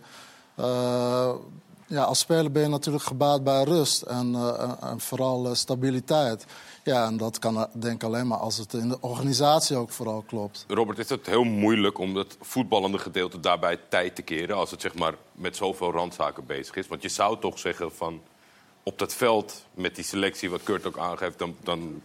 Eh, 0.55 1.29
ja, 1.87 2.03
als 2.03 2.19
speler 2.19 2.51
ben 2.51 2.61
je 2.61 2.67
natuurlijk 2.67 3.03
gebaat 3.03 3.43
bij 3.43 3.63
rust. 3.63 4.01
En, 4.01 4.35
eh, 4.35 4.71
en- 4.81 4.99
vooral 4.99 5.45
eh, 5.45 5.53
stabiliteit. 5.53 6.45
Ja, 6.83 7.05
en 7.05 7.17
dat 7.17 7.39
kan 7.39 7.57
eh, 7.57 7.63
denk 7.71 7.95
ik 7.95 8.03
alleen 8.03 8.27
maar 8.27 8.37
als 8.37 8.57
het 8.57 8.73
in 8.73 8.89
de 8.89 8.97
organisatie 9.01 9.77
ook 9.77 9.89
vooral 9.91 10.21
klopt. 10.27 10.65
Robert, 10.67 10.97
is 10.97 11.09
het 11.09 11.25
heel 11.25 11.43
moeilijk 11.43 11.97
om 11.99 12.15
het 12.15 12.37
voetballende 12.41 12.97
gedeelte 12.97 13.39
daarbij 13.39 13.79
tijd 13.89 14.15
te 14.15 14.21
keren... 14.21 14.55
als 14.55 14.71
het 14.71 14.81
zeg 14.81 14.95
maar 14.95 15.13
met 15.31 15.55
zoveel 15.55 15.91
randzaken 15.91 16.45
bezig 16.45 16.75
is? 16.75 16.87
Want 16.87 17.01
je 17.01 17.09
zou 17.09 17.39
toch 17.39 17.59
zeggen 17.59 17.91
van... 17.91 18.21
op 18.87 18.99
dat 18.99 19.13
veld, 19.13 19.65
met 19.73 19.95
die 19.95 20.03
selectie 20.03 20.49
wat 20.49 20.63
Kurt 20.63 20.85
ook 20.85 20.97
aangeeft... 20.97 21.39
dan, 21.39 21.55
dan 21.63 22.01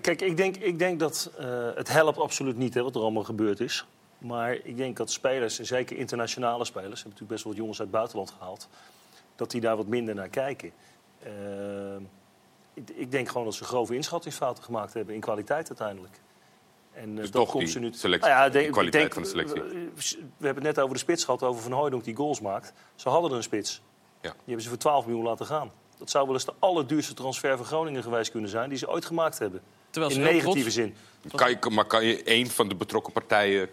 Kijk, 0.00 0.22
ik 0.22 0.36
denk, 0.36 0.56
ik 0.56 0.78
denk 0.78 1.00
dat 1.00 1.30
eh, 1.38 1.68
het 1.74 1.88
helpt 1.88 2.18
absoluut 2.18 2.56
niet 2.56 2.74
hè, 2.74 2.82
wat 2.82 2.94
er 2.94 3.00
allemaal 3.00 3.24
gebeurd 3.24 3.60
is. 3.60 3.86
Maar 4.18 4.52
ik 4.54 4.76
denk 4.76 4.96
dat 4.96 5.10
spelers, 5.10 5.58
en 5.58 5.66
zeker 5.66 5.96
internationale 5.96 6.64
spelers... 6.64 7.02
hebben 7.02 7.10
natuurlijk 7.10 7.30
best 7.30 7.42
wel 7.44 7.52
wat 7.52 7.60
jongens 7.60 7.78
uit 7.78 7.88
het 7.88 7.96
buitenland 7.96 8.30
gehaald... 8.30 8.68
dat 9.36 9.50
die 9.50 9.60
daar 9.60 9.76
wat 9.76 9.86
minder 9.86 10.14
naar 10.14 10.28
kijken. 10.28 10.72
Eh, 11.22 11.30
ik, 12.74 12.90
ik 12.94 13.10
denk 13.10 13.28
gewoon 13.28 13.44
dat 13.44 13.54
ze 13.54 13.64
grove 13.64 13.94
inschattingsfouten 13.94 14.64
gemaakt 14.64 14.92
hebben 14.94 15.14
in 15.14 15.20
kwaliteit 15.20 15.68
uiteindelijk. 15.68 16.20
En, 16.92 17.14
Dus 17.14 17.30
dat 17.30 17.42
toch 17.42 17.50
komt 17.50 17.70
ze 17.70 17.78
nu... 17.78 17.92
selectie, 17.92 18.30
Nou 18.30 18.40
ja, 18.40 18.44
die 18.44 18.52
denk- 18.52 18.66
ik 18.66 18.72
kwaliteit 18.72 19.02
denk, 19.02 19.14
van 19.14 19.22
de 19.22 19.28
selectie. 19.28 19.62
We 20.36 20.46
hebben 20.46 20.64
het 20.64 20.74
net 20.76 20.84
over 20.84 20.94
de 20.94 21.00
spits 21.00 21.24
gehad, 21.24 21.42
over 21.42 21.62
Van 21.62 21.72
Hooydonk 21.72 22.04
die 22.04 22.16
goals 22.16 22.40
maakt. 22.40 22.72
Ze 22.94 23.08
hadden 23.08 23.30
er 23.30 23.36
een 23.36 23.42
spits. 23.42 23.82
Ja. 24.20 24.30
Die 24.30 24.38
hebben 24.44 24.62
ze 24.62 24.68
voor 24.68 24.78
12 24.78 25.06
miljoen 25.06 25.24
laten 25.24 25.46
gaan. 25.46 25.70
Dat 25.98 26.10
zou 26.10 26.24
wel 26.24 26.34
eens 26.34 26.44
de 26.44 26.54
allerduurste 26.58 27.14
transfer 27.14 27.56
van 27.56 27.66
Groningen 27.66 28.02
geweest 28.02 28.30
kunnen 28.30 28.50
zijn... 28.50 28.68
die 28.68 28.78
ze 28.78 28.90
ooit 28.90 29.04
gemaakt 29.04 29.38
hebben. 29.38 29.60
Terwijl 29.90 30.12
ze 30.12 30.18
In 30.18 30.24
negatieve 30.24 30.60
trots- 30.60 30.74
zin. 30.74 30.94
Kan 31.34 31.50
je, 31.50 31.70
maar 31.70 31.84
kan 31.84 32.04
je 32.04 32.22
één 32.22 32.46
van 32.46 32.68
de 32.68 32.74
betrokken 32.74 33.12
partijen 33.12 33.68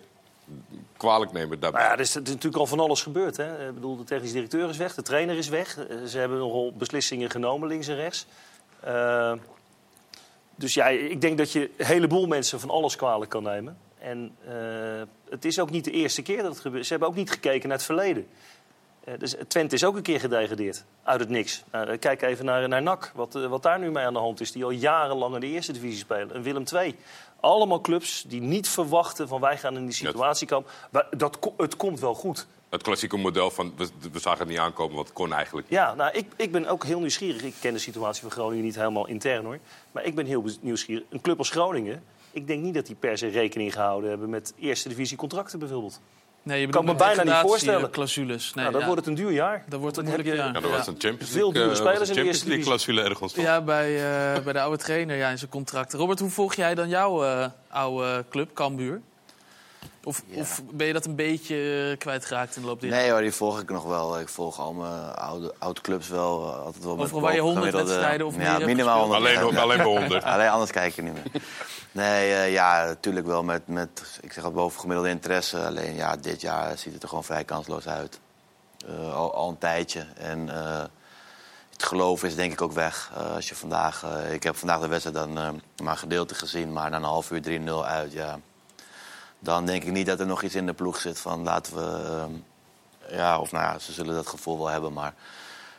kwalijk 0.97 1.32
nemen 1.32 1.59
daarbij? 1.59 1.80
Nou 1.82 1.91
ja, 1.91 1.97
er 1.97 2.03
is, 2.03 2.15
er 2.15 2.21
is 2.21 2.28
natuurlijk 2.28 2.55
al 2.57 2.65
van 2.65 2.80
alles 2.80 3.01
gebeurd. 3.01 3.38
Hè. 3.38 3.67
Ik 3.67 3.73
bedoel, 3.73 3.97
de 3.97 4.03
technisch 4.03 4.32
directeur 4.32 4.69
is 4.69 4.78
weg, 4.78 4.95
de 4.95 5.01
trainer 5.01 5.38
is 5.38 5.49
weg. 5.49 5.78
Eh, 5.78 6.03
Ze 6.03 6.17
hebben 6.17 6.38
nogal 6.38 6.73
beslissingen 6.78 7.30
genomen, 7.30 7.67
links 7.67 7.88
en 7.88 7.95
rechts. 7.95 8.26
Eh, 8.80 9.34
dus 10.55 10.73
ja, 10.73 10.88
ik 10.88 11.21
denk 11.21 11.38
dat 11.38 11.51
je 11.51 11.69
een 11.78 11.86
heleboel 11.86 12.28
mensen 12.28 12.59
van 12.59 12.69
alles 12.69 12.95
kwalijk 12.95 13.32
kan 13.32 13.43
nemen. 13.43 13.78
En 13.99 14.36
eh, 14.47 14.53
het 15.30 15.45
is 15.45 15.59
ook 15.59 15.69
niet 15.69 15.84
de 15.84 15.91
eerste 15.91 16.21
keer 16.21 16.41
dat 16.41 16.51
het 16.51 16.59
gebeurt. 16.61 16.84
Ze 16.86 16.91
hebben 16.91 17.09
ook 17.09 17.15
niet 17.15 17.32
gekeken 17.32 17.67
naar 17.69 17.78
het 17.78 17.86
verleden. 17.86 18.28
Eh, 19.06 19.14
dus 19.18 19.36
Twente 19.47 19.76
is 19.76 19.84
ook 19.84 19.95
een 19.95 20.01
keer 20.01 20.20
gedegradeerd 20.20 20.84
uit 21.03 21.20
het 21.20 21.30
niks. 21.30 21.64
Nou, 21.72 21.88
eh, 21.88 21.99
kijk 21.99 22.22
even 22.22 22.45
naar, 22.45 22.68
naar 22.68 22.82
NAC, 22.82 23.12
wat, 23.16 23.36
eh, 23.36 23.45
wat 23.45 23.64
daar 23.64 23.80
nu 23.80 23.91
mee 23.91 24.06
aan 24.06 24.14
de 24.14 24.20
hand 24.20 24.41
is. 24.41 24.51
Die 24.51 24.64
al 24.64 24.70
jarenlang 24.70 25.34
in 25.34 25.39
de 25.39 25.47
eerste 25.47 25.72
divisie 25.72 25.99
spelen. 25.99 26.34
En 26.34 26.41
Willem 26.41 26.64
II. 26.74 26.95
Allemaal 27.39 27.82
clubs 27.82 28.24
die 28.28 28.41
niet 28.41 28.70
verwachten 28.70 29.28
van 29.28 29.41
wij 29.41 29.58
gaan 29.58 29.78
in 29.78 29.86
die 29.86 29.93
situatie 29.93 30.47
komen. 30.47 30.70
Dat, 31.12 31.51
het 31.58 31.76
komt 31.76 31.99
wel 31.99 32.14
goed. 32.14 32.47
Het 32.70 32.84
klassieke 32.84 33.18
model 33.18 33.51
van 33.51 33.74
we, 33.78 33.88
we 34.12 34.20
zagen 34.20 34.39
het 34.39 34.47
niet 34.47 34.58
aankomen, 34.58 34.95
wat 34.95 35.14
kon 35.14 35.34
eigenlijk. 35.34 35.68
Ja, 35.70 35.93
nou, 35.93 36.12
ik, 36.14 36.26
ik 36.36 36.51
ben 36.51 36.68
ook 36.68 36.84
heel 36.84 36.99
nieuwsgierig. 36.99 37.43
Ik 37.43 37.53
ken 37.62 37.74
de 37.74 37.80
situatie 37.80 38.22
van 38.22 38.32
Groningen 38.32 38.64
niet 38.64 38.76
helemaal 38.76 39.08
intern 39.08 39.45
hoor. 39.45 39.60
Maar 39.91 40.03
ik 40.03 40.16
ben 40.16 40.26
heel 40.26 40.43
nieuwsgierig. 40.62 41.03
Een 41.10 41.22
club 41.22 41.38
als 41.38 41.49
Groningen, 41.49 42.03
ik 42.32 42.47
denk 42.47 42.64
niet 42.64 42.74
dat 42.74 42.86
die 42.86 42.95
per 42.95 43.18
se 43.18 43.28
rekening 43.28 43.74
gehouden 43.74 44.10
hebben 44.10 44.30
met 44.30 44.53
eerste 44.60 44.89
divisie 44.89 45.18
contracten 45.18 45.60
bijvoorbeeld. 45.60 46.01
Nee, 46.46 46.60
je 46.60 46.68
Kan 46.70 46.82
bedoelt 46.86 47.00
me 47.00 47.06
met 47.06 47.16
bijna 47.16 47.32
niet 47.34 47.50
voorstellen. 47.50 47.89
clauses. 47.89 48.54
Nee, 48.54 48.64
nou, 48.64 48.72
dan 48.72 48.80
ja. 48.82 48.88
wordt 48.88 49.06
het 49.06 49.10
een 49.10 49.24
duur 49.26 49.32
jaar. 49.32 49.64
Dan 49.70 49.80
wordt 49.80 49.96
het 49.96 50.06
Dan 50.06 50.14
een 50.16 50.22
moeilijk 50.22 50.30
je- 50.38 50.43
jaar. 50.43 50.54
Ja, 50.54 50.62
dat 50.62 50.72
Ja. 50.72 50.78
was 50.78 50.88
een 50.88 50.96
Champions 50.98 51.32
Veel 51.32 51.52
League, 51.52 51.54
dure 51.62 51.70
eh, 51.70 51.76
spelers 51.76 52.00
in 52.00 52.06
de 52.06 52.06
Champions 52.14 52.28
eerste 52.28 52.48
League 52.48 52.66
clausule 52.66 53.02
ergens 53.02 53.34
toch? 53.34 53.43
Ja, 53.43 53.62
bij, 53.62 53.96
eh, 54.36 54.43
bij 54.43 54.54
de 54.54 54.62
oude 54.62 54.78
trainer 54.78 55.16
ja, 55.18 55.30
in 55.30 55.38
zijn 55.38 55.50
contract. 55.52 55.93
Robert, 55.93 56.20
hoe 56.20 56.30
volg 56.30 56.54
jij 56.56 56.76
dan 56.76 56.89
jouw 56.89 57.24
eh, 57.26 57.46
oude 57.70 58.26
club, 58.30 58.54
Cambuur? 58.54 59.02
Of, 60.06 60.22
of 60.36 60.62
ben 60.72 60.88
je 60.88 60.93
dat 60.93 61.06
een 61.06 61.16
beetje 61.16 61.88
eh, 61.91 61.97
kwijtgeraakt 61.97 62.56
in 62.56 62.62
de 62.62 62.68
loop 62.68 62.82
der 62.82 62.89
Nee 62.89 63.12
hoor, 63.12 63.22
die 63.22 63.32
volg 63.32 63.60
ik 63.60 63.70
nog 63.70 63.84
wel. 63.84 64.20
Ik 64.20 64.30
volg 64.30 64.60
al 64.60 64.74
mijn 64.74 65.14
oude, 65.14 65.53
oude 65.60 65.82
clubs 65.82 66.08
wel. 66.08 66.53
eh, 66.53 66.60
Altijd 66.66 66.84
wel 66.84 66.95
met 66.95 67.03
Overal 67.03 67.22
waar 67.22 67.34
je 67.36 67.39
100 67.39 67.66
bovengemiddelde- 67.66 67.91
wedstrijden 67.91 68.28
of 68.28 68.36
meer 68.38 68.45
Ja, 68.60 68.66
minimaal 68.66 68.99
gespeeld. 69.10 69.14
100 69.14 69.20
Alleen, 69.20 69.53
wedstrijden. 69.53 69.62
alleen 69.62 69.78
bij 69.93 70.01
100. 70.01 70.24
Alleen 70.34 70.49
anders 70.49 70.72
kijk 70.72 70.95
je 70.95 71.01
niet 71.01 71.14
meer. 71.14 71.41
Nee, 71.91 72.34
eh, 72.34 72.51
ja, 72.51 72.84
natuurlijk 72.86 73.26
wel 73.26 73.43
met, 73.43 73.68
met 73.68 74.20
ik 74.22 74.34
zeg 74.34 74.43
het 74.43 74.53
bovengemiddelde 74.53 75.10
interesse. 75.12 75.66
Alleen 75.66 75.95
ja, 75.95 76.16
dit 76.16 76.41
jaar 76.41 76.78
ziet 76.78 76.93
het 76.93 77.03
er 77.03 77.10
gewoon 77.10 77.24
vrij 77.24 77.43
kansloos 77.43 77.88
uit. 77.88 78.20
Eh, 78.88 79.16
al, 79.16 79.34
al 79.36 79.49
een 79.49 79.58
tijdje. 79.58 80.06
En 80.18 80.49
eh, 80.49 80.84
het 81.72 81.84
geloof 81.84 82.24
is 82.24 82.36
denk 82.36 82.51
ik 82.51 82.62
ook 82.62 82.72
weg. 82.72 83.12
Eh, 83.18 83.36
als 83.36 83.49
je 83.49 83.56
vandaag, 83.56 84.03
eh, 84.03 84.34
ik 84.34 84.43
heb 84.43 84.56
vandaag 84.56 84.80
de 84.80 84.88
wedstrijd 84.88 85.16
dan 85.18 85.38
eh, 85.38 85.49
maar 85.84 85.91
een 85.91 85.97
gedeelte 85.97 86.36
gezien, 86.36 86.74
maar 86.74 86.89
na 86.89 86.97
een 86.97 87.03
half 87.03 87.32
uur 87.32 87.41
3-0 87.41 87.86
uit. 87.86 88.12
Ja. 88.14 88.39
Dan 89.46 89.66
denk 89.66 89.84
ik 89.84 89.91
niet 89.91 90.06
dat 90.06 90.20
er 90.20 90.26
nog 90.26 90.43
iets 90.43 90.56
in 90.56 90.66
de 90.66 90.74
ploeg 90.74 91.00
zit 91.02 91.20
van 91.20 91.43
laten 91.43 91.76
we. 91.76 92.04
eh, 93.08 93.18
ja, 93.18 93.39
of 93.39 93.52
nou 93.52 93.64
ja, 93.64 93.80
ze 93.80 93.93
zullen 93.93 94.16
dat 94.16 94.28
gevoel 94.28 94.58
wel 94.58 94.68
hebben, 94.68 94.93
maar 94.93 95.14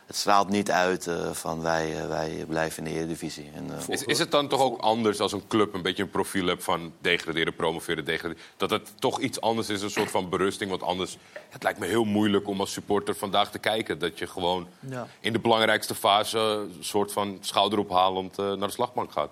het 0.06 0.16
straalt 0.16 0.48
niet 0.48 0.70
uit 0.70 1.06
eh, 1.06 1.30
van 1.32 1.62
wij, 1.62 2.00
eh, 2.00 2.06
wij 2.08 2.44
blijven 2.48 2.86
in 2.86 2.92
de 2.92 2.98
Eredivisie. 2.98 3.50
En, 3.54 3.70
eh, 3.78 3.88
Is, 3.88 4.02
is 4.04 4.18
het 4.18 4.30
dan 4.30 4.48
toch 4.48 4.60
ook 4.60 4.80
anders 4.80 5.20
als 5.20 5.32
een 5.32 5.46
club 5.48 5.74
een 5.74 5.82
beetje 5.82 6.02
een 6.02 6.10
profiel 6.10 6.46
hebt 6.46 6.64
van 6.64 6.92
degraderen, 7.00 7.54
promoveren, 7.56 8.04
degraderen? 8.04 8.42
Dat 8.56 8.70
het 8.70 8.92
toch 9.00 9.20
iets 9.20 9.40
anders 9.40 9.68
is, 9.68 9.82
een 9.82 9.90
soort 9.90 10.10
van 10.10 10.28
berusting? 10.28 10.70
Want 10.70 10.82
anders, 10.82 11.18
het 11.48 11.62
lijkt 11.62 11.78
me 11.78 11.86
heel 11.86 12.04
moeilijk 12.04 12.48
om 12.48 12.60
als 12.60 12.72
supporter 12.72 13.16
vandaag 13.16 13.50
te 13.50 13.58
kijken. 13.58 13.98
Dat 13.98 14.18
je 14.18 14.26
gewoon 14.26 14.66
Ja. 14.80 15.06
in 15.20 15.32
de 15.32 15.38
belangrijkste 15.38 15.94
fase 15.94 16.38
een 16.38 16.76
soort 16.80 17.12
van 17.12 17.38
schouderophalend 17.40 18.36
naar 18.36 18.58
de 18.58 18.70
slagbank 18.70 19.12
gaat. 19.12 19.30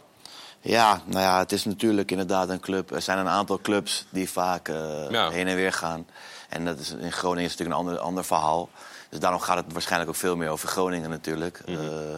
Ja, 0.64 1.00
nou 1.04 1.20
ja, 1.20 1.38
het 1.38 1.52
is 1.52 1.64
natuurlijk 1.64 2.10
inderdaad 2.10 2.48
een 2.48 2.60
club. 2.60 2.90
Er 2.90 3.02
zijn 3.02 3.18
een 3.18 3.28
aantal 3.28 3.58
clubs 3.60 4.04
die 4.10 4.30
vaak 4.30 4.68
eh, 4.68 5.10
Ja. 5.10 5.30
heen 5.30 5.46
en 5.46 5.56
weer 5.56 5.72
gaan. 5.72 6.06
En 6.48 6.64
dat 6.64 6.78
is, 6.78 6.90
in 6.90 7.12
Groningen 7.12 7.44
is 7.44 7.50
het 7.50 7.58
natuurlijk 7.58 7.68
een 7.68 7.86
ander, 7.86 7.98
ander 7.98 8.24
verhaal. 8.24 8.68
Dus 9.08 9.18
daarom 9.18 9.40
gaat 9.40 9.56
het 9.56 9.72
waarschijnlijk 9.72 10.10
ook 10.10 10.16
veel 10.16 10.36
meer 10.36 10.48
over 10.48 10.68
Groningen 10.68 11.10
natuurlijk. 11.10 11.60
Mhm. 11.66 11.78
Eh, 11.78 12.16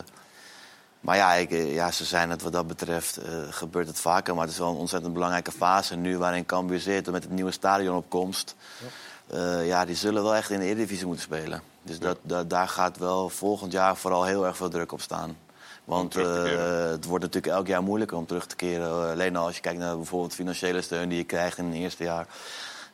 maar 1.00 1.16
ja, 1.16 1.32
ik, 1.32 1.50
eh, 1.50 1.74
ja, 1.74 1.90
ze 1.90 2.04
zijn 2.04 2.30
het 2.30 2.42
wat 2.42 2.52
dat 2.52 2.66
betreft, 2.66 3.18
gebeurt 3.50 3.86
het 3.86 4.00
vaker. 4.00 4.34
Maar 4.34 4.44
het 4.44 4.52
is 4.52 4.58
wel 4.58 4.68
een 4.70 4.76
ontzettend 4.76 5.12
belangrijke 5.12 5.52
fase 5.52 5.96
nu 5.96 6.18
waarin 6.18 6.46
Cambuur 6.46 6.80
zit. 6.80 7.10
Met 7.10 7.22
het 7.22 7.32
nieuwe 7.32 7.50
stadion 7.50 7.96
op 7.96 8.08
komst. 8.08 8.54
Ja, 9.62 9.84
die 9.84 9.96
zullen 9.96 10.22
wel 10.22 10.34
echt 10.34 10.50
in 10.50 10.58
de 10.58 10.64
Eredivisie 10.64 11.06
moeten 11.06 11.24
spelen. 11.24 11.62
Dus 11.82 11.98
dat, 11.98 12.18
dat, 12.22 12.50
daar 12.50 12.68
gaat 12.68 12.98
wel 12.98 13.28
volgend 13.28 13.72
jaar 13.72 13.96
vooral 13.96 14.24
heel 14.24 14.46
erg 14.46 14.56
veel 14.56 14.68
druk 14.68 14.92
op 14.92 15.00
staan. 15.00 15.36
Want 15.86 16.16
eh, 16.16 16.90
het 16.90 17.04
wordt 17.04 17.24
natuurlijk 17.24 17.54
elk 17.54 17.66
jaar 17.66 17.82
moeilijker 17.82 18.16
om 18.16 18.26
terug 18.26 18.46
te 18.46 18.56
keren. 18.56 18.86
Eh, 18.86 19.10
alleen 19.10 19.36
al 19.36 19.46
als 19.46 19.54
je 19.54 19.60
kijkt 19.60 19.78
naar 19.78 19.96
bijvoorbeeld 19.96 20.34
financiële 20.34 20.82
steun 20.82 21.08
die 21.08 21.18
je 21.18 21.24
krijgt 21.24 21.58
in 21.58 21.64
het 21.64 21.74
eerste 21.74 22.04
jaar 22.04 22.26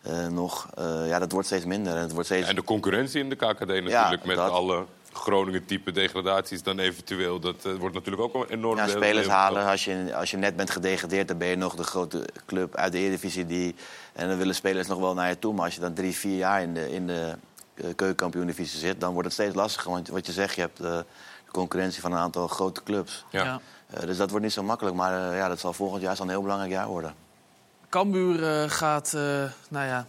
eh, 0.02 0.26
nog. 0.26 0.68
ja, 1.06 1.18
dat 1.18 1.32
wordt 1.32 1.46
steeds 1.46 1.64
minder. 1.64 1.94
En 1.94 2.00
het 2.00 2.12
wordt 2.12 2.26
steeds... 2.26 2.48
En 2.48 2.54
de 2.54 2.64
concurrentie 2.64 3.20
in 3.20 3.28
de 3.28 3.36
KKD 3.36 3.66
natuurlijk, 3.66 4.24
met 4.24 4.36
dat. 4.36 4.50
alle 4.50 4.84
Groningen-type 5.12 5.92
degradaties 5.92 6.62
dan 6.62 6.78
eventueel. 6.78 7.40
Dat 7.40 7.62
wordt 7.78 7.94
natuurlijk 7.94 8.22
ook 8.22 8.34
een 8.34 8.56
enorm 8.56 8.76
Ja, 8.76 8.88
spelers 8.88 9.26
halen. 9.26 9.66
Als 9.66 9.84
je, 9.84 10.14
als 10.16 10.30
je 10.30 10.36
net 10.36 10.56
bent 10.56 10.70
gedegradeerd, 10.70 11.28
dan 11.28 11.38
ben 11.38 11.48
je 11.48 11.56
nog 11.56 11.74
de 11.74 11.84
grote 11.84 12.28
club 12.46 12.76
uit 12.76 12.92
de 12.92 12.98
Eredivisie. 12.98 13.46
Die, 13.46 13.74
en 14.12 14.28
dan 14.28 14.38
willen 14.38 14.54
spelers 14.54 14.88
nog 14.88 14.98
wel 14.98 15.14
naar 15.14 15.28
je 15.28 15.38
toe. 15.38 15.54
Maar 15.54 15.64
als 15.64 15.74
je 15.74 15.80
dan 15.80 15.94
drie, 15.94 16.14
vier 16.14 16.36
jaar 16.36 16.62
in 16.62 16.74
de, 16.74 16.92
in 16.92 17.06
de 17.06 17.34
keukenkampioen-divisie 17.74 18.78
zit... 18.78 19.00
dan 19.00 19.12
wordt 19.12 19.26
het 19.26 19.36
steeds 19.36 19.54
lastiger. 19.54 19.90
Want 19.90 20.08
wat 20.08 20.26
je 20.26 20.32
zegt, 20.32 20.54
je 20.54 20.60
hebt 20.60 21.04
concurrentie 21.52 22.00
van 22.00 22.12
een 22.12 22.18
aantal 22.18 22.48
grote 22.48 22.82
clubs. 22.82 23.24
Ja. 23.30 23.44
Ja. 23.44 23.60
Eh, 23.86 24.00
dus 24.06 24.16
dat 24.16 24.30
wordt 24.30 24.44
niet 24.44 24.54
zo 24.54 24.62
makkelijk. 24.62 24.96
Maar 24.96 25.30
eh, 25.30 25.36
ja, 25.36 25.48
dat 25.48 25.60
zal 25.60 25.72
volgend 25.72 26.02
jaar 26.02 26.16
zal 26.16 26.24
een 26.24 26.30
heel 26.30 26.42
belangrijk 26.42 26.72
jaar 26.72 26.86
worden. 26.88 27.14
Cambuur 27.88 28.62
eh, 28.62 28.70
gaat, 28.70 29.12
eh, 29.14 29.20
nou 29.68 29.86
ja, 29.86 30.06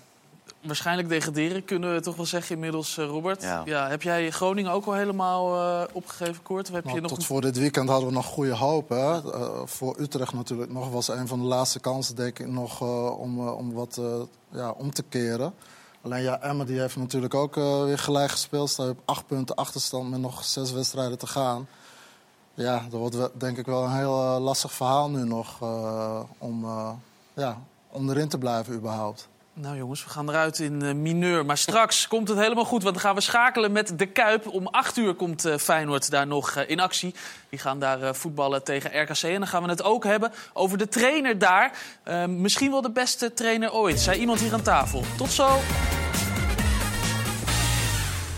waarschijnlijk 0.61 1.09
degraderen, 1.09 1.65
kunnen 1.65 1.93
we 1.93 2.01
toch 2.01 2.15
wel 2.15 2.25
zeggen 2.25 2.55
inmiddels, 2.55 2.97
eh, 2.97 3.05
Robert. 3.05 3.41
Ja. 3.65 3.87
heb 3.89 4.01
jij 4.01 4.29
Groningen 4.31 4.71
ook 4.71 4.85
al 4.85 4.93
helemaal 4.93 5.55
eh, 5.81 5.87
opgegeven, 5.91 6.43
Koort? 6.43 6.67
Of 6.69 6.73
heb 6.75 6.83
Nou, 6.83 6.95
je 6.95 7.01
nog 7.01 7.09
tot 7.11 7.19
een- 7.19 7.25
voor 7.25 7.41
dit 7.41 7.57
weekend 7.57 7.89
hadden 7.89 8.07
we 8.07 8.13
nog 8.13 8.25
goede 8.25 8.55
hoop. 8.55 8.89
Hè? 8.89 9.19
Voor 9.67 9.95
Utrecht 9.99 10.33
natuurlijk 10.33 10.71
nog 10.71 10.89
was 10.89 11.07
een 11.07 11.27
van 11.27 11.39
de 11.39 11.45
laatste 11.45 11.79
kansen 11.79 12.15
denk 12.15 12.39
ik 12.39 12.47
nog 12.47 12.81
eh, 12.81 13.19
om, 13.19 13.47
om 13.49 13.73
wat 13.73 13.97
eh, 13.97 14.05
ja, 14.59 14.69
om 14.69 14.93
te 14.93 15.03
keren. 15.09 15.53
Alleen 16.03 16.23
ja, 16.23 16.41
Emma 16.41 16.63
die 16.63 16.79
heeft 16.79 16.95
natuurlijk 16.95 17.33
ook 17.33 17.57
eh, 17.57 17.83
weer 17.83 17.99
gelijk 17.99 18.31
gespeeld. 18.31 18.69
Sta 18.69 18.83
je 18.83 18.89
op 18.89 19.01
acht 19.05 19.27
punten 19.27 19.55
achterstand 19.55 20.09
met 20.09 20.19
nog 20.19 20.43
zes 20.43 20.71
wedstrijden 20.71 21.17
te 21.17 21.27
gaan. 21.27 21.67
Ja, 22.53 22.85
dat 22.89 22.99
wordt 22.99 23.39
denk 23.39 23.57
ik 23.57 23.65
wel 23.65 23.83
een 23.83 23.95
heel 23.95 24.21
eh, 24.21 24.43
lastig 24.43 24.73
verhaal 24.73 25.09
nu 25.09 25.23
nog 25.23 25.61
eh, 25.61 26.19
om, 26.37 26.65
ja, 27.33 27.61
om 27.89 28.09
erin 28.09 28.27
te 28.27 28.37
blijven 28.37 28.73
überhaupt. 28.73 29.27
Nou 29.55 29.77
jongens, 29.77 30.03
we 30.03 30.09
gaan 30.09 30.29
eruit 30.29 30.59
in 30.59 30.81
eh, 30.81 30.93
mineur. 30.93 31.45
Maar 31.45 31.57
straks 31.57 32.07
komt 32.13 32.27
het 32.27 32.37
helemaal 32.37 32.65
goed, 32.65 32.83
want 32.83 32.95
dan 32.95 33.03
gaan 33.03 33.15
we 33.15 33.21
schakelen 33.21 33.71
met 33.71 33.99
de 33.99 34.05
Kuip. 34.05 34.47
Om 34.47 34.67
8 34.67 34.97
uur 34.97 35.13
komt 35.13 35.45
eh, 35.45 35.57
Feyenoord 35.57 36.09
daar 36.09 36.27
nog 36.27 36.55
eh, 36.55 36.69
in 36.69 36.79
actie. 36.79 37.15
Die 37.49 37.59
gaan 37.59 37.79
daar 37.79 38.15
voetballen 38.15 38.63
tegen 38.63 39.01
RKC. 39.01 39.23
En 39.23 39.39
dan 39.39 39.47
gaan 39.47 39.63
we 39.63 39.69
het 39.69 39.83
ook 39.83 40.03
hebben 40.03 40.31
over 40.53 40.77
de 40.77 40.87
trainer 40.87 41.37
daar. 41.37 41.71
Misschien 42.27 42.71
wel 42.71 42.81
de 42.81 42.91
beste 42.91 43.33
trainer 43.33 43.73
ooit, 43.73 43.99
zei 43.99 44.19
iemand 44.19 44.39
hier 44.39 44.53
aan 44.53 44.61
tafel. 44.61 45.03
Tot 45.17 45.31
zo! 45.31 45.59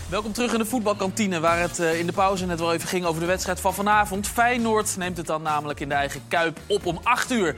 Welkom 0.08 0.32
terug 0.32 0.52
in 0.52 0.58
de 0.58 0.64
voetbalkantine, 0.64 1.40
waar 1.40 1.58
het 1.58 1.78
in 1.78 2.06
de 2.06 2.12
pauze 2.12 2.46
net 2.46 2.60
wel 2.60 2.72
even 2.72 2.88
ging 2.88 3.04
over 3.04 3.20
de 3.20 3.26
wedstrijd 3.26 3.60
van 3.60 3.74
vanavond. 3.74 4.28
Feyenoord 4.28 4.96
neemt 4.96 5.16
het 5.16 5.26
dan 5.26 5.42
namelijk 5.42 5.80
in 5.80 5.88
de 5.88 5.94
eigen 5.94 6.22
Kuip 6.28 6.58
op 6.66 6.86
om 6.86 7.00
8 7.02 7.30
uur 7.30 7.56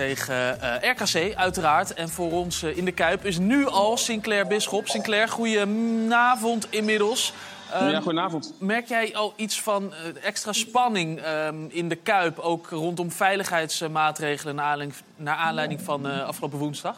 tegen 0.00 0.60
eh, 0.60 0.90
RKC, 0.90 1.34
uiteraard. 1.34 1.94
En 1.94 2.08
voor 2.08 2.32
ons 2.32 2.62
eh, 2.62 2.76
in 2.76 2.84
de 2.84 2.92
Kuip 2.92 3.24
is 3.24 3.38
nu 3.38 3.66
al 3.66 3.96
Sinclair 3.96 4.46
Bisschop. 4.46 4.88
Sinclair, 4.88 5.28
goedenavond 5.28 6.66
inmiddels. 6.70 7.32
Ehm, 7.72 7.88
Ja, 7.88 8.00
goedenavond. 8.00 8.54
Merk 8.58 8.88
jij 8.88 9.16
al 9.16 9.32
iets 9.36 9.60
van 9.60 9.92
eh, 9.92 10.24
extra 10.24 10.52
spanning 10.52 11.20
ehm, 11.20 11.64
in 11.68 11.88
de 11.88 11.94
Kuip, 11.94 12.38
ook 12.38 12.68
rondom 12.70 13.10
veiligheidsmaatregelen 13.10 14.54
naar 14.54 14.64
aanleiding, 14.64 15.02
naar 15.16 15.36
aanleiding 15.36 15.80
van 15.80 16.24
afgelopen 16.24 16.58
woensdag? 16.58 16.96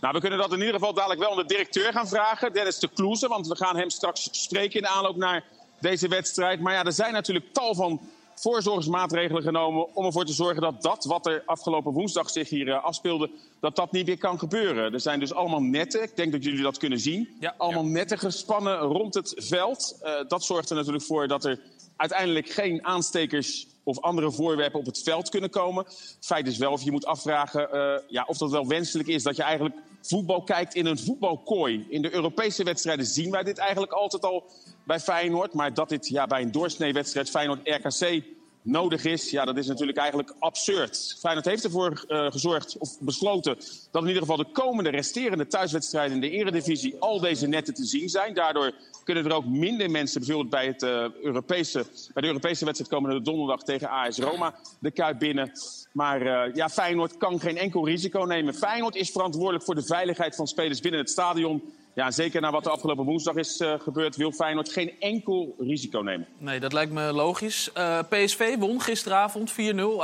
Nou, 0.00 0.14
we 0.14 0.20
kunnen 0.20 0.38
dat 0.38 0.52
in 0.52 0.58
ieder 0.58 0.74
geval 0.74 0.94
dadelijk 0.94 1.20
wel 1.20 1.30
aan 1.30 1.36
de 1.36 1.46
directeur 1.46 1.92
gaan 1.92 2.08
vragen, 2.08 2.52
Dennis 2.52 2.78
de 2.78 2.88
Kloeze. 2.88 3.28
Want 3.28 3.46
we 3.46 3.56
gaan 3.56 3.76
hem 3.76 3.90
straks 3.90 4.28
spreken 4.32 4.74
in 4.74 4.82
de 4.82 4.88
aanloop 4.88 5.16
naar 5.16 5.44
deze 5.80 6.08
wedstrijd. 6.08 6.60
Maar 6.60 6.72
ja, 6.72 6.84
er 6.84 6.92
zijn 6.92 7.12
natuurlijk 7.12 7.52
tal 7.52 7.74
van 7.74 8.00
voorzorgsmaatregelen 8.40 9.42
genomen 9.42 9.94
om 9.94 10.04
ervoor 10.04 10.24
te 10.24 10.32
zorgen 10.32 10.62
dat 10.62 10.82
dat 10.82 11.04
wat 11.04 11.26
er 11.26 11.42
afgelopen 11.46 11.92
woensdag 11.92 12.30
zich 12.30 12.48
hier 12.48 12.68
eh, 12.68 12.84
afspeelde, 12.84 13.30
dat 13.60 13.76
dat 13.76 13.92
niet 13.92 14.06
weer 14.06 14.18
kan 14.18 14.38
gebeuren. 14.38 14.92
Er 14.92 15.00
zijn 15.00 15.20
dus 15.20 15.32
allemaal 15.32 15.62
netten, 15.62 16.02
ik 16.02 16.16
denk 16.16 16.32
dat 16.32 16.44
jullie 16.44 16.62
dat 16.62 16.78
kunnen 16.78 17.00
zien, 17.00 17.28
Ja. 17.40 17.54
allemaal 17.56 17.84
netten 17.84 18.18
gespannen 18.18 18.78
rond 18.78 19.14
het 19.14 19.34
veld. 19.36 19.98
Eh, 20.02 20.12
dat 20.28 20.44
zorgt 20.44 20.70
er 20.70 20.76
natuurlijk 20.76 21.04
voor 21.04 21.28
dat 21.28 21.44
er 21.44 21.60
uiteindelijk 21.96 22.48
geen 22.48 22.84
aanstekers 22.84 23.66
of 23.84 24.00
andere 24.00 24.32
voorwerpen 24.32 24.78
op 24.80 24.86
het 24.86 25.02
veld 25.02 25.28
kunnen 25.28 25.50
komen. 25.50 25.86
Feit 26.20 26.46
is 26.46 26.58
wel, 26.58 26.72
of 26.72 26.82
je 26.82 26.90
moet 26.90 27.06
afvragen 27.06 27.72
eh, 27.72 28.02
ja, 28.08 28.24
of 28.28 28.36
dat 28.38 28.50
wel 28.50 28.66
wenselijk 28.66 29.08
is 29.08 29.22
dat 29.22 29.36
je 29.36 29.42
eigenlijk 29.42 29.74
voetbal 30.02 30.42
kijkt 30.42 30.74
in 30.74 30.86
een 30.86 30.98
voetbalkooi. 30.98 31.86
In 31.88 32.02
de 32.02 32.14
Europese 32.14 32.64
wedstrijden 32.64 33.06
zien 33.06 33.30
wij 33.30 33.42
dit 33.42 33.58
eigenlijk 33.58 33.92
altijd 33.92 34.24
al 34.24 34.44
bij 34.84 35.00
Feyenoord. 35.00 35.54
Maar 35.54 35.74
dat 35.74 35.88
dit 35.88 36.08
ja, 36.08 36.26
bij 36.26 36.42
een 36.42 36.52
doorsneewedstrijd 36.52 37.30
Feyenoord-RKC 37.30 38.22
nodig 38.62 39.04
is, 39.04 39.30
ja, 39.30 39.44
dat 39.44 39.56
is 39.56 39.66
natuurlijk 39.66 39.98
eigenlijk 39.98 40.34
absurd. 40.38 41.16
Feyenoord 41.20 41.46
heeft 41.46 41.64
ervoor 41.64 42.04
eh, 42.08 42.30
gezorgd, 42.30 42.78
of 42.78 42.98
besloten, 43.00 43.56
dat 43.90 44.02
in 44.02 44.08
ieder 44.08 44.22
geval 44.22 44.36
de 44.36 44.50
komende 44.52 44.90
resterende 44.90 45.46
thuiswedstrijden 45.46 46.14
in 46.14 46.20
de 46.20 46.30
eredivisie 46.30 46.96
al 46.98 47.20
deze 47.20 47.46
netten 47.46 47.74
te 47.74 47.84
zien 47.84 48.08
zijn. 48.08 48.34
Daardoor 48.34 48.72
kunnen 49.04 49.24
er 49.24 49.32
ook 49.32 49.46
minder 49.46 49.90
mensen, 49.90 50.20
bijvoorbeeld 50.20 50.50
bij, 50.50 50.66
het, 50.66 50.82
eh, 50.82 51.22
Europese, 51.22 51.84
bij 52.12 52.22
de 52.22 52.28
Europese 52.28 52.64
wedstrijd 52.64 52.92
komende 52.92 53.22
donderdag 53.22 53.62
tegen 53.62 53.88
AS 53.88 54.18
Roma, 54.18 54.54
de 54.78 54.90
Kuip 54.90 55.18
binnen. 55.18 55.52
Maar 55.92 56.22
eh, 56.22 56.54
ja, 56.54 56.68
Feyenoord 56.68 57.16
kan 57.16 57.40
geen 57.40 57.56
enkel 57.56 57.86
risico 57.86 58.24
nemen. 58.24 58.54
Feyenoord 58.54 58.94
is 58.94 59.10
verantwoordelijk 59.10 59.64
voor 59.64 59.74
de 59.74 59.82
veiligheid 59.82 60.36
van 60.36 60.46
spelers 60.46 60.80
binnen 60.80 61.00
het 61.00 61.10
stadion. 61.10 61.62
Ja, 62.00 62.10
zeker 62.10 62.40
na 62.40 62.50
wat 62.50 62.66
er 62.66 62.72
afgelopen 62.72 63.04
woensdag 63.04 63.34
is 63.34 63.60
eh, 63.60 63.80
gebeurd, 63.80 64.16
wil 64.16 64.32
Feyenoord 64.32 64.72
geen 64.72 64.92
enkel 65.00 65.54
risico 65.58 66.00
nemen. 66.00 66.26
Nee, 66.38 66.60
dat 66.60 66.72
lijkt 66.72 66.92
me 66.92 67.12
logisch. 67.12 67.72
Eh, 67.72 67.98
PSV 68.08 68.56
won 68.58 68.80
gisteravond 68.80 69.52
4-0. 69.52 69.54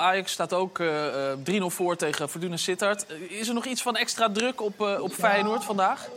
Ajax 0.01 0.33
staat 0.33 0.53
ook 0.53 0.79
eh, 0.79 1.31
eh, 1.33 1.39
3-0 1.63 1.65
voor 1.67 1.97
tegen 1.97 2.29
Fortuna 2.29 2.57
Sittard. 2.57 3.07
Is 3.29 3.49
er 3.49 3.55
nog 3.55 3.67
iets 3.67 3.83
van 3.83 3.97
extra 3.97 4.31
druk 4.31 4.61
op, 4.61 4.81
eh, 4.81 5.03
op 5.03 5.13
Feyenoord 5.13 5.65
vandaag? 5.65 6.09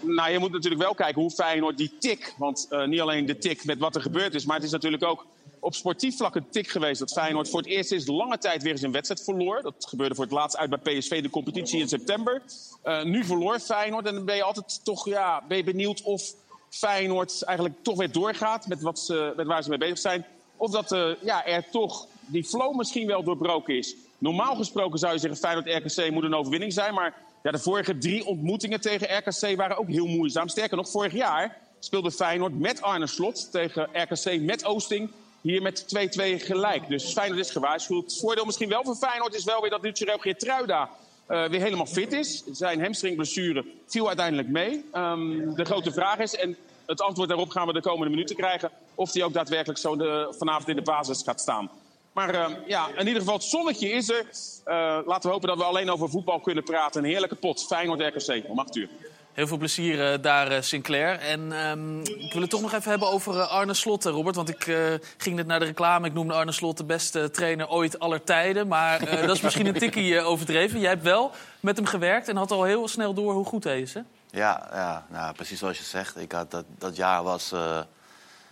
Nou, 0.00 0.30
je 0.30 0.38
moet 0.38 0.52
natuurlijk 0.52 0.82
wel 0.82 0.94
kijken 0.94 1.20
hoe 1.22 1.30
Feyenoord 1.30 1.76
die 1.76 1.92
tik... 1.98 2.34
want 2.36 2.66
eh, 2.70 2.86
niet 2.86 3.00
alleen 3.00 3.26
de 3.26 3.38
tik 3.38 3.64
met 3.64 3.78
wat 3.78 3.94
er 3.94 4.02
gebeurd 4.02 4.34
is... 4.34 4.44
maar 4.44 4.56
het 4.56 4.64
is 4.64 4.70
natuurlijk 4.70 5.04
ook 5.04 5.26
op 5.60 5.74
sportief 5.74 6.16
vlak 6.16 6.34
een 6.34 6.50
tik 6.50 6.68
geweest... 6.68 6.98
dat 6.98 7.12
Feyenoord 7.12 7.48
voor 7.48 7.60
het 7.60 7.68
eerst 7.68 7.88
sinds 7.88 8.06
lange 8.06 8.38
tijd 8.38 8.62
weer 8.62 8.72
eens 8.72 8.82
een 8.82 8.92
wedstrijd 8.92 9.24
verloor. 9.24 9.62
Dat 9.62 9.86
gebeurde 9.88 10.14
voor 10.14 10.24
het 10.24 10.32
laatst 10.32 10.56
uit 10.56 10.70
bij 10.70 10.78
PSV, 10.78 11.22
de 11.22 11.30
competitie 11.30 11.80
in 11.80 11.88
september. 11.88 12.42
Eh, 12.82 13.02
nu 13.02 13.24
verloor 13.24 13.58
Feyenoord 13.58 14.06
en 14.06 14.14
dan 14.14 14.24
ben 14.24 14.36
je 14.36 14.42
altijd 14.42 14.84
toch 14.84 15.06
ja, 15.06 15.44
ben 15.48 15.56
je 15.56 15.64
benieuwd... 15.64 16.02
of 16.02 16.34
Feyenoord 16.68 17.42
eigenlijk 17.42 17.78
toch 17.82 17.96
weer 17.96 18.12
doorgaat 18.12 18.66
met, 18.66 18.80
wat 18.80 18.98
ze, 18.98 19.32
met 19.36 19.46
waar 19.46 19.62
ze 19.62 19.68
mee 19.68 19.78
bezig 19.78 19.98
zijn. 19.98 20.26
Of 20.56 20.70
dat 20.70 20.92
eh, 20.92 21.10
ja, 21.22 21.46
er 21.46 21.70
toch 21.70 22.06
die 22.26 22.44
flow 22.44 22.76
misschien 22.76 23.06
wel 23.06 23.22
doorbroken 23.22 23.76
is. 23.76 23.94
Normaal 24.18 24.56
gesproken 24.56 24.98
zou 24.98 25.12
je 25.12 25.18
zeggen 25.18 25.38
Feyenoord-RKC 25.38 26.10
moet 26.10 26.24
een 26.24 26.34
overwinning 26.34 26.72
zijn... 26.72 26.94
maar 26.94 27.14
ja, 27.42 27.50
de 27.50 27.58
vorige 27.58 27.98
drie 27.98 28.26
ontmoetingen 28.26 28.80
tegen 28.80 29.16
RKC 29.16 29.56
waren 29.56 29.76
ook 29.76 29.88
heel 29.88 30.06
moeizaam. 30.06 30.48
Sterker 30.48 30.76
nog, 30.76 30.90
vorig 30.90 31.12
jaar 31.12 31.58
speelde 31.78 32.10
Feyenoord 32.10 32.58
met 32.58 32.82
Arne 32.82 33.06
Slot 33.06 33.52
tegen 33.52 33.88
RKC 33.92 34.40
met 34.40 34.64
Oosting. 34.64 35.10
Hier 35.40 35.62
met 35.62 35.84
2-2 35.84 36.44
gelijk. 36.44 36.88
Dus 36.88 37.12
Feyenoord 37.12 37.40
is 37.40 37.50
gewaarschuwd. 37.50 38.04
Het 38.04 38.20
voordeel 38.20 38.44
misschien 38.44 38.68
wel 38.68 38.84
voor 38.84 38.94
Feyenoord 38.94 39.34
is 39.34 39.44
wel 39.44 39.60
weer 39.60 39.70
dat 39.70 39.82
Lucero 39.82 40.16
Geertruida 40.18 40.90
eh 41.26 41.48
weer 41.48 41.60
helemaal 41.60 41.86
fit 41.86 42.12
is. 42.12 42.44
Zijn 42.52 42.82
hamstringblessure 42.82 43.64
viel 43.86 44.06
uiteindelijk 44.06 44.48
mee. 44.48 44.84
Ehm, 44.92 45.54
de 45.54 45.64
grote 45.64 45.92
vraag 45.92 46.18
is, 46.18 46.34
en 46.34 46.56
het 46.86 47.00
antwoord 47.00 47.28
daarop 47.28 47.50
gaan 47.50 47.66
we 47.66 47.72
de 47.72 47.80
komende 47.80 48.10
minuten 48.10 48.36
krijgen... 48.36 48.70
of 48.94 49.12
hij 49.12 49.22
ook 49.22 49.32
daadwerkelijk 49.32 49.78
zo 49.78 49.96
de, 49.96 50.34
vanavond 50.38 50.68
in 50.68 50.76
de 50.76 50.82
basis 50.82 51.22
gaat 51.22 51.40
staan. 51.40 51.70
Maar 52.12 52.34
eh, 52.34 52.50
ja, 52.66 52.88
in 52.96 53.06
ieder 53.06 53.22
geval, 53.22 53.34
het 53.34 53.44
zonnetje 53.44 53.90
is 53.90 54.08
er. 54.08 54.26
Eh, 54.64 54.98
laten 55.06 55.28
we 55.28 55.28
hopen 55.28 55.48
dat 55.48 55.58
we 55.58 55.64
alleen 55.64 55.90
over 55.90 56.08
voetbal 56.08 56.40
kunnen 56.40 56.64
praten. 56.64 57.04
Een 57.04 57.10
heerlijke 57.10 57.34
pot. 57.34 57.66
Feyenoord-RKC 57.66 58.44
om 58.48 58.58
8 58.58 58.76
uur. 58.76 58.88
Heel 59.32 59.46
veel 59.46 59.56
plezier 59.56 60.12
eh, 60.12 60.22
daar, 60.22 60.50
eh, 60.50 60.62
Sinclair. 60.62 61.18
En 61.18 61.52
ehm, 61.52 62.00
ik 62.00 62.32
wil 62.32 62.40
het 62.40 62.50
toch 62.50 62.60
nog 62.60 62.72
even 62.72 62.90
hebben 62.90 63.08
over 63.08 63.40
eh, 63.40 63.48
Arne 63.50 63.74
Slot, 63.74 64.04
Robert. 64.04 64.36
Want 64.36 64.48
ik 64.48 64.76
ging 65.16 65.36
net 65.36 65.46
naar 65.46 65.58
de 65.58 65.64
reclame. 65.64 66.06
Ik 66.06 66.12
noemde 66.12 66.34
Arne 66.34 66.52
Slot 66.52 66.76
de 66.76 66.84
beste 66.84 67.30
trainer 67.30 67.68
ooit 67.68 67.98
aller 67.98 68.24
tijden. 68.24 68.68
Maar 68.68 68.98
dat 69.26 69.36
is 69.36 69.40
misschien 69.40 69.66
een 69.66 69.74
tikkie 69.74 70.20
overdreven. 70.22 70.80
Jij 70.80 70.90
hebt 70.90 71.02
wel 71.02 71.30
met 71.60 71.76
hem 71.76 71.86
gewerkt 71.86 72.28
en 72.28 72.36
had 72.36 72.50
al 72.50 72.64
heel 72.64 72.88
snel 72.88 73.14
door 73.14 73.32
hoe 73.32 73.44
goed 73.44 73.64
hij 73.64 73.80
is, 73.80 73.94
hè? 73.94 74.00
Ja, 74.30 74.68
ja 74.72 75.06
nou, 75.08 75.34
precies 75.34 75.58
zoals 75.58 75.78
je 75.78 75.84
zegt. 75.84 76.18
Ik 76.18 76.32
had 76.32 76.50
dat, 76.50 76.64
dat 76.78 76.96
jaar 76.96 77.22
was 77.22 77.52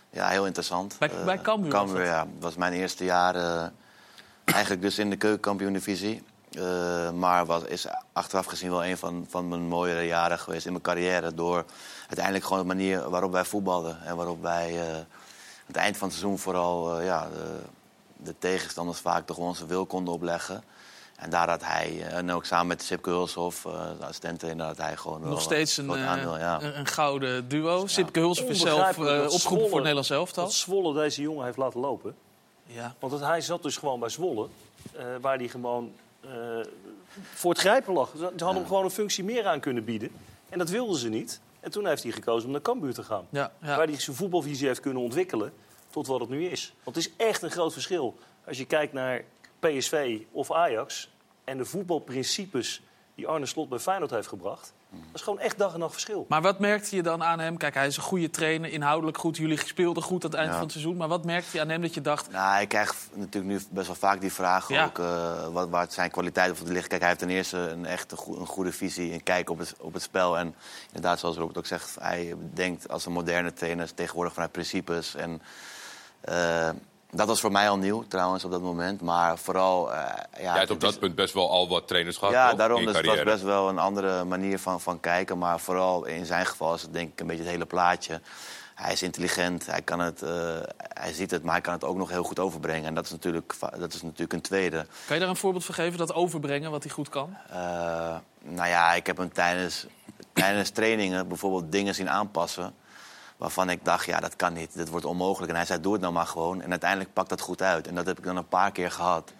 ja, 0.09 0.27
heel 0.27 0.45
interessant. 0.45 0.95
Bij- 0.99 1.09
bij 1.25 1.39
Cambuur 1.41 1.71
was 1.71 1.81
Cambuur, 1.81 2.05
ja. 2.05 2.19
Dat 2.19 2.27
was 2.39 2.55
mijn 2.55 2.73
eerste 2.73 3.03
jaar 3.03 3.35
eigenlijk 4.45 4.81
dus 4.81 4.99
in 4.99 5.09
de 5.09 5.15
keukenkampioen-divisie. 5.15 6.23
Eh, 6.51 7.11
maar 7.11 7.45
was, 7.45 7.63
is 7.63 7.85
achteraf 8.13 8.45
gezien 8.45 8.69
wel 8.69 8.85
een 8.85 8.97
van, 8.97 9.25
van 9.29 9.47
mijn 9.47 9.67
mooiere 9.67 10.05
jaren 10.05 10.39
geweest 10.39 10.65
in 10.65 10.71
mijn 10.71 10.83
carrière. 10.83 11.33
Door 11.33 11.65
uiteindelijk 12.07 12.45
gewoon 12.45 12.61
de 12.61 12.67
manier 12.67 13.09
waarop 13.09 13.31
wij 13.31 13.45
voetbalden. 13.45 14.03
En 14.03 14.15
waarop 14.15 14.41
wij 14.41 14.79
eh, 14.79 14.95
aan 14.95 15.05
het 15.65 15.75
eind 15.75 15.97
van 15.97 16.07
het 16.07 16.17
seizoen 16.17 16.39
vooral 16.39 16.99
eh, 16.99 17.05
ja, 17.05 17.27
de, 17.29 17.59
de 18.17 18.35
tegenstanders 18.39 18.99
vaak 18.99 19.25
toch 19.25 19.37
onze 19.37 19.65
wil 19.65 19.85
konden 19.85 20.13
opleggen. 20.13 20.63
En 21.19 21.29
daar 21.29 21.49
had 21.49 21.63
hij, 21.63 22.01
eh, 22.01 22.17
en 22.17 22.31
ook 22.31 22.45
samen 22.45 22.67
met 22.67 22.83
Sipke 22.83 23.09
Hulshoff, 23.09 23.65
eh, 23.65 23.71
de 23.99 24.03
assistent-trainer, 24.03 24.65
had 24.65 24.77
hij 24.77 24.97
gewoon 24.97 25.21
Nog 25.21 25.41
steeds 25.41 25.77
een, 25.77 25.85
groot 25.85 25.97
eh, 25.97 26.07
aandeel, 26.07 26.37
ja. 26.37 26.61
een, 26.61 26.79
een 26.79 26.87
gouden 26.87 27.47
duo. 27.47 27.87
Sipke 27.87 28.19
Hulshoff 28.19 28.49
is 28.49 28.59
zelf 28.59 28.97
eh, 28.97 29.25
opgeroepen 29.29 29.47
voor 29.47 29.63
het 29.63 29.73
Nederlands 29.73 30.09
elftal. 30.09 30.43
Dat 30.43 30.53
Zwolle 30.53 30.93
deze 30.93 31.21
jongen 31.21 31.45
heeft 31.45 31.57
laten 31.57 31.79
lopen. 31.79 32.15
Ja. 32.65 32.95
Want 32.99 33.13
het, 33.13 33.21
hij 33.21 33.41
zat 33.41 33.63
dus 33.63 33.77
gewoon 33.77 33.99
bij 33.99 34.09
Zwolle, 34.09 34.47
eh, 34.95 35.05
waar 35.21 35.37
hij 35.37 35.47
gewoon 35.47 35.91
voor 37.33 37.51
het 37.51 37.59
grijpen 37.59 37.93
lag. 37.93 38.11
Ze 38.17 38.23
hadden 38.23 38.55
hem 38.55 38.65
gewoon 38.65 38.83
een 38.83 38.91
functie 38.91 39.23
meer 39.23 39.45
aan 39.45 39.59
kunnen 39.59 39.83
bieden. 39.83 40.11
En 40.49 40.57
dat 40.57 40.69
wilden 40.69 40.97
ze 40.97 41.09
niet. 41.09 41.41
En 41.59 41.71
toen 41.71 41.87
heeft 41.87 42.03
hij 42.03 42.11
gekozen 42.11 42.45
om 42.45 42.51
naar 42.51 42.61
Cambuur 42.61 42.93
te 42.93 43.03
gaan. 43.03 43.27
Ja, 43.29 43.51
ja. 43.61 43.77
Waar 43.77 43.87
hij 43.87 43.99
zijn 43.99 44.15
voetbalvisie 44.15 44.67
heeft 44.67 44.79
kunnen 44.79 45.03
ontwikkelen 45.03 45.53
tot 45.89 46.07
wat 46.07 46.19
het 46.19 46.29
nu 46.29 46.45
is. 46.45 46.73
Want 46.83 46.95
het 46.95 47.05
is 47.05 47.13
echt 47.17 47.41
een 47.41 47.51
groot 47.51 47.73
verschil. 47.73 48.17
Als 48.45 48.57
je 48.57 48.65
kijkt 48.65 48.93
naar 48.93 49.23
PSV 49.59 50.21
of 50.31 50.51
Ajax 50.51 51.09
en 51.43 51.57
de 51.57 51.65
voetbalprincipes 51.65 52.81
die 53.15 53.27
Arne 53.27 53.45
Slot 53.45 53.69
bij 53.69 53.79
Feyenoord 53.79 54.11
heeft 54.11 54.27
gebracht. 54.27 54.73
Dat 54.91 54.99
is 55.13 55.21
gewoon 55.21 55.39
echt 55.39 55.57
dag 55.57 55.73
en 55.73 55.79
nacht 55.79 55.91
verschil. 55.91 56.25
Maar 56.29 56.41
wat 56.41 56.59
merkte 56.59 56.95
je 56.95 57.03
dan 57.03 57.23
aan 57.23 57.39
hem? 57.39 57.57
Kijk, 57.57 57.73
hij 57.73 57.87
is 57.87 57.97
een 57.97 58.03
goede 58.03 58.29
trainer, 58.29 58.71
inhoudelijk 58.71 59.17
goed. 59.17 59.37
Jullie 59.37 59.59
speelden 59.65 60.03
goed 60.03 60.23
aan 60.23 60.29
het 60.29 60.39
eind 60.39 60.49
Ja. 60.49 60.55
van 60.55 60.63
het 60.63 60.71
seizoen. 60.71 60.97
Maar 60.97 61.07
wat 61.07 61.25
merkte 61.25 61.49
je 61.57 61.61
aan 61.61 61.69
hem 61.69 61.81
dat 61.81 61.93
je 61.93 62.01
dacht... 62.01 62.31
Nou, 62.31 62.61
ik 62.61 62.67
krijg 62.67 62.95
natuurlijk 63.13 63.45
nu 63.53 63.59
best 63.69 63.87
wel 63.87 63.95
vaak 63.95 64.21
die 64.21 64.33
vraag 64.33 64.69
Ja. 64.69 64.85
ook, 64.85 64.99
eh, 64.99 65.47
wat, 65.47 65.69
waar 65.69 65.85
zijn 65.89 66.11
kwaliteiten 66.11 66.57
voor 66.57 66.67
liggen. 66.67 66.87
Kijk, 66.89 66.99
hij 67.01 67.09
heeft 67.09 67.21
ten 67.21 67.29
eerste 67.29 67.57
een 67.57 67.85
echt 67.85 68.11
een 68.11 68.45
goede 68.47 68.71
visie 68.71 69.11
en 69.13 69.23
kijk 69.23 69.49
op 69.49 69.57
het, 69.57 69.75
op 69.79 69.93
het 69.93 70.01
spel. 70.01 70.37
En 70.37 70.55
inderdaad, 70.87 71.19
zoals 71.19 71.37
Robert 71.37 71.57
ook 71.57 71.65
zegt, 71.65 71.95
hij 71.99 72.35
denkt 72.53 72.89
als 72.89 73.05
een 73.05 73.11
moderne 73.11 73.53
trainer 73.53 73.93
tegenwoordig 73.93 74.33
vanuit 74.33 74.51
principes. 74.51 75.15
En 75.15 75.41
eh, 76.21 76.69
dat 77.11 77.27
was 77.27 77.39
voor 77.39 77.51
mij 77.51 77.69
al 77.69 77.77
nieuw 77.77 78.03
trouwens 78.07 78.45
op 78.45 78.51
dat 78.51 78.61
moment. 78.61 79.01
Maar 79.01 79.37
vooral... 79.37 79.93
eh, 79.93 79.97
ja, 80.37 80.41
Jij 80.41 80.51
hebt 80.57 80.71
op 80.71 80.77
is- 80.83 80.89
dat 80.89 80.99
punt 80.99 81.15
best 81.15 81.33
wel 81.33 81.49
al 81.49 81.69
wat 81.69 81.87
trainers 81.87 82.17
gehad. 82.17 82.33
Ja, 82.33 82.49
toch, 82.49 82.57
daarom. 82.57 82.77
in 82.77 82.81
je 82.81 82.87
Dus 82.87 82.97
het 82.97 83.05
was 83.05 83.15
carrière? 83.15 83.35
best 83.37 83.47
wel 83.47 83.69
een 83.69 83.79
andere 83.79 84.23
manier 84.23 84.59
van, 84.59 84.81
van 84.81 84.99
kijken. 84.99 85.37
Maar 85.37 85.59
vooral 85.59 86.05
in 86.05 86.25
zijn 86.25 86.45
geval 86.45 86.73
is 86.73 86.81
het 86.81 86.93
denk 86.93 87.11
ik 87.11 87.19
een 87.19 87.27
beetje 87.27 87.43
het 87.43 87.51
hele 87.51 87.65
plaatje. 87.65 88.21
Hij 88.75 88.91
is 88.93 89.01
intelligent, 89.01 89.65
hij, 89.65 89.81
kan 89.81 89.99
het, 89.99 90.21
eh, 90.21 90.29
hij 90.77 91.13
ziet 91.13 91.31
het, 91.31 91.43
maar 91.43 91.51
hij 91.53 91.61
kan 91.61 91.73
het 91.73 91.83
ook 91.83 91.95
nog 91.97 92.09
heel 92.09 92.23
goed 92.23 92.39
overbrengen. 92.39 92.85
En 92.85 92.93
dat 92.93 93.05
is 93.05 93.11
natuurlijk, 93.11 93.55
dat 93.77 93.93
is 93.93 94.01
natuurlijk 94.01 94.33
een 94.33 94.41
tweede. 94.41 94.85
Kan 95.05 95.15
je 95.15 95.21
daar 95.21 95.29
een 95.31 95.35
voorbeeld 95.35 95.65
van 95.65 95.73
geven, 95.75 95.97
dat 95.97 96.13
overbrengen, 96.13 96.71
wat 96.71 96.83
hij 96.83 96.91
goed 96.91 97.09
kan? 97.09 97.37
Eh, 97.49 97.57
nou 98.41 98.67
ja, 98.69 98.93
ik 98.93 99.05
heb 99.07 99.17
hem 99.17 99.33
tijdens, 99.33 99.85
tijdens 100.33 100.69
trainingen 100.69 101.27
bijvoorbeeld 101.27 101.71
dingen 101.71 101.95
zien 101.95 102.09
aanpassen... 102.09 102.73
waarvan 103.39 103.69
ik 103.69 103.85
dacht, 103.85 104.05
ja, 104.05 104.19
dat 104.19 104.35
kan 104.35 104.53
niet, 104.53 104.69
dit 104.73 104.89
wordt 104.89 105.05
onmogelijk. 105.05 105.51
En 105.51 105.57
hij 105.57 105.65
zei, 105.65 105.81
doe 105.81 105.93
het 105.93 106.01
nou 106.01 106.13
maar 106.13 106.27
gewoon. 106.27 106.61
En 106.61 106.69
uiteindelijk 106.69 107.13
pakt 107.13 107.29
dat 107.29 107.41
goed 107.41 107.61
uit. 107.61 107.87
En 107.87 107.95
dat 107.95 108.05
heb 108.05 108.17
ik 108.17 108.23
dan 108.23 108.37
een 108.37 108.47
paar 108.47 108.71
keer 108.71 108.91
gehad 108.91 109.33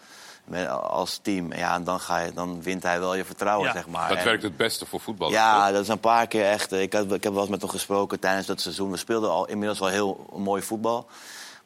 met, 0.45 0.69
als 0.69 1.19
team. 1.21 1.51
En 1.51 1.59
ja, 1.59 1.73
en 1.75 1.83
dan, 1.83 1.99
ga 1.99 2.19
je, 2.19 2.33
dan 2.33 2.61
wint 2.61 2.83
hij 2.83 2.99
wel 2.99 3.15
je 3.15 3.25
vertrouwen, 3.25 3.67
Ja, 3.67 3.73
zeg 3.73 3.87
maar. 3.87 4.09
Dat 4.09 4.17
En- 4.17 4.23
werkt 4.23 4.43
het 4.43 4.57
beste 4.57 4.85
voor 4.85 4.99
voetballers. 4.99 5.37
ja, 5.37 5.63
toch? 5.65 5.73
dat 5.73 5.81
is 5.81 5.87
een 5.87 5.99
paar 5.99 6.27
keer 6.27 6.45
echt. 6.45 6.71
eh, 6.71 6.81
Ik, 6.81 6.93
had, 6.93 7.11
ik 7.11 7.23
heb 7.23 7.31
wel 7.33 7.41
eens 7.41 7.51
met 7.51 7.61
hem 7.61 7.69
gesproken 7.69 8.19
tijdens 8.19 8.47
dat 8.47 8.61
seizoen. 8.61 8.91
We 8.91 8.97
speelden 8.97 9.29
al 9.29 9.45
inmiddels 9.47 9.79
wel 9.79 9.89
heel 9.89 10.25
mooi 10.35 10.61
voetbal. 10.61 11.07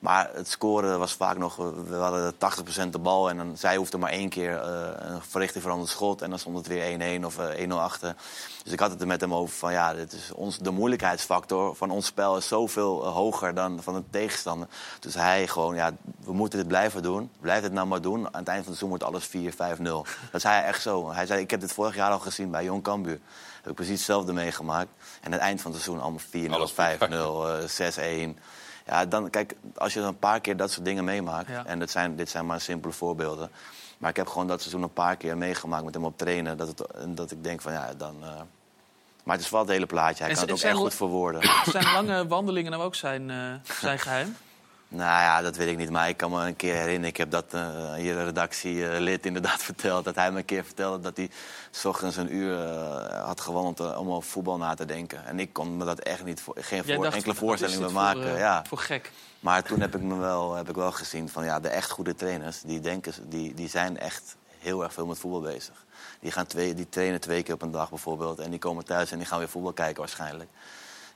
Maar 0.04 0.30
het 0.34 0.49
scoren 0.49 0.99
was 0.99 1.14
vaak 1.14 1.38
nog... 1.38 1.56
We 1.56 1.95
hadden 1.95 2.34
80% 2.34 2.89
de 2.89 2.99
bal 2.99 3.30
en 3.30 3.38
dan, 3.38 3.58
zij 3.58 3.76
hoefde 3.76 3.97
maar 3.97 4.10
één 4.10 4.30
keer 4.30 4.62
eh, 4.62 4.89
een 4.97 5.22
verrichting 5.22 5.64
veranderd 5.64 5.91
schot. 5.91 6.22
En 6.22 6.30
dan 6.30 6.39
stond 6.39 6.58
het 6.58 6.68
weer 6.68 7.20
1-1 7.20 7.26
of 7.26 7.38
eh, 7.39 7.70
1-0 7.70 7.74
achter. 7.74 8.16
Dus 8.64 8.74
ik 8.74 8.80
had 8.80 8.91
het 8.91 9.01
er 9.01 9.08
met 9.08 9.22
hem 9.22 9.34
over 9.34 9.56
van... 9.56 9.72
Ja, 9.72 9.93
dit 9.93 10.14
is 10.14 10.32
ons, 10.32 10.58
de 10.58 10.72
moeilijkheidsfactor 10.72 11.76
van 11.76 11.89
ons 11.89 12.06
spel 12.06 12.38
is 12.38 12.47
zoveel 12.47 13.04
eh, 13.04 13.14
hoger 13.14 13.54
dan 13.54 13.84
van 13.84 13.93
de 13.93 14.04
tegenstander. 14.10 14.68
Dus 14.99 15.14
hij 15.14 15.47
gewoon, 15.47 15.76
ja, 15.76 15.91
we 16.24 16.34
moeten 16.34 16.60
dit 16.60 16.68
blijven 16.68 17.04
doen. 17.04 17.30
Blijf 17.39 17.62
dit 17.62 17.72
nou 17.72 17.88
maar 17.88 18.01
doen. 18.01 18.26
Aan 18.26 18.39
het 18.39 18.47
eind 18.47 18.64
van 18.64 18.74
het 18.74 18.82
seizoen 18.82 18.89
wordt 18.89 19.04
alles 19.04 19.28
4-5-0. 19.28 19.84
Dat 20.32 20.41
zei 20.41 20.54
hij 20.54 20.64
echt 20.64 20.82
zo. 20.82 21.12
Hij 21.12 21.26
zei, 21.26 21.41
ik 21.41 21.51
heb 21.51 21.60
dit 21.60 21.74
vorig 21.74 21.95
jaar 21.95 22.12
al 22.12 22.20
gezien 22.20 22.51
bij 22.51 22.64
Jong 22.64 22.84
Cambuur. 22.84 23.20
Heb 23.62 23.72
ik 23.72 23.76
precies 23.76 23.97
hetzelfde 23.97 24.34
meegemaakt. 24.34 24.89
En 24.97 25.26
aan 25.26 25.32
het 25.32 25.41
eind 25.41 25.62
van 25.62 25.72
het 25.72 25.82
seizoen 25.82 26.04
allemaal 26.04 26.49
4-0, 26.49 26.54
Alles 26.54 26.72
5-0, 26.72 27.47
eh, 27.47 27.68
6-1. 27.68 28.38
Ja, 28.86 29.05
dan, 29.05 29.29
kijk, 29.29 29.55
als 29.75 29.93
je 29.93 29.99
een 29.99 30.19
paar 30.19 30.39
keer 30.39 30.57
dat 30.57 30.71
soort 30.71 30.86
dingen 30.86 31.03
meemaakt... 31.03 31.49
Ja. 31.49 31.65
en 31.65 31.79
dat 31.79 31.89
zijn, 31.89 32.15
dit 32.15 32.29
zijn 32.29 32.45
maar 32.45 32.61
simpele 32.61 32.93
voorbeelden... 32.93 33.49
maar 33.97 34.09
ik 34.09 34.15
heb 34.15 34.27
gewoon 34.27 34.47
dat 34.47 34.59
seizoen 34.61 34.84
een 34.84 34.93
paar 34.93 35.15
keer 35.15 35.38
meegemaakt 35.38 35.83
met 35.83 35.93
hem 35.93 36.05
op 36.05 36.17
trainen... 36.17 36.58
dat, 36.58 36.67
het, 36.67 36.82
en 36.82 37.16
dat 37.16 37.32
ik 37.32 37.43
denk 37.43 37.62
van, 37.62 37.71
ja, 37.74 37.93
dan... 37.97 38.16
eh, 38.21 38.29
maar 39.24 39.36
het 39.36 39.45
is 39.45 39.51
wel 39.51 39.59
het 39.62 39.70
hele 39.70 39.86
plaatje. 39.86 40.24
Hij 40.24 40.32
En 40.32 40.37
kan 40.37 40.47
het 40.47 40.58
ook 40.63 40.70
echt 40.70 40.78
goed 40.78 40.93
verwoorden. 40.93 41.41
Zijn 41.66 41.91
lange 41.93 42.28
wandelingen 42.28 42.71
nou 42.71 42.83
ook 42.83 42.95
zijn, 42.95 43.29
eh, 43.29 43.53
zijn 43.79 43.99
geheim? 43.99 44.36
Nou 44.93 45.21
ja, 45.21 45.41
dat 45.41 45.55
weet 45.55 45.67
ik 45.67 45.78
niet. 45.78 45.89
Maar 45.89 46.09
ik 46.09 46.17
kan 46.17 46.32
me 46.32 46.47
een 46.47 46.55
keer 46.55 46.74
herinneren. 46.74 47.09
Ik 47.09 47.17
heb 47.17 47.32
dat 47.32 47.45
uh, 47.55 47.93
hier 47.93 48.13
de 48.13 48.24
redactielid 48.24 49.25
inderdaad 49.25 49.63
verteld. 49.71 50.05
Dat 50.05 50.15
hij 50.15 50.32
me 50.32 50.37
een 50.37 50.45
keer 50.45 50.65
vertelde 50.65 50.99
dat 50.99 51.17
hij 51.17 51.29
s 51.71 51.86
ochtends 51.86 52.17
een 52.17 52.36
uur 52.36 52.57
uh, 52.57 53.25
had 53.25 53.47
uh, 53.49 53.99
om 53.99 54.11
over 54.11 54.29
voetbal 54.29 54.57
na 54.57 54.74
te 54.74 54.86
denken. 54.86 55.25
En 55.25 55.39
ik 55.39 55.53
kon 55.53 55.78
me 55.78 55.86
dat 55.86 55.99
echt 55.99 56.24
niet 56.24 56.41
voor, 56.41 56.55
geen 56.59 56.83
voor, 56.83 57.03
dacht, 57.03 57.15
enkele 57.15 57.36
voorstelling 57.36 57.79
meer 57.79 57.89
voor, 57.89 58.01
maken. 58.01 58.33
uh, 58.33 58.39
ja. 58.39 58.63
voor 58.67 58.78
gek. 58.78 59.11
Maar 59.39 59.63
toen 59.63 59.79
heb 59.79 59.95
ik 59.95 60.01
me 60.01 60.15
wel, 60.15 60.55
heb 60.55 60.70
ik 60.70 60.75
wel 60.75 60.91
gezien 60.91 61.29
van 61.29 61.45
ja, 61.45 61.59
de 61.59 61.67
echt 61.67 61.91
goede 61.91 62.15
trainers, 62.15 62.61
die, 62.61 62.79
denken, 62.79 63.13
die, 63.29 63.53
die 63.53 63.70
zijn 63.70 63.99
echt 63.99 64.36
heel 64.59 64.83
erg 64.83 64.93
veel 64.93 65.05
met 65.05 65.20
voetbal 65.20 65.41
bezig. 65.41 65.86
Die, 66.20 66.32
gaan 66.32 66.45
twee, 66.47 66.74
die 66.74 66.89
trainen 66.89 67.20
twee 67.20 67.43
keer 67.43 67.53
op 67.53 67.61
een 67.61 67.71
dag 67.71 67.89
bijvoorbeeld. 67.89 68.39
En 68.39 68.49
die 68.49 68.59
komen 68.59 68.86
thuis 68.86 69.11
en 69.11 69.17
die 69.17 69.28
gaan 69.28 69.39
weer 69.39 69.49
voetbal 69.49 69.74
kijken 69.74 69.99
waarschijnlijk. 69.99 70.49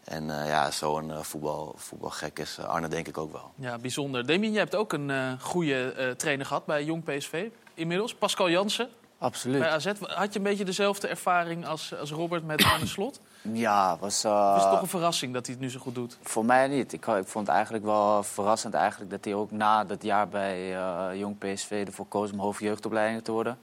En 0.08 0.24
uh, 0.24 0.48
ja, 0.48 0.72
zo'n 0.72 1.10
uh, 1.10 1.20
voetbal, 1.22 1.74
voetbalgek 1.78 2.40
is 2.40 2.58
uh, 2.60 2.66
Arne 2.66 2.88
denk 2.88 3.08
ik 3.08 3.18
ook 3.18 3.32
wel. 3.32 3.52
Ja, 3.56 3.78
bijzonder. 3.78 4.26
Damien, 4.26 4.52
jij 4.52 4.60
hebt 4.60 4.76
ook 4.76 4.94
een 4.94 5.10
uh, 5.10 5.32
goede 5.40 6.14
trainer 6.18 6.46
gehad 6.46 6.66
bij 6.66 6.84
Jong 6.84 7.04
PSV 7.04 7.50
inmiddels. 7.74 8.16
Pascal 8.16 8.50
Jansen. 8.50 8.90
Absoluut. 9.18 9.60
Bij 9.60 9.70
AZ. 9.70 9.86
Had 10.02 10.34
je 10.34 10.40
een 10.40 10.46
beetje 10.46 10.66
dezelfde 10.66 11.08
ervaring 11.08 11.66
als, 11.66 11.96
als 11.96 12.12
Robert 12.12 12.46
met 12.46 12.64
Arne 12.64 12.86
Slot? 12.86 13.20
Ja, 13.42 13.98
was... 13.98 14.16
Is 14.26 14.62
het 14.62 14.72
toch 14.72 14.82
een 14.82 14.88
verrassing 14.88 15.34
dat 15.34 15.46
hij 15.46 15.56
het 15.56 15.64
nu 15.64 15.70
zo 15.70 15.80
goed 15.80 15.96
doet? 15.96 16.18
Voor 16.22 16.46
mij 16.46 16.68
niet. 16.68 16.94
Ik, 16.94 17.06
ik 17.06 17.28
vond 17.28 17.48
het 17.48 17.56
eigenlijk 17.56 17.84
wel 17.86 18.24
verrassend 18.24 18.74
eigenlijk 18.74 19.12
dat 19.12 19.26
hij 19.26 19.34
ook 19.34 19.52
na 19.52 19.84
dat 19.84 20.04
jaar 20.04 20.28
bij 20.28 20.78
Jong 21.18 21.38
PSV 21.38 21.84
ervoor 21.88 22.08
koos 22.08 22.32
om 22.32 22.40
hoofdjeugdopleiding 22.40 23.24
te 23.24 23.32
worden. 23.32 23.58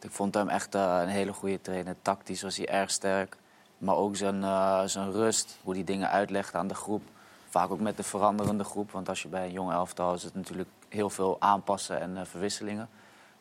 Ik 0.00 0.10
vond 0.10 0.34
hem 0.34 0.48
echt 0.48 0.74
een 0.74 1.08
hele 1.08 1.32
goede 1.32 1.60
trainer. 1.60 1.94
Tactisch 2.02 2.42
was 2.42 2.56
hij 2.56 2.68
erg 2.68 2.90
sterk. 2.90 3.36
Maar 3.82 3.96
ook 3.96 4.16
zijn, 4.16 4.42
uh, 4.42 4.82
zijn 4.84 5.12
rust, 5.12 5.58
hoe 5.62 5.74
hij 5.74 5.84
dingen 5.84 6.10
uitlegt 6.10 6.54
aan 6.54 6.66
de 6.66 6.74
groep. 6.74 7.02
Vaak 7.48 7.70
ook 7.70 7.80
met 7.80 7.96
de 7.96 8.02
veranderende 8.02 8.64
groep. 8.64 8.90
Want 8.90 9.08
als 9.08 9.22
je 9.22 9.28
bij 9.28 9.44
een 9.44 9.52
jong 9.52 9.72
elftal 9.72 10.14
is 10.14 10.22
het 10.22 10.34
natuurlijk 10.34 10.68
heel 10.88 11.10
veel 11.10 11.36
aanpassen 11.38 12.00
en 12.00 12.10
uh, 12.10 12.20
verwisselingen. 12.24 12.88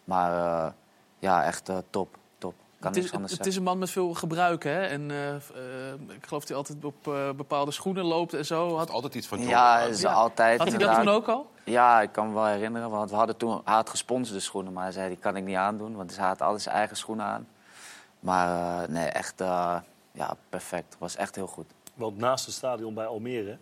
Maar 0.04 0.32
uh, 0.32 0.72
ja, 1.20 1.44
echt 1.44 1.72
top. 1.90 2.18
top. 2.38 2.54
Kan 2.80 2.94
het, 2.94 3.04
is, 3.04 3.12
het, 3.12 3.32
het 3.32 3.46
is 3.46 3.56
een 3.56 3.64
man 3.64 3.78
met 3.78 3.90
veel 3.90 4.14
gebruik, 4.14 4.64
hè? 4.64 4.82
En 4.82 5.12
ik 6.08 6.26
geloof 6.26 6.46
dat 6.46 6.48
hij 6.48 6.58
altijd 6.58 6.86
op 6.86 7.04
bepaalde 7.38 7.72
schoenen 7.72 8.06
loopt 8.06 8.34
en 8.34 8.46
zo. 8.46 8.78
Had 8.78 8.90
altijd 8.90 9.16
iets 9.16 9.28
van 9.28 9.38
John. 9.38 9.50
Ja, 9.50 9.80
is 9.80 10.02
ja. 10.02 10.12
altijd. 10.12 10.60
Had 10.60 10.70
hij 10.70 10.78
dat 10.78 10.96
toen 10.96 11.10
ook 11.10 11.28
al? 11.28 11.52
Ja, 11.66 12.02
ik 12.02 12.12
kan 12.12 12.28
me 12.28 12.34
wel 12.34 12.46
herinneren. 12.46 12.90
Want 12.90 13.10
we 13.10 13.16
hadden 13.16 13.38
toen, 13.38 13.62
hij 13.66 13.74
had 13.74 13.90
gesponsorde 13.90 14.42
schoenen, 14.42 14.74
maar 14.74 14.84
hij 14.84 14.92
zei 14.92 15.08
die 15.08 15.18
kan 15.18 15.36
ik 15.36 15.44
niet 15.44 15.56
aandoen. 15.56 15.96
Want 15.96 16.18
hij 16.18 16.28
had 16.28 16.42
altijd 16.42 16.62
zijn 16.62 16.76
eigen 16.76 16.98
schoenen 16.98 17.26
aan. 17.26 17.48
Maar 18.20 18.90
nee, 18.90 19.08
echt 19.08 19.44
ja, 20.12 20.38
perfect. 20.50 20.96
Was 21.00 21.16
echt 21.16 21.36
heel 21.36 21.48
goed. 21.48 21.66
Want 21.94 22.18
naast 22.18 22.46
het 22.46 22.56
stadion 22.56 22.94
bij 22.94 23.06
Almere. 23.06 23.58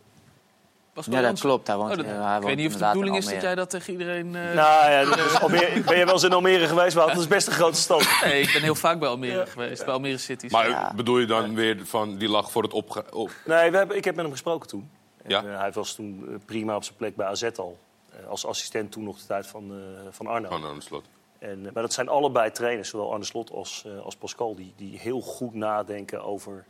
Ja, 0.94 1.22
dat 1.22 1.40
klopt. 1.40 1.68
Hij 1.68 1.76
woont, 1.76 1.92
oh, 1.92 1.98
dat, 1.98 2.06
hij 2.06 2.38
ik 2.38 2.44
weet 2.44 2.56
niet 2.56 2.74
of 2.74 2.80
de 2.80 2.86
bedoeling 2.86 3.18
is 3.18 3.26
dat 3.26 3.42
jij 3.42 3.56
dat 3.56 3.70
tegen 3.70 3.92
iedereen... 3.92 4.26
Uh... 4.28 4.54
Nou 4.54 4.92
ja, 4.92 5.16
Almere, 5.42 5.82
ben 5.82 5.98
je 5.98 6.06
wel 6.06 6.14
eens 6.14 6.24
in 6.24 6.34
Almere 6.34 6.68
geweest? 6.68 6.96
Maar 6.96 7.08
dat 7.08 7.18
is 7.18 7.28
best 7.28 7.48
een 7.48 7.54
grote 7.54 7.78
stad. 7.78 8.08
Nee, 8.24 8.42
ik 8.42 8.54
ben 8.54 8.62
heel 8.62 8.76
vaak 8.76 9.00
bij 9.00 9.10
Almere 9.10 9.38
ja. 9.38 9.46
geweest. 9.46 9.86
Bij 9.86 9.94
Almere 9.94 10.18
City. 10.18 10.48
Maar 10.50 10.70
ja. 10.70 10.94
bedoel 10.96 11.18
je 11.18 11.26
dan 11.26 11.56
weer 11.56 11.86
van 11.86 12.18
die 12.18 12.30
lag 12.30 12.52
voor 12.52 12.64
het 12.64 12.74
opge... 12.74 13.04
Op... 13.12 13.32
Nee, 13.46 13.72
we 13.72 13.78
hebben, 13.78 13.98
ik 13.98 14.04
heb 14.04 14.16
met 14.16 14.24
hem 14.24 14.34
gesproken 14.34 14.68
toen. 14.68 14.90
En, 15.24 15.46
uh, 15.46 15.60
hij 15.60 15.72
was 15.72 15.96
toen 15.96 16.42
prima 16.46 16.76
op 16.76 16.84
zijn 16.84 16.96
plek 16.98 17.16
bij 17.16 17.26
AZ 17.26 17.44
al. 17.56 17.78
Uh, 18.22 18.28
als 18.30 18.46
assistent 18.46 18.92
toen 18.92 19.04
nog 19.04 19.18
de 19.18 19.26
tijd 19.26 19.48
van, 19.48 19.74
van 20.12 20.28
Arno. 20.28 20.50
Van 20.50 20.82
Slot. 20.82 21.06
En, 21.40 21.62
maar 21.62 21.84
dat 21.84 21.94
zijn 21.94 22.10
allebei 22.10 22.52
trainers, 22.52 22.90
zowel 22.90 23.12
Arne 23.12 23.26
Slot 23.26 23.52
als, 23.52 23.86
als 24.04 24.16
Pascal... 24.16 24.56
Die, 24.56 24.74
die 24.76 25.00
heel 25.00 25.22
goed 25.22 25.54
nadenken 25.54 26.24
over... 26.24 26.66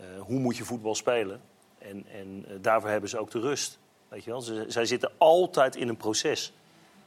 Uh, 0.00 0.06
hoe 0.20 0.38
moet 0.38 0.56
je 0.56 0.64
voetbal 0.64 0.94
spelen? 0.94 1.40
En, 1.78 2.04
en 2.12 2.46
daarvoor 2.60 2.90
hebben 2.90 3.10
ze 3.10 3.18
ook 3.18 3.30
de 3.30 3.40
rust. 3.40 3.78
Weet 4.08 4.24
je 4.24 4.30
wel? 4.30 4.40
Ze, 4.40 4.64
zij 4.68 4.84
zitten 4.84 5.10
altijd 5.18 5.76
in 5.76 5.88
een 5.88 5.96
proces. 5.96 6.52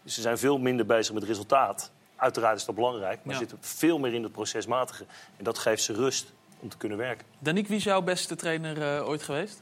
Dus 0.04 0.14
ze 0.14 0.22
zijn 0.22 0.38
veel 0.38 0.58
minder 0.58 0.86
bezig 0.86 1.14
met 1.14 1.24
resultaat. 1.24 1.92
Uiteraard 2.16 2.58
is 2.58 2.66
dat 2.66 2.76
belangrijk, 2.76 3.20
maar 3.24 3.34
Ja. 3.34 3.40
ze 3.40 3.48
zitten 3.48 3.58
veel 3.62 4.00
meer 4.00 4.14
in 4.14 4.24
het 4.24 4.32
procesmatige. 4.32 5.06
En 5.38 5.44
dat 5.44 5.58
geeft 5.58 5.84
ze 5.84 5.94
rust 5.94 6.34
om 6.60 6.70
te 6.70 6.78
kunnen 6.78 6.98
werken. 6.98 7.26
Danique, 7.40 7.68
wie 7.70 7.78
is 7.78 7.84
jouw 7.84 8.02
beste 8.02 8.36
trainer 8.36 8.98
eh, 8.98 9.08
ooit 9.08 9.24
geweest? 9.24 9.62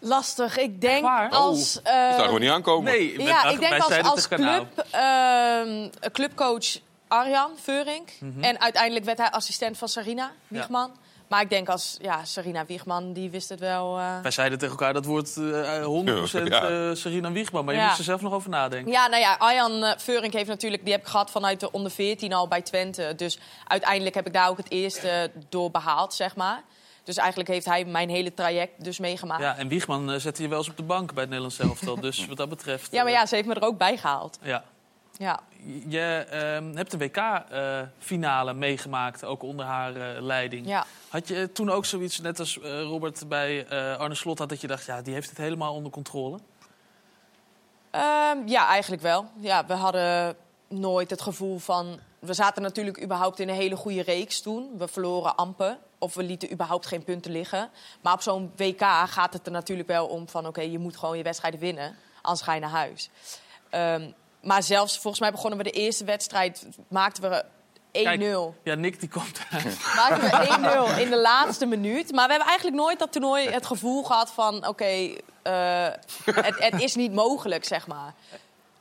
Lastig. 0.00 0.58
Ik 0.58 0.80
denk 0.80 1.02
waar? 1.04 1.30
als... 1.30 1.72
Dat 1.74 1.82
zagen 1.84 2.32
we 2.32 2.38
niet 2.38 2.50
aankomen. 2.50 2.92
Nee, 2.92 3.16
met- 3.16 3.26
ja, 3.26 3.44
ik 3.44 3.58
denk 3.60 3.70
wij 3.70 3.78
als, 3.78 3.88
zeiden 3.88 4.10
als 4.10 4.28
club, 4.28 4.84
ehm, 4.90 5.88
clubcoach 6.12 6.66
Arjan 7.08 7.50
Veurink. 7.62 8.08
Mhm. 8.20 8.42
En 8.44 8.60
uiteindelijk 8.60 9.04
werd 9.04 9.18
hij 9.18 9.30
assistent 9.30 9.78
van 9.78 9.88
Sarina 9.88 10.30
Wiegman. 10.48 10.90
Maar 11.28 11.40
ik 11.40 11.50
denk 11.50 11.68
als 11.68 11.96
ja, 12.00 12.24
Sarina 12.24 12.66
Wiegman, 12.66 13.12
die 13.12 13.30
wist 13.30 13.48
het 13.48 13.60
wel. 13.60 13.98
eh. 13.98 14.20
Wij 14.22 14.30
zeiden 14.30 14.58
tegen 14.58 14.74
elkaar 14.74 14.92
dat 14.92 15.04
wordt 15.04 15.36
eh 15.36 15.84
100% 15.84 16.48
Ja. 16.48 16.68
eh 16.68 16.94
Serena 16.94 17.32
Wiegman. 17.32 17.64
Maar 17.64 17.74
je 17.74 17.80
Ja. 17.80 17.86
moest 17.86 17.98
er 17.98 18.04
zelf 18.04 18.20
nog 18.20 18.32
over 18.32 18.50
nadenken. 18.50 18.92
Ja, 18.92 19.06
nou 19.06 19.20
ja, 19.22 19.34
Arjan 19.38 19.94
Veurink 19.98 20.32
heeft 20.32 20.48
natuurlijk, 20.48 20.84
die 20.84 20.92
heb 20.92 21.02
ik 21.02 21.08
gehad 21.08 21.30
vanuit 21.30 21.60
de 21.60 21.70
onder 21.72 21.90
14 21.90 22.32
al 22.32 22.48
bij 22.48 22.62
Twente. 22.62 23.12
Dus 23.16 23.38
uiteindelijk 23.66 24.14
heb 24.14 24.26
ik 24.26 24.32
daar 24.32 24.48
ook 24.48 24.56
het 24.56 24.70
eerste 24.70 25.30
door 25.48 25.70
behaald, 25.70 26.14
zeg 26.14 26.36
maar. 26.36 26.62
Dus 27.04 27.16
eigenlijk 27.16 27.48
heeft 27.48 27.66
hij 27.66 27.84
mijn 27.84 28.08
hele 28.08 28.34
traject 28.34 28.84
dus 28.84 28.98
meegemaakt. 28.98 29.42
Ja, 29.42 29.48
Ja, 29.48 29.56
en 29.56 29.68
Wiegman 29.68 30.10
eh, 30.10 30.18
zette 30.18 30.42
je 30.42 30.48
wel 30.48 30.58
eens 30.58 30.68
op 30.68 30.76
de 30.76 30.82
bank 30.82 31.12
bij 31.12 31.22
het 31.22 31.32
Nederlands 31.32 31.58
elftal. 31.58 32.00
Dus 32.00 32.26
wat 32.26 32.36
dat 32.36 32.48
betreft... 32.48 32.92
maar 32.92 33.10
ja, 33.10 33.26
ze 33.26 33.34
heeft 33.34 33.46
me 33.48 33.54
er 33.54 33.62
ook 33.62 33.78
bij 33.78 33.96
gehaald. 33.96 34.38
Ja. 34.42 34.64
Ja. 35.20 35.40
Je 35.88 36.26
ehm, 36.30 36.76
hebt 36.76 36.92
een 36.92 36.98
WK-finale 36.98 38.54
meegemaakt, 38.54 39.24
ook 39.24 39.42
onder 39.42 39.66
haar 39.66 39.96
eh, 39.96 40.22
leiding. 40.22 40.66
Ja. 40.66 40.86
Had 41.08 41.28
je 41.28 41.52
toen 41.52 41.70
ook 41.70 41.84
zoiets, 41.84 42.20
net 42.20 42.38
als 42.38 42.60
eh, 42.60 42.82
Robert 42.82 43.28
bij 43.28 43.66
eh, 43.66 43.96
Arne 43.96 44.14
Slot 44.14 44.38
had, 44.38 44.48
dat 44.48 44.60
je 44.60 44.66
dacht, 44.66 44.86
ja, 44.86 45.02
die 45.02 45.14
heeft 45.14 45.28
het 45.28 45.38
helemaal 45.38 45.74
onder 45.74 45.92
controle? 45.92 46.38
Ehm, 47.90 48.46
ja, 48.46 48.66
eigenlijk 48.66 49.02
wel. 49.02 49.30
Ja, 49.36 49.66
we 49.66 49.74
hadden 49.74 50.36
nooit 50.68 51.10
het 51.10 51.22
gevoel 51.22 51.58
van... 51.58 52.00
We 52.18 52.34
zaten 52.34 52.62
natuurlijk 52.62 53.02
überhaupt 53.02 53.40
in 53.40 53.48
een 53.48 53.54
hele 53.54 53.76
goede 53.76 54.02
reeks 54.02 54.40
toen. 54.40 54.70
We 54.78 54.88
verloren 54.88 55.36
amper. 55.36 55.76
Of 56.02 56.14
we 56.14 56.22
lieten 56.22 56.52
überhaupt 56.52 56.86
geen 56.86 57.04
punten 57.04 57.32
liggen. 57.32 57.70
Maar 58.00 58.12
op 58.12 58.22
zo'n 58.22 58.52
WK 58.56 58.82
gaat 59.06 59.32
het 59.32 59.46
er 59.46 59.52
natuurlijk 59.52 59.88
wel 59.88 60.06
om 60.06 60.28
van... 60.28 60.46
oké, 60.46 60.60
je 60.60 60.78
moet 60.78 60.96
gewoon 60.96 61.16
je 61.16 61.22
wedstrijden 61.22 61.60
winnen. 61.60 61.96
Anders 62.22 62.42
ga 62.42 62.54
je 62.54 62.60
naar 62.60 62.70
huis. 62.70 63.10
Ehm, 63.70 64.10
maar 64.42 64.62
zelfs, 64.62 64.98
volgens 64.98 65.20
mij 65.20 65.30
begonnen 65.30 65.58
we 65.58 65.64
de 65.64 65.70
eerste 65.70 66.04
wedstrijd... 66.04 66.66
maakten 66.88 67.30
we 67.30 67.44
1-0. 68.54 68.62
Ja, 68.62 68.74
Nick 68.74 69.00
die 69.00 69.08
komt 69.08 69.40
Maakten 69.96 70.20
we 70.20 70.96
1-0 70.96 71.00
in 71.00 71.10
de 71.10 71.20
laatste 71.20 71.66
minuut. 71.66 72.12
Maar 72.12 72.26
we 72.26 72.30
hebben 72.32 72.48
eigenlijk 72.48 72.76
nooit 72.76 72.98
dat 72.98 73.12
toernooi 73.12 73.48
het 73.48 73.66
gevoel 73.66 74.02
gehad 74.02 74.30
van... 74.30 74.66
oké, 74.66 75.14
eh, 75.42 75.86
het, 76.24 76.58
het 76.58 76.80
is 76.80 76.94
niet 76.94 77.12
mogelijk, 77.12 77.64
zeg 77.64 77.86
maar. 77.86 78.14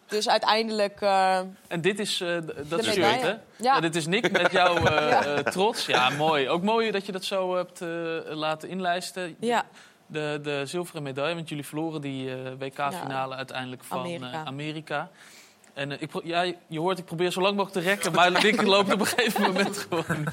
Dus 0.10 0.30
uiteindelijk... 0.30 1.02
eh, 1.02 1.40
En 1.68 1.82
dit 1.82 2.00
is, 2.00 2.18
d- 2.18 2.70
dat 2.70 2.84
shirt, 2.84 3.22
hè? 3.22 3.34
Ja. 3.56 3.80
dit 3.80 3.96
is 3.96 4.06
Nick 4.08 4.32
met 4.32 4.52
jouw 4.52 4.76
eh, 4.86 5.10
Ja. 5.10 5.44
trots. 5.44 5.86
Ja, 5.86 6.10
mooi. 6.10 6.50
Ook 6.50 6.64
mooi 6.64 6.92
dat 6.92 7.06
je 7.06 7.12
dat 7.12 7.24
zo 7.24 7.56
hebt 7.56 7.80
laten 8.30 8.70
inlijsten. 8.70 9.36
ja, 9.40 9.66
De, 10.08 10.40
de 10.44 10.62
zilveren 10.66 11.04
medaille, 11.04 11.36
want 11.36 11.50
jullie 11.50 11.66
verloren 11.66 12.02
die 12.02 12.30
WK-finale 12.60 13.36
uiteindelijk 13.36 13.84
van 13.84 14.24
Amerika. 14.46 15.10
En 15.74 16.02
ik, 16.02 16.12
ja, 16.24 16.42
je 16.68 16.80
hoort, 16.80 16.98
ik 17.00 17.06
probeer 17.06 17.32
zo 17.32 17.42
lang 17.42 17.56
mogelijk 17.56 17.84
te 17.86 17.90
rekken, 17.90 18.12
maar 18.12 18.32
Nick 18.32 18.62
loopt 18.62 18.94
op 18.94 19.00
een 19.00 19.06
gegeven 19.06 19.42
moment 19.42 19.78
gewoon, 19.90 20.28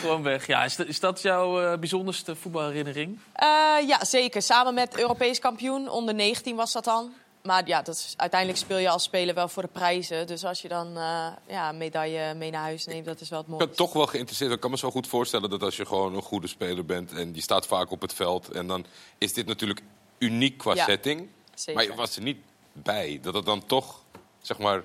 gewoon 0.00 0.22
weg. 0.22 0.46
Ja, 0.46 0.64
is, 0.64 0.76
dat- 0.76 0.86
is 0.86 1.00
dat 1.00 1.22
jouw 1.22 1.78
bijzonderste 1.78 2.34
voetbalherinnering? 2.36 3.18
Eh, 3.32 3.48
ja, 3.86 4.04
zeker. 4.04 4.42
Samen 4.42 4.74
met 4.74 4.98
Europees 4.98 5.38
kampioen. 5.38 5.88
Onder 5.90 6.14
19 6.14 6.56
was 6.56 6.72
dat 6.72 6.84
dan. 6.84 7.12
Maar 7.42 7.66
ja, 7.68 7.82
dat 7.82 7.94
is, 7.94 8.14
uiteindelijk 8.16 8.60
speel 8.60 8.76
je 8.78 8.88
als 8.88 9.02
speler 9.02 9.34
wel 9.34 9.48
voor 9.48 9.62
de 9.62 9.68
prijzen. 9.68 10.26
Dus 10.26 10.44
als 10.44 10.62
je 10.62 10.68
dan 10.68 10.86
eh, 10.96 11.26
ja, 11.46 11.68
een 11.68 11.76
medaille 11.76 12.34
mee 12.34 12.50
naar 12.50 12.62
huis 12.62 12.86
neemt, 12.86 13.04
dat 13.04 13.20
is 13.20 13.28
wel 13.28 13.38
het 13.38 13.46
Ik 13.48 13.52
mooiste. 13.54 13.68
ben 13.76 13.86
toch 13.86 13.92
wel 13.92 14.06
geïnteresseerd. 14.06 14.52
Ik 14.52 14.60
kan 14.60 14.70
me 14.70 14.76
zo 14.78 14.90
goed 14.90 15.06
voorstellen 15.06 15.50
dat 15.50 15.62
als 15.62 15.76
je 15.76 15.86
gewoon 15.86 16.14
een 16.14 16.22
goede 16.22 16.46
speler 16.46 16.84
bent... 16.84 17.12
en 17.12 17.34
je 17.34 17.40
staat 17.40 17.66
vaak 17.66 17.90
op 17.90 18.00
het 18.00 18.12
veld... 18.14 18.50
en 18.50 18.66
dan 18.66 18.86
is 19.18 19.32
dit 19.32 19.46
natuurlijk 19.46 19.80
uniek 20.18 20.58
qua 20.58 20.74
Ja, 20.74 20.84
setting. 20.84 21.28
zeker. 21.54 21.74
Maar 21.74 21.84
je 21.84 21.94
was 21.94 22.16
er 22.16 22.22
niet 22.22 22.38
bij. 22.72 23.18
Dat 23.22 23.34
het 23.34 23.44
dan 23.44 23.66
toch, 23.66 24.00
zeg 24.40 24.58
maar, 24.58 24.82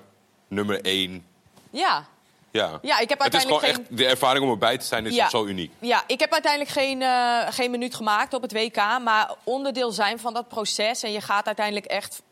nummer 0.48 0.80
één... 0.84 1.26
Ja. 1.70 2.08
Ja, 2.50 2.78
ja, 2.82 2.98
ik 2.98 3.08
heb 3.08 3.18
het 3.18 3.34
is 3.34 3.40
gewoon 3.40 3.52
uiteindelijk 3.60 3.88
geen... 3.90 3.98
echt... 3.98 4.04
De 4.04 4.06
ervaring 4.06 4.44
om 4.44 4.50
erbij 4.50 4.78
te 4.78 4.84
zijn 4.84 5.06
is 5.06 5.14
Ja. 5.14 5.28
zo 5.28 5.44
uniek. 5.44 5.72
Ja, 5.78 6.02
ik 6.06 6.20
heb 6.20 6.32
uiteindelijk 6.32 6.72
geen, 6.72 7.02
eh, 7.02 7.46
geen 7.48 7.70
minuut 7.70 7.94
gemaakt 7.94 8.34
op 8.34 8.42
het 8.42 8.52
WK. 8.52 8.76
Maar 9.02 9.34
onderdeel 9.44 9.92
zijn 9.92 10.18
van 10.18 10.34
dat 10.34 10.48
proces. 10.48 11.02
En 11.02 11.12
je 11.12 11.20
gaat 11.20 11.46
uiteindelijk 11.46 11.86
echt... 11.86 12.22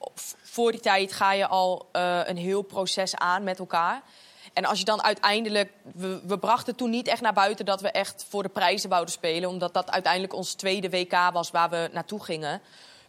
Voor 0.42 0.70
die 0.72 0.80
tijd 0.80 1.12
ga 1.12 1.32
je 1.32 1.46
al 1.46 1.88
eh, 1.92 2.20
een 2.24 2.36
heel 2.36 2.62
proces 2.62 3.14
aan 3.14 3.42
met 3.44 3.58
elkaar. 3.58 4.02
En 4.52 4.64
als 4.64 4.78
je 4.78 4.84
dan 4.84 5.02
uiteindelijk... 5.02 5.70
We, 5.94 6.20
we 6.26 6.38
brachten 6.38 6.74
toen 6.74 6.90
niet 6.90 7.08
echt 7.08 7.20
naar 7.20 7.32
buiten 7.32 7.64
dat 7.64 7.80
we 7.80 7.90
echt 7.90 8.26
voor 8.28 8.42
de 8.42 8.48
prijzen 8.48 8.88
wouden 8.88 9.12
spelen. 9.12 9.48
Omdat 9.48 9.74
dat 9.74 9.90
uiteindelijk 9.90 10.34
ons 10.34 10.54
tweede 10.54 10.90
WK 10.90 11.30
was 11.32 11.50
waar 11.50 11.70
we 11.70 11.88
naartoe 11.92 12.24
gingen. 12.24 12.60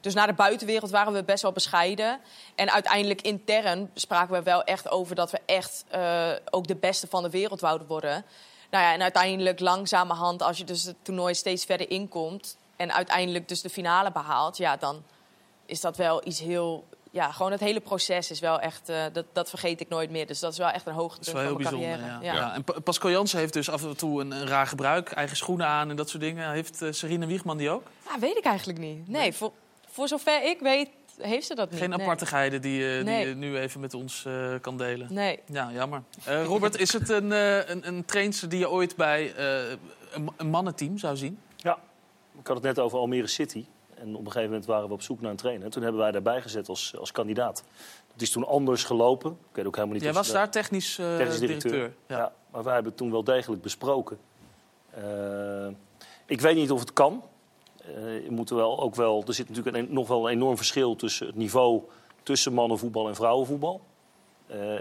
Dus 0.01 0.13
naar 0.13 0.27
de 0.27 0.33
buitenwereld 0.33 0.91
waren 0.91 1.13
we 1.13 1.23
best 1.23 1.41
wel 1.41 1.51
bescheiden. 1.51 2.19
En 2.55 2.71
uiteindelijk 2.71 3.21
intern 3.21 3.89
spraken 3.93 4.33
we 4.33 4.43
wel 4.43 4.63
echt 4.63 4.89
over 4.89 5.15
dat 5.15 5.31
we 5.31 5.39
echt 5.45 5.83
eh, 5.87 6.29
ook 6.49 6.67
de 6.67 6.75
beste 6.75 7.07
van 7.07 7.23
de 7.23 7.29
wereld 7.29 7.61
wouden 7.61 7.87
worden. 7.87 8.25
Nou 8.71 8.83
ja, 8.83 8.93
en 8.93 9.01
uiteindelijk 9.01 9.59
langzamerhand, 9.59 10.41
als 10.41 10.57
je 10.57 10.63
dus 10.63 10.83
het 10.83 10.95
toernooi 11.01 11.33
steeds 11.35 11.65
verder 11.65 11.89
inkomt... 11.89 12.57
en 12.75 12.93
uiteindelijk 12.93 13.47
dus 13.47 13.61
de 13.61 13.69
finale 13.69 14.11
behaalt, 14.11 14.57
ja, 14.57 14.77
dan 14.77 15.03
is 15.65 15.81
dat 15.81 15.97
wel 15.97 16.27
iets 16.27 16.39
heel... 16.39 16.85
Ja, 17.11 17.31
gewoon 17.31 17.51
het 17.51 17.59
hele 17.61 17.79
proces 17.79 18.31
is 18.31 18.39
wel 18.39 18.59
echt... 18.59 18.89
eh, 18.89 19.03
dat, 19.13 19.25
dat 19.33 19.49
vergeet 19.49 19.81
ik 19.81 19.89
nooit 19.89 20.09
meer. 20.09 20.27
Dus 20.27 20.39
dat 20.39 20.51
is 20.51 20.57
wel 20.57 20.67
echt 20.69 20.85
een 20.85 20.93
Dat 20.93 21.01
hoogtepunt 21.01 21.27
is 21.27 21.33
wel 21.33 21.43
van 21.43 21.51
heel 21.51 21.71
mijn 21.71 21.79
bijzonder. 21.79 22.07
carrière. 22.07 22.25
Ja. 22.25 22.33
Ja. 22.33 22.47
Ja. 22.47 22.53
En 22.53 22.63
Pa- 22.63 22.79
Pascal 22.79 23.09
Jansen 23.11 23.39
heeft 23.39 23.53
dus 23.53 23.69
af 23.69 23.83
en 23.83 23.97
toe 23.97 24.21
een, 24.21 24.31
een 24.31 24.47
raar 24.47 24.67
gebruik. 24.67 25.11
Eigen 25.11 25.37
schoenen 25.37 25.67
aan 25.67 25.89
en 25.89 25.95
dat 25.95 26.09
soort 26.09 26.23
dingen. 26.23 26.51
Heeft 26.51 26.81
uh, 26.81 26.91
Serena 26.91 27.25
Wiegman 27.25 27.57
die 27.57 27.69
ook? 27.69 27.83
Ja, 28.09 28.19
weet 28.19 28.37
ik 28.37 28.45
eigenlijk 28.45 28.79
niet. 28.79 29.07
Nee, 29.07 29.33
voor, 29.33 29.51
voor 29.97 30.07
zover 30.07 30.43
ik 30.43 30.59
weet, 30.59 30.89
heeft 31.17 31.47
ze 31.47 31.55
dat 31.55 31.69
niet. 31.71 31.79
Geen 31.79 31.89
Nee. 31.89 31.99
apartigheden 32.01 32.61
die, 32.61 32.97
eh, 32.97 33.03
Nee. 33.03 33.19
die 33.19 33.27
je 33.27 33.35
nu 33.35 33.57
even 33.57 33.79
met 33.79 33.93
ons 33.93 34.25
eh, 34.25 34.53
kan 34.61 34.77
delen? 34.77 35.13
Nee. 35.13 35.39
Ja, 35.45 35.71
jammer. 35.71 36.01
Eh, 36.25 36.45
Robert, 36.45 36.79
is 36.79 36.93
het 36.93 37.09
een, 37.09 37.31
eh 37.31 37.69
een, 37.69 37.87
een 37.87 38.05
trainster 38.05 38.49
die 38.49 38.59
je 38.59 38.69
ooit 38.69 38.95
bij 38.95 39.33
eh, 39.35 39.69
een, 40.11 40.29
een 40.37 40.47
mannenteam 40.49 40.97
zou 40.97 41.15
zien? 41.17 41.39
Ja, 41.55 41.77
ik 42.39 42.47
had 42.47 42.55
het 42.55 42.65
net 42.65 42.79
over 42.79 42.97
Almere 42.99 43.27
City. 43.27 43.65
En 43.95 44.07
op 44.15 44.19
een 44.19 44.25
gegeven 44.31 44.49
moment 44.49 44.65
waren 44.65 44.87
we 44.87 44.93
op 44.93 45.01
zoek 45.01 45.21
naar 45.21 45.31
een 45.31 45.37
trainer. 45.37 45.69
Toen 45.69 45.83
hebben 45.83 46.01
wij 46.01 46.11
daarbij 46.11 46.41
gezet 46.41 46.69
als, 46.69 46.93
als 46.99 47.11
kandidaat. 47.11 47.63
Het 48.13 48.21
is 48.21 48.31
toen 48.31 48.47
anders 48.47 48.83
gelopen. 48.83 49.31
Ik 49.31 49.55
weet 49.55 49.65
ook 49.65 49.75
helemaal 49.75 49.95
niet 49.95 50.03
Jij 50.05 50.13
was 50.13 50.31
daar 50.31 50.49
technisch, 50.51 50.97
eh, 50.99 51.15
technisch 51.17 51.39
directeur. 51.39 51.71
directeur. 51.71 51.97
Ja. 52.07 52.17
Ja. 52.17 52.31
maar 52.51 52.63
wij 52.63 52.73
hebben 52.73 52.91
het 52.91 53.01
toen 53.01 53.11
wel 53.11 53.23
degelijk 53.23 53.61
besproken. 53.61 54.17
Eh, 54.89 55.67
ik 56.25 56.41
weet 56.41 56.55
niet 56.55 56.71
of 56.71 56.79
het 56.79 56.93
kan. 56.93 57.23
Eh, 57.95 58.23
je 58.23 58.31
moet 58.31 58.49
er 58.49 58.55
wel, 58.55 58.79
ook 58.79 58.95
wel, 58.95 59.23
er 59.27 59.33
zit 59.33 59.49
natuurlijk 59.49 59.77
een, 59.77 59.87
nog 59.89 60.07
wel 60.07 60.25
een 60.25 60.33
enorm 60.33 60.57
verschil 60.57 60.95
tussen 60.95 61.27
het 61.27 61.35
niveau 61.35 61.81
tussen 62.23 62.53
mannenvoetbal 62.53 63.07
en 63.07 63.15
vrouwenvoetbal. 63.15 63.81
Eh, 64.47 64.75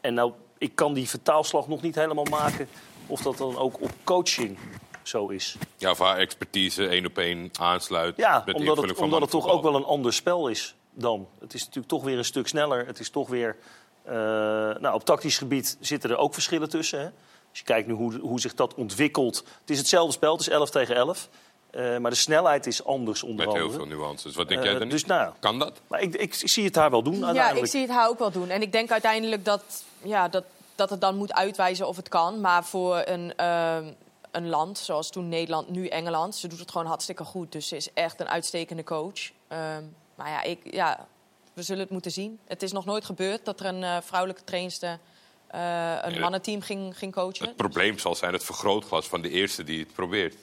en 0.00 0.14
nou, 0.14 0.32
ik 0.58 0.74
kan 0.74 0.94
die 0.94 1.08
vertaalslag 1.08 1.68
nog 1.68 1.82
niet 1.82 1.94
helemaal 1.94 2.24
maken 2.24 2.68
of 3.06 3.20
dat 3.20 3.36
dan 3.38 3.56
ook 3.56 3.82
op 3.82 3.90
coaching 4.04 4.58
zo 5.02 5.28
is. 5.28 5.56
Ja, 5.76 5.90
of 5.90 5.98
haar 5.98 6.16
expertise 6.16 6.88
één 6.88 7.06
op 7.06 7.18
één 7.18 7.50
aansluit 7.52 8.16
Ja, 8.16 8.42
met 8.46 8.54
omdat 8.54 8.76
het, 8.76 8.92
van 8.92 9.04
omdat 9.04 9.20
het 9.20 9.30
toch 9.30 9.48
ook 9.48 9.62
wel 9.62 9.74
een 9.74 9.84
ander 9.84 10.12
spel 10.12 10.48
is 10.48 10.74
dan. 10.90 11.28
Het 11.40 11.54
is 11.54 11.60
natuurlijk 11.60 11.88
toch 11.88 12.02
weer 12.04 12.18
een 12.18 12.24
stuk 12.24 12.48
sneller. 12.48 12.86
Het 12.86 12.98
is 12.98 13.10
toch 13.10 13.28
weer... 13.28 13.56
eh, 14.02 14.14
nou, 14.14 14.94
op 14.94 15.04
tactisch 15.04 15.38
gebied 15.38 15.76
zitten 15.80 16.10
er 16.10 16.16
ook 16.16 16.34
verschillen 16.34 16.68
tussen. 16.68 16.98
Hè? 16.98 17.08
Als 17.50 17.58
je 17.58 17.64
kijkt 17.64 17.88
nu 17.88 17.94
hoe, 17.94 18.18
hoe 18.18 18.40
zich 18.40 18.54
dat 18.54 18.74
ontwikkelt. 18.74 19.36
Het 19.60 19.70
is 19.70 19.78
hetzelfde 19.78 20.12
spel, 20.12 20.32
het 20.32 20.40
is 20.40 20.48
11 20.48 20.70
tegen 20.70 20.94
11. 20.94 21.28
Eh, 21.74 21.96
maar 21.98 22.10
de 22.10 22.16
snelheid 22.16 22.66
is 22.66 22.84
anders 22.84 23.22
onder 23.22 23.46
Met 23.46 23.54
heel 23.54 23.64
andere. 23.64 23.78
veel 23.86 23.96
nuances. 23.96 24.34
Wat 24.34 24.48
denk 24.48 24.60
Eh, 24.60 24.66
jij 24.70 24.78
dan? 24.78 24.88
dus 24.88 25.04
nou, 25.04 25.32
Kan 25.40 25.58
dat? 25.58 25.80
maar 25.86 26.00
ik, 26.00 26.14
ik, 26.14 26.36
ik 26.40 26.48
zie 26.48 26.64
het 26.64 26.74
haar 26.74 26.90
wel 26.90 27.02
doen 27.02 27.18
Ja, 27.34 27.50
ik 27.50 27.66
zie 27.66 27.80
het 27.80 27.90
haar 27.90 28.08
ook 28.08 28.18
wel 28.18 28.30
doen. 28.30 28.48
En 28.48 28.62
ik 28.62 28.72
denk 28.72 28.90
uiteindelijk 28.90 29.44
dat, 29.44 29.62
ja, 30.02 30.28
dat, 30.28 30.44
dat 30.74 30.90
het 30.90 31.00
dan 31.00 31.16
moet 31.16 31.32
uitwijzen 31.32 31.88
of 31.88 31.96
het 31.96 32.08
kan. 32.08 32.40
Maar 32.40 32.64
voor 32.64 33.02
een, 33.04 33.36
ehm, 33.36 33.92
een 34.30 34.48
land, 34.48 34.78
zoals 34.78 35.10
toen 35.10 35.28
Nederland, 35.28 35.68
nu 35.70 35.86
Engeland... 35.86 36.34
ze 36.36 36.48
doet 36.48 36.58
het 36.58 36.70
gewoon 36.70 36.86
hartstikke 36.86 37.24
goed. 37.24 37.52
Dus 37.52 37.68
ze 37.68 37.76
is 37.76 37.92
echt 37.92 38.20
een 38.20 38.28
uitstekende 38.28 38.84
coach. 38.84 39.30
Ehm, 39.48 39.82
maar 40.14 40.28
ja, 40.28 40.42
ik, 40.42 40.58
ja, 40.74 41.06
we 41.52 41.62
zullen 41.62 41.82
het 41.82 41.90
moeten 41.90 42.10
zien. 42.10 42.38
Het 42.46 42.62
is 42.62 42.72
nog 42.72 42.84
nooit 42.84 43.04
gebeurd 43.04 43.44
dat 43.44 43.60
er 43.60 43.66
een 43.66 43.82
eh, 43.84 43.96
vrouwelijke 44.02 44.44
trainster... 44.44 44.98
eh, 45.46 45.94
een 46.02 46.20
mannenteam 46.20 46.60
ging, 46.60 46.98
ging 46.98 47.12
coachen. 47.12 47.46
Het 47.46 47.56
probleem 47.56 47.98
zal 47.98 48.14
zijn 48.14 48.32
het 48.32 48.44
vergrootglas 48.44 49.06
van 49.06 49.22
de 49.22 49.30
eerste 49.30 49.64
die 49.64 49.78
het 49.80 49.92
probeert. 49.92 50.34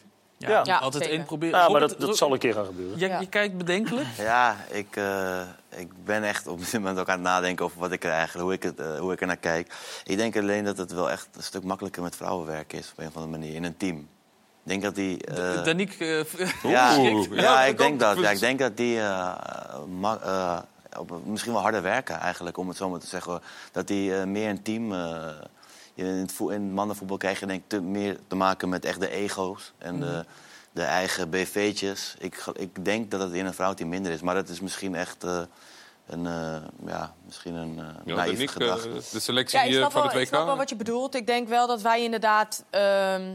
Ja, 0.41 0.49
Ja. 0.49 0.61
Ja, 0.63 0.77
altijd 0.77 1.07
één 1.07 1.23
proberen. 1.23 1.59
Ja, 1.59 1.69
maar 1.69 1.79
dat, 1.79 1.95
dat 1.99 2.17
zal 2.17 2.33
een 2.33 2.39
keer 2.39 2.53
gaan 2.53 2.65
gebeuren. 2.65 2.99
Je, 2.99 3.07
Ja. 3.07 3.19
je 3.19 3.27
kijkt 3.29 3.57
bedenkelijk. 3.57 4.07
Ja, 4.31 4.55
ik, 4.69 4.95
eh, 4.95 5.41
ik 5.69 6.03
ben 6.05 6.23
echt 6.23 6.47
op 6.47 6.59
dit 6.59 6.73
moment 6.73 6.99
ook 6.99 7.07
aan 7.09 7.13
het 7.13 7.23
nadenken 7.23 7.65
over 7.65 7.79
wat 7.79 7.91
ik 7.91 8.03
er 8.03 8.11
eigenlijk, 8.11 8.43
hoe 8.45 8.53
ik, 8.53 8.63
het, 8.63 8.79
eh, 8.79 8.99
hoe 8.99 9.13
ik 9.13 9.21
er 9.21 9.27
naar 9.27 9.37
kijk. 9.37 9.73
Ik 10.03 10.17
denk 10.17 10.37
alleen 10.37 10.63
dat 10.63 10.77
het 10.77 10.91
wel 10.93 11.09
echt 11.11 11.27
een 11.35 11.43
stuk 11.43 11.63
makkelijker 11.63 12.01
met 12.03 12.15
vrouwenwerk 12.15 12.73
is 12.73 12.89
op 12.91 12.97
een 12.99 13.07
of 13.07 13.15
andere 13.15 13.37
manier 13.37 13.55
in 13.55 13.63
een 13.63 13.77
team. 13.77 13.97
Ik 13.97 14.67
denk 14.69 14.81
dat 14.81 14.95
die. 14.95 15.25
eh, 15.25 15.63
Daniek, 15.63 15.93
ja, 16.63 16.91
ja, 17.31 17.63
ik 17.63 17.77
denk 17.77 17.99
dat. 17.99 18.19
Ja, 18.19 18.29
ik 18.29 18.39
denk 18.39 18.59
dat 18.59 18.77
die 18.77 18.99
eh, 18.99 19.35
ma- 19.99 20.19
eh, 20.23 20.59
op, 20.99 21.25
misschien 21.25 21.53
wel 21.53 21.61
harder 21.61 21.81
werken 21.81 22.19
eigenlijk, 22.19 22.57
om 22.57 22.67
het 22.67 22.77
zo 22.77 22.89
maar 22.89 22.99
te 22.99 23.07
zeggen. 23.07 23.41
Dat 23.71 23.87
die 23.87 24.15
eh, 24.15 24.23
meer 24.25 24.49
een 24.49 24.61
team. 24.61 24.93
In, 25.93 26.05
het 26.05 26.31
vo- 26.31 26.49
in 26.49 26.61
het 26.63 26.71
mannenvoetbal 26.73 27.17
krijg 27.17 27.39
je 27.39 27.45
denk 27.45 27.59
ik 27.61 27.69
te, 27.69 27.81
meer 27.81 28.17
te 28.27 28.35
maken 28.35 28.69
met 28.69 28.85
echt 28.85 28.99
de 28.99 29.09
ego's 29.09 29.73
en 29.77 29.99
de, 29.99 30.25
de 30.71 30.81
eigen 30.83 31.29
BV'tjes. 31.29 32.15
Ik, 32.19 32.43
ik 32.53 32.85
denk 32.85 33.11
dat 33.11 33.21
het 33.21 33.31
in 33.33 33.45
een 33.45 33.53
vrouwteam 33.53 33.89
minder 33.89 34.11
is, 34.11 34.21
maar 34.21 34.35
dat 34.35 34.49
is 34.49 34.59
misschien 34.59 34.95
echt 34.95 35.23
eh, 35.23 35.41
een, 36.07 36.25
eh, 36.25 36.55
ja, 36.85 37.13
misschien 37.25 37.53
een 37.55 37.79
eh 37.79 37.85
Ja, 38.05 38.15
naïef 38.15 38.51
gedachte. 38.51 38.89
de 39.11 39.19
selectie 39.19 39.59
Ja, 39.69 39.89
van 39.89 40.01
wel, 40.01 40.11
het 40.11 40.21
ik 40.21 40.27
snap 40.27 40.43
wel 40.43 40.51
WK. 40.53 40.59
wat 40.59 40.69
je 40.69 40.75
bedoelt. 40.75 41.15
Ik 41.15 41.27
denk 41.27 41.47
wel 41.47 41.67
dat 41.67 41.81
wij 41.81 42.03
inderdaad... 42.03 42.63
ehm, 42.69 43.31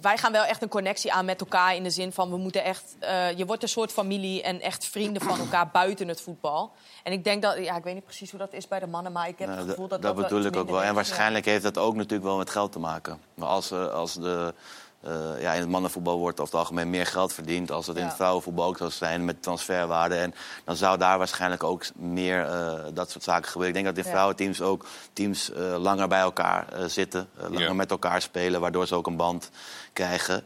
wij 0.00 0.18
gaan 0.18 0.32
wel 0.32 0.44
echt 0.44 0.62
een 0.62 0.68
connectie 0.68 1.12
aan 1.12 1.24
met 1.24 1.40
elkaar 1.40 1.74
in 1.74 1.82
de 1.82 1.90
zin 1.90 2.12
van 2.12 2.30
we 2.30 2.36
moeten 2.36 2.64
echt... 2.64 2.96
eh, 2.98 3.38
je 3.38 3.46
wordt 3.46 3.62
een 3.62 3.68
soort 3.68 3.92
familie 3.92 4.42
en 4.42 4.60
echt 4.60 4.84
vrienden 4.86 5.22
van 5.22 5.38
elkaar 5.38 5.68
buiten 5.80 6.08
het 6.08 6.20
voetbal. 6.20 6.72
En 7.02 7.12
ik 7.12 7.24
denk 7.24 7.42
dat... 7.42 7.58
Ja, 7.58 7.76
ik 7.76 7.84
weet 7.84 7.94
niet 7.94 8.04
precies 8.04 8.30
hoe 8.30 8.38
dat 8.38 8.52
is 8.52 8.68
bij 8.68 8.78
de 8.78 8.86
mannen, 8.86 9.12
maar 9.12 9.28
ik 9.28 9.38
heb 9.38 9.48
Nou, 9.48 9.60
het 9.60 9.68
gevoel 9.70 9.88
dat 9.88 10.02
dat 10.02 10.16
dat, 10.16 10.24
bedoel 10.24 10.44
ik 10.44 10.56
ook 10.56 10.70
wel. 10.70 10.82
En 10.82 10.94
waarschijnlijk 10.94 11.44
heeft 11.44 11.62
dat 11.62 11.78
ook 11.78 11.94
natuurlijk 11.94 12.24
wel 12.24 12.36
met 12.36 12.50
geld 12.50 12.72
te 12.72 12.78
maken. 12.78 13.20
Maar 13.34 13.48
als, 13.48 13.70
eh, 13.70 13.88
als 13.88 14.14
de, 14.14 14.54
eh, 15.00 15.40
ja, 15.40 15.52
in 15.52 15.60
het 15.60 15.68
mannenvoetbal 15.68 16.18
wordt 16.18 16.40
over 16.40 16.52
het 16.52 16.62
algemeen 16.62 16.90
meer 16.90 17.06
geld 17.06 17.32
verdiend... 17.32 17.70
als 17.70 17.86
het 17.86 17.96
in 17.96 18.04
het 18.04 18.14
vrouwenvoetbal 18.14 18.64
ook 18.66 18.76
zou 18.76 18.90
zijn 18.90 19.24
met 19.24 19.42
transferwaarde. 19.42 20.14
En 20.16 20.34
dan 20.64 20.76
zou 20.76 20.98
daar 20.98 21.18
waarschijnlijk 21.18 21.62
ook 21.64 21.84
meer 21.96 22.44
eh, 22.44 22.74
dat 22.94 23.10
soort 23.10 23.24
zaken 23.24 23.48
gebeuren. 23.50 23.76
Ik 23.76 23.82
denk 23.84 23.94
dat 23.96 24.04
in 24.04 24.10
Ja. 24.10 24.16
vrouwenteams 24.16 24.60
ook 24.62 24.86
teams 25.12 25.52
eh, 25.52 25.76
langer 25.78 26.08
bij 26.08 26.20
elkaar 26.20 26.68
eh, 26.72 26.84
zitten. 26.84 27.28
langer 27.36 27.60
Ja. 27.60 27.72
met 27.72 27.90
elkaar 27.90 28.22
spelen, 28.22 28.60
waardoor 28.60 28.86
ze 28.86 28.94
ook 28.94 29.06
een 29.06 29.16
band 29.16 29.50
krijgen. 29.92 30.44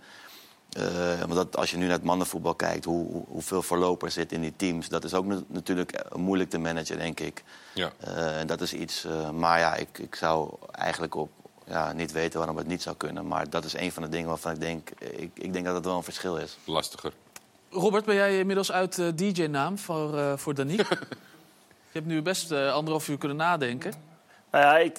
Eh, 0.71 1.19
want 1.21 1.35
dat, 1.35 1.57
als 1.57 1.71
je 1.71 1.77
nu 1.77 1.83
naar 1.85 1.93
het 1.93 2.05
mannenvoetbal 2.05 2.55
kijkt, 2.55 2.85
hoe, 2.85 3.07
hoe- 3.13 3.25
hoeveel 3.29 3.63
voorlopers 3.63 4.15
zitten 4.15 4.37
in 4.37 4.43
die 4.43 4.57
teams... 4.57 4.89
dat 4.89 5.05
is 5.05 5.15
ook 5.15 5.27
na- 5.27 5.43
natuurlijk 5.47 6.05
moeilijk 6.17 6.51
te 6.51 6.59
managen, 6.59 6.99
denk 6.99 7.21
ik. 7.21 7.43
Ja. 7.75 7.91
Eh, 8.01 8.39
en 8.41 8.47
dat 8.47 8.61
is 8.61 8.73
iets. 8.73 9.05
eh, 9.05 9.31
maar 9.31 9.59
ja, 9.59 9.75
ik, 9.75 9.99
ik 9.99 10.15
zou 10.15 10.55
eigenlijk 10.73 11.15
op, 11.15 11.31
ja, 11.71 11.93
niet 11.93 12.13
weten 12.13 12.39
waarom 12.39 12.57
het 12.57 12.67
niet 12.67 12.83
zou 12.83 12.97
kunnen. 12.97 13.27
Maar 13.27 13.51
dat 13.51 13.65
is 13.65 13.75
een 13.75 13.93
van 13.93 14.03
de 14.03 14.09
dingen 14.09 14.29
waarvan 14.29 14.53
ik 14.53 14.61
denk. 14.61 14.91
Ik, 14.99 15.31
ik 15.35 15.53
denk 15.53 15.65
dat 15.65 15.75
het 15.75 15.85
wel 15.85 15.97
een 15.97 16.03
verschil 16.03 16.37
is. 16.37 16.59
Lastiger. 16.65 17.13
Robert, 17.71 18.05
ben 18.05 18.15
jij 18.15 18.39
inmiddels 18.39 18.73
uit 18.73 18.99
eh, 18.99 19.07
DJ-naam 19.15 19.79
voor, 19.79 20.19
eh 20.19 20.33
voor 20.37 20.55
Daniek? 20.55 20.89
je 21.93 21.99
hebt 21.99 22.07
nu 22.07 22.23
best 22.23 22.51
eh, 22.53 22.73
anderhalf 22.73 23.09
uur 23.09 23.19
kunnen 23.19 23.37
nadenken. 23.37 23.93
Nou 24.51 24.65
ja, 24.65 24.79
ik, 24.79 24.99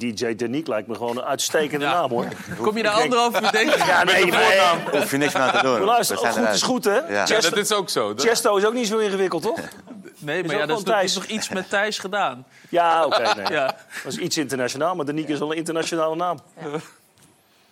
DJ 0.00 0.34
Danique 0.34 0.70
lijkt 0.70 0.88
me 0.88 0.94
gewoon 0.94 1.16
een 1.16 1.24
uitstekende 1.24 1.84
Ja. 1.86 1.92
naam, 1.92 2.10
hoor. 2.10 2.26
Kom 2.62 2.76
je 2.76 2.82
daar 2.82 2.92
anderhalf 3.02 3.40
uur 3.40 3.50
denken? 3.52 3.78
Ja, 3.86 4.04
nee, 4.04 4.26
maar, 4.26 4.82
Hoef 4.90 5.10
je 5.10 5.16
niks 5.16 5.32
meer 5.34 5.42
aan 5.42 5.52
te 5.52 5.62
doen. 5.62 5.72
Maar 5.72 5.82
luister, 5.86 6.16
goed 6.16 6.48
is 6.48 6.62
goed, 6.62 6.84
hè? 6.84 6.96
Ja. 6.98 7.08
Ja, 7.12 7.26
Chesto, 7.26 7.50
dat 7.50 7.58
is 7.58 7.72
ook 7.72 7.88
zo. 7.88 8.14
Dat- 8.14 8.26
Chesto 8.26 8.56
is 8.56 8.64
ook 8.64 8.74
niet 8.74 8.86
zo 8.86 8.98
ingewikkeld, 8.98 9.42
toch? 9.42 9.58
Nee, 10.22 10.44
maar 10.44 10.56
ja, 10.56 10.66
dat 10.66 11.02
is, 11.02 11.14
nog 11.14 11.24
iets 11.24 11.48
met 11.48 11.68
Thijs 11.68 11.98
gedaan. 11.98 12.44
Ja, 12.68 13.04
oké. 13.06 13.34
nee. 13.34 13.50
Ja. 13.58 13.76
Dat 14.04 14.12
is 14.12 14.18
iets 14.18 14.36
internationaal, 14.38 14.94
maar 14.94 15.04
Danique 15.04 15.32
is 15.32 15.40
al 15.40 15.50
een 15.50 15.56
internationale 15.56 16.16
naam. 16.16 16.38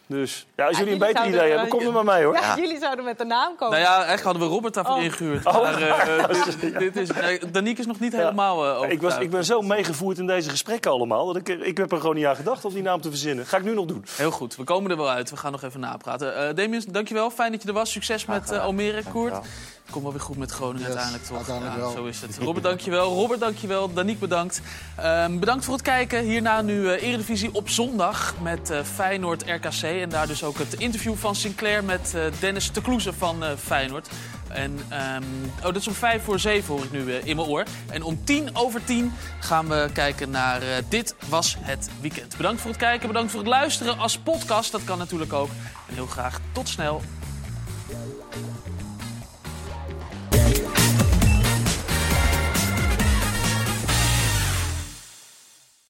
Dus 0.06 0.46
ja, 0.56 0.66
als 0.66 0.72
Ja, 0.76 0.78
jullie 0.84 0.92
een 0.92 1.06
beter 1.12 1.26
idee 1.26 1.50
hebben, 1.50 1.68
kom 1.68 1.86
er 1.86 1.92
maar 1.92 2.04
mee, 2.04 2.24
hoor. 2.24 2.34
Ja, 2.34 2.40
Ja. 2.40 2.56
jullie 2.56 2.78
zouden 2.78 3.04
met 3.04 3.18
de 3.18 3.24
naam 3.24 3.56
komen. 3.56 3.78
Nou 3.78 3.90
ja, 3.90 3.94
eigenlijk 3.94 4.22
hadden 4.22 4.42
we 4.42 4.48
Robert 4.48 4.74
daarvoor 4.74 4.94
Oh. 4.94 5.02
ingehuurd. 5.02 5.44
Maar 5.44 5.82
eh, 5.82 6.18
eh, 6.24 6.44
dit, 6.60 6.78
dit 6.78 6.96
is, 6.96 7.10
nee, 7.10 7.50
Daniek 7.50 7.78
is 7.78 7.86
nog 7.86 8.00
niet 8.00 8.12
helemaal 8.12 8.82
eh 8.84 8.90
ik, 8.90 9.00
was, 9.02 9.18
ik 9.18 9.30
ben 9.30 9.44
zo 9.44 9.60
meegevoerd 9.62 10.18
in 10.18 10.26
deze 10.26 10.50
gesprekken 10.50 10.90
allemaal... 10.90 11.26
dat 11.26 11.36
ik, 11.36 11.48
ik 11.48 11.76
heb 11.76 11.92
er 11.92 12.00
gewoon 12.00 12.14
niet 12.14 12.24
aan 12.24 12.36
gedacht 12.36 12.64
om 12.64 12.72
die 12.72 12.82
naam 12.82 13.00
te 13.00 13.08
verzinnen. 13.08 13.46
Ga 13.46 13.56
ik 13.56 13.62
nu 13.64 13.74
nog 13.74 13.86
doen. 13.86 14.04
Heel 14.16 14.30
goed, 14.30 14.56
we 14.56 14.64
komen 14.64 14.90
er 14.90 14.96
wel 14.96 15.10
uit. 15.10 15.30
We 15.30 15.36
gaan 15.36 15.52
nog 15.52 15.62
even 15.62 15.80
napraten. 15.80 16.36
Eh 16.36 16.54
Damien, 16.54 16.84
dankjewel. 16.88 17.30
Fijn 17.30 17.52
dat 17.52 17.62
je 17.62 17.68
er 17.68 17.74
was. 17.74 17.90
Succes 17.90 18.26
met 18.26 18.52
Almere, 18.58 19.02
Koert. 19.12 19.46
Komt 19.90 20.04
wel 20.04 20.12
weer 20.12 20.22
goed 20.22 20.36
met 20.36 20.50
Groningen 20.50 20.78
Yes, 20.78 20.88
uiteindelijk, 20.88 21.24
toch? 21.24 21.36
uiteindelijk 21.36 21.76
Ja, 21.76 21.80
wel. 21.80 21.90
Zo 21.92 22.04
is 22.04 22.20
het. 22.20 22.38
Robert, 22.38 22.64
dankjewel. 22.64 23.14
Robert, 23.14 23.40
dankjewel. 23.40 23.92
Daniek, 23.92 24.18
bedankt. 24.18 24.60
Ehm, 24.96 25.38
bedankt 25.38 25.64
voor 25.64 25.74
het 25.74 25.82
kijken. 25.82 26.22
Hierna 26.22 26.60
nu 26.62 26.88
eh, 26.88 27.02
Eredivisie 27.02 27.54
op 27.54 27.68
zondag 27.68 28.34
met 28.42 28.70
eh, 28.70 28.82
Feyenoord 28.82 29.42
RKC. 29.42 29.82
En 29.82 30.08
daar 30.08 30.26
dus 30.26 30.44
ook 30.44 30.58
het 30.58 30.74
interview 30.74 31.14
van 31.16 31.34
Sinclair 31.34 31.84
met 31.84 32.14
eh, 32.14 32.22
Dennis 32.40 32.72
de 32.72 32.82
Kloeze 32.82 33.12
van 33.12 33.44
Feyenoord. 33.58 34.08
En, 34.48 34.78
ehm, 34.88 35.22
oh, 35.58 35.62
dat 35.62 35.76
is 35.76 35.88
om 35.88 35.94
vijf 35.94 36.24
voor 36.24 36.38
zeven 36.38 36.74
hoor 36.74 36.84
ik 36.84 36.92
nu 36.92 37.12
in 37.12 37.36
mijn 37.36 37.48
oor. 37.48 37.64
En 37.90 38.02
om 38.02 38.24
tien 38.24 38.56
over 38.56 38.84
tien 38.84 39.12
gaan 39.40 39.68
we 39.68 39.88
kijken 39.92 40.30
naar 40.30 40.60
Dit 40.88 41.14
Was 41.28 41.56
Het 41.60 41.88
Weekend. 42.00 42.36
Bedankt 42.36 42.60
voor 42.60 42.70
het 42.70 42.80
kijken, 42.80 43.08
bedankt 43.08 43.30
voor 43.30 43.40
het 43.40 43.48
luisteren 43.48 43.98
als 43.98 44.18
podcast. 44.18 44.72
Dat 44.72 44.84
kan 44.84 44.98
natuurlijk 44.98 45.32
ook. 45.32 45.50
En 45.88 45.94
heel 45.94 46.06
graag 46.06 46.40
tot 46.52 46.68
snel. 46.68 47.02